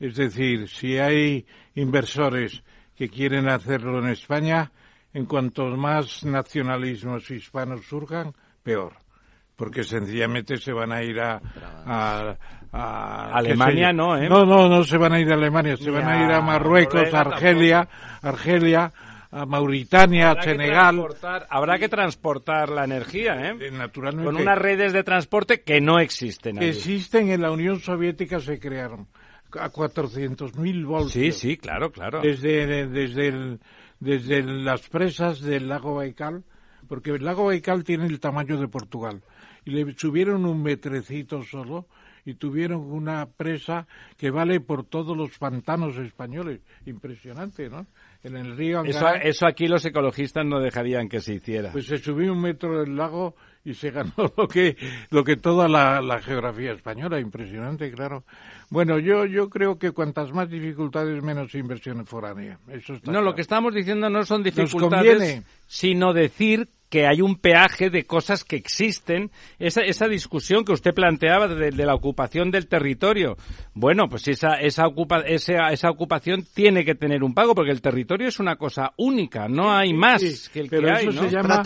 Es 0.00 0.16
decir, 0.16 0.68
si 0.68 0.98
hay 0.98 1.46
inversores 1.74 2.62
que 2.96 3.08
quieren 3.08 3.48
hacerlo 3.48 3.98
en 3.98 4.08
España, 4.08 4.72
en 5.12 5.26
cuanto 5.26 5.64
más 5.76 6.24
nacionalismos 6.24 7.30
hispanos 7.30 7.84
surjan, 7.86 8.32
peor. 8.62 8.94
Porque 9.56 9.84
sencillamente 9.84 10.56
se 10.56 10.72
van 10.72 10.90
a 10.92 11.02
ir 11.02 11.20
a... 11.20 11.40
a- 11.86 12.36
a- 12.72 13.30
Alemania 13.36 13.92
no, 13.92 14.16
¿eh? 14.16 14.28
No, 14.28 14.44
no, 14.44 14.68
no 14.68 14.82
se 14.82 14.96
van 14.98 15.12
a 15.12 15.20
ir 15.20 15.30
a 15.30 15.34
Alemania, 15.34 15.76
se 15.76 15.90
van 15.90 16.08
a 16.08 16.24
ir 16.24 16.32
a 16.32 16.40
Marruecos, 16.40 17.14
Argelia, 17.14 17.88
Argelia, 18.20 18.92
a 19.36 19.46
Mauritania, 19.46 20.28
a 20.28 20.30
Habrá 20.30 20.42
Senegal. 20.44 21.06
habrá 21.50 21.78
que 21.78 21.88
transportar 21.88 22.68
la 22.68 22.84
energía, 22.84 23.50
¿eh? 23.50 23.70
Naturalmente. 23.72 24.30
Con 24.30 24.40
unas 24.40 24.56
redes 24.58 24.92
de 24.92 25.02
transporte 25.02 25.62
que 25.62 25.80
no 25.80 25.98
existen. 25.98 26.56
que 26.56 26.68
existen 26.68 27.30
en 27.30 27.42
la 27.42 27.50
Unión 27.50 27.80
Soviética 27.80 28.38
se 28.38 28.60
crearon 28.60 29.08
a 29.58 29.70
400.000 29.70 30.84
voltios. 30.86 31.12
Sí, 31.12 31.32
sí, 31.32 31.56
claro, 31.56 31.90
claro. 31.90 32.20
Desde, 32.20 32.86
desde, 32.86 33.28
el- 33.28 33.60
desde 34.00 34.42
las 34.42 34.88
presas 34.88 35.40
del 35.40 35.68
lago 35.68 35.94
Baikal, 35.96 36.44
porque 36.88 37.10
el 37.10 37.24
lago 37.24 37.46
Baikal 37.46 37.82
tiene 37.84 38.06
el 38.06 38.20
tamaño 38.20 38.58
de 38.58 38.68
Portugal. 38.68 39.22
Y 39.64 39.70
le 39.70 39.94
subieron 39.96 40.44
un 40.44 40.62
metrecito 40.62 41.42
solo 41.42 41.86
y 42.24 42.34
tuvieron 42.34 42.80
una 42.92 43.26
presa 43.26 43.86
que 44.16 44.30
vale 44.30 44.60
por 44.60 44.84
todos 44.84 45.16
los 45.16 45.36
pantanos 45.38 45.96
españoles. 45.98 46.60
Impresionante, 46.86 47.68
¿no? 47.68 47.86
En 48.24 48.36
el 48.36 48.56
río 48.56 48.82
Eso, 48.84 49.06
eso 49.22 49.46
aquí 49.46 49.68
los 49.68 49.84
ecologistas 49.84 50.44
no 50.46 50.58
dejarían 50.58 51.08
que 51.08 51.20
se 51.20 51.34
hiciera. 51.34 51.70
pues 51.72 51.86
se 51.86 51.98
subió 51.98 52.32
un 52.32 52.40
metro 52.40 52.80
del 52.80 52.96
lago 52.96 53.36
y 53.64 53.74
se 53.74 53.90
ganó 53.90 54.12
lo 54.36 54.48
que 54.48 54.76
lo 55.10 55.22
que 55.24 55.36
toda 55.36 55.68
la, 55.68 56.00
la 56.00 56.20
geografía 56.20 56.72
española. 56.72 57.20
Impresionante 57.20 57.90
claro. 57.92 58.24
Bueno 58.70 58.98
yo 58.98 59.26
yo 59.26 59.50
creo 59.50 59.78
que 59.78 59.92
cuantas 59.92 60.32
más 60.32 60.48
dificultades 60.48 61.22
menos 61.22 61.54
inversión 61.54 62.04
foránea. 62.06 62.58
Eso 62.68 62.94
está 62.94 63.12
No, 63.12 63.20
lo 63.20 63.34
que 63.34 63.42
estamos 63.42 63.74
diciendo 63.74 64.08
no 64.08 64.24
son 64.24 64.42
dificultades, 64.42 65.42
sino 65.66 66.12
decir 66.14 66.68
que 66.94 67.08
hay 67.08 67.20
un 67.22 67.34
peaje 67.34 67.90
de 67.90 68.04
cosas 68.04 68.44
que 68.44 68.54
existen. 68.54 69.32
Esa, 69.58 69.80
esa 69.80 70.06
discusión 70.06 70.64
que 70.64 70.70
usted 70.70 70.94
planteaba 70.94 71.48
de, 71.48 71.72
de 71.72 71.84
la 71.86 71.92
ocupación 71.92 72.52
del 72.52 72.68
territorio. 72.68 73.36
Bueno, 73.74 74.08
pues 74.08 74.28
esa, 74.28 74.60
esa, 74.60 74.86
ocupa, 74.86 75.22
esa, 75.26 75.72
esa 75.72 75.90
ocupación 75.90 76.44
tiene 76.54 76.84
que 76.84 76.94
tener 76.94 77.24
un 77.24 77.34
pago, 77.34 77.52
porque 77.52 77.72
el 77.72 77.80
territorio 77.82 78.28
es 78.28 78.38
una 78.38 78.54
cosa 78.54 78.92
única, 78.96 79.48
no 79.48 79.74
hay 79.74 79.92
más 79.92 80.22
Sí, 80.22 80.48
que 80.52 80.60
el 80.60 80.68
pero 80.68 80.86
que 80.86 80.92
eso 80.92 80.98
hay, 81.00 81.06
¿no? 81.16 81.22
se 81.22 81.30
llama 81.30 81.62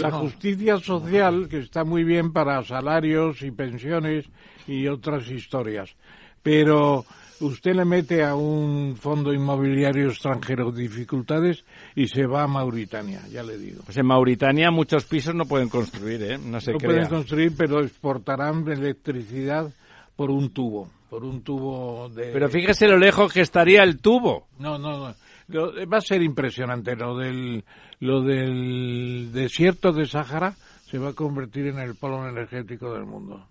la 0.00 0.10
justicia 0.10 0.78
social 0.78 1.46
que 1.48 1.58
está 1.58 1.84
muy 1.84 2.02
bien 2.02 2.32
para 2.32 2.60
salarios 2.64 3.40
y 3.42 3.52
pensiones 3.52 4.24
y 4.66 4.88
otras 4.88 5.30
historias 5.30 5.94
pero 6.42 7.04
usted 7.42 7.74
le 7.74 7.84
mete 7.84 8.22
a 8.24 8.34
un 8.34 8.96
fondo 8.96 9.32
inmobiliario 9.32 10.08
extranjero 10.08 10.72
dificultades 10.72 11.64
y 11.94 12.06
se 12.08 12.26
va 12.26 12.42
a 12.44 12.46
Mauritania 12.46 13.20
ya 13.30 13.42
le 13.42 13.58
digo 13.58 13.82
Pues 13.84 13.96
en 13.98 14.06
Mauritania 14.06 14.70
muchos 14.70 15.04
pisos 15.04 15.34
no 15.34 15.44
pueden 15.44 15.68
construir, 15.68 16.22
¿eh? 16.22 16.38
No 16.38 16.60
se 16.60 16.72
no 16.72 16.78
crea. 16.78 16.90
pueden 16.90 17.08
construir, 17.08 17.52
pero 17.56 17.80
exportarán 17.80 18.66
electricidad 18.68 19.70
por 20.16 20.30
un 20.30 20.50
tubo, 20.50 20.90
por 21.10 21.24
un 21.24 21.42
tubo 21.42 22.08
de... 22.08 22.30
Pero 22.32 22.48
fíjese 22.48 22.86
lo 22.88 22.98
lejos 22.98 23.32
que 23.32 23.40
estaría 23.40 23.82
el 23.82 23.98
tubo. 24.00 24.46
No, 24.58 24.78
no, 24.78 24.98
no. 25.08 25.14
Lo- 25.48 25.72
va 25.88 25.98
a 25.98 26.00
ser 26.00 26.22
impresionante. 26.22 26.94
Lo 26.96 27.16
del, 27.18 27.64
lo 28.00 28.22
del 28.22 29.30
desierto 29.32 29.92
de 29.92 30.06
Sáhara 30.06 30.54
se 30.86 30.98
va 30.98 31.10
a 31.10 31.12
convertir 31.14 31.66
en 31.66 31.78
el 31.78 31.94
polo 31.96 32.28
energético 32.28 32.92
del 32.94 33.04
mundo. 33.04 33.46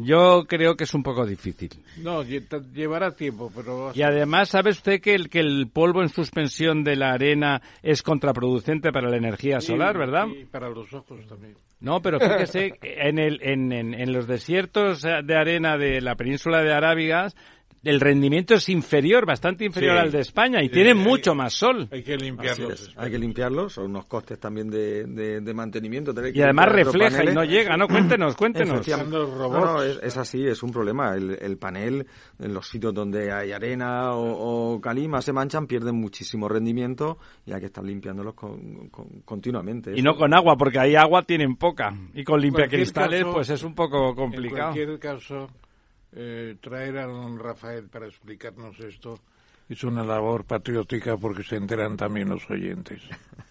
Yo 0.00 0.44
creo 0.46 0.76
que 0.76 0.84
es 0.84 0.94
un 0.94 1.02
poco 1.02 1.26
difícil. 1.26 1.70
No, 1.96 2.22
llevará 2.22 3.10
tiempo, 3.16 3.50
pero... 3.52 3.90
Y 3.94 4.02
además, 4.02 4.50
¿sabe 4.50 4.70
usted 4.70 5.00
que 5.00 5.12
el, 5.12 5.28
que 5.28 5.40
el 5.40 5.68
polvo 5.72 6.02
en 6.02 6.08
suspensión 6.08 6.84
de 6.84 6.94
la 6.94 7.10
arena 7.10 7.60
es 7.82 8.04
contraproducente 8.04 8.92
para 8.92 9.10
la 9.10 9.16
energía 9.16 9.60
solar, 9.60 9.98
verdad? 9.98 10.28
Y 10.28 10.44
para 10.44 10.68
los 10.68 10.92
ojos 10.94 11.26
también. 11.26 11.56
No, 11.80 12.00
pero 12.00 12.20
fíjese, 12.20 12.74
en, 12.80 13.18
el, 13.18 13.40
en, 13.42 13.72
en, 13.72 13.92
en 13.92 14.12
los 14.12 14.28
desiertos 14.28 15.02
de 15.02 15.36
arena 15.36 15.76
de 15.76 16.00
la 16.00 16.14
península 16.14 16.62
de 16.62 16.72
Arábigas, 16.72 17.34
el 17.84 18.00
rendimiento 18.00 18.54
es 18.54 18.68
inferior, 18.68 19.24
bastante 19.26 19.64
inferior 19.64 19.94
Sí. 19.96 19.98
al 20.00 20.10
de 20.12 20.20
España, 20.20 20.60
y 20.62 20.66
Sí, 20.68 20.74
tienen 20.74 20.98
hay- 20.98 21.04
mucho 21.04 21.34
más 21.34 21.52
sol. 21.54 21.88
Hay 21.92 22.02
que 22.02 22.12
es, 22.14 22.94
Hay 22.96 23.10
que 23.10 23.18
limpiarlos, 23.18 23.72
son 23.74 23.86
unos 23.90 24.06
costes 24.06 24.38
también 24.40 24.68
de, 24.70 25.04
de, 25.04 25.40
de 25.40 25.54
mantenimiento. 25.54 26.12
tener 26.12 26.36
Y 26.36 26.42
además 26.42 26.66
refleja 26.72 27.24
y 27.24 27.34
no 27.34 27.44
llega, 27.44 27.76
¿no? 27.76 27.86
Cuéntenos, 27.88 28.34
cuéntenos. 28.36 28.86
No, 28.88 29.82
es, 29.82 29.98
es 30.02 30.16
así, 30.16 30.44
es 30.46 30.62
un 30.62 30.70
problema. 30.72 31.14
El, 31.14 31.38
el 31.40 31.56
panel, 31.58 32.06
en 32.38 32.54
los 32.54 32.66
sitios 32.68 32.92
donde 32.94 33.32
hay 33.32 33.52
arena 33.52 34.12
o, 34.14 34.74
o 34.74 34.80
calima 34.80 35.22
se 35.22 35.32
manchan, 35.32 35.66
pierden 35.66 35.96
muchísimo 35.96 36.48
rendimiento 36.48 37.18
y 37.46 37.52
hay 37.52 37.60
que 37.60 37.66
estar 37.66 37.84
limpiándolos 37.84 38.34
con- 38.34 38.88
con- 38.88 39.20
continuamente. 39.24 39.92
Y 39.96 40.02
no 40.02 40.16
con 40.16 40.34
agua, 40.34 40.56
porque 40.56 40.78
ahí 40.78 40.94
agua 40.96 41.22
tienen 41.22 41.56
poca. 41.56 41.94
Y 42.14 42.24
con 42.24 42.40
limpiacristales, 42.40 43.20
caso, 43.22 43.32
pues 43.34 43.50
es 43.50 43.62
un 43.62 43.74
poco 43.74 44.10
En 44.10 44.14
complicado. 44.14 44.72
cualquier 44.72 44.98
caso, 44.98 45.48
eh, 46.12 46.56
traer 46.60 46.98
a 46.98 47.06
don 47.06 47.38
Rafael 47.38 47.88
para 47.88 48.06
explicarnos 48.06 48.78
esto 48.80 49.18
es 49.68 49.84
una 49.84 50.02
labor 50.02 50.44
patriótica 50.44 51.16
porque 51.16 51.42
se 51.42 51.56
enteran 51.56 51.96
también 51.96 52.30
los 52.30 52.48
oyentes. 52.50 53.02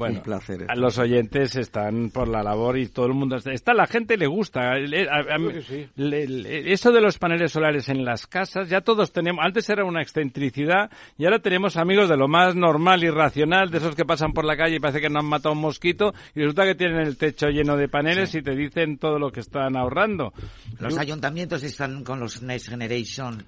Bueno, 0.00 0.16
Un 0.16 0.22
placer. 0.22 0.66
a 0.68 0.74
los 0.74 0.98
oyentes 0.98 1.54
están 1.56 2.10
por 2.10 2.26
la 2.26 2.42
labor 2.42 2.78
y 2.78 2.88
todo 2.88 3.06
el 3.06 3.14
mundo 3.14 3.36
está. 3.36 3.52
está 3.52 3.72
la 3.74 3.86
gente 3.86 4.16
le 4.16 4.26
gusta. 4.26 4.74
Le- 4.76 5.08
a- 5.08 5.18
a- 5.36 5.62
sí. 5.62 5.86
le- 5.96 6.26
le- 6.26 6.72
eso 6.72 6.90
de 6.90 7.00
los 7.00 7.18
paneles 7.18 7.52
solares 7.52 7.88
en 7.88 8.04
las 8.04 8.26
casas, 8.26 8.68
ya 8.68 8.80
todos 8.80 9.12
tenemos. 9.12 9.44
Antes 9.44 9.68
era 9.68 9.84
una 9.84 10.02
excentricidad 10.02 10.90
y 11.18 11.24
ahora 11.26 11.38
tenemos 11.38 11.76
amigos 11.76 12.08
de 12.08 12.16
lo 12.16 12.26
más 12.28 12.56
normal 12.56 13.04
y 13.04 13.10
racional, 13.10 13.70
de 13.70 13.78
esos 13.78 13.94
que 13.94 14.04
pasan 14.04 14.32
por 14.32 14.44
la 14.44 14.56
calle 14.56 14.76
y 14.76 14.80
parece 14.80 15.00
que 15.00 15.08
no 15.10 15.20
han 15.20 15.26
matado 15.26 15.52
un 15.54 15.60
mosquito 15.60 16.12
y 16.34 16.40
resulta 16.40 16.64
que 16.64 16.74
tienen 16.74 17.00
el 17.00 17.16
techo 17.16 17.48
lleno 17.48 17.76
de 17.76 17.88
paneles 17.88 18.34
y 18.34 18.42
te 18.42 18.56
dicen 18.56 18.98
todo 18.98 19.18
lo 19.18 19.30
que 19.30 19.40
están 19.40 19.76
ahorrando. 19.76 20.32
Los 20.78 20.96
ayuntamientos 20.98 21.62
están 21.62 22.04
con 22.04 22.18
los 22.20 22.42
Next 22.42 22.68
Generation 22.70 23.44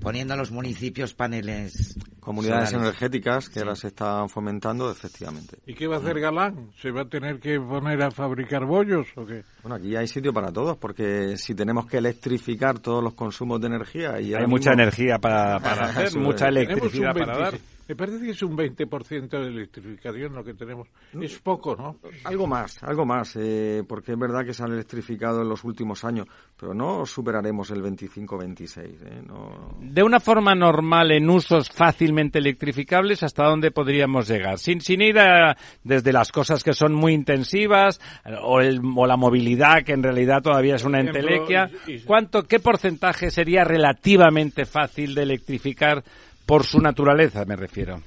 poniendo 0.00 0.34
a 0.34 0.36
los 0.36 0.50
municipios 0.50 1.14
paneles 1.14 1.96
Comunidades 2.20 2.70
solares. 2.70 2.88
energéticas 2.88 3.48
que 3.48 3.60
se 3.76 3.86
están 3.88 4.28
fomentando, 4.28 4.90
efectivamente. 4.90 5.58
¿Y 5.66 5.74
qué 5.74 5.86
va 5.86 5.96
a 5.96 5.98
hacer 6.00 6.18
Galán? 6.18 6.70
¿Se 6.80 6.90
va 6.90 7.02
a 7.02 7.08
tener 7.08 7.38
que 7.38 7.60
poner 7.60 8.02
a 8.02 8.10
fabricar 8.10 8.64
bollos 8.64 9.06
o 9.16 9.24
qué? 9.24 9.44
Bueno, 9.62 9.76
aquí 9.76 9.94
hay 9.94 10.08
sitio 10.08 10.32
para 10.32 10.50
todos, 10.52 10.76
porque 10.76 11.36
si 11.36 11.54
tenemos 11.54 11.86
que 11.86 11.98
electrificar 11.98 12.80
todos 12.80 13.02
los 13.02 13.14
consumos 13.14 13.60
de 13.60 13.68
energía 13.68 14.20
y 14.20 14.34
Hay 14.34 14.46
mucha 14.46 14.70
mismo- 14.70 14.82
energía 14.82 15.18
para, 15.18 15.60
para 15.60 15.84
hacer, 15.90 16.18
mucha 16.18 16.48
electricidad 16.48 17.14
para 17.14 17.38
dar. 17.38 17.54
26 17.86 17.88
Me 17.88 17.94
parece 17.96 18.24
que 18.24 18.30
es 18.30 18.42
un 18.42 18.56
20% 18.56 19.28
de 19.28 19.46
electrificación 19.48 20.34
lo 20.34 20.44
que 20.44 20.54
tenemos. 20.54 20.88
Es 21.20 21.38
poco, 21.40 21.76
¿no? 21.76 21.96
Algo 22.24 22.46
más, 22.46 22.82
algo 22.82 23.04
más, 23.06 23.36
eh, 23.36 23.82
porque 23.88 24.12
es 24.12 24.18
verdad 24.18 24.44
que 24.44 24.52
se 24.52 24.62
han 24.64 24.72
electrificado 24.72 25.42
en 25.42 25.48
los 25.48 25.64
últimos 25.64 26.04
años, 26.04 26.26
pero 26.58 26.74
no 26.74 27.06
superaremos 27.06 27.70
el 27.70 27.82
25-26. 27.82 28.78
Eh, 28.78 29.22
no... 29.26 29.76
De 29.80 30.02
una 30.02 30.20
forma 30.20 30.54
normal, 30.54 31.12
en 31.12 31.28
usos 31.30 31.70
fácilmente 31.70 32.38
electrificables, 32.38 33.22
¿hasta 33.22 33.44
dónde 33.44 33.70
podríamos 33.70 34.28
llegar? 34.28 34.58
Sin, 34.58 34.80
sin 34.80 35.00
ir 35.02 35.18
a- 35.18 35.56
desde 35.84 36.12
las 36.12 36.32
cosas 36.32 36.64
que 36.64 36.72
son 36.72 36.94
muy 36.94 37.12
intensivas 37.14 38.00
o, 38.42 38.60
el- 38.60 38.80
o 38.96 39.06
la 39.06 39.16
movilidad, 39.16 39.82
que 39.84 39.92
en 39.92 40.02
realidad 40.02 40.42
todavía 40.42 40.74
es 40.76 40.84
una 40.84 41.00
entelequia. 41.00 41.70
¿Cuánto, 42.04 42.42
¿Qué 42.44 42.58
porcentaje 42.60 43.30
sería 43.30 43.64
relativamente 43.64 44.64
fácil 44.64 45.14
de 45.14 45.22
electrificar 45.22 46.02
por 46.46 46.64
su 46.64 46.80
naturaleza, 46.80 47.44
me 47.44 47.56
refiero? 47.56 48.00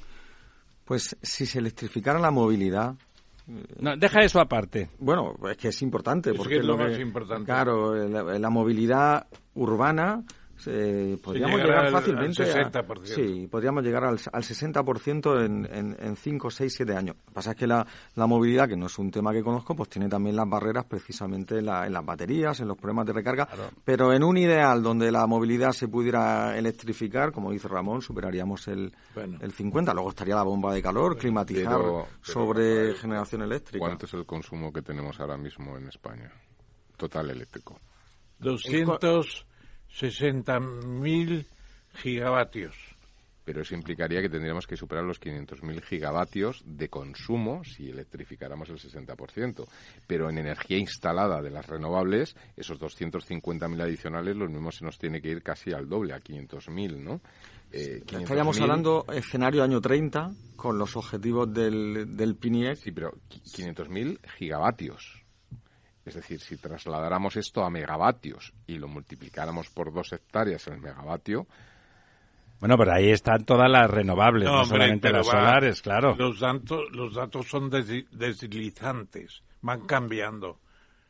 Pues 0.85 1.15
si 1.21 1.45
se 1.45 1.59
electrificara 1.59 2.17
la 2.19 2.31
movilidad, 2.31 2.95
No, 3.79 3.95
deja 3.97 4.21
eso 4.21 4.39
aparte. 4.39 4.89
Bueno, 4.99 5.35
es 5.51 5.57
que 5.57 5.67
es 5.69 5.81
importante. 5.81 6.31
Es 6.31 6.37
porque 6.37 6.55
que 6.55 6.59
es 6.61 6.65
lo 6.65 6.77
más 6.77 6.97
importante. 6.99 7.45
Claro, 7.45 7.95
la, 7.95 8.39
la 8.39 8.49
movilidad 8.49 9.27
urbana 9.55 10.23
eh, 10.67 11.17
podríamos 11.23 11.57
llegará 11.57 11.81
llegar 11.81 11.85
al- 11.85 11.91
fácilmente 11.91 12.43
al 12.43 12.49
a- 12.65 12.71
60%. 12.71 13.05
sí, 13.05 13.47
podríamos 13.49 13.83
llegar 13.83 14.03
al, 14.05 14.19
al 14.31 14.43
60% 14.43 15.45
en, 15.45 15.65
en, 15.71 15.97
en 15.99 16.15
5, 16.15 16.49
6, 16.51 16.73
7 16.75 16.95
años. 16.95 17.15
Lo 17.17 17.25
que 17.25 17.31
pasa 17.33 17.51
es 17.51 17.57
que 17.57 17.67
la, 17.67 17.85
la 18.15 18.27
movilidad, 18.27 18.67
que 18.67 18.75
no 18.75 18.87
es 18.87 18.97
un 18.99 19.11
tema 19.11 19.31
que 19.31 19.41
conozco, 19.43 19.75
pues 19.75 19.89
tiene 19.89 20.09
también 20.09 20.35
las 20.35 20.49
barreras 20.49 20.85
precisamente 20.85 21.59
en, 21.59 21.65
la- 21.65 21.85
en 21.87 21.93
las 21.93 22.05
baterías, 22.05 22.59
en 22.59 22.67
los 22.67 22.77
problemas 22.77 23.05
de 23.05 23.13
recarga. 23.13 23.47
Pero 23.83 24.13
en 24.13 24.23
un 24.23 24.37
ideal 24.37 24.81
donde 24.83 25.11
la 25.11 25.25
movilidad 25.27 25.71
se 25.71 25.87
pudiera 25.87 26.57
electrificar, 26.57 27.31
como 27.31 27.51
dice 27.51 27.67
Ramón, 27.67 28.01
superaríamos 28.01 28.67
el, 28.67 28.91
Bueno. 29.15 29.37
el 29.41 29.51
50. 29.51 29.93
Luego 29.93 30.09
estaría 30.09 30.35
la 30.35 30.43
bomba 30.43 30.73
de 30.73 30.81
calor, 30.81 31.17
climatizar 31.17 31.77
Pero- 31.77 32.05
pero, 32.05 32.07
sobre 32.21 32.75
Rafael, 32.79 32.95
generación 32.95 33.41
eléctrica. 33.43 33.79
¿Cuánto 33.85 34.05
es 34.05 34.13
el 34.13 34.25
consumo 34.25 34.71
que 34.73 34.81
tenemos 34.81 35.19
ahora 35.19 35.37
mismo 35.37 35.77
en 35.77 35.87
España? 35.87 36.31
Total 36.97 37.29
eléctrico. 37.29 37.79
260.000 39.91 41.45
gigavatios. 41.95 42.75
Pero 43.45 43.63
eso 43.63 43.73
implicaría 43.73 44.21
que 44.21 44.29
tendríamos 44.29 44.67
que 44.67 44.77
superar 44.77 45.03
los 45.03 45.19
500.000 45.19 45.81
gigavatios 45.81 46.61
de 46.65 46.87
consumo 46.87 47.63
si 47.63 47.89
electrificáramos 47.89 48.69
el 48.69 48.77
60%. 48.77 49.65
Pero 50.05 50.29
en 50.29 50.37
energía 50.37 50.77
instalada 50.77 51.41
de 51.41 51.49
las 51.49 51.65
renovables, 51.65 52.35
esos 52.55 52.79
250.000 52.79 53.81
adicionales, 53.81 54.35
los 54.35 54.51
mismos 54.51 54.75
se 54.75 54.85
nos 54.85 54.99
tiene 54.99 55.19
que 55.19 55.29
ir 55.29 55.41
casi 55.41 55.71
al 55.73 55.89
doble, 55.89 56.13
a 56.13 56.19
500.000, 56.19 56.97
¿no? 56.97 57.21
Eh, 57.71 58.03
Estaríamos 58.05 58.57
500.000 58.57 58.61
hablando 58.61 59.05
escenario 59.11 59.63
año 59.63 59.81
30 59.81 60.31
con 60.55 60.77
los 60.77 60.95
objetivos 60.95 61.51
del, 61.51 62.15
del 62.15 62.35
PINIEC. 62.35 62.75
Sí, 62.77 62.91
pero 62.91 63.13
qui- 63.27 63.41
500.000 63.73 64.19
gigavatios. 64.37 65.18
Es 66.09 66.15
decir, 66.15 66.39
si 66.41 66.57
trasladáramos 66.57 67.35
esto 67.37 67.63
a 67.63 67.69
megavatios 67.69 68.51
y 68.67 68.77
lo 68.77 68.87
multiplicáramos 68.87 69.69
por 69.69 69.93
dos 69.93 70.11
hectáreas 70.11 70.67
el 70.67 70.79
megavatio, 70.79 71.47
Bueno, 72.59 72.77
pero 72.77 72.91
ahí 72.91 73.09
están 73.11 73.45
todas 73.45 73.69
las 73.71 73.89
renovables, 73.89 74.45
no, 74.49 74.55
hombre, 74.61 74.67
solamente 74.67 75.11
las 75.11 75.27
va- 75.27 75.31
solares, 75.31 75.81
claro. 75.81 76.15
Los 76.17 76.39
datos, 76.41 76.91
los 76.91 77.13
datos 77.13 77.47
son 77.47 77.69
des- 77.69 78.05
deslizantes, 78.11 79.43
van 79.61 79.85
cambiando, 79.85 80.59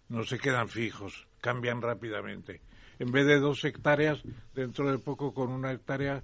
no 0.10 0.24
se 0.24 0.38
quedan 0.38 0.70
fijos, 0.70 1.28
cambian 1.42 1.82
rápidamente. 1.82 2.62
En 3.00 3.12
vez 3.12 3.26
de 3.26 3.40
dos 3.40 3.64
hectáreas, 3.64 4.22
dentro 4.54 4.92
de 4.92 5.00
poco 5.00 5.34
con 5.34 5.50
una 5.52 5.72
hectárea. 5.72 6.22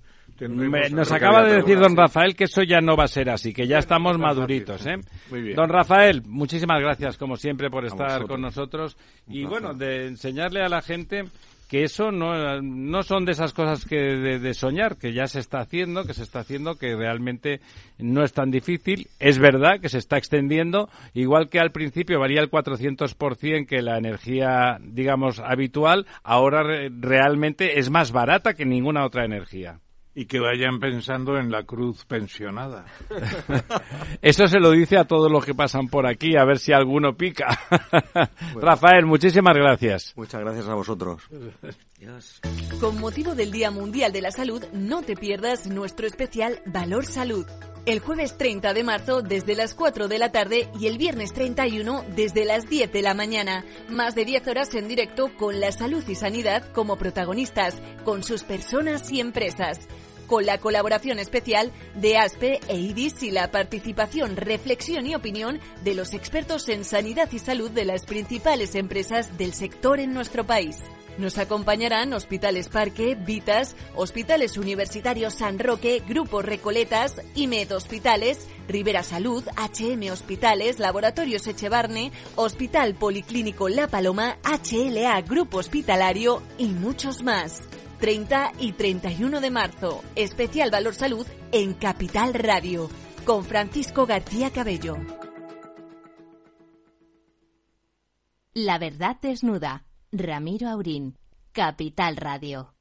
Me- 0.70 0.90
nos 0.90 1.12
acaba 1.12 1.44
de 1.44 1.56
decir 1.62 1.80
don 1.80 1.96
Rafael 1.98 2.36
que 2.36 2.44
eso 2.46 2.62
ya 2.64 2.82
no 2.82 2.96
va 2.98 3.06
a 3.06 3.08
ser 3.08 3.30
así, 3.30 3.54
que 3.54 3.68
ya 3.68 3.78
estamos 3.78 4.18
maduritos, 4.18 4.86
¿eh? 4.86 4.96
rápido. 4.96 5.10
Muy 5.32 5.42
bien. 5.42 5.56
Don 5.56 5.70
Rafael, 5.70 6.24
muchísimas 6.28 6.82
gracias 6.82 7.18
como 7.18 7.36
siempre 7.38 7.70
por 7.70 7.86
estar 7.86 8.26
con 8.28 8.42
nosotros 8.42 8.98
y 9.28 9.46
bueno, 9.46 9.74
de 9.74 10.08
enseñarle 10.08 10.62
a 10.62 10.68
la 10.70 10.82
gente 10.82 11.24
que 11.70 11.84
eso 11.84 12.12
no, 12.12 12.62
no 12.62 13.02
son 13.02 13.26
de 13.26 13.32
esas 13.32 13.52
cosas 13.52 13.86
que 13.86 13.96
de, 13.96 14.38
de 14.38 14.54
soñar, 14.54 14.98
que 14.98 15.14
ya 15.14 15.26
se 15.26 15.40
está 15.40 15.62
haciendo, 15.62 16.04
que 16.04 16.14
se 16.14 16.22
está 16.22 16.40
haciendo, 16.42 16.76
que 16.76 16.96
realmente 16.96 17.60
no 17.98 18.24
es 18.24 18.34
tan 18.34 18.52
difícil. 18.52 19.08
Es 19.20 19.40
verdad 19.40 19.80
que 19.82 19.90
se 19.90 19.98
está 19.98 20.18
extendiendo, 20.18 20.90
igual 21.16 21.50
que 21.50 21.60
al 21.60 21.72
principio 21.72 22.20
valía 22.20 22.42
el 22.42 22.52
400% 22.52 23.66
que 23.66 23.82
la 23.82 23.98
energía, 23.98 24.78
digamos, 24.82 25.40
habitual, 25.40 26.06
ahora 26.24 26.62
re- 26.62 26.90
realmente 26.92 27.80
es 27.80 27.90
más 27.90 28.12
barata 28.12 28.54
que 28.54 28.66
ninguna 28.66 29.04
otra 29.04 29.26
energía. 29.26 29.80
Y 30.16 30.26
que 30.26 30.40
vayan 30.40 30.80
pensando 30.80 31.38
en 31.38 31.52
la 31.52 31.64
cruz 31.64 32.06
pensionada. 32.06 32.86
Eso 34.22 34.48
se 34.48 34.60
lo 34.60 34.72
dice 34.72 34.98
a 34.98 35.04
todos 35.04 35.30
los 35.30 35.46
que 35.46 35.54
pasan 35.54 35.88
por 35.88 36.08
aquí, 36.08 36.38
a 36.38 36.46
ver 36.46 36.58
si 36.58 36.72
alguno 36.72 37.18
pica. 37.18 37.60
Rafael, 38.56 39.06
muchísimas 39.06 39.56
gracias. 39.56 40.14
Muchas 40.16 40.42
gracias 40.42 40.68
a 40.70 40.74
vosotros. 40.74 41.22
Con 42.80 43.00
motivo 43.00 43.36
del 43.36 43.52
Día 43.52 43.72
Mundial 43.72 44.14
de 44.14 44.22
la 44.22 44.32
Salud, 44.32 44.64
no 44.74 45.02
te 45.02 45.16
pierdas 45.16 45.68
nuestro 45.68 46.08
especial 46.08 46.62
Valor 46.66 47.06
Salud. 47.06 47.46
El 47.86 48.00
jueves 48.00 48.36
30 48.36 48.74
de 48.74 48.84
marzo 48.84 49.22
desde 49.22 49.54
las 49.54 49.76
4 49.76 50.08
de 50.08 50.18
la 50.18 50.32
tarde 50.32 50.68
y 50.80 50.88
el 50.88 50.98
viernes 50.98 51.34
31 51.34 52.04
desde 52.16 52.44
las 52.44 52.68
10 52.68 52.92
de 52.92 53.04
la 53.04 53.14
mañana. 53.14 53.64
Más 53.90 54.16
de 54.16 54.26
10 54.26 54.48
horas 54.48 54.74
en 54.74 54.88
directo 54.88 55.30
con 55.38 55.60
la 55.60 55.72
salud 55.72 56.04
y 56.08 56.16
sanidad 56.16 56.68
como 56.72 56.98
protagonistas, 56.98 57.76
con 58.04 58.24
sus 58.24 58.42
personas 58.42 59.12
y 59.12 59.20
empresas. 59.20 59.82
Con 60.26 60.48
la 60.48 60.58
colaboración 60.58 61.20
especial 61.20 61.72
de 61.94 62.18
ASPE 62.18 62.60
e 62.68 62.76
IDIS 62.76 63.22
y 63.22 63.30
la 63.30 63.52
participación, 63.52 64.36
reflexión 64.36 65.06
y 65.06 65.14
opinión 65.14 65.60
de 65.84 65.94
los 65.94 66.16
expertos 66.16 66.68
en 66.70 66.86
sanidad 66.86 67.32
y 67.34 67.38
salud 67.38 67.70
de 67.70 67.86
las 67.86 68.08
principales 68.08 68.74
empresas 68.74 69.38
del 69.38 69.54
sector 69.54 70.00
en 70.00 70.12
nuestro 70.12 70.44
país. 70.44 70.78
Nos 71.18 71.38
acompañarán 71.38 72.12
Hospitales 72.14 72.68
Parque, 72.68 73.16
Vitas, 73.16 73.76
Hospitales 73.96 74.58
Universitarios 74.58 75.36
San 75.36 75.60
Roque, 75.60 76.04
Grupo 76.06 76.42
Recoletas, 76.42 77.22
IMED 77.36 77.72
Hospitales, 77.72 78.50
Rivera 78.68 79.02
Salud, 79.02 79.44
HM 79.56 80.12
Hospitales, 80.12 80.80
Laboratorios 80.80 81.48
Echevarne, 81.48 82.12
Hospital 82.36 82.96
Policlínico 82.96 83.70
La 83.70 83.88
Paloma, 83.88 84.38
HLA 84.44 85.22
Grupo 85.22 85.60
Hospitalario 85.60 86.42
y 86.58 86.68
muchos 86.68 87.24
más. 87.24 87.64
30 88.00 88.52
y 88.60 88.74
31 88.74 89.40
de 89.40 89.52
marzo, 89.52 90.04
especial 90.16 90.70
Valor 90.70 90.96
Salud 90.96 91.26
en 91.54 91.74
Capital 91.74 92.34
Radio, 92.34 92.90
con 93.26 93.46
Francisco 93.46 94.06
García 94.06 94.52
Cabello. 94.52 94.98
La 98.54 98.78
verdad 98.78 99.18
desnuda. 99.22 99.85
Ramiro 100.18 100.70
Aurín. 100.70 101.16
Capital 101.52 102.18
Radio. 102.18 102.74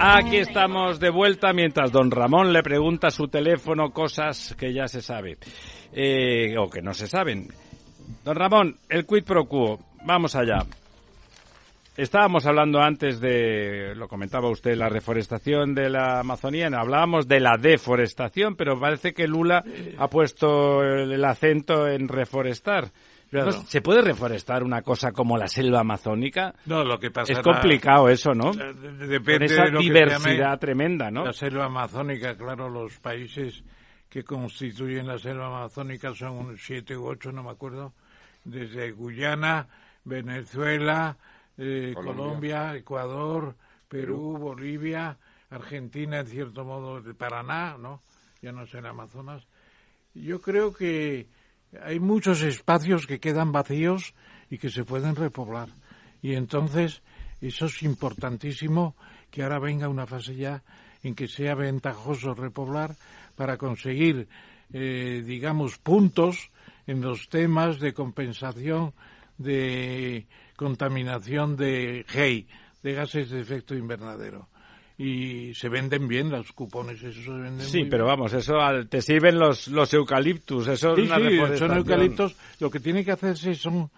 Aquí 0.00 0.36
estamos 0.36 1.00
de 1.00 1.10
vuelta 1.10 1.52
mientras 1.52 1.90
don 1.90 2.10
Ramón 2.10 2.52
le 2.52 2.62
pregunta 2.62 3.08
a 3.08 3.10
su 3.10 3.28
teléfono 3.28 3.90
cosas 3.90 4.54
que 4.58 4.72
ya 4.72 4.86
se 4.86 5.02
sabe 5.02 5.38
eh, 5.92 6.56
o 6.58 6.70
que 6.70 6.82
no 6.82 6.94
se 6.94 7.08
saben. 7.08 7.48
Don 8.24 8.36
Ramón, 8.36 8.76
el 8.88 9.06
quid 9.06 9.24
pro 9.24 9.46
quo, 9.46 9.78
vamos 10.04 10.34
allá. 10.34 10.64
Estábamos 11.98 12.46
hablando 12.46 12.80
antes 12.80 13.18
de, 13.18 13.92
lo 13.96 14.06
comentaba 14.06 14.48
usted, 14.48 14.76
la 14.76 14.88
reforestación 14.88 15.74
de 15.74 15.90
la 15.90 16.20
Amazonía, 16.20 16.70
no, 16.70 16.78
hablábamos 16.78 17.26
de 17.26 17.40
la 17.40 17.56
deforestación, 17.58 18.54
pero 18.54 18.78
parece 18.78 19.12
que 19.12 19.26
Lula 19.26 19.64
ha 19.98 20.06
puesto 20.08 20.84
el, 20.84 21.24
acento 21.24 21.88
en 21.88 22.06
reforestar. 22.06 22.92
Claro. 23.28 23.46
¿No 23.46 23.52
¿Se 23.64 23.82
puede 23.82 24.02
reforestar 24.02 24.62
una 24.62 24.82
cosa 24.82 25.10
como 25.10 25.36
la 25.36 25.48
selva 25.48 25.80
amazónica? 25.80 26.54
No, 26.66 26.84
lo 26.84 27.00
que 27.00 27.10
pasa 27.10 27.32
Es 27.32 27.40
complicado 27.40 28.08
eso, 28.08 28.32
¿no? 28.32 28.52
Eh, 28.52 28.74
de- 28.74 28.74
Con 28.74 29.08
Depende 29.08 29.46
esa 29.46 29.64
de 29.64 29.72
lo 29.72 29.80
diversidad 29.80 30.56
tremenda, 30.60 31.10
¿no? 31.10 31.24
La 31.24 31.32
selva 31.32 31.64
amazónica, 31.64 32.36
claro, 32.36 32.68
los 32.68 32.96
países 33.00 33.64
que 34.08 34.22
constituyen 34.22 35.08
la 35.08 35.18
selva 35.18 35.48
amazónica 35.48 36.14
son 36.14 36.56
siete 36.58 36.96
u 36.96 37.08
ocho, 37.08 37.32
no 37.32 37.42
me 37.42 37.50
acuerdo, 37.50 37.92
desde 38.44 38.92
Guyana, 38.92 39.66
Venezuela, 40.04 41.16
eh, 41.58 41.92
Colombia. 41.94 42.22
Colombia. 42.22 42.76
Ecuador, 42.76 43.56
Perú, 43.88 44.38
Bolivia, 44.38 45.18
Argentina, 45.50 46.20
en 46.20 46.26
cierto 46.26 46.64
modo, 46.64 47.00
de 47.02 47.14
Paraná, 47.14 47.76
¿no? 47.76 48.02
Ya 48.40 48.52
no 48.52 48.66
sé 48.66 48.78
el 48.78 48.86
Amazonas. 48.86 49.46
Yo 50.14 50.40
creo 50.40 50.72
que 50.72 51.26
hay 51.82 52.00
muchos 52.00 52.42
espacios 52.42 53.06
que 53.06 53.20
quedan 53.20 53.52
vacíos 53.52 54.14
y 54.50 54.58
que 54.58 54.70
se 54.70 54.84
pueden 54.84 55.16
repoblar. 55.16 55.68
Y 56.22 56.34
entonces, 56.34 57.02
eso 57.40 57.66
es 57.66 57.82
importantísimo 57.82 58.96
que 59.30 59.42
ahora 59.42 59.58
venga 59.58 59.88
una 59.88 60.06
fase 60.06 60.34
ya 60.34 60.62
en 61.02 61.14
que 61.14 61.28
sea 61.28 61.54
ventajoso 61.54 62.34
repoblar 62.34 62.94
para 63.36 63.56
conseguir, 63.56 64.28
eh, 64.72 65.22
digamos, 65.24 65.78
puntos 65.78 66.50
en 66.86 67.00
los 67.00 67.28
temas 67.28 67.78
de 67.78 67.92
compensación 67.92 68.94
de 69.36 70.26
contaminación 70.58 71.56
de 71.56 72.04
GEI, 72.08 72.46
de 72.82 72.92
gases 72.92 73.30
de 73.30 73.40
efecto 73.40 73.74
invernadero. 73.76 74.48
Y 74.98 75.54
se 75.54 75.68
venden 75.68 76.08
bien 76.08 76.28
los 76.28 76.50
cupones, 76.52 77.00
eso 77.02 77.22
se 77.22 77.30
venden 77.30 77.60
Sí, 77.66 77.80
muy 77.82 77.88
pero 77.90 78.04
bien. 78.04 78.16
vamos, 78.16 78.32
eso 78.32 78.56
al- 78.60 78.88
te 78.88 79.00
sirven 79.00 79.38
los, 79.38 79.68
los 79.68 79.94
eucaliptus, 79.94 80.66
eso 80.66 80.96
Sí, 80.96 81.02
es 81.02 81.06
una 81.10 81.16
sí, 81.18 81.58
son 81.58 81.76
eucaliptos. 81.76 82.34
Lo 82.58 82.68
que 82.68 82.80
tiene 82.80 83.04
que 83.04 83.12
hacerse 83.12 83.54
son 83.54 83.88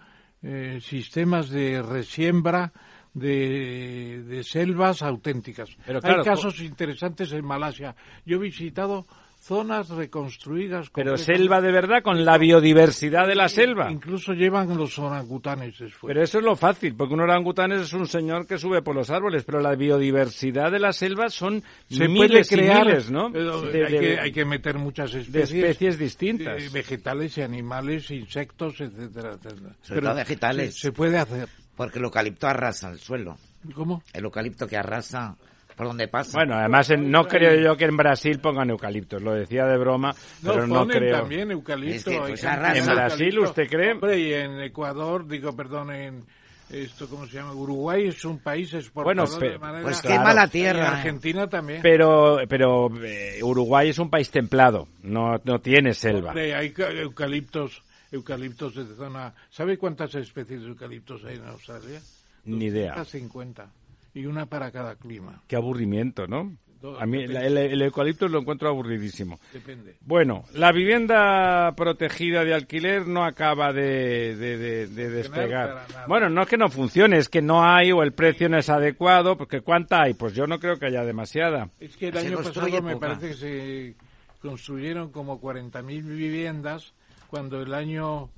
eh, 0.43 0.79
sistemas 0.79 1.49
de 1.49 1.81
resiembra 1.81 2.71
de, 3.15 4.23
de 4.27 4.43
selvas 4.43 5.01
auténticas. 5.01 5.69
Pero 5.85 5.99
claro, 6.01 6.19
Hay 6.19 6.25
casos 6.25 6.59
interesantes 6.61 7.31
en 7.31 7.43
Malasia. 7.45 7.95
Yo 8.25 8.37
he 8.37 8.39
visitado 8.39 9.07
zonas 9.41 9.89
reconstruidas. 9.89 10.89
Pero 10.93 11.17
selva 11.17 11.61
de 11.61 11.71
verdad, 11.71 12.03
con 12.03 12.23
la 12.23 12.37
biodiversidad 12.37 13.27
de 13.27 13.35
la 13.35 13.49
selva. 13.49 13.91
Incluso 13.91 14.33
llevan 14.33 14.77
los 14.77 14.97
orangutanes 14.99 15.79
después. 15.79 16.13
Pero 16.13 16.23
eso 16.23 16.37
es 16.37 16.43
lo 16.43 16.55
fácil, 16.55 16.95
porque 16.95 17.13
un 17.15 17.21
orangután 17.21 17.71
es 17.71 17.91
un 17.93 18.07
señor 18.07 18.45
que 18.45 18.57
sube 18.57 18.81
por 18.81 18.95
los 18.95 19.09
árboles, 19.09 19.43
pero 19.43 19.59
la 19.59 19.75
biodiversidad 19.75 20.71
de 20.71 20.79
la 20.79 20.93
selva 20.93 21.29
son 21.29 21.63
se 21.89 21.97
puede 21.97 22.09
miles 22.09 22.51
y 22.51 22.55
crear, 22.55 22.85
miles, 22.85 23.09
¿no? 23.09 23.27
eh, 23.29 23.71
De- 23.71 23.85
hay, 23.85 23.91
de- 23.93 23.99
que, 23.99 24.19
hay 24.19 24.31
que 24.31 24.45
meter 24.45 24.77
muchas 24.77 25.13
especies, 25.15 25.51
especies 25.63 25.97
distintas. 25.97 26.61
eh, 26.63 26.69
vegetales 26.71 27.37
y 27.37 27.41
animales, 27.41 28.11
insectos, 28.11 28.79
etcétera, 28.79 29.33
etcétera. 29.33 29.75
Sobre 29.81 30.01
todo 30.01 30.15
vegetales. 30.15 30.73
Se, 30.75 30.79
se 30.81 30.91
puede 30.91 31.17
hacer. 31.17 31.49
Porque 31.75 31.97
el 31.99 32.05
eucalipto 32.05 32.47
arrasa 32.47 32.91
el 32.91 32.99
suelo. 32.99 33.37
¿Cómo? 33.73 34.03
El 34.13 34.25
eucalipto 34.25 34.67
que 34.67 34.77
arrasa 34.77 35.35
por 35.81 35.87
donde 35.87 36.07
pasa. 36.07 36.37
Bueno, 36.37 36.53
además 36.59 36.91
en- 36.91 37.09
no 37.09 37.27
creo 37.27 37.59
yo 37.59 37.75
que 37.75 37.85
en 37.85 37.97
Brasil 37.97 38.37
pongan 38.39 38.69
eucaliptos, 38.69 39.19
lo 39.19 39.33
decía 39.33 39.65
de 39.65 39.79
broma, 39.79 40.13
No, 40.43 40.53
pero 40.53 40.67
no 40.67 40.85
creo. 40.87 41.17
también 41.21 41.49
eucalipto. 41.49 41.95
Es 41.95 42.03
que, 42.05 42.19
pues, 42.19 42.43
¿En 42.43 42.59
Brasil 42.85 42.85
eucalipto. 43.29 43.41
usted 43.41 43.67
cree? 43.67 43.91
Hombre, 43.93 44.19
y 44.19 44.31
en 44.31 44.61
Ecuador, 44.61 45.27
digo, 45.27 45.55
perdón, 45.55 45.91
en 45.91 46.23
esto, 46.69 47.09
¿cómo 47.09 47.25
se 47.25 47.33
llama? 47.37 47.53
Uruguay 47.53 48.09
es 48.09 48.23
un 48.25 48.37
país 48.37 48.71
exportador 48.75 49.27
Bueno, 49.27 49.39
pe- 49.39 49.49
de 49.53 49.57
manera... 49.57 49.81
pues 49.81 50.01
claro. 50.01 50.17
quema 50.21 50.33
la 50.35 50.45
Y 50.45 50.49
tierra. 50.49 50.91
Argentina 50.91 51.47
también. 51.49 51.79
Pero, 51.81 52.37
pero 52.47 52.87
eh, 53.03 53.39
Uruguay 53.41 53.89
es 53.89 53.97
un 53.97 54.11
país 54.11 54.29
templado, 54.29 54.87
no, 55.01 55.41
no 55.43 55.59
tiene 55.61 55.95
selva. 55.95 56.27
Hombre, 56.29 56.53
hay 56.53 56.69
ca- 56.73 56.91
eucaliptos, 56.91 57.81
eucaliptos 58.11 58.75
de 58.75 58.85
zona... 58.95 59.33
¿Sabe 59.49 59.79
cuántas 59.79 60.13
especies 60.13 60.61
de 60.61 60.67
eucaliptos 60.67 61.23
hay 61.25 61.37
en 61.37 61.45
Australia? 61.47 61.99
Ni 62.45 62.65
idea. 62.65 62.91
250. 62.93 63.67
Y 64.13 64.25
una 64.25 64.45
para 64.45 64.71
cada 64.71 64.95
clima. 64.95 65.41
Qué 65.47 65.55
aburrimiento, 65.55 66.27
¿no? 66.27 66.55
A 66.99 67.05
mí 67.05 67.27
la- 67.27 67.45
el, 67.45 67.57
el 67.59 67.79
eucalipto 67.83 68.27
lo 68.27 68.39
encuentro 68.39 68.67
aburridísimo. 68.67 69.39
Depende. 69.53 69.97
Bueno, 70.01 70.45
la 70.55 70.71
vivienda 70.71 71.71
protegida 71.75 72.43
de 72.43 72.55
alquiler 72.55 73.05
no 73.07 73.23
acaba 73.23 73.71
de, 73.71 74.35
de- 74.35 74.57
de- 74.57 74.87
de 74.87 75.09
despegar. 75.11 75.85
Bueno, 76.07 76.27
no 76.29 76.41
es 76.41 76.47
que 76.47 76.57
no 76.57 76.69
funcione, 76.69 77.17
es 77.19 77.29
que 77.29 77.43
no 77.43 77.63
hay 77.63 77.91
o 77.91 78.01
el 78.01 78.13
precio 78.13 78.49
no 78.49 78.57
es 78.57 78.67
adecuado, 78.69 79.37
porque 79.37 79.61
¿cuánta 79.61 80.01
hay? 80.01 80.15
Pues 80.15 80.33
yo 80.33 80.47
no 80.47 80.57
creo 80.59 80.77
que 80.79 80.87
haya 80.87 81.03
demasiada. 81.05 81.69
Es 81.79 81.95
que 81.97 82.07
el 82.07 82.13
Se 82.13 82.19
año 82.27 82.37
pasado 82.37 82.81
me 82.81 82.93
poca. 82.95 83.07
parece 83.09 83.27
que 83.27 83.33
se 83.35 83.95
construyeron 84.41 85.11
como 85.11 85.39
40.000 85.39 86.01
viviendas, 86.03 86.95
cuando 87.29 87.61
el 87.61 87.75
año 87.75 88.31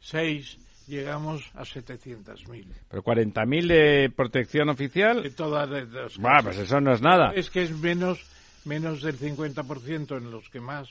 2006 0.00 0.58
llegamos 0.86 1.50
a 1.54 1.62
700.000. 1.62 2.66
Pero 2.88 3.02
40.000 3.02 3.66
de 3.66 4.12
protección 4.14 4.68
oficial. 4.68 5.22
De 5.22 5.30
todas 5.30 5.68
las 5.68 6.18
Buah, 6.18 6.42
pues 6.42 6.58
eso 6.58 6.80
no 6.80 6.92
es 6.92 7.02
nada. 7.02 7.32
Es 7.34 7.50
que 7.50 7.62
es 7.62 7.70
menos, 7.70 8.24
menos 8.64 9.02
del 9.02 9.18
50% 9.18 10.16
en 10.16 10.30
los 10.30 10.48
que 10.48 10.60
más. 10.60 10.88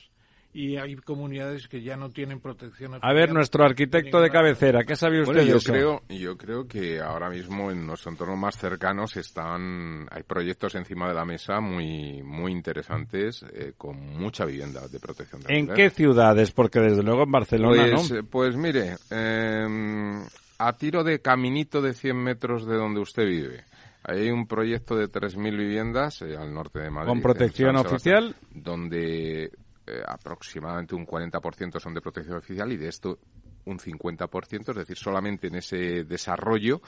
Y 0.58 0.78
hay 0.78 0.96
comunidades 0.96 1.68
que 1.68 1.82
ya 1.82 1.98
no 1.98 2.08
tienen 2.08 2.40
protección 2.40 2.92
A 3.02 3.12
ver, 3.12 3.30
nuestro 3.30 3.62
arquitecto 3.62 4.22
de 4.22 4.30
cabecera, 4.30 4.84
¿qué 4.84 4.96
sabe 4.96 5.20
usted 5.20 5.34
Bueno, 5.34 5.44
de 5.44 5.50
yo 5.50 5.56
eso? 5.58 5.70
creo, 5.70 6.02
yo 6.08 6.38
creo 6.38 6.66
que 6.66 6.98
ahora 6.98 7.28
mismo 7.28 7.70
en 7.70 7.86
los 7.86 8.06
entornos 8.06 8.38
más 8.38 8.56
cercanos 8.56 9.18
están, 9.18 10.06
hay 10.10 10.22
proyectos 10.22 10.74
encima 10.74 11.08
de 11.08 11.14
la 11.14 11.26
mesa 11.26 11.60
muy, 11.60 12.22
muy 12.22 12.52
interesantes 12.52 13.44
eh, 13.52 13.74
con 13.76 13.98
mucha 14.16 14.46
vivienda 14.46 14.88
de 14.88 14.98
protección. 14.98 15.42
de 15.42 15.58
¿En 15.58 15.68
qué 15.68 15.90
ciudades? 15.90 16.52
Porque 16.52 16.80
desde 16.80 17.02
luego 17.02 17.24
en 17.24 17.32
Barcelona, 17.32 17.88
Pues, 17.90 18.10
¿no? 18.10 18.16
eh, 18.16 18.22
pues 18.22 18.56
mire, 18.56 18.96
eh, 19.10 20.24
a 20.58 20.72
tiro 20.72 21.04
de 21.04 21.20
caminito 21.20 21.82
de 21.82 21.92
100 21.92 22.16
metros 22.16 22.66
de 22.66 22.76
donde 22.76 23.00
usted 23.00 23.26
vive. 23.26 23.64
Hay 24.04 24.30
un 24.30 24.46
proyecto 24.46 24.96
de 24.96 25.08
3.000 25.08 25.56
viviendas 25.56 26.22
eh, 26.22 26.36
al 26.36 26.54
norte 26.54 26.78
de 26.78 26.90
Madrid. 26.90 27.08
¿Con 27.10 27.20
protección 27.20 27.76
oficial? 27.76 28.36
Donde 28.54 29.50
eh, 29.86 30.02
aproximadamente 30.06 30.94
un 30.94 31.06
40% 31.06 31.80
son 31.80 31.94
de 31.94 32.00
protección 32.00 32.36
oficial 32.36 32.72
y 32.72 32.76
de 32.76 32.88
esto 32.88 33.18
un 33.66 33.78
50%, 33.78 34.70
es 34.70 34.76
decir, 34.76 34.96
solamente 34.96 35.48
en 35.48 35.56
ese 35.56 36.04
desarrollo 36.04 36.80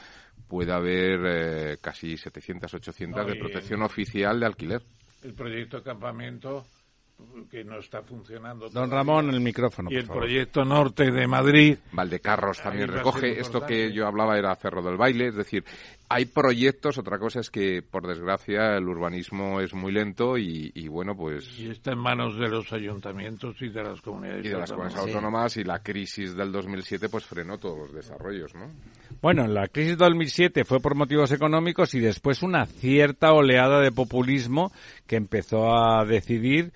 puede 0.47 0.73
haber 0.73 1.21
eh, 1.25 1.79
casi 1.81 2.17
700, 2.17 2.73
800 2.75 3.27
de 3.27 3.35
protección 3.35 3.83
oficial 3.83 4.39
de 4.39 4.47
alquiler. 4.47 4.83
El 5.23 5.35
proyecto 5.35 5.83
campamento 5.83 6.65
que 7.51 7.65
no 7.65 7.79
está 7.79 8.03
funcionando. 8.03 8.67
Don 8.67 8.89
todavía. 8.89 8.97
Ramón, 8.97 9.31
el 9.31 9.41
micrófono, 9.41 9.91
Y 9.91 9.95
por 9.95 10.01
el 10.01 10.07
favor. 10.07 10.23
proyecto 10.23 10.65
norte 10.65 11.11
de 11.11 11.27
Madrid. 11.27 11.79
Valdecarros 11.93 12.63
también 12.63 12.89
recoge 12.89 13.41
esto 13.41 13.67
que 13.67 13.93
yo 13.93 14.07
hablaba 14.07 14.39
era 14.39 14.55
Cerro 14.55 14.83
del 14.83 14.97
Baile, 14.97 15.29
es 15.29 15.35
decir, 15.35 15.65
hay 16.11 16.25
proyectos, 16.25 16.97
otra 16.97 17.19
cosa 17.19 17.41
es 17.41 17.51
que 17.51 17.83
por 17.83 18.07
desgracia 18.07 18.77
el 18.77 18.89
urbanismo 18.89 19.61
es 19.61 19.75
muy 19.75 19.93
lento 19.93 20.39
y, 20.39 20.73
y, 20.75 20.89
bueno, 20.89 21.15
pues 21.15 21.59
Y 21.59 21.69
está 21.69 21.93
en 21.93 21.99
manos 21.99 22.39
de 22.39 22.49
los 22.49 22.73
ayuntamientos 22.73 23.61
y 23.61 23.69
de 23.69 23.83
las 23.83 24.01
comunidades 24.01 24.47
y 24.47 24.49
de 24.49 24.55
las 24.59 24.71
autónomas. 24.71 24.95
comunidades 24.95 25.15
autónomas 25.15 25.57
y 25.59 25.65
la 25.65 25.83
crisis 25.83 26.35
del 26.35 26.51
2007 26.51 27.09
pues 27.11 27.27
frenó 27.27 27.59
todos 27.59 27.79
los 27.79 27.93
desarrollos, 27.93 28.55
¿no? 28.55 28.71
Bueno, 29.21 29.47
la 29.47 29.69
crisis 29.69 29.99
2007 29.99 30.65
fue 30.65 30.81
por 30.81 30.95
motivos 30.95 31.31
económicos 31.33 31.95
y 31.95 32.01
después 32.01 32.43
una 32.43 32.65
cierta 32.67 33.33
oleada 33.33 33.81
de 33.81 33.93
populismo 33.93 34.73
que 35.07 35.17
empezó 35.17 35.75
a 35.75 36.05
decidir 36.07 36.73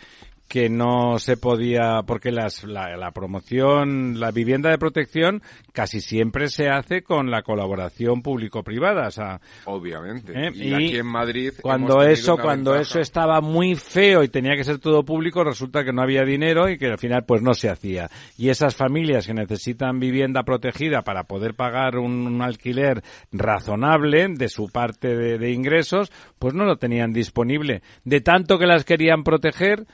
que 0.52 0.68
no 0.68 1.18
se 1.18 1.38
podía, 1.38 2.02
porque 2.06 2.30
las, 2.30 2.64
la, 2.64 2.94
la 2.98 3.10
promoción, 3.12 4.20
la 4.20 4.32
vivienda 4.32 4.68
de 4.68 4.76
protección 4.76 5.40
casi 5.72 6.02
siempre 6.02 6.48
se 6.48 6.68
hace 6.68 7.02
con 7.02 7.30
la 7.30 7.40
colaboración 7.40 8.20
público-privada. 8.20 9.08
O 9.08 9.10
sea, 9.10 9.40
Obviamente. 9.64 10.34
¿eh? 10.34 10.50
Y, 10.52 10.74
aquí 10.74 10.96
en 10.98 11.06
Madrid 11.06 11.54
cuando 11.62 12.02
eso, 12.02 12.36
cuando 12.36 12.72
ventaja. 12.72 12.90
eso 12.90 13.00
estaba 13.00 13.40
muy 13.40 13.76
feo 13.76 14.22
y 14.22 14.28
tenía 14.28 14.54
que 14.54 14.64
ser 14.64 14.78
todo 14.78 15.06
público, 15.06 15.42
resulta 15.42 15.84
que 15.84 15.92
no 15.94 16.02
había 16.02 16.22
dinero 16.22 16.68
y 16.68 16.76
que 16.76 16.88
al 16.88 16.98
final 16.98 17.24
pues 17.24 17.40
no 17.40 17.54
se 17.54 17.70
hacía. 17.70 18.10
Y 18.36 18.50
esas 18.50 18.76
familias 18.76 19.26
que 19.26 19.32
necesitan 19.32 20.00
vivienda 20.00 20.42
protegida 20.42 21.00
para 21.00 21.24
poder 21.24 21.54
pagar 21.54 21.96
un, 21.96 22.26
un 22.26 22.42
alquiler 22.42 23.02
razonable 23.32 24.28
de 24.28 24.50
su 24.50 24.68
parte 24.68 25.16
de, 25.16 25.38
de 25.38 25.50
ingresos, 25.50 26.12
pues 26.38 26.52
no 26.52 26.66
lo 26.66 26.76
tenían 26.76 27.14
disponible. 27.14 27.80
De 28.04 28.20
tanto 28.20 28.58
que 28.58 28.66
las 28.66 28.84
querían 28.84 29.24
proteger, 29.24 29.86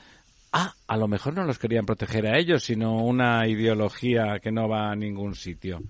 Ah, 0.51 0.73
a 0.87 0.97
lo 0.97 1.07
mejor 1.07 1.35
no 1.35 1.43
los 1.43 1.59
querían 1.59 1.85
proteger 1.85 2.25
a 2.25 2.37
ellos, 2.39 2.63
sino 2.63 3.03
una 3.03 3.47
ideología 3.47 4.39
que 4.39 4.51
no 4.51 4.67
va 4.67 4.91
a 4.91 4.95
ningún 4.95 5.35
sitio. 5.35 5.81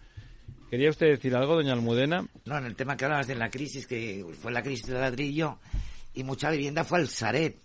¿Quería 0.69 0.89
usted 0.89 1.07
decir 1.07 1.35
algo, 1.35 1.55
doña 1.55 1.73
Almudena? 1.73 2.25
No, 2.45 2.57
en 2.57 2.65
el 2.65 2.75
tema 2.75 2.95
que 2.97 3.05
hablabas 3.05 3.27
de 3.27 3.35
la 3.35 3.49
crisis, 3.49 3.87
que 3.87 4.25
fue 4.41 4.51
la 4.51 4.61
crisis 4.61 4.87
del 4.87 4.99
ladrillo, 5.01 5.57
y 6.13 6.23
mucha 6.23 6.51
vivienda 6.51 6.83
fue 6.83 6.99
al 6.99 7.07
Sareb. 7.07 7.55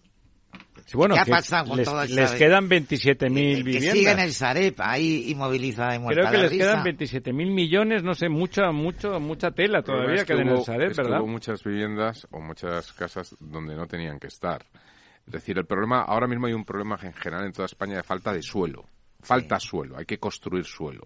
Sí, 0.87 0.97
bueno, 0.97 1.15
¿Qué 1.15 1.21
ha 1.21 1.25
que 1.25 1.31
pasado 1.33 1.69
con 1.69 1.77
les, 1.79 1.87
toda 1.87 2.05
esa- 2.05 2.15
les 2.15 2.33
quedan 2.33 2.69
27.000 2.69 3.57
Que 3.57 3.63
viviendas. 3.63 3.93
sigue 3.93 4.11
en 4.11 4.19
el 4.21 4.33
Sareb, 4.33 4.75
ahí 4.79 5.31
inmovilizada 5.31 5.97
y 5.97 5.99
muerta 5.99 6.21
Creo 6.23 6.33
que 6.33 6.39
les 6.43 6.51
risa. 6.53 6.65
quedan 6.65 6.85
27.000 6.85 7.51
millones, 7.53 8.03
no 8.05 8.15
sé, 8.15 8.29
mucha, 8.29 8.71
mucho, 8.71 9.19
mucha 9.19 9.51
tela 9.51 9.83
todavía 9.83 10.15
es 10.17 10.21
que 10.25 10.33
queda 10.35 10.43
en 10.43 10.49
el 10.49 10.55
hubo- 10.55 10.65
Sareb, 10.65 10.91
es 10.93 10.97
que 10.97 11.03
¿verdad? 11.03 11.21
hubo 11.21 11.29
muchas 11.29 11.65
viviendas 11.65 12.27
o 12.31 12.41
muchas 12.41 12.93
casas 12.93 13.35
donde 13.41 13.75
no 13.75 13.87
tenían 13.89 14.21
que 14.21 14.29
estar. 14.29 14.65
Es 15.27 15.33
decir, 15.33 15.57
el 15.59 15.65
problema, 15.67 16.03
ahora 16.03 16.27
mismo 16.27 16.47
hay 16.47 16.53
un 16.53 16.65
problema 16.65 16.99
en 17.03 17.13
general 17.15 17.47
en 17.47 17.53
toda 17.53 17.67
España 17.67 17.97
de 17.97 18.03
falta 18.03 18.33
de 18.33 18.43
suelo. 18.43 18.85
Falta 19.23 19.59
suelo, 19.59 19.97
hay 19.97 20.05
que 20.05 20.19
construir 20.19 20.65
suelo. 20.65 21.03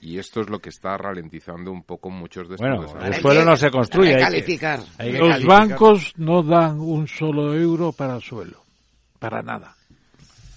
Y 0.00 0.18
esto 0.18 0.42
es 0.42 0.50
lo 0.50 0.58
que 0.58 0.68
está 0.68 0.98
ralentizando 0.98 1.72
un 1.72 1.82
poco 1.82 2.10
muchos 2.10 2.46
de 2.48 2.56
estos 2.56 2.68
Bueno, 2.68 2.82
desarrollos. 2.82 3.16
el 3.16 3.22
suelo 3.22 3.44
no 3.46 3.56
se 3.56 3.70
construye, 3.70 4.10
hay 4.10 4.16
que- 4.16 4.22
calificar. 4.22 4.80
hay 4.98 5.12
que 5.12 5.18
Los 5.18 5.28
calificar. 5.30 5.58
bancos 5.68 6.12
no 6.16 6.42
dan 6.42 6.78
un 6.78 7.08
solo 7.08 7.54
euro 7.54 7.92
para 7.92 8.20
suelo, 8.20 8.62
para 9.18 9.40
nada. 9.42 9.74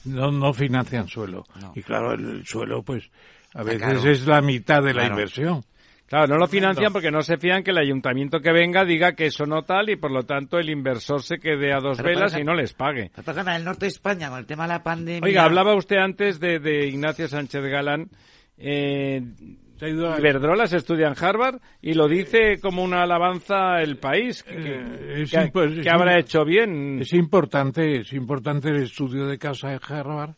No, 0.03 0.31
no 0.31 0.51
financian 0.53 1.07
suelo. 1.07 1.45
Y 1.75 1.81
claro, 1.83 2.13
el, 2.13 2.29
el 2.29 2.45
suelo, 2.45 2.83
pues, 2.83 3.09
a 3.53 3.63
veces 3.63 4.03
es 4.03 4.27
la 4.27 4.41
mitad 4.41 4.81
de 4.83 4.93
la 4.93 5.01
Claro. 5.03 5.13
inversión. 5.15 5.63
Claro, 6.07 6.27
no 6.27 6.37
lo 6.37 6.47
financian 6.47 6.93
porque 6.93 7.11
no 7.11 7.21
se 7.21 7.37
fían 7.37 7.63
que 7.63 7.71
el 7.71 7.77
ayuntamiento 7.77 8.39
que 8.39 8.53
venga 8.53 8.85
diga 8.85 9.11
que 9.13 9.25
eso 9.25 9.45
no 9.45 9.63
tal 9.63 9.89
y 9.89 9.97
por 9.97 10.09
lo 10.11 10.23
tanto 10.23 10.57
el 10.57 10.69
inversor 10.69 11.21
se 11.21 11.37
quede 11.37 11.73
a 11.73 11.79
dos 11.79 11.97
Pero, 11.97 12.09
velas 12.09 12.37
y 12.39 12.43
no 12.45 12.53
les 12.53 12.73
pague. 12.73 13.11
En 13.15 13.47
el 13.49 13.65
norte 13.65 13.81
de 13.81 13.87
España, 13.89 14.29
con 14.29 14.39
el 14.39 14.45
tema 14.45 14.63
de 14.63 14.69
la 14.69 14.83
pandemia... 14.83 15.21
Oiga, 15.27 15.43
hablaba 15.43 15.75
usted 15.75 15.97
antes 15.97 16.39
de, 16.39 16.59
de 16.59 16.87
Ignacio 16.87 17.27
Sánchez 17.27 17.61
Galán. 17.65 18.09
Eh, 18.57 19.21
Iberdrola 19.79 20.65
se 20.65 20.77
estudia 20.77 21.07
en 21.07 21.13
Harvard 21.23 21.59
y 21.81 21.93
lo 21.93 22.07
dice 22.07 22.59
como 22.61 22.83
una 22.83 23.03
alabanza 23.03 23.81
el 23.81 23.97
país. 23.97 24.43
Que, 24.43 24.55
que- 24.55 24.73
Eh, 24.75 25.21
es 25.23 25.31
que- 25.31 25.81
que 25.81 25.89
habrá 25.89 26.17
hecho 26.19 26.43
bien. 26.45 26.99
Es 27.01 27.13
importante, 27.13 27.99
es 27.99 28.13
importante 28.13 28.69
el 28.69 28.83
estudio 28.83 29.25
de 29.27 29.37
casa 29.37 29.73
en 29.73 29.79
Harvard, 29.87 30.31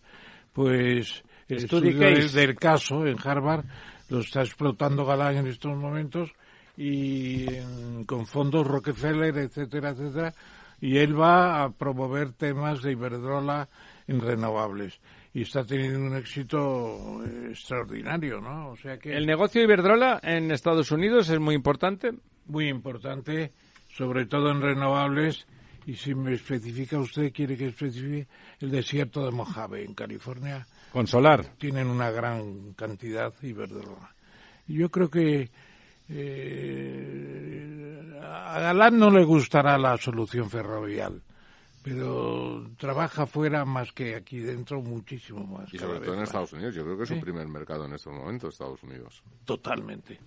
pues 0.52 1.24
el 1.48 1.58
estudio 1.58 1.98
del 2.00 2.56
caso 2.56 3.06
en 3.06 3.16
Harvard 3.24 3.66
lo 4.10 4.20
está 4.20 4.42
explotando 4.42 5.06
Galán 5.06 5.38
en 5.38 5.48
estos 5.48 5.76
momentos 5.78 6.32
y 6.78 7.46
en- 7.54 8.04
con 8.06 8.26
fondos 8.26 8.66
Rockefeller, 8.66 9.38
etcétera, 9.38 9.90
etcétera, 9.90 10.34
y 10.82 10.98
él 10.98 11.20
va 11.20 11.64
a 11.64 11.70
promover 11.72 12.32
temas 12.34 12.82
de 12.82 12.94
Iberdrola 12.94 13.68
en 14.08 14.22
renovables 14.22 15.00
y 15.34 15.42
está 15.44 15.64
teniendo 15.64 16.00
un 16.00 16.16
éxito 16.16 17.22
eh, 17.26 17.48
extraordinario, 17.52 18.40
¿no? 18.42 18.70
O 18.72 18.78
sea 18.78 18.98
que 18.98 19.16
El 19.16 19.26
negocio 19.28 19.62
Iberdrola 19.62 20.20
en 20.24 20.52
Estados 20.52 20.92
Unidos 20.92 21.30
es 21.30 21.40
muy 21.40 21.54
importante. 21.56 22.14
muy 22.48 22.68
importante, 22.68 23.52
sobre 23.96 24.26
todo 24.26 24.50
en 24.52 24.62
renovables. 24.62 25.46
Y 25.86 25.96
si 25.96 26.14
me 26.16 26.34
especifica 26.34 26.98
usted, 27.00 27.32
quiere 27.34 27.58
que 27.58 27.68
especifique 27.68 28.28
el 28.60 28.72
desierto 28.72 29.26
de 29.26 29.32
Mojave, 29.32 29.84
en 29.84 29.94
California. 29.94 30.66
Con 30.92 31.08
solar. 31.08 31.46
Tienen 31.58 31.88
una 31.88 32.10
gran 32.12 32.74
cantidad 32.74 33.34
Iberdrola. 33.42 34.14
Y 34.68 34.76
yo 34.76 34.90
creo 34.90 35.10
que 35.10 35.50
eh, 36.80 38.20
a 38.22 38.60
Galán 38.60 38.98
no 38.98 39.10
le 39.12 39.24
gustará 39.24 39.78
la 39.78 39.98
solución 39.98 40.50
ferrovial, 40.50 41.22
pero 41.84 42.68
trabaja 42.78 43.26
fuera 43.26 43.66
más 43.66 43.92
que 43.92 44.16
aquí 44.16 44.40
dentro 44.40 44.82
muchísimo 44.82 45.44
más. 45.46 45.74
Y 45.74 45.78
sobre 45.78 46.00
todo 46.00 46.14
en 46.14 46.20
más. 46.20 46.30
Estados 46.30 46.54
Unidos. 46.54 46.76
Yo 46.76 46.84
creo 46.84 46.98
que 46.98 47.04
es 47.04 47.10
Sí. 47.10 47.16
su 47.16 47.22
primer 47.22 47.48
mercado 47.48 47.86
en 47.86 47.94
estos 47.94 48.14
momentos, 48.14 48.54
Estados 48.54 48.82
Unidos. 48.84 49.24
Totalmente. 49.46 50.20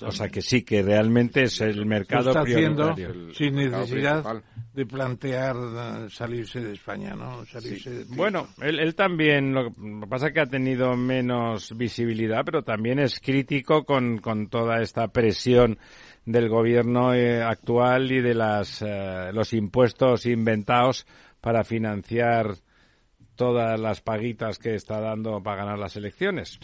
O 0.00 0.12
sea 0.12 0.28
que 0.28 0.42
sí, 0.42 0.62
que 0.62 0.82
realmente 0.82 1.44
es 1.44 1.60
el 1.60 1.78
Lo 1.78 1.86
mercado 1.86 2.30
está 2.30 2.40
haciendo 2.40 2.94
sin 3.32 3.54
necesidad 3.54 4.22
principal. 4.22 4.42
de 4.72 4.86
plantear 4.86 5.56
eh, 5.56 6.06
salirse 6.10 6.60
de 6.60 6.72
España, 6.72 7.14
¿no? 7.14 7.44
Salirse 7.46 7.90
de 7.90 8.04
Bueno, 8.16 8.48
él, 8.60 8.78
él 8.80 8.94
también, 8.94 9.52
lo 9.52 9.70
que 9.70 10.06
pasa 10.08 10.28
es 10.28 10.32
que 10.32 10.40
ha 10.40 10.46
tenido 10.46 10.96
menos 10.96 11.76
visibilidad, 11.76 12.42
pero 12.44 12.62
también 12.62 12.98
es 12.98 13.20
crítico 13.20 13.84
con, 13.84 14.18
con 14.18 14.48
toda 14.48 14.80
esta 14.80 15.08
presión 15.08 15.78
del 16.24 16.48
gobierno 16.48 17.14
eh, 17.14 17.42
actual 17.42 18.10
y 18.10 18.20
de 18.20 18.34
las, 18.34 18.82
eh, 18.82 19.30
los 19.32 19.52
impuestos 19.52 20.26
inventados 20.26 21.06
para 21.40 21.62
financiar 21.62 22.56
todas 23.36 23.78
las 23.78 24.00
paguitas 24.00 24.58
que 24.58 24.74
está 24.74 25.00
dando 25.00 25.42
para 25.42 25.58
ganar 25.58 25.78
las 25.78 25.96
elecciones. 25.96 26.58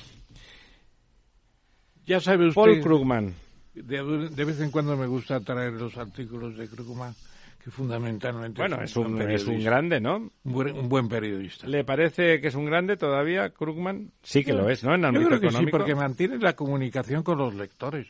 Ya 2.06 2.20
sabe 2.20 2.48
usted. 2.48 2.54
Paul 2.60 2.80
Krugman. 2.80 3.34
De, 3.74 4.28
de 4.28 4.44
vez 4.44 4.60
en 4.60 4.70
cuando 4.70 4.96
me 4.96 5.06
gusta 5.06 5.40
traer 5.40 5.72
los 5.72 5.96
artículos 5.96 6.56
de 6.56 6.68
Krugman, 6.68 7.14
que 7.64 7.70
fundamentalmente. 7.70 8.60
Bueno, 8.60 8.82
es 8.82 8.94
un, 8.96 9.20
es 9.22 9.46
un 9.46 9.62
grande, 9.64 9.98
¿no? 10.00 10.16
Un 10.44 10.52
buen, 10.52 10.76
un 10.76 10.88
buen 10.88 11.08
periodista. 11.08 11.66
¿Le 11.66 11.82
parece 11.84 12.40
que 12.40 12.48
es 12.48 12.54
un 12.54 12.66
grande 12.66 12.96
todavía, 12.98 13.48
Krugman? 13.50 14.10
Sí 14.22 14.44
que 14.44 14.52
lo 14.52 14.68
es, 14.68 14.84
¿no? 14.84 14.94
En 14.94 15.02
Yo 15.02 15.08
ámbito 15.08 15.28
creo 15.28 15.40
que 15.40 15.46
sí, 15.48 15.54
económico. 15.54 15.78
porque 15.78 15.94
mantiene 15.94 16.38
la 16.38 16.52
comunicación 16.54 17.22
con 17.22 17.38
los 17.38 17.54
lectores. 17.54 18.08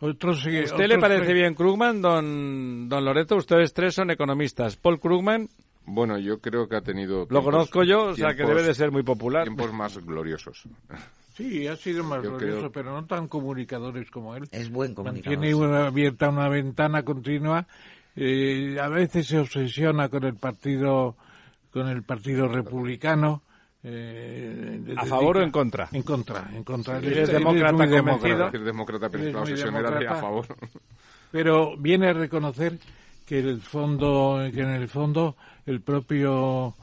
Otros, 0.00 0.44
¿A 0.46 0.64
¿Usted 0.64 0.88
le 0.88 0.98
parece 0.98 1.32
bien 1.32 1.54
Krugman, 1.54 2.02
don, 2.02 2.88
don 2.88 3.04
Loreto? 3.04 3.36
Ustedes 3.36 3.72
tres 3.72 3.94
son 3.94 4.10
economistas. 4.10 4.76
Paul 4.76 4.98
Krugman, 4.98 5.48
Bueno, 5.86 6.18
yo 6.18 6.40
creo 6.40 6.68
que 6.68 6.74
ha 6.76 6.80
tenido... 6.80 7.20
lo 7.20 7.26
tiempos- 7.28 7.44
conozco 7.44 7.84
yo, 7.84 8.06
o 8.06 8.14
sea 8.14 8.34
que 8.34 8.42
debe 8.44 8.62
de 8.64 8.74
ser 8.74 8.90
muy 8.90 9.04
popular. 9.04 9.44
Tiempos 9.44 9.72
más 9.72 9.96
gloriosos. 10.04 10.64
Sí, 11.36 11.66
ha 11.66 11.76
sido 11.76 12.04
más 12.04 12.22
Yo 12.22 12.30
glorioso, 12.30 12.58
creo- 12.60 12.72
pero 12.72 12.92
no 12.92 13.04
tan 13.06 13.26
comunicadores 13.28 14.10
como 14.10 14.34
él. 14.36 14.48
Es 14.52 14.70
buen 14.70 14.94
comunicador. 14.94 15.38
Tiene 15.40 15.54
una, 15.54 15.86
abierta 15.88 16.28
una 16.28 16.48
ventana 16.48 17.02
continua. 17.02 17.66
eh, 18.16 18.78
a 18.80 18.88
veces 18.88 19.26
se 19.26 19.38
obsesiona 19.40 20.08
con 20.08 20.22
el 20.24 20.36
partido, 20.36 21.16
con 21.72 21.88
el 21.88 22.04
partido 22.04 22.46
republicano. 22.46 23.42
eh, 23.82 24.94
¿A 24.96 25.04
favor 25.04 25.38
o 25.38 25.42
en 25.42 25.50
contra? 25.50 25.88
En 25.92 26.02
contra, 26.04 26.48
en 26.54 26.62
contra. 26.64 27.00
Sí, 27.00 27.06
Él 27.06 27.12
eres 27.14 27.28
demócrata 27.32 27.72
muy 27.72 27.88
convencido. 27.90 28.46
Es 28.52 28.64
demócrata, 28.64 29.08
pero 29.10 29.24
muy 29.24 29.34
obsesión 29.42 29.74
a 29.74 29.82
demócrata, 29.82 30.20
favor. 30.20 30.46
Pero 31.32 31.76
viene 31.76 32.08
a 32.08 32.12
reconocer 32.12 32.78
que 33.26 33.40
el 33.40 33.60
fondo, 33.60 34.38
que 34.54 34.60
en 34.60 34.70
el 34.70 34.88
fondo 34.88 35.36
el 35.66 35.80
propio 35.80 36.74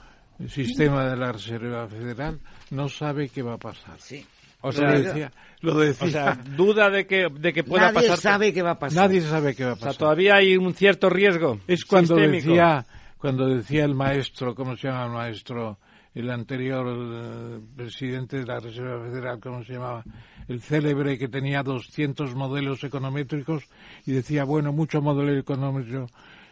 sistema 0.49 1.05
de 1.05 1.15
la 1.15 1.31
Reserva 1.31 1.87
Federal 1.87 2.39
no 2.71 2.89
sabe 2.89 3.29
qué 3.29 3.41
va 3.41 3.53
a 3.53 3.57
pasar. 3.57 3.99
Sí. 3.99 4.25
O 4.61 4.67
Lo 4.67 4.73
sea, 4.73 4.91
decía- 4.91 5.31
lo 5.61 5.77
decía. 5.79 6.07
o 6.07 6.11
sea, 6.11 6.39
duda 6.55 6.89
de 6.89 7.05
que, 7.07 7.27
de 7.29 7.53
que 7.53 7.63
pueda 7.63 7.91
Nadie 7.91 8.07
pasar. 8.09 8.17
sabe 8.17 8.53
qué 8.53 8.61
va 8.61 8.71
a 8.71 8.79
pasar. 8.79 9.03
Nadie 9.03 9.21
sabe 9.21 9.55
qué 9.55 9.63
va 9.65 9.71
a 9.71 9.73
O 9.73 9.77
sea, 9.77 9.85
pasar. 9.87 9.99
todavía 9.99 10.35
hay 10.35 10.55
un 10.57 10.73
cierto 10.73 11.09
riesgo. 11.09 11.59
Es 11.67 11.85
cuando 11.85 12.15
sistémico. 12.15 12.47
decía, 12.49 12.85
cuando 13.17 13.47
decía 13.47 13.85
el 13.85 13.95
maestro, 13.95 14.53
¿cómo 14.55 14.75
se 14.75 14.87
llama 14.87 15.05
el 15.05 15.11
maestro? 15.11 15.77
El 16.13 16.29
anterior 16.29 16.85
eh, 16.89 17.59
presidente 17.75 18.37
de 18.39 18.45
la 18.45 18.59
Reserva 18.59 19.01
Federal, 19.05 19.39
¿cómo 19.39 19.63
se 19.63 19.73
llamaba? 19.73 20.03
El 20.47 20.61
célebre 20.61 21.17
que 21.17 21.29
tenía 21.29 21.63
200 21.63 22.35
modelos 22.35 22.83
econométricos 22.83 23.63
y 24.05 24.11
decía, 24.11 24.43
bueno, 24.43 24.73
mucho 24.73 25.01
modelo 25.01 25.31
económico 25.37 26.07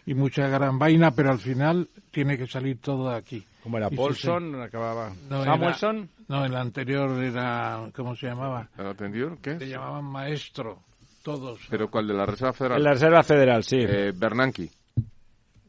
y 0.06 0.14
mucha 0.14 0.48
gran 0.48 0.80
vaina, 0.80 1.12
pero 1.12 1.32
al 1.32 1.40
final 1.40 1.90
tiene 2.12 2.38
que 2.38 2.48
salir 2.48 2.78
todo 2.80 3.10
de 3.12 3.18
aquí. 3.18 3.44
Como 3.64 3.78
era 3.78 3.90
Paulson, 3.90 4.54
sí. 4.56 4.62
acababa. 4.62 5.12
No, 5.30 5.44
Samuelson. 5.44 5.98
era- 5.98 6.08
no, 6.28 6.46
el 6.46 6.56
anterior 6.56 7.24
era, 7.24 7.90
¿cómo 7.96 8.16
se 8.16 8.28
llamaba? 8.28 8.70
¿El 8.78 8.88
anterior? 8.88 9.38
¿Qué? 9.42 9.56
Le 9.56 9.68
llamaban 9.70 10.06
maestro, 10.06 10.84
todos. 11.24 11.60
¿Pero 11.70 11.90
cuál? 11.90 12.08
¿De 12.08 12.14
la 12.14 12.26
Reserva 12.26 12.54
Federal? 12.54 12.78
En 12.78 12.84
la 12.84 12.92
Reserva 12.94 13.24
Federal, 13.24 13.64
sí. 13.64 13.78
Eh, 13.80 14.14
Bernanke. 14.16 14.70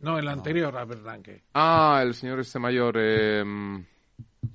No, 0.03 0.19
el 0.19 0.29
anterior 0.29 0.77
a 0.79 0.85
Bernanke. 0.85 1.43
Ah, 1.55 2.01
el 2.03 2.15
señor 2.15 2.41
este 2.41 2.59
mayor... 2.59 2.95
eh, 2.99 3.45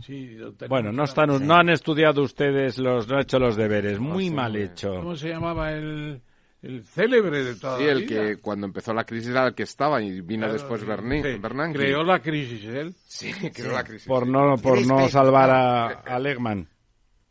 Sí, 0.01 0.37
Bueno, 0.67 0.91
no 0.91 1.03
están, 1.03 1.45
no 1.45 1.55
han 1.55 1.69
estudiado 1.69 2.23
ustedes 2.23 2.79
los, 2.79 3.07
no 3.07 3.15
han 3.15 3.21
hecho 3.21 3.37
los 3.37 3.55
deberes. 3.55 3.99
Muy 3.99 4.29
mal 4.31 4.55
hecho. 4.55 4.95
¿Cómo 4.95 5.15
se 5.15 5.29
llamaba 5.29 5.71
el, 5.73 6.21
el 6.65 6.83
célebre 6.83 7.43
de 7.43 7.55
toda 7.55 7.77
sí, 7.77 7.85
la 7.85 7.91
el 7.91 8.05
vida? 8.05 8.21
que 8.23 8.37
cuando 8.37 8.65
empezó 8.67 8.93
la 8.93 9.03
crisis 9.05 9.29
era 9.29 9.47
el 9.47 9.53
que 9.55 9.63
estaba 9.63 10.01
y 10.01 10.21
vino 10.21 10.41
Claro, 10.47 10.53
después 10.53 10.81
sí, 10.81 10.87
Berni- 10.87 11.21
sí. 11.33 11.39
Bernanke. 11.39 11.77
Creó 11.79 12.03
la 12.03 12.19
crisis 12.19 12.65
él. 12.65 12.93
Sí, 13.07 13.31
creó 13.53 13.71
la 13.73 13.83
crisis. 13.83 14.07
Por 14.07 14.27
no, 14.27 14.55
por 14.57 14.85
no 14.85 15.07
salvar 15.09 15.49
a, 15.51 15.85
a 15.87 16.19
Legman. 16.19 16.67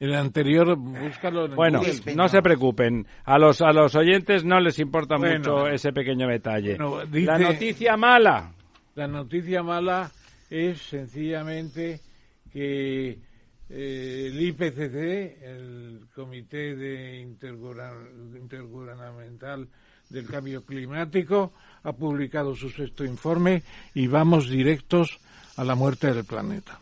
El 0.00 0.14
anterior, 0.14 0.76
búscalo 0.76 1.46
en 1.46 1.54
Bueno, 1.54 1.78
Google. 1.78 2.14
no 2.14 2.28
se 2.28 2.42
preocupen. 2.42 3.06
A 3.24 3.38
los, 3.38 3.62
a 3.62 3.72
los 3.72 3.94
oyentes 3.94 4.44
no 4.44 4.60
les 4.60 4.78
importa 4.78 5.16
Bueno. 5.16 5.38
mucho 5.38 5.68
ese 5.68 5.92
pequeño 5.92 6.26
detalle. 6.28 6.76
Bueno, 6.76 7.06
dice- 7.06 7.26
La 7.26 7.38
noticia 7.38 7.96
mala. 7.96 8.52
La 8.96 9.06
noticia 9.08 9.62
mala 9.62 10.10
es 10.50 10.78
sencillamente 10.82 12.00
que 12.52 13.18
el 13.68 14.40
IPCC, 14.40 15.42
el 15.42 16.06
Comité 16.14 16.76
de 16.76 17.22
Intergubern- 17.22 18.36
Intergubernamental 18.36 19.68
del 20.10 20.26
Cambio 20.26 20.64
Climático, 20.64 21.52
ha 21.82 21.92
publicado 21.92 22.54
su 22.54 22.70
sexto 22.70 23.04
informe 23.04 23.62
y 23.94 24.06
vamos 24.06 24.48
directos 24.48 25.18
a 25.56 25.64
la 25.64 25.74
muerte 25.74 26.12
del 26.12 26.24
planeta. 26.24 26.78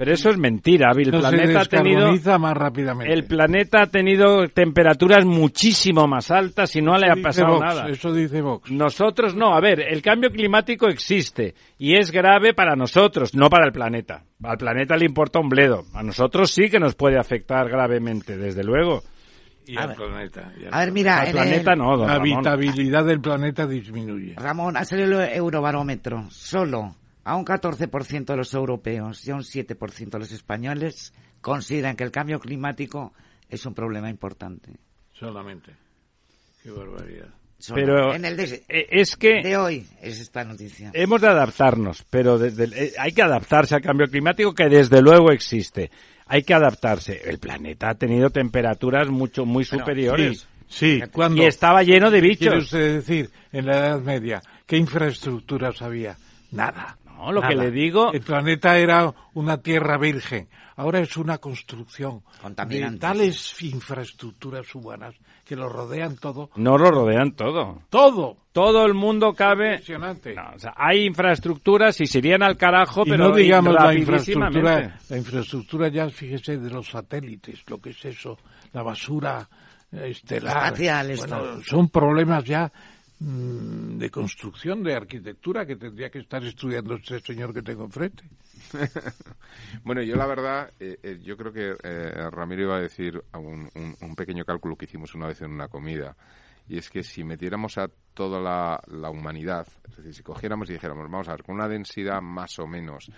Pero 0.00 0.14
eso 0.14 0.30
es 0.30 0.38
mentira. 0.38 0.92
El 0.96 1.10
No 1.10 1.20
se 1.20 1.28
planeta 1.28 1.60
ha 1.60 1.64
tenido 1.66 1.98
descarboniza 2.00 2.38
más 2.38 2.54
rápidamente. 2.56 3.12
el 3.12 3.24
planeta 3.26 3.82
ha 3.82 3.86
tenido 3.88 4.48
temperaturas 4.48 5.26
muchísimo 5.26 6.06
más 6.06 6.30
altas 6.30 6.74
y 6.74 6.80
no 6.80 6.96
le 6.96 7.10
ha 7.10 7.16
pasado 7.22 7.56
Vox, 7.56 7.64
nada. 7.66 7.86
Eso 7.90 8.10
dice 8.10 8.40
Vox. 8.40 8.70
Nosotros 8.70 9.36
no. 9.36 9.54
A 9.54 9.60
ver, 9.60 9.78
el 9.80 10.00
cambio 10.00 10.30
climático 10.30 10.88
existe 10.88 11.54
y 11.76 11.96
es 11.96 12.10
grave 12.12 12.54
para 12.54 12.76
nosotros, 12.76 13.34
no 13.34 13.50
para 13.50 13.66
el 13.66 13.72
planeta. 13.72 14.24
Al 14.42 14.56
planeta 14.56 14.96
le 14.96 15.04
importa 15.04 15.38
un 15.38 15.50
bledo. 15.50 15.84
A 15.92 16.02
nosotros 16.02 16.50
sí 16.50 16.70
que 16.70 16.80
nos 16.80 16.94
puede 16.94 17.18
afectar 17.18 17.68
gravemente, 17.68 18.38
desde 18.38 18.64
luego. 18.64 19.02
Y 19.66 19.76
A 19.76 19.82
al 19.82 19.88
ver. 19.88 19.96
planeta. 19.98 20.52
y 20.58 20.64
al 20.64 20.72
A 20.74 20.78
ver, 20.80 20.92
mira, 20.92 21.20
Al 21.20 21.26
en 21.26 21.32
planeta 21.32 21.72
el- 21.74 21.78
no, 21.78 21.96
don 21.98 22.06
La 22.06 22.14
Ramón. 22.14 22.32
habitabilidad 22.48 23.04
del 23.04 23.20
planeta 23.20 23.66
disminuye. 23.66 24.32
Ramón, 24.38 24.78
ha 24.78 24.84
salido 24.86 25.20
el 25.22 25.28
Eurobarómetro. 25.36 26.24
Solo 26.30 26.96
a 27.30 27.36
un 27.36 27.44
14% 27.44 28.24
de 28.24 28.36
los 28.36 28.52
europeos 28.54 29.24
y 29.26 29.30
a 29.30 29.36
un 29.36 29.42
7% 29.42 30.10
de 30.10 30.18
los 30.18 30.32
españoles 30.32 31.12
consideran 31.40 31.94
que 31.94 32.02
el 32.02 32.10
cambio 32.10 32.40
climático 32.40 33.12
es 33.48 33.64
un 33.66 33.72
problema 33.74 34.10
importante. 34.10 34.72
Solamente. 35.12 35.72
Qué 36.62 36.70
barbaridad. 36.72 37.28
Solo. 37.58 37.76
Pero 37.80 38.14
en 38.14 38.24
el 38.24 38.36
de, 38.36 38.64
eh, 38.68 38.86
es 38.90 39.16
que 39.16 39.42
de 39.44 39.56
hoy 39.56 39.86
es 40.02 40.18
esta 40.20 40.42
noticia. 40.44 40.90
hemos 40.94 41.20
de 41.20 41.28
adaptarnos, 41.28 42.04
pero 42.10 42.36
desde 42.38 42.64
el- 42.64 42.72
eh, 42.72 42.92
hay 42.98 43.12
que 43.12 43.22
adaptarse 43.22 43.74
al 43.76 43.82
cambio 43.82 44.08
climático 44.08 44.52
que 44.54 44.68
desde 44.68 45.00
luego 45.00 45.30
existe. 45.30 45.90
Hay 46.26 46.42
que 46.42 46.54
adaptarse. 46.54 47.20
El 47.28 47.38
planeta 47.38 47.90
ha 47.90 47.94
tenido 47.94 48.30
temperaturas 48.30 49.08
mucho 49.08 49.44
muy 49.46 49.64
superiores. 49.64 50.48
Sí, 50.68 51.00
cuando 51.12 51.42
Y 51.42 51.46
estaba 51.46 51.82
lleno 51.84 52.10
de 52.10 52.20
¿Qué 52.22 52.36
quiere 52.36 52.56
bichos. 52.56 52.64
usted 52.72 52.94
decir? 52.94 53.30
En 53.52 53.66
la 53.66 53.76
Edad 53.78 54.00
Media, 54.00 54.42
¿qué 54.66 54.76
infraestructuras 54.76 55.80
había? 55.82 56.16
Nada. 56.52 56.96
No, 57.20 57.32
lo 57.32 57.42
que 57.42 57.54
le 57.54 57.70
digo- 57.70 58.12
El 58.12 58.22
planeta 58.22 58.78
era 58.78 59.12
una 59.34 59.58
tierra 59.58 59.98
virgen. 59.98 60.48
Ahora 60.76 61.00
es 61.00 61.14
una 61.18 61.36
construcción 61.38 62.20
de 62.36 62.40
Contaminante. 62.40 62.98
tales 63.00 63.62
infraestructuras 63.62 64.74
humanas 64.74 65.14
que 65.44 65.54
lo 65.54 65.68
rodean 65.68 66.16
todo. 66.16 66.48
No 66.56 66.78
lo 66.78 66.90
rodean 66.90 67.32
todo. 67.32 67.82
Todo. 67.90 68.38
Todo 68.52 68.86
el 68.86 68.94
mundo 68.94 69.34
cabe. 69.34 69.72
Impresionante. 69.72 70.34
No, 70.34 70.52
o 70.54 70.58
sea, 70.58 70.72
hay 70.76 71.04
infraestructuras 71.06 72.00
y 72.00 72.06
se 72.06 72.18
irían 72.18 72.42
al 72.42 72.56
carajo, 72.56 73.02
y 73.04 73.10
pero 73.10 73.28
no 73.28 73.36
digamos 73.36 73.74
la 73.74 73.94
infraestructura, 73.94 74.98
la 75.08 75.16
infraestructura 75.18 75.88
ya, 75.88 76.08
fíjese, 76.08 76.56
de 76.56 76.70
los 76.70 76.88
satélites, 76.88 77.62
lo 77.68 77.78
que 77.78 77.90
es 77.90 78.04
eso, 78.06 78.38
la 78.72 78.82
basura 78.82 79.46
eh, 79.92 80.08
estelar. 80.10 80.72
Espacial, 80.72 81.12
Bueno, 81.18 81.62
son 81.62 81.88
problemas 81.90 82.44
ya 82.44 82.72
de 83.20 84.10
construcción, 84.10 84.82
de 84.82 84.94
arquitectura, 84.94 85.66
que 85.66 85.76
tendría 85.76 86.10
que 86.10 86.20
estar 86.20 86.42
estudiando 86.42 86.94
este 86.94 87.20
señor 87.20 87.52
que 87.52 87.62
tengo 87.62 87.84
enfrente. 87.84 88.24
Bueno, 89.84 90.02
yo 90.02 90.16
la 90.16 90.26
verdad, 90.26 90.72
eh, 90.80 90.98
eh, 91.02 91.18
yo 91.22 91.36
creo 91.36 91.52
que 91.52 91.74
eh, 91.82 92.30
Ramiro 92.30 92.62
iba 92.62 92.76
a 92.76 92.80
decir 92.80 93.22
un, 93.34 93.68
un- 93.74 93.96
un 94.00 94.14
pequeño 94.16 94.44
cálculo 94.44 94.76
que 94.76 94.84
hicimos 94.86 95.14
una 95.14 95.26
vez 95.26 95.40
en 95.42 95.50
una 95.52 95.68
comida. 95.68 96.16
Y 96.68 96.78
es 96.78 96.88
que 96.88 97.02
si 97.02 97.24
metiéramos 97.24 97.78
a 97.78 97.88
toda 98.14 98.40
la, 98.40 98.80
la 98.86 99.10
humanidad, 99.10 99.66
es 99.88 99.96
decir, 99.96 100.14
si 100.14 100.22
cogiéramos 100.22 100.70
y 100.70 100.74
dijéramos, 100.74 101.10
vamos 101.10 101.28
a 101.28 101.32
ver, 101.32 101.42
con 101.42 101.56
una 101.56 101.68
densidad 101.68 102.20
más 102.22 102.58
o 102.58 102.66
menos 102.66 103.10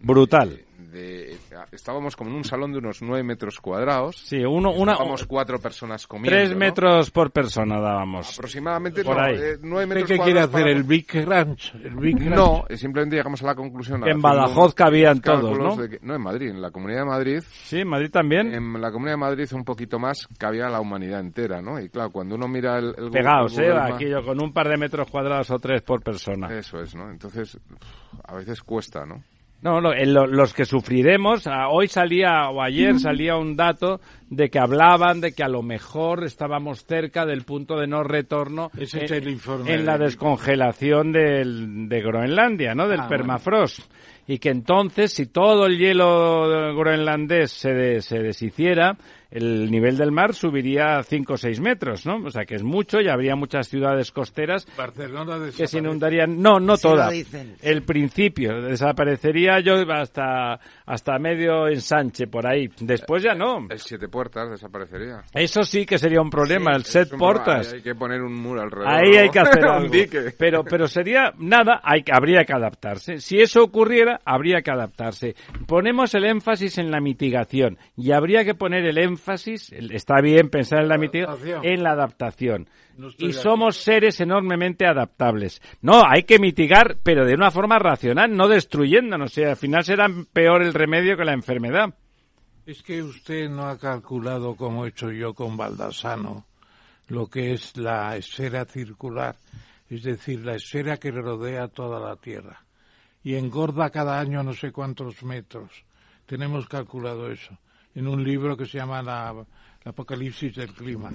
Brutal. 0.00 0.60
de, 0.90 1.36
estábamos 1.70 2.16
como 2.16 2.30
en 2.30 2.36
un 2.36 2.42
salón 2.44 2.72
de 2.72 2.78
unos 2.78 3.00
9 3.00 3.22
metros 3.22 3.60
cuadrados. 3.60 4.16
Sí, 4.16 4.38
uno, 4.38 4.72
una, 4.72 4.92
Estábamos 4.92 5.24
cuatro 5.24 5.60
personas 5.60 6.04
comiendo. 6.08 6.36
tres 6.36 6.50
¿no? 6.50 6.56
metros 6.58 7.10
por 7.12 7.30
persona 7.30 7.78
dábamos. 7.80 8.32
Aproximadamente, 8.36 9.04
Por 9.04 9.16
no, 9.16 9.22
ahí. 9.22 9.34
eh, 9.36 9.56
nueve 9.62 9.84
¿Usted 9.84 9.94
metros 10.00 10.08
qué 10.18 10.24
quiere 10.24 10.40
hacer? 10.40 10.50
para- 10.52 10.70
¿El 10.72 10.82
Big 10.82 11.06
Ranch? 11.26 11.74
¿El 11.76 11.94
Big 11.94 12.18
Ranch? 12.18 12.34
No, 12.34 12.64
eh, 12.68 12.76
simplemente 12.76 13.14
llegamos 13.14 13.40
a 13.42 13.46
la 13.46 13.54
conclusión. 13.54 14.02
Que 14.02 14.10
en 14.10 14.20
Badajoz 14.20 14.74
cabían 14.74 15.20
todos, 15.20 15.56
¿no? 15.56 15.88
que- 15.88 16.00
no, 16.02 16.16
en 16.16 16.22
Madrid, 16.22 16.48
en 16.48 16.60
la 16.60 16.72
Comunidad 16.72 17.00
de 17.02 17.06
Madrid. 17.06 17.42
Sí, 17.46 17.78
en 17.80 17.88
Madrid 17.88 18.10
también. 18.10 18.52
En 18.52 18.80
la 18.80 18.90
Comunidad 18.90 19.14
de 19.14 19.20
Madrid 19.20 19.48
un 19.52 19.64
poquito 19.64 20.00
más 20.00 20.26
cabía 20.38 20.68
la 20.68 20.80
humanidad 20.80 21.20
entera, 21.20 21.62
¿no? 21.62 21.78
Y 21.80 21.88
claro, 21.88 22.10
cuando 22.10 22.34
uno 22.34 22.48
mira 22.48 22.78
el... 22.78 22.94
el 22.98 23.10
Pegados, 23.12 23.52
Google 23.52 23.68
¿eh? 23.74 23.92
Aquí 23.94 24.08
yo 24.08 24.24
con 24.24 24.42
un 24.42 24.52
par 24.52 24.68
de 24.68 24.76
metros 24.76 25.08
cuadrados 25.08 25.48
o 25.52 25.58
tres 25.60 25.82
por 25.82 26.02
persona. 26.02 26.48
Eso 26.52 26.80
es, 26.80 26.96
¿no? 26.96 27.10
Entonces, 27.12 27.56
a 28.24 28.34
veces 28.34 28.60
cuesta, 28.62 29.06
¿no? 29.06 29.22
No, 29.62 29.78
lo- 29.80 29.92
en 29.94 30.14
lo- 30.14 30.26
los 30.26 30.54
que 30.54 30.64
sufriremos, 30.64 31.46
ah, 31.46 31.68
hoy 31.68 31.86
salía 31.86 32.48
o 32.48 32.62
ayer 32.62 32.98
salía 32.98 33.36
un 33.36 33.56
dato 33.56 34.00
de 34.30 34.48
que 34.48 34.58
hablaban 34.58 35.20
de 35.20 35.32
que 35.32 35.42
a 35.42 35.48
lo 35.48 35.62
mejor 35.62 36.24
estábamos 36.24 36.84
cerca 36.86 37.26
del 37.26 37.42
punto 37.42 37.78
de 37.78 37.86
no 37.86 38.02
retorno 38.02 38.70
Ese 38.78 39.04
es 39.04 39.10
en, 39.10 39.22
el 39.24 39.28
informe 39.28 39.74
en 39.74 39.84
la 39.84 39.98
descongelación 39.98 41.12
del, 41.12 41.88
de 41.90 42.00
Groenlandia, 42.00 42.74
¿no? 42.74 42.88
Del 42.88 43.00
Ah, 43.00 43.08
permafrost. 43.08 43.80
Y 44.26 44.38
que 44.38 44.48
entonces, 44.50 45.12
si 45.12 45.26
todo 45.26 45.66
el 45.66 45.76
hielo 45.76 46.74
groenlandés 46.74 47.50
se, 47.52 47.72
de- 47.74 48.00
se 48.00 48.18
deshiciera, 48.20 48.96
el 49.30 49.70
nivel 49.70 49.96
del 49.96 50.10
mar 50.12 50.34
subiría 50.34 50.98
a 50.98 51.02
5 51.02 51.34
o 51.34 51.36
6 51.36 51.60
metros, 51.60 52.04
¿no? 52.06 52.16
O 52.24 52.30
sea, 52.30 52.44
que 52.44 52.56
es 52.56 52.62
mucho 52.62 53.00
y 53.00 53.08
habría 53.08 53.36
muchas 53.36 53.68
ciudades 53.68 54.10
costeras 54.10 54.66
Barcelona 54.76 55.38
que 55.56 55.66
se 55.66 55.78
inundarían. 55.78 56.40
No, 56.40 56.58
no 56.58 56.76
Sí 56.76 56.88
lo 56.88 56.94
toda. 56.94 57.10
dicen. 57.10 57.54
El 57.62 57.82
principio 57.82 58.60
desaparecería 58.60 59.60
yo 59.60 59.74
hasta 59.92 60.58
hasta 60.84 61.18
medio 61.18 61.68
ensanche 61.68 62.26
por 62.26 62.46
ahí. 62.46 62.68
Después 62.80 63.22
ya 63.22 63.34
no. 63.34 63.66
El 63.70 63.78
Siete 63.78 64.08
Puertas 64.08 64.50
desaparecería. 64.50 65.22
Eso 65.32 65.62
sí 65.62 65.86
que 65.86 65.98
sería 65.98 66.20
un 66.20 66.30
problema, 66.30 66.74
el 66.74 66.84
set 66.84 67.12
ahí 67.12 67.66
Hay 67.74 67.82
que 67.82 67.94
poner 67.94 68.22
un 68.22 68.34
muro 68.34 68.62
alrededor. 68.62 68.88
Ahí 68.92 69.16
hay 69.16 69.28
que 69.30 69.38
hacer 69.38 69.58
un 69.64 69.70
algo. 69.70 69.88
dique. 69.88 70.34
Pero, 70.36 70.64
pero 70.64 70.88
sería 70.88 71.32
nada, 71.38 71.80
hay, 71.84 72.02
que- 72.02 72.12
habría 72.12 72.44
que 72.44 72.52
adaptarse. 72.52 73.20
Si 73.20 73.40
eso 73.40 73.62
ocurriera, 73.62 74.20
habría 74.24 74.62
que 74.62 74.70
adaptarse. 74.72 75.36
Ponemos 75.66 76.14
el 76.14 76.24
énfasis 76.24 76.78
en 76.78 76.90
la 76.90 77.00
mitigación 77.00 77.78
y 77.96 78.10
habría 78.12 78.44
que 78.44 78.54
poner 78.54 78.84
el 78.86 78.98
énfasis 78.98 79.19
énfasis, 79.20 79.70
está 79.72 80.20
bien 80.20 80.48
pensar 80.48 80.80
en 80.80 80.88
la 80.88 80.98
mitigación, 80.98 81.64
en 81.64 81.82
la 81.82 81.92
adaptación. 81.92 82.68
No 82.96 83.08
Y 83.18 83.32
somos 83.32 83.76
seres 83.76 84.20
enormemente 84.20 84.86
adaptables. 84.86 85.60
No, 85.82 86.02
hay 86.06 86.24
que 86.24 86.38
mitigar, 86.38 86.98
pero 87.02 87.24
de 87.24 87.34
una 87.34 87.50
forma 87.50 87.78
racional, 87.78 88.34
no 88.34 88.48
destruyéndonos. 88.48 89.30
O 89.30 89.34
sea, 89.34 89.50
al 89.50 89.56
final 89.56 89.84
será 89.84 90.08
peor 90.32 90.62
el 90.62 90.74
remedio 90.74 91.16
que 91.16 91.24
la 91.24 91.34
enfermedad. 91.34 91.94
Es 92.66 92.82
que 92.82 93.02
usted 93.02 93.48
no 93.48 93.66
ha 93.66 93.78
calculado, 93.78 94.54
como 94.54 94.84
he 94.84 94.88
hecho 94.88 95.10
yo 95.10 95.34
con 95.34 95.56
Baldassano, 95.56 96.46
lo 97.08 97.26
que 97.26 97.52
es 97.52 97.76
la 97.76 98.16
esfera 98.16 98.64
circular, 98.64 99.36
es 99.88 100.02
decir, 100.02 100.44
la 100.44 100.56
esfera 100.56 100.96
que 100.96 101.10
rodea 101.10 101.68
toda 101.68 102.00
la 102.00 102.16
Tierra. 102.16 102.64
Y 103.22 103.34
engorda 103.34 103.90
cada 103.90 104.18
año 104.18 104.42
no 104.42 104.54
sé 104.54 104.72
cuántos 104.72 105.22
metros. 105.22 105.84
Tenemos 106.26 106.66
calculado 106.68 107.30
eso 107.30 107.58
en 107.94 108.06
un 108.08 108.22
libro 108.24 108.56
que 108.56 108.66
se 108.66 108.78
llama 108.78 109.02
La, 109.02 109.32
la 109.32 109.90
Apocalipsis 109.90 110.54
del 110.56 110.72
Clima, 110.74 111.10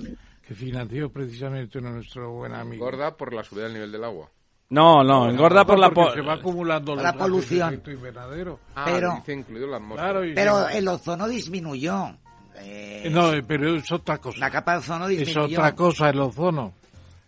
que 0.46 0.54
financió 0.54 1.10
precisamente 1.12 1.80
uno 1.80 1.90
de 1.90 1.96
nuestro 1.96 2.32
buen 2.34 2.54
amigo. 2.54 2.86
Gorda 2.86 3.16
por 3.16 3.34
la 3.34 3.44
subida 3.44 3.64
del 3.66 3.74
nivel 3.74 3.92
del 3.92 4.04
agua. 4.04 4.30
No, 4.70 5.04
no, 5.04 5.30
engorda 5.30 5.64
por 5.64 5.78
la... 5.78 5.92
Po- 5.92 6.12
se 6.12 6.22
va 6.22 6.34
acumulando 6.34 6.96
La 6.96 7.14
polución. 7.14 7.82
invernadero. 7.86 8.60
Ah, 8.76 8.84
Pero- 8.86 9.14
dice 9.18 9.34
incluido 9.34 9.68
la. 9.68 9.80
Claro, 9.80 10.22
Pero 10.34 10.68
el 10.70 10.88
ozono 10.88 11.28
disminuyó. 11.28 12.18
Eh, 12.58 13.10
No, 13.12 13.32
eh, 13.34 13.44
pero 13.44 13.76
es 13.76 13.92
otra 13.92 14.18
cosa. 14.18 14.40
la 14.40 14.50
capa 14.50 14.72
de 14.74 14.78
ozono 14.80 15.08
Es 15.08 15.20
disminuyó. 15.20 15.58
otra 15.60 15.76
cosa 15.76 16.10
el 16.10 16.20
ozono. 16.20 16.74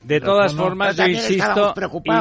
De 0.08 0.22
todas 0.22 0.56
formas, 0.56 0.96
yo 0.96 1.06
insisto, 1.06 1.74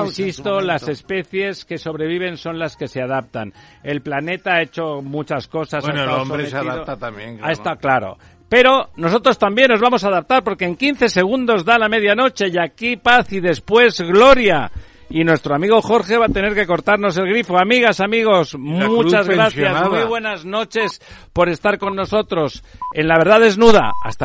insisto, 0.05 0.61
las 0.61 0.89
especies 0.89 1.65
que 1.65 1.79
sobreviven 1.79 2.37
son 2.37 2.59
las 2.59 2.77
que 2.77 2.89
se 2.89 3.01
adaptan. 3.01 3.53
El 3.85 4.01
planeta 4.01 4.55
ha 4.55 4.63
hecho 4.63 5.03
muchas 5.03 5.47
cosas. 5.47 5.85
Bueno, 5.85 6.03
el 6.03 6.09
hombre 6.11 6.47
se 6.47 6.57
adapta 6.57 6.97
también. 6.97 7.35
Ah, 7.35 7.39
claro. 7.39 7.53
está 7.53 7.77
claro. 7.77 8.19
Pero 8.49 8.91
nosotros 8.97 9.39
también 9.39 9.69
nos 9.71 9.81
vamos 9.81 10.03
a 10.03 10.09
adaptar 10.09 10.43
porque 10.43 10.65
en 10.65 10.77
15 10.77 11.09
segundos 11.09 11.65
da 11.65 11.79
la 11.79 11.89
medianoche 11.89 12.49
y 12.49 12.59
aquí 12.59 12.97
paz 12.97 13.33
y 13.33 13.39
después 13.41 14.01
gloria. 14.01 14.71
Y 15.09 15.23
nuestro 15.23 15.55
amigo 15.55 15.81
Jorge 15.83 16.17
va 16.17 16.27
a 16.27 16.31
tener 16.31 16.55
que 16.55 16.67
cortarnos 16.67 17.17
el 17.17 17.29
grifo. 17.29 17.57
Amigas, 17.57 18.01
amigos, 18.01 18.55
La 18.55 18.89
muchas 18.89 19.29
gracias. 19.29 19.55
pensionada. 19.55 19.89
Muy 19.89 20.09
buenas 20.09 20.45
noches 20.45 21.01
por 21.33 21.49
estar 21.49 21.79
con 21.79 21.95
nosotros 21.95 22.65
en 22.93 23.07
La 23.07 23.17
Verdad 23.17 23.41
Desnuda. 23.41 23.93
Hasta 24.03 24.25